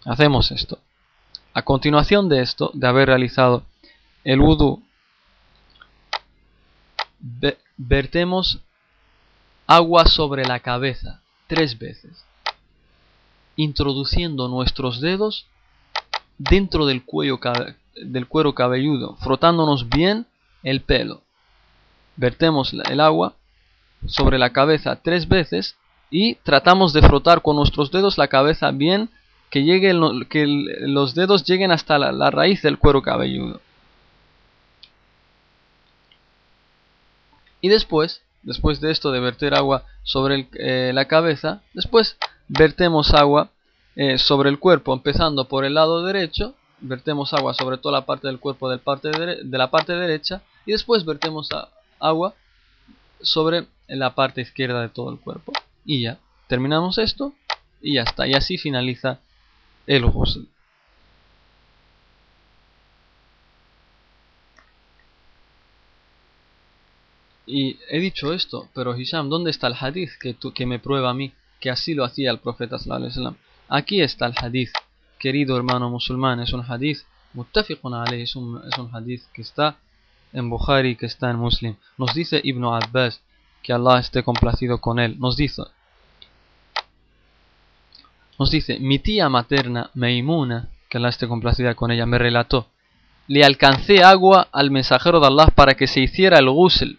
Hacemos 0.05 0.51
esto. 0.51 0.79
A 1.53 1.63
continuación 1.63 2.29
de 2.29 2.41
esto, 2.41 2.71
de 2.73 2.87
haber 2.87 3.07
realizado 3.07 3.63
el 4.27 4.41
wudu, 4.41 4.83
vertemos 7.77 8.59
agua 9.65 10.05
sobre 10.05 10.43
la 10.43 10.59
cabeza 10.59 11.21
tres 11.47 11.79
veces, 11.79 12.25
introduciendo 13.55 14.49
nuestros 14.49 14.99
dedos 14.99 15.47
dentro 16.37 16.85
del, 16.85 17.05
cuello, 17.05 17.39
del 17.95 18.27
cuero 18.27 18.53
cabelludo, 18.53 19.15
frotándonos 19.21 19.87
bien 19.87 20.25
el 20.61 20.81
pelo. 20.81 21.21
Vertemos 22.17 22.73
el 22.73 22.99
agua 22.99 23.35
sobre 24.07 24.37
la 24.37 24.51
cabeza 24.51 24.97
tres 25.01 25.29
veces 25.29 25.77
y 26.11 26.35
tratamos 26.35 26.91
de 26.91 27.01
frotar 27.01 27.41
con 27.41 27.55
nuestros 27.55 27.91
dedos 27.91 28.17
la 28.17 28.27
cabeza 28.27 28.71
bien 28.71 29.09
que, 29.49 29.63
que 30.29 30.45
los 30.81 31.15
dedos 31.15 31.45
lleguen 31.45 31.71
hasta 31.71 31.97
la 31.97 32.29
raíz 32.29 32.61
del 32.61 32.77
cuero 32.77 33.01
cabelludo. 33.01 33.61
Y 37.61 37.69
después, 37.69 38.21
después 38.43 38.81
de 38.81 38.91
esto 38.91 39.11
de 39.11 39.19
verter 39.19 39.55
agua 39.55 39.83
sobre 40.03 40.47
eh, 40.53 40.91
la 40.93 41.05
cabeza, 41.05 41.61
después 41.73 42.17
vertemos 42.47 43.13
agua 43.13 43.51
eh, 43.95 44.17
sobre 44.17 44.49
el 44.49 44.59
cuerpo, 44.59 44.93
empezando 44.93 45.47
por 45.47 45.65
el 45.65 45.73
lado 45.73 46.03
derecho, 46.03 46.53
vertemos 46.79 47.33
agua 47.33 47.53
sobre 47.53 47.77
toda 47.77 47.99
la 47.99 48.05
parte 48.05 48.27
del 48.27 48.39
cuerpo 48.39 48.69
de, 48.69 48.77
parte 48.77 49.09
de, 49.09 49.57
la 49.57 49.71
parte 49.71 49.93
derecha 49.93 50.41
y 50.65 50.71
después 50.71 51.05
vertemos 51.05 51.49
agua 51.99 52.35
sobre 53.21 53.65
la 53.87 54.13
parte 54.13 54.41
izquierda 54.41 54.81
de 54.81 54.89
todo 54.89 55.11
el 55.11 55.19
cuerpo. 55.19 55.53
Y 55.85 56.03
ya, 56.03 56.19
terminamos 56.47 56.97
esto 56.97 57.33
y 57.81 57.95
ya 57.95 58.03
está. 58.03 58.27
Y 58.27 58.33
así 58.33 58.57
finaliza 58.57 59.19
el 59.87 60.05
ghusl. 60.05 60.41
Y 67.47 67.79
he 67.89 67.99
dicho 68.01 68.33
esto, 68.33 68.67
pero 68.73 68.95
Hisham, 68.97 69.29
¿dónde 69.29 69.51
está 69.51 69.67
el 69.67 69.75
hadith 69.79 70.11
que, 70.19 70.35
que 70.53 70.65
me 70.65 70.79
prueba 70.79 71.11
a 71.11 71.13
mí 71.13 71.31
que 71.61 71.69
así 71.69 71.93
lo 71.93 72.03
hacía 72.03 72.29
el 72.29 72.39
profeta 72.39 72.77
sallallahu 72.77 73.35
Aquí 73.69 74.01
está 74.01 74.27
el 74.27 74.33
hadith, 74.37 74.71
querido 75.17 75.55
hermano 75.55 75.89
musulmán, 75.89 76.41
es 76.41 76.51
un 76.51 76.61
hadith 76.61 76.99
muttafiqun 77.33 77.93
alayh, 77.93 78.23
es 78.23 78.35
un, 78.35 78.61
es 78.67 78.77
un 78.77 78.93
hadith 78.93 79.23
que 79.33 79.41
está 79.41 79.77
en 80.33 80.49
Bukhari, 80.49 80.97
que 80.97 81.05
está 81.05 81.31
en 81.31 81.37
Muslim. 81.37 81.75
Nos 81.97 82.13
dice 82.13 82.41
Ibn 82.43 82.65
Abbas, 82.65 83.21
que 83.63 83.71
Allah 83.71 83.99
esté 83.99 84.23
complacido 84.23 84.79
con 84.79 84.99
él, 84.99 85.17
nos 85.17 85.37
dice, 85.37 85.63
nos 88.37 88.51
dice, 88.51 88.77
mi 88.79 88.99
tía 88.99 89.29
materna, 89.29 89.89
Meimuna, 89.93 90.69
que 90.89 90.97
Allah 90.97 91.09
esté 91.09 91.29
complacida 91.29 91.75
con 91.75 91.91
ella, 91.91 92.05
me 92.05 92.17
relató, 92.17 92.67
le 93.27 93.43
alcancé 93.45 94.03
agua 94.03 94.49
al 94.51 94.69
mensajero 94.69 95.21
de 95.21 95.27
Allah 95.27 95.47
para 95.55 95.75
que 95.75 95.87
se 95.87 96.01
hiciera 96.01 96.39
el 96.39 96.49
ghusl 96.49 96.97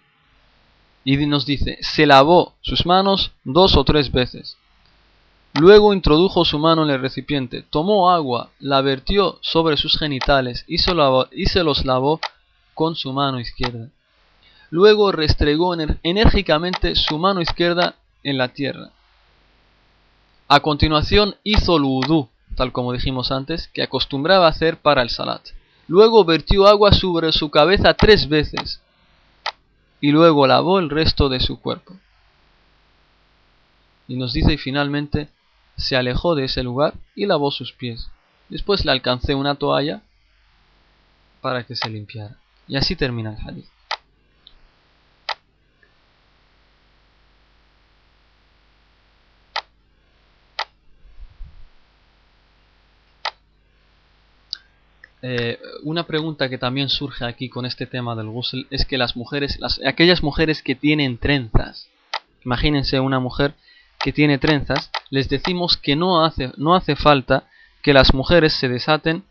y 1.04 1.16
nos 1.26 1.46
dice, 1.46 1.78
se 1.80 2.06
lavó 2.06 2.54
sus 2.60 2.84
manos 2.86 3.32
dos 3.44 3.76
o 3.76 3.84
tres 3.84 4.12
veces. 4.12 4.56
Luego 5.54 5.92
introdujo 5.92 6.44
su 6.44 6.58
mano 6.58 6.84
en 6.84 6.90
el 6.90 7.00
recipiente, 7.00 7.62
tomó 7.62 8.10
agua, 8.10 8.50
la 8.58 8.80
vertió 8.82 9.38
sobre 9.40 9.76
sus 9.76 9.98
genitales 9.98 10.64
y 10.68 10.78
se, 10.78 10.92
se 11.46 11.64
los 11.64 11.84
lavó 11.84 12.20
con 12.74 12.94
su 12.94 13.12
mano 13.12 13.40
izquierda. 13.40 13.88
Luego 14.70 15.10
restregó 15.10 15.74
enérgicamente 16.02 16.94
su 16.94 17.18
mano 17.18 17.40
izquierda 17.40 17.96
en 18.22 18.36
la 18.36 18.48
tierra. 18.48 18.90
A 20.46 20.60
continuación 20.60 21.36
hizo 21.42 21.76
el 21.78 21.84
tal 22.54 22.72
como 22.72 22.92
dijimos 22.92 23.32
antes, 23.32 23.68
que 23.68 23.82
acostumbraba 23.82 24.46
hacer 24.46 24.76
para 24.80 25.02
el 25.02 25.10
salat. 25.10 25.42
Luego 25.86 26.24
vertió 26.24 26.66
agua 26.66 26.92
sobre 26.92 27.32
su 27.32 27.50
cabeza 27.50 27.94
tres 27.94 28.28
veces 28.28 28.82
y 30.00 30.12
luego 30.12 30.46
lavó 30.46 30.78
el 30.78 30.90
resto 30.90 31.28
de 31.28 31.40
su 31.40 31.60
cuerpo. 31.60 31.96
Y 34.06 34.16
nos 34.16 34.32
dice 34.32 34.54
y 34.54 34.58
finalmente 34.58 35.28
se 35.76 35.96
alejó 35.96 36.34
de 36.34 36.44
ese 36.44 36.62
lugar 36.62 36.94
y 37.14 37.26
lavó 37.26 37.50
sus 37.50 37.72
pies. 37.72 38.10
Después 38.48 38.84
le 38.84 38.92
alcancé 38.92 39.34
una 39.34 39.56
toalla 39.56 40.02
para 41.40 41.64
que 41.64 41.76
se 41.76 41.90
limpiara. 41.90 42.36
Y 42.66 42.76
así 42.76 42.96
termina 42.96 43.34
el 43.34 43.48
hadith. 43.48 43.77
Eh, 55.30 55.60
una 55.82 56.04
pregunta 56.04 56.48
que 56.48 56.56
también 56.56 56.88
surge 56.88 57.26
aquí 57.26 57.50
con 57.50 57.66
este 57.66 57.84
tema 57.84 58.16
del 58.16 58.30
ghusl 58.30 58.66
es 58.70 58.86
que 58.86 58.96
las 58.96 59.14
mujeres, 59.14 59.60
las, 59.60 59.78
aquellas 59.86 60.22
mujeres 60.22 60.62
que 60.62 60.74
tienen 60.74 61.18
trenzas, 61.18 61.86
imagínense 62.46 62.98
una 62.98 63.20
mujer 63.20 63.52
que 64.00 64.10
tiene 64.10 64.38
trenzas, 64.38 64.90
les 65.10 65.28
decimos 65.28 65.76
que 65.76 65.96
no 65.96 66.24
hace, 66.24 66.52
no 66.56 66.74
hace 66.74 66.96
falta 66.96 67.44
que 67.82 67.92
las 67.92 68.14
mujeres 68.14 68.54
se 68.54 68.70
desaten, 68.70 69.22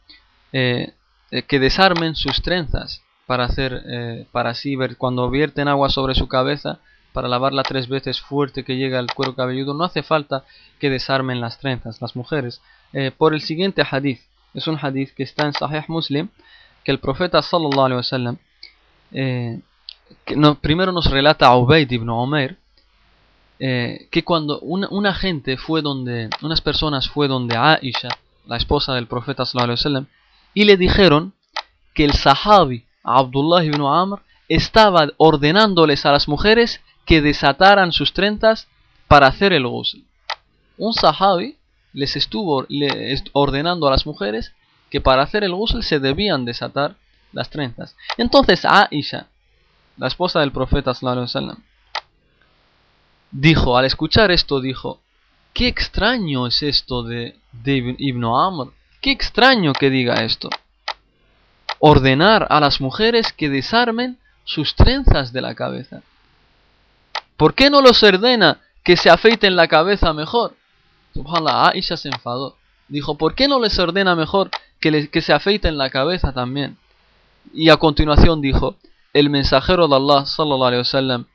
eh, 0.53 0.93
eh, 1.31 1.41
que 1.41 1.57
desarmen 1.57 2.15
sus 2.15 2.43
trenzas 2.43 3.01
para 3.25 3.45
hacer, 3.45 4.27
para 4.31 4.51
así 4.51 4.75
ver 4.75 4.97
cuando 4.97 5.29
vierten 5.29 5.67
agua 5.67 5.89
sobre 5.89 6.13
su 6.13 6.27
cabeza, 6.29 6.79
para 7.11 7.27
lavarla 7.27 7.63
tres 7.63 7.89
veces 7.89 8.21
fuerte 8.21 8.63
que 8.63 8.77
llega 8.77 8.99
al 8.99 9.13
cuero 9.13 9.35
cabelludo, 9.35 9.73
no 9.73 9.83
hace 9.83 10.03
falta 10.03 10.45
que 10.79 10.91
desarmen 10.91 11.41
las 11.41 11.59
trenzas, 11.59 12.01
las 12.01 12.15
mujeres. 12.15 12.61
por 13.17 13.33
el 13.33 13.41
siguiente 13.41 13.83
hadith, 13.89 14.21
es 14.57 14.67
un 14.67 14.77
hadith 14.81 15.13
que 15.13 15.23
está 15.23 15.45
en 15.45 15.53
Sahih 15.53 15.85
Muslim, 15.87 16.29
que 16.83 16.91
el 16.91 16.99
profeta 16.99 17.41
sallallahu 17.41 17.85
alaihi 17.85 17.97
wasallam 17.97 18.37
eh, 19.11 19.59
primero 20.61 20.91
nos 20.91 21.09
relata 21.11 21.47
a 21.47 21.55
Ubaid 21.55 21.91
ibn 21.91 22.09
Omer 22.09 22.57
eh, 23.59 24.07
que 24.11 24.23
cuando 24.23 24.59
una, 24.59 25.13
gente 25.13 25.57
fue 25.57 25.81
donde, 25.81 26.29
unas 26.41 26.61
personas 26.61 27.07
fue 27.07 27.27
donde 27.27 27.55
Aisha, 27.55 28.09
la 28.45 28.57
esposa 28.57 28.93
del 28.93 29.07
profeta 29.07 29.45
sallallahu 29.45 29.71
alaihi 29.71 29.79
wasallam, 29.79 30.07
y 30.53 30.65
le 30.65 30.77
dijeron 30.77 31.33
que 31.93 32.05
el 32.05 32.13
sahabi 32.13 32.85
Abdullah 33.03 33.63
ibn 33.63 33.81
Amr 33.81 34.21
estaba 34.47 35.07
ordenándoles 35.17 36.05
a 36.05 36.11
las 36.11 36.27
mujeres 36.27 36.81
que 37.05 37.21
desataran 37.21 37.91
sus 37.91 38.13
trenzas 38.13 38.67
para 39.07 39.27
hacer 39.27 39.53
el 39.53 39.67
ghusl. 39.67 39.99
Un 40.77 40.93
sahabi 40.93 41.57
les 41.97 42.15
estuvo 42.15 42.67
ordenando 43.33 43.87
a 43.87 43.91
las 43.91 44.05
mujeres 44.05 44.53
que 44.91 45.01
para 45.01 45.23
hacer 45.23 45.43
el 45.43 45.55
ghusl 45.55 45.81
se 45.81 45.99
debían 45.99 46.45
desatar 46.45 46.95
las 47.33 47.49
trenzas. 47.49 47.95
Entonces 48.17 48.65
Aisha, 48.65 49.25
la 49.97 50.05
esposa 50.05 50.41
del 50.41 50.51
profeta 50.51 50.93
sallallahu 50.93 51.57
dijo, 53.31 53.77
al 53.77 53.85
escuchar 53.85 54.29
esto 54.29 54.61
dijo, 54.61 54.99
qué 55.53 55.67
extraño 55.67 56.45
es 56.45 56.61
esto 56.61 57.01
de, 57.01 57.35
de 57.51 57.95
Ibn 57.97 58.25
Amr, 58.25 58.73
qué 59.01 59.09
extraño 59.09 59.73
que 59.73 59.89
diga 59.89 60.23
esto. 60.23 60.51
Ordenar 61.79 62.45
a 62.51 62.59
las 62.59 62.79
mujeres 62.79 63.33
que 63.33 63.49
desarmen 63.49 64.19
sus 64.45 64.75
trenzas 64.75 65.33
de 65.33 65.41
la 65.41 65.55
cabeza. 65.55 66.03
¿Por 67.37 67.55
qué 67.55 67.71
no 67.71 67.81
los 67.81 68.03
ordena 68.03 68.61
que 68.83 68.97
se 68.97 69.09
afeiten 69.09 69.55
la 69.55 69.67
cabeza 69.67 70.13
mejor? 70.13 70.55
Subhanallah, 71.17 71.69
Aisha 71.69 71.97
se 71.97 72.09
enfadó. 72.09 72.55
Dijo, 72.87 73.17
¿por 73.17 73.33
qué 73.33 73.47
no 73.47 73.59
les 73.59 73.77
ordena 73.79 74.15
mejor 74.15 74.51
que, 74.79 75.09
que 75.09 75.21
se 75.21 75.33
afeiten 75.33 75.77
la 75.77 75.89
cabeza 75.89 76.31
también? 76.31 76.77
Y 77.53 77.69
a 77.69 77.77
continuación 77.77 78.39
dijo, 78.39 78.75
el 79.13 79.29
mensajero 79.29 79.87
de 79.87 79.95
Allah 79.95 80.25
sallallahu 80.25 80.63
alaihi 80.65 80.79
wasallam 80.81 81.25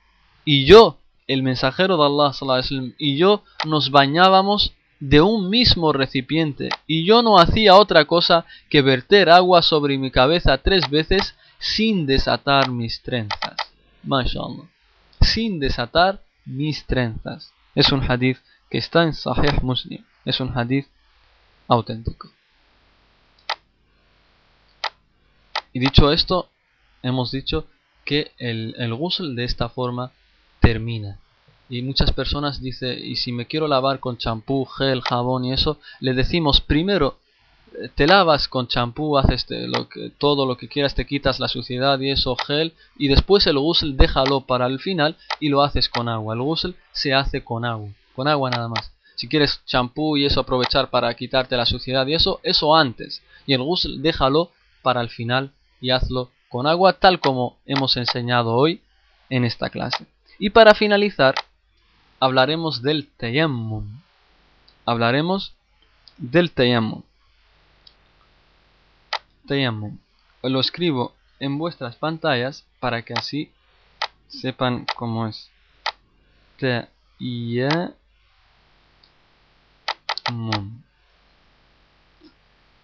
y 0.44 0.64
yo, 0.66 0.98
el 1.26 1.42
mensajero 1.42 1.96
de 1.96 2.04
Allah 2.04 2.32
sallallahu 2.32 2.59
alaihi 2.59 2.74
wasallam 2.74 2.94
y 2.98 3.16
yo 3.16 3.42
nos 3.66 3.90
bañábamos 3.90 4.72
de 5.00 5.20
un 5.20 5.50
mismo 5.50 5.92
recipiente 5.92 6.68
y 6.86 7.04
yo 7.04 7.22
no 7.22 7.38
hacía 7.38 7.74
otra 7.74 8.04
cosa 8.04 8.44
que 8.70 8.82
verter 8.82 9.30
agua 9.30 9.62
sobre 9.62 9.98
mi 9.98 10.12
cabeza 10.12 10.59
tres 10.59 10.88
veces 10.90 11.34
sin 11.59 12.06
desatar 12.06 12.70
mis 12.70 13.02
trenzas. 13.02 13.56
MashaAllah. 14.04 14.68
Sin 15.20 15.59
desatar 15.59 16.22
mis 16.44 16.84
trenzas. 16.86 17.52
Es 17.74 17.90
un 17.90 18.02
hadith 18.09 18.38
que 18.72 18.78
está 18.78 19.02
en 19.02 19.12
Sahih 19.12 19.60
Muslim. 19.60 20.02
Es 20.24 20.40
un 20.40 20.56
hadith 20.56 20.86
auténtico. 21.68 22.30
Y 25.74 25.78
dicho 25.78 26.10
esto, 26.10 26.48
hemos 27.02 27.30
dicho 27.32 27.66
que 28.06 28.32
el, 28.38 28.74
el 28.78 28.94
ghusl 28.94 29.34
de 29.34 29.44
esta 29.44 29.68
forma 29.68 30.10
termina. 30.60 31.18
Y 31.68 31.82
muchas 31.82 32.12
personas 32.12 32.62
dicen, 32.62 32.98
y 32.98 33.16
si 33.16 33.30
me 33.30 33.46
quiero 33.46 33.68
lavar 33.68 34.00
con 34.00 34.16
champú, 34.16 34.64
gel, 34.64 35.02
jabón 35.02 35.44
y 35.44 35.52
eso, 35.52 35.78
le 36.00 36.14
decimos 36.14 36.62
primero 36.62 37.18
eh, 37.74 37.90
te 37.94 38.06
lavas 38.06 38.48
con 38.48 38.68
champú, 38.68 39.18
haces 39.18 39.44
lo 39.50 39.86
que, 39.90 40.08
todo 40.16 40.46
lo 40.46 40.56
que 40.56 40.68
quieras, 40.68 40.94
te 40.94 41.06
quitas 41.06 41.40
la 41.40 41.48
suciedad 41.48 42.00
y 42.00 42.10
eso, 42.10 42.36
gel, 42.36 42.72
y 42.96 43.08
después 43.08 43.46
el 43.46 43.58
ghusl 43.58 43.98
déjalo 43.98 44.46
para 44.46 44.66
el 44.66 44.80
final 44.80 45.18
y 45.40 45.50
lo 45.50 45.62
haces 45.62 45.90
con 45.90 46.08
agua. 46.08 46.32
El 46.32 46.40
ghusl 46.40 46.70
se 46.92 47.12
hace 47.12 47.44
con 47.44 47.66
agua, 47.66 47.90
con 48.14 48.28
agua 48.28 48.51
nada 48.51 48.68
más. 48.68 48.93
Si 49.14 49.28
quieres 49.28 49.62
champú 49.66 50.16
y 50.16 50.26
eso 50.26 50.40
aprovechar 50.40 50.90
para 50.90 51.14
quitarte 51.14 51.56
la 51.56 51.66
suciedad 51.66 52.06
y 52.06 52.14
eso, 52.14 52.40
eso 52.43 52.74
antes. 52.74 53.22
Y 53.47 53.55
el 53.55 53.62
ghusl 53.62 54.02
déjalo 54.02 54.51
para 54.82 55.01
el 55.01 55.10
final 55.10 55.52
y 55.80 55.90
hazlo 55.90 56.30
con 56.48 56.66
agua 56.66 56.94
tal 56.94 57.20
como 57.20 57.56
hemos 57.66 57.97
enseñado 57.97 58.55
hoy 58.55 58.82
en 59.30 59.44
esta 59.44 59.70
clase. 59.70 60.06
Y 60.39 60.51
para 60.51 60.74
finalizar, 60.74 61.34
hablaremos 62.20 62.82
del 62.82 63.09
tayammum. 63.16 64.01
Hablaremos 64.84 65.55
del 66.18 66.51
tayammum. 66.51 67.02
Tayammum. 69.47 69.98
Lo 70.43 70.60
escribo 70.60 71.14
en 71.39 71.59
vuestras 71.59 71.97
pantallas 71.97 72.64
para 72.80 73.02
que 73.02 73.14
así 73.14 73.52
sepan 74.28 74.86
cómo 74.97 75.26
es. 75.26 75.51
Tayammum. 76.59 78.01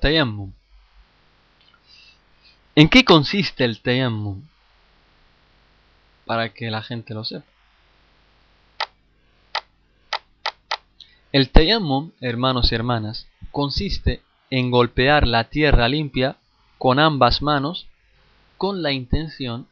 Tayammum. 0.00 0.52
¿En 2.74 2.88
qué 2.88 3.04
consiste 3.04 3.64
el 3.64 3.80
tayammum? 3.80 4.42
Para 6.24 6.54
que 6.54 6.70
la 6.70 6.82
gente 6.82 7.14
lo 7.14 7.24
sepa. 7.24 7.46
El 11.32 11.50
tayammum, 11.50 12.12
hermanos 12.20 12.72
y 12.72 12.74
hermanas, 12.74 13.26
consiste 13.50 14.22
en 14.50 14.70
golpear 14.70 15.26
la 15.26 15.44
tierra 15.44 15.88
limpia 15.88 16.36
con 16.78 16.98
ambas 16.98 17.42
manos 17.42 17.86
con 18.56 18.82
la 18.82 18.92
intención 18.92 19.66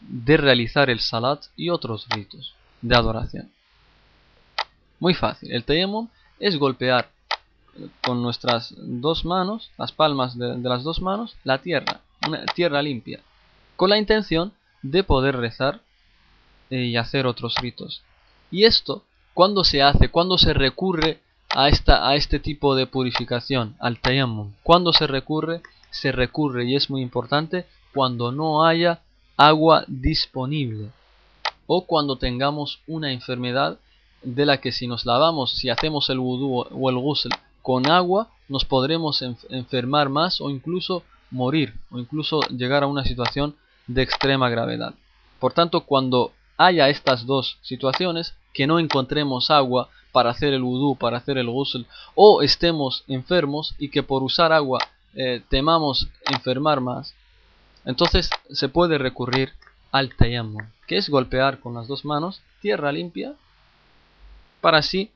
de 0.00 0.36
realizar 0.36 0.90
el 0.90 1.00
salat 1.00 1.44
y 1.56 1.68
otros 1.68 2.08
ritos 2.08 2.54
de 2.80 2.96
adoración. 2.96 3.52
Muy 4.98 5.14
fácil. 5.14 5.52
El 5.52 5.64
tayammum 5.64 6.08
es 6.40 6.58
golpear 6.58 7.10
con 8.02 8.22
nuestras 8.22 8.74
dos 8.76 9.24
manos, 9.24 9.70
las 9.78 9.92
palmas 9.92 10.36
de, 10.36 10.56
las 10.58 10.82
dos 10.82 11.00
manos, 11.00 11.36
la 11.44 11.58
tierra, 11.58 12.00
una 12.26 12.44
tierra 12.46 12.82
limpia, 12.82 13.20
con 13.76 13.90
la 13.90 13.98
intención 13.98 14.52
de 14.82 15.04
poder 15.04 15.36
rezar 15.36 15.80
eh, 16.70 16.84
y 16.84 16.96
hacer 16.96 17.26
otros 17.26 17.54
ritos. 17.60 18.02
Y 18.50 18.64
esto, 18.64 19.04
¿cuándo 19.34 19.64
se 19.64 19.82
hace? 19.82 20.08
¿Cuándo 20.08 20.38
se 20.38 20.52
recurre 20.52 21.20
a, 21.50 21.68
esta, 21.68 22.08
a 22.08 22.16
este 22.16 22.40
tipo 22.40 22.74
de 22.74 22.86
purificación, 22.86 23.76
al 23.78 24.00
tayammum? 24.00 24.52
¿Cuándo 24.62 24.92
se 24.92 25.06
recurre? 25.06 25.62
Se 25.90 26.12
recurre, 26.12 26.64
y 26.64 26.74
es 26.74 26.90
muy 26.90 27.02
importante, 27.02 27.66
cuando 27.92 28.32
no 28.32 28.64
haya 28.64 29.00
agua 29.36 29.84
disponible 29.86 30.90
o 31.66 31.86
cuando 31.86 32.16
tengamos 32.16 32.80
una 32.86 33.12
enfermedad 33.12 33.78
de 34.22 34.46
la 34.46 34.60
que 34.60 34.72
si 34.72 34.86
nos 34.86 35.06
lavamos, 35.06 35.52
si 35.52 35.70
hacemos 35.70 36.10
el 36.10 36.18
vudú 36.18 36.66
o 36.70 36.90
el 36.90 36.96
ghusl 36.96 37.30
con 37.62 37.90
agua, 37.90 38.28
nos 38.48 38.64
podremos 38.64 39.22
enfermar 39.48 40.08
más 40.08 40.40
o 40.40 40.50
incluso 40.50 41.02
morir 41.30 41.74
o 41.90 41.98
incluso 41.98 42.40
llegar 42.48 42.82
a 42.82 42.86
una 42.86 43.04
situación 43.04 43.56
de 43.86 44.02
extrema 44.02 44.48
gravedad. 44.50 44.94
Por 45.38 45.52
tanto, 45.52 45.82
cuando 45.82 46.32
haya 46.56 46.88
estas 46.88 47.26
dos 47.26 47.58
situaciones, 47.62 48.34
que 48.52 48.66
no 48.66 48.78
encontremos 48.78 49.50
agua 49.50 49.88
para 50.12 50.30
hacer 50.30 50.52
el 50.52 50.62
vudú, 50.62 50.96
para 50.96 51.18
hacer 51.18 51.38
el 51.38 51.48
ghusl, 51.48 51.82
o 52.14 52.42
estemos 52.42 53.04
enfermos 53.08 53.74
y 53.78 53.88
que 53.88 54.02
por 54.02 54.22
usar 54.22 54.52
agua 54.52 54.80
eh, 55.14 55.42
temamos 55.48 56.08
enfermar 56.26 56.80
más, 56.80 57.14
entonces 57.84 58.28
se 58.50 58.68
puede 58.68 58.98
recurrir 58.98 59.52
al 59.92 60.14
tayammum, 60.14 60.68
que 60.86 60.98
es 60.98 61.08
golpear 61.08 61.60
con 61.60 61.74
las 61.74 61.88
dos 61.88 62.04
manos 62.04 62.42
tierra 62.60 62.92
limpia 62.92 63.34
para 64.60 64.78
así 64.78 65.10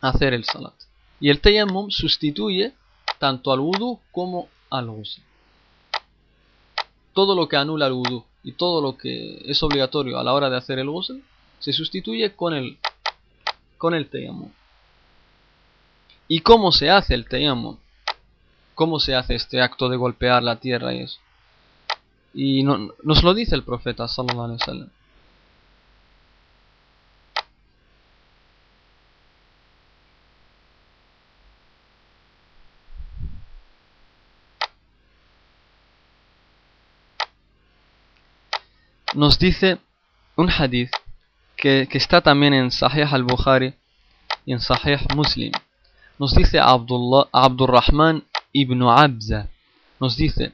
hacer 0.00 0.34
el 0.34 0.44
salat. 0.44 0.74
Y 1.20 1.30
el 1.30 1.40
tayammum 1.40 1.90
sustituye 1.90 2.74
tanto 3.18 3.52
al 3.52 3.60
wudu 3.60 4.00
como 4.12 4.48
al 4.70 4.90
ghusl. 4.90 5.20
Todo 7.12 7.34
lo 7.34 7.48
que 7.48 7.56
anula 7.56 7.86
el 7.86 7.92
wudu 7.92 8.24
y 8.42 8.52
todo 8.52 8.82
lo 8.82 8.98
que 8.98 9.42
es 9.46 9.62
obligatorio 9.62 10.18
a 10.18 10.24
la 10.24 10.32
hora 10.32 10.50
de 10.50 10.56
hacer 10.56 10.78
el 10.78 10.90
ghusl 10.90 11.20
se 11.60 11.72
sustituye 11.72 12.34
con 12.34 12.54
el 12.54 12.78
con 13.78 13.94
el 13.94 14.08
tayammum. 14.08 14.50
¿Y 16.28 16.40
cómo 16.40 16.72
se 16.72 16.90
hace 16.90 17.14
el 17.14 17.28
tayammum? 17.28 17.76
¿Cómo 18.74 18.98
se 18.98 19.14
hace 19.14 19.34
este 19.34 19.60
acto 19.62 19.88
de 19.88 19.96
golpear 19.96 20.42
la 20.42 20.56
tierra 20.56 20.94
y 20.94 21.00
eso? 21.00 21.20
Y 22.32 22.64
nos 22.64 23.22
lo 23.22 23.34
dice 23.34 23.54
el 23.54 23.62
profeta 23.62 24.08
sallallahu 24.08 24.44
alaihi 24.44 24.60
wasallam. 24.60 24.90
Nos 39.14 39.38
dice 39.38 39.78
un 40.36 40.50
hadith 40.50 40.90
que, 41.56 41.88
está 41.92 42.20
también 42.20 42.52
en 42.52 42.70
Sahih 42.70 43.06
al-Bukhari 43.10 43.74
y 44.44 44.52
en 44.52 44.60
Sahih 44.60 44.98
Muslim. 45.14 45.52
Nos 46.18 46.34
dice 46.34 46.58
Abdullah, 46.58 47.28
Abdurrahman 47.32 48.24
ibn 48.52 48.82
Abza, 48.82 49.48
nos 50.00 50.16
dice 50.16 50.52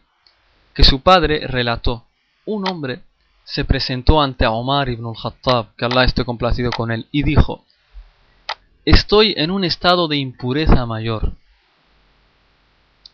que 0.74 0.84
su 0.84 1.00
padre 1.00 1.46
relató, 1.46 2.06
un 2.46 2.68
hombre 2.68 3.02
se 3.44 3.64
presentó 3.64 4.22
ante 4.22 4.46
Omar 4.46 4.88
ibn 4.88 5.06
al-Khattab, 5.06 5.74
que 5.76 5.84
Allah 5.84 6.04
esté 6.04 6.24
complacido 6.24 6.70
con 6.70 6.90
él, 6.90 7.08
y 7.10 7.24
dijo, 7.24 7.64
estoy 8.84 9.34
en 9.36 9.50
un 9.50 9.64
estado 9.64 10.06
de 10.08 10.16
impureza 10.16 10.86
mayor. 10.86 11.32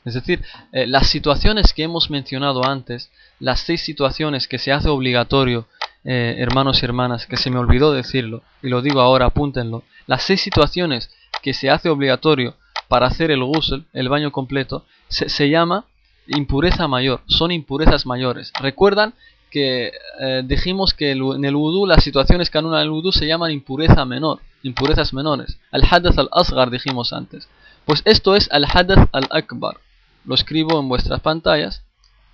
Es 0.06 0.14
decir, 0.14 0.40
eh, 0.70 0.86
las 0.86 1.08
situaciones 1.08 1.72
que 1.72 1.82
hemos 1.82 2.10
mencionado 2.10 2.64
antes, 2.64 3.10
las 3.40 3.58
seis 3.58 3.80
situaciones 3.80 4.46
que 4.46 4.58
se 4.58 4.70
hace 4.70 4.88
obligatorio, 4.88 5.66
eh, 6.04 6.36
hermanos 6.38 6.80
y 6.80 6.84
hermanas, 6.84 7.26
que 7.26 7.36
se 7.36 7.50
me 7.50 7.58
olvidó 7.58 7.92
decirlo, 7.92 8.44
y 8.62 8.68
lo 8.68 8.82
digo 8.82 9.00
ahora, 9.00 9.26
apúntenlo, 9.26 9.82
las 10.06 10.22
seis 10.22 10.40
situaciones 10.40 11.10
que 11.42 11.54
se 11.54 11.70
hace 11.70 11.88
obligatorio 11.88 12.54
para 12.86 13.08
hacer 13.08 13.32
el 13.32 13.42
ghusl, 13.42 13.80
el 13.92 14.08
baño 14.08 14.30
completo, 14.30 14.84
se, 15.08 15.50
llama 15.50 15.86
impureza 16.28 16.86
mayor, 16.86 17.22
son 17.26 17.50
impurezas 17.50 18.06
mayores. 18.06 18.52
Recuerdan 18.60 19.12
que 19.50 19.90
eh, 20.20 20.42
dijimos 20.44 20.94
que 20.94 21.10
en 21.10 21.44
el 21.44 21.56
wudu 21.56 21.84
las 21.84 22.04
situaciones 22.04 22.48
que 22.48 22.58
anulan 22.58 22.82
el 22.82 23.12
se 23.12 23.26
llaman 23.26 23.50
impureza 23.50 24.04
menor, 24.04 24.38
impurezas 24.62 25.12
menores. 25.12 25.58
Al-hadath 25.72 26.16
al-asghar 26.16 26.70
dijimos 26.70 27.12
antes. 27.12 27.48
Pues 27.84 28.02
esto 28.04 28.36
es 28.36 28.48
al-hadath 28.52 29.08
al-akbar 29.12 29.78
lo 30.26 30.34
escribo 30.34 30.78
en 30.78 30.88
vuestras 30.88 31.20
pantallas, 31.20 31.84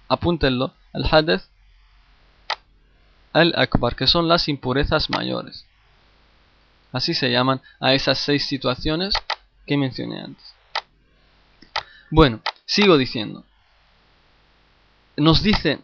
apúntenlo, 0.08 0.74
el 0.92 1.04
hadith 1.10 1.42
al-akbar, 3.32 3.96
que 3.96 4.06
son 4.06 4.28
las 4.28 4.48
impurezas 4.48 5.10
mayores. 5.10 5.66
Así 6.92 7.14
se 7.14 7.30
llaman 7.30 7.60
a 7.80 7.94
esas 7.94 8.18
seis 8.18 8.46
situaciones 8.46 9.14
que 9.66 9.76
mencioné 9.76 10.20
antes. 10.20 10.54
Bueno, 12.10 12.40
sigo 12.66 12.98
diciendo. 12.98 13.44
Nos 15.16 15.42
dice 15.42 15.80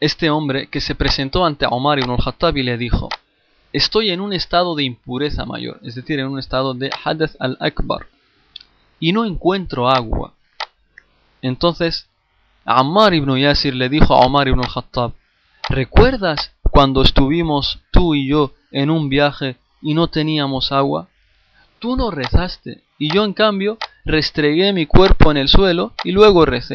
este 0.00 0.30
hombre 0.30 0.68
que 0.68 0.80
se 0.80 0.94
presentó 0.94 1.44
ante 1.44 1.66
Omar 1.66 1.98
ibn 1.98 2.10
al-Khattab 2.10 2.56
y 2.56 2.62
le 2.62 2.76
dijo, 2.76 3.08
estoy 3.72 4.10
en 4.10 4.20
un 4.20 4.32
estado 4.32 4.76
de 4.76 4.84
impureza 4.84 5.44
mayor, 5.44 5.80
es 5.82 5.94
decir, 5.96 6.20
en 6.20 6.26
un 6.26 6.38
estado 6.38 6.74
de 6.74 6.90
hadith 7.04 7.34
al-akbar, 7.40 8.06
y 9.00 9.12
no 9.12 9.24
encuentro 9.24 9.88
agua. 9.88 10.34
Entonces, 11.42 12.08
Ammar 12.64 13.14
ibn 13.14 13.36
Yasir 13.38 13.74
le 13.74 13.88
dijo 13.88 14.14
a 14.14 14.26
Omar 14.26 14.48
ibn 14.48 14.60
Khattab, 14.62 15.14
¿recuerdas 15.68 16.52
cuando 16.70 17.02
estuvimos 17.02 17.80
tú 17.90 18.14
y 18.14 18.28
yo 18.28 18.52
en 18.70 18.90
un 18.90 19.08
viaje 19.08 19.56
y 19.80 19.94
no 19.94 20.08
teníamos 20.08 20.70
agua? 20.72 21.08
Tú 21.78 21.96
no 21.96 22.10
rezaste 22.10 22.82
y 22.98 23.12
yo 23.12 23.24
en 23.24 23.32
cambio 23.32 23.78
restregué 24.04 24.72
mi 24.72 24.86
cuerpo 24.86 25.30
en 25.30 25.36
el 25.36 25.48
suelo 25.48 25.92
y 26.04 26.12
luego 26.12 26.44
recé. 26.44 26.74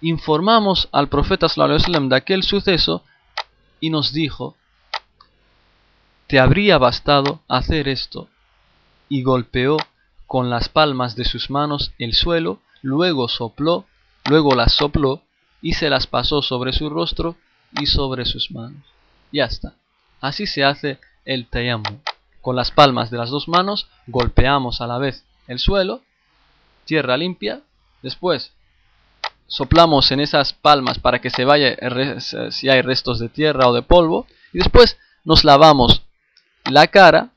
Informamos 0.00 0.88
al 0.92 1.08
profeta 1.08 1.48
sallallahu 1.48 2.08
de 2.08 2.16
aquel 2.16 2.42
suceso 2.42 3.04
y 3.80 3.90
nos 3.90 4.12
dijo, 4.12 4.56
te 6.26 6.38
habría 6.38 6.78
bastado 6.78 7.40
hacer 7.48 7.88
esto. 7.88 8.28
Y 9.08 9.22
golpeó 9.22 9.76
con 10.26 10.48
las 10.48 10.68
palmas 10.68 11.16
de 11.16 11.24
sus 11.24 11.50
manos 11.50 11.92
el 11.98 12.14
suelo 12.14 12.60
Luego 12.82 13.28
sopló, 13.28 13.86
luego 14.26 14.54
las 14.54 14.74
sopló 14.74 15.22
y 15.62 15.74
se 15.74 15.90
las 15.90 16.06
pasó 16.06 16.42
sobre 16.42 16.72
su 16.72 16.88
rostro 16.88 17.36
y 17.72 17.86
sobre 17.86 18.24
sus 18.24 18.50
manos. 18.50 18.82
Ya 19.32 19.44
está. 19.44 19.74
Así 20.20 20.46
se 20.46 20.64
hace 20.64 20.98
el 21.24 21.46
tayammum. 21.46 21.98
Con 22.40 22.56
las 22.56 22.70
palmas 22.70 23.10
de 23.10 23.18
las 23.18 23.30
dos 23.30 23.48
manos 23.48 23.88
golpeamos 24.06 24.80
a 24.80 24.86
la 24.86 24.98
vez 24.98 25.24
el 25.46 25.58
suelo, 25.58 26.02
tierra 26.84 27.16
limpia, 27.16 27.60
después 28.02 28.52
soplamos 29.46 30.12
en 30.12 30.20
esas 30.20 30.52
palmas 30.52 30.98
para 30.98 31.20
que 31.20 31.28
se 31.28 31.44
vaya 31.44 31.76
si 32.50 32.68
hay 32.68 32.82
restos 32.82 33.18
de 33.18 33.28
tierra 33.28 33.68
o 33.68 33.74
de 33.74 33.82
polvo 33.82 34.26
y 34.52 34.58
después 34.58 34.96
nos 35.24 35.44
lavamos 35.44 36.02
la 36.70 36.86
cara, 36.86 37.30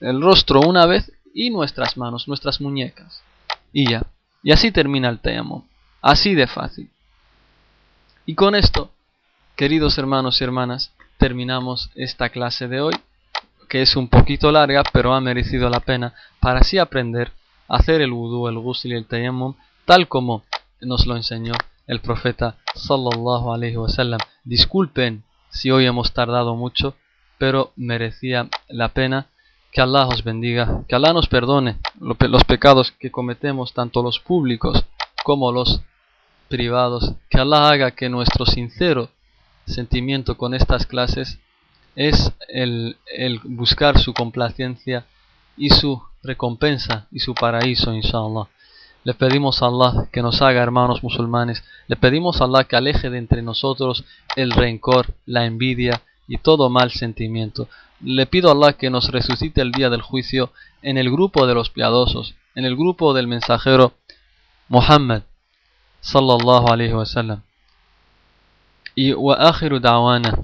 el 0.00 0.20
rostro 0.20 0.60
una 0.60 0.86
vez 0.86 1.10
y 1.34 1.50
nuestras 1.50 1.96
manos, 1.96 2.28
nuestras 2.28 2.60
muñecas. 2.60 3.22
Y 3.72 3.90
ya. 3.90 4.06
Y 4.46 4.52
así 4.52 4.70
termina 4.70 5.08
el 5.08 5.18
tayammum. 5.18 5.64
Así 6.00 6.36
de 6.36 6.46
fácil. 6.46 6.88
Y 8.26 8.36
con 8.36 8.54
esto, 8.54 8.92
queridos 9.56 9.98
hermanos 9.98 10.40
y 10.40 10.44
hermanas, 10.44 10.92
terminamos 11.18 11.90
esta 11.96 12.28
clase 12.28 12.68
de 12.68 12.80
hoy, 12.80 12.94
que 13.68 13.82
es 13.82 13.96
un 13.96 14.06
poquito 14.06 14.52
larga, 14.52 14.84
pero 14.92 15.14
ha 15.14 15.20
merecido 15.20 15.68
la 15.68 15.80
pena 15.80 16.14
para 16.38 16.60
así 16.60 16.78
aprender 16.78 17.32
a 17.66 17.78
hacer 17.78 18.00
el 18.00 18.12
wudu, 18.12 18.46
el 18.46 18.60
ghusl 18.60 18.92
y 18.92 18.94
el 18.94 19.06
tayammum, 19.06 19.54
tal 19.84 20.06
como 20.06 20.44
nos 20.80 21.08
lo 21.08 21.16
enseñó 21.16 21.54
el 21.88 21.98
profeta 21.98 22.56
sallallahu 22.76 23.52
alaihi 23.52 23.78
wasallam. 23.78 24.20
Disculpen 24.44 25.24
si 25.50 25.72
hoy 25.72 25.86
hemos 25.86 26.12
tardado 26.12 26.54
mucho, 26.54 26.94
pero 27.36 27.72
merecía 27.74 28.48
la 28.68 28.90
pena. 28.90 29.26
Que 29.76 29.82
Allah 29.82 30.06
os 30.06 30.24
bendiga, 30.24 30.84
que 30.88 30.94
Allah 30.94 31.12
nos 31.12 31.28
perdone 31.28 31.76
los 32.00 32.44
pecados 32.44 32.92
que 32.92 33.10
cometemos, 33.10 33.74
tanto 33.74 34.02
los 34.02 34.18
públicos 34.18 34.86
como 35.22 35.52
los 35.52 35.82
privados. 36.48 37.12
Que 37.28 37.40
Allah 37.40 37.68
haga 37.68 37.90
que 37.90 38.08
nuestro 38.08 38.46
sincero 38.46 39.10
sentimiento 39.66 40.38
con 40.38 40.54
estas 40.54 40.86
clases 40.86 41.38
es 41.94 42.32
el, 42.48 42.96
el 43.14 43.40
buscar 43.40 43.98
su 43.98 44.14
complacencia 44.14 45.04
y 45.58 45.68
su 45.68 46.02
recompensa 46.22 47.06
y 47.12 47.18
su 47.18 47.34
paraíso, 47.34 47.92
inshallah. 47.92 48.48
Le 49.04 49.12
pedimos 49.12 49.62
a 49.62 49.66
Allah 49.66 50.08
que 50.10 50.22
nos 50.22 50.40
haga 50.40 50.62
hermanos 50.62 51.02
musulmanes. 51.02 51.62
Le 51.86 51.96
pedimos 51.96 52.40
a 52.40 52.44
Allah 52.44 52.64
que 52.64 52.76
aleje 52.76 53.10
de 53.10 53.18
entre 53.18 53.42
nosotros 53.42 54.06
el 54.36 54.52
rencor, 54.52 55.12
la 55.26 55.44
envidia 55.44 56.00
y 56.26 56.38
todo 56.38 56.70
mal 56.70 56.92
sentimiento. 56.92 57.68
Le 58.00 58.26
pido 58.26 58.48
a 58.48 58.52
Allah 58.52 58.74
que 58.74 58.90
nos 58.90 59.08
resucite 59.08 59.60
el 59.60 59.72
día 59.72 59.90
del 59.90 60.02
juicio 60.02 60.52
en 60.82 60.98
el 60.98 61.10
grupo 61.10 61.46
de 61.46 61.54
los 61.54 61.70
piadosos, 61.70 62.34
en 62.54 62.64
el 62.64 62.76
grupo 62.76 63.14
del 63.14 63.26
mensajero 63.26 63.94
Muhammad 64.68 65.22
sallallahu 66.00 66.68
alaihi 66.68 66.92
wasallam. 66.92 67.42
Y 68.94 69.12
wa 69.12 69.34
akhiru 69.36 69.80
da'wana 69.80 70.40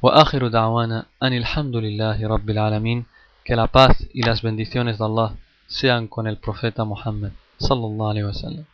wa 0.00 0.20
akhiru 0.20 0.50
da'wana 0.50 1.06
anil 1.20 1.44
hamdulillahi 1.44 2.24
rabbil 2.24 2.58
alamin. 2.58 3.06
Que 3.44 3.54
la 3.54 3.68
paz 3.68 3.96
y 4.12 4.22
las 4.22 4.42
bendiciones 4.42 4.98
de 4.98 5.04
Allah 5.04 5.34
sean 5.68 6.08
con 6.08 6.26
el 6.26 6.38
profeta 6.38 6.84
Muhammad 6.84 7.30
sallallahu 7.58 8.10
alaihi 8.10 8.26
wasallam 8.26 8.66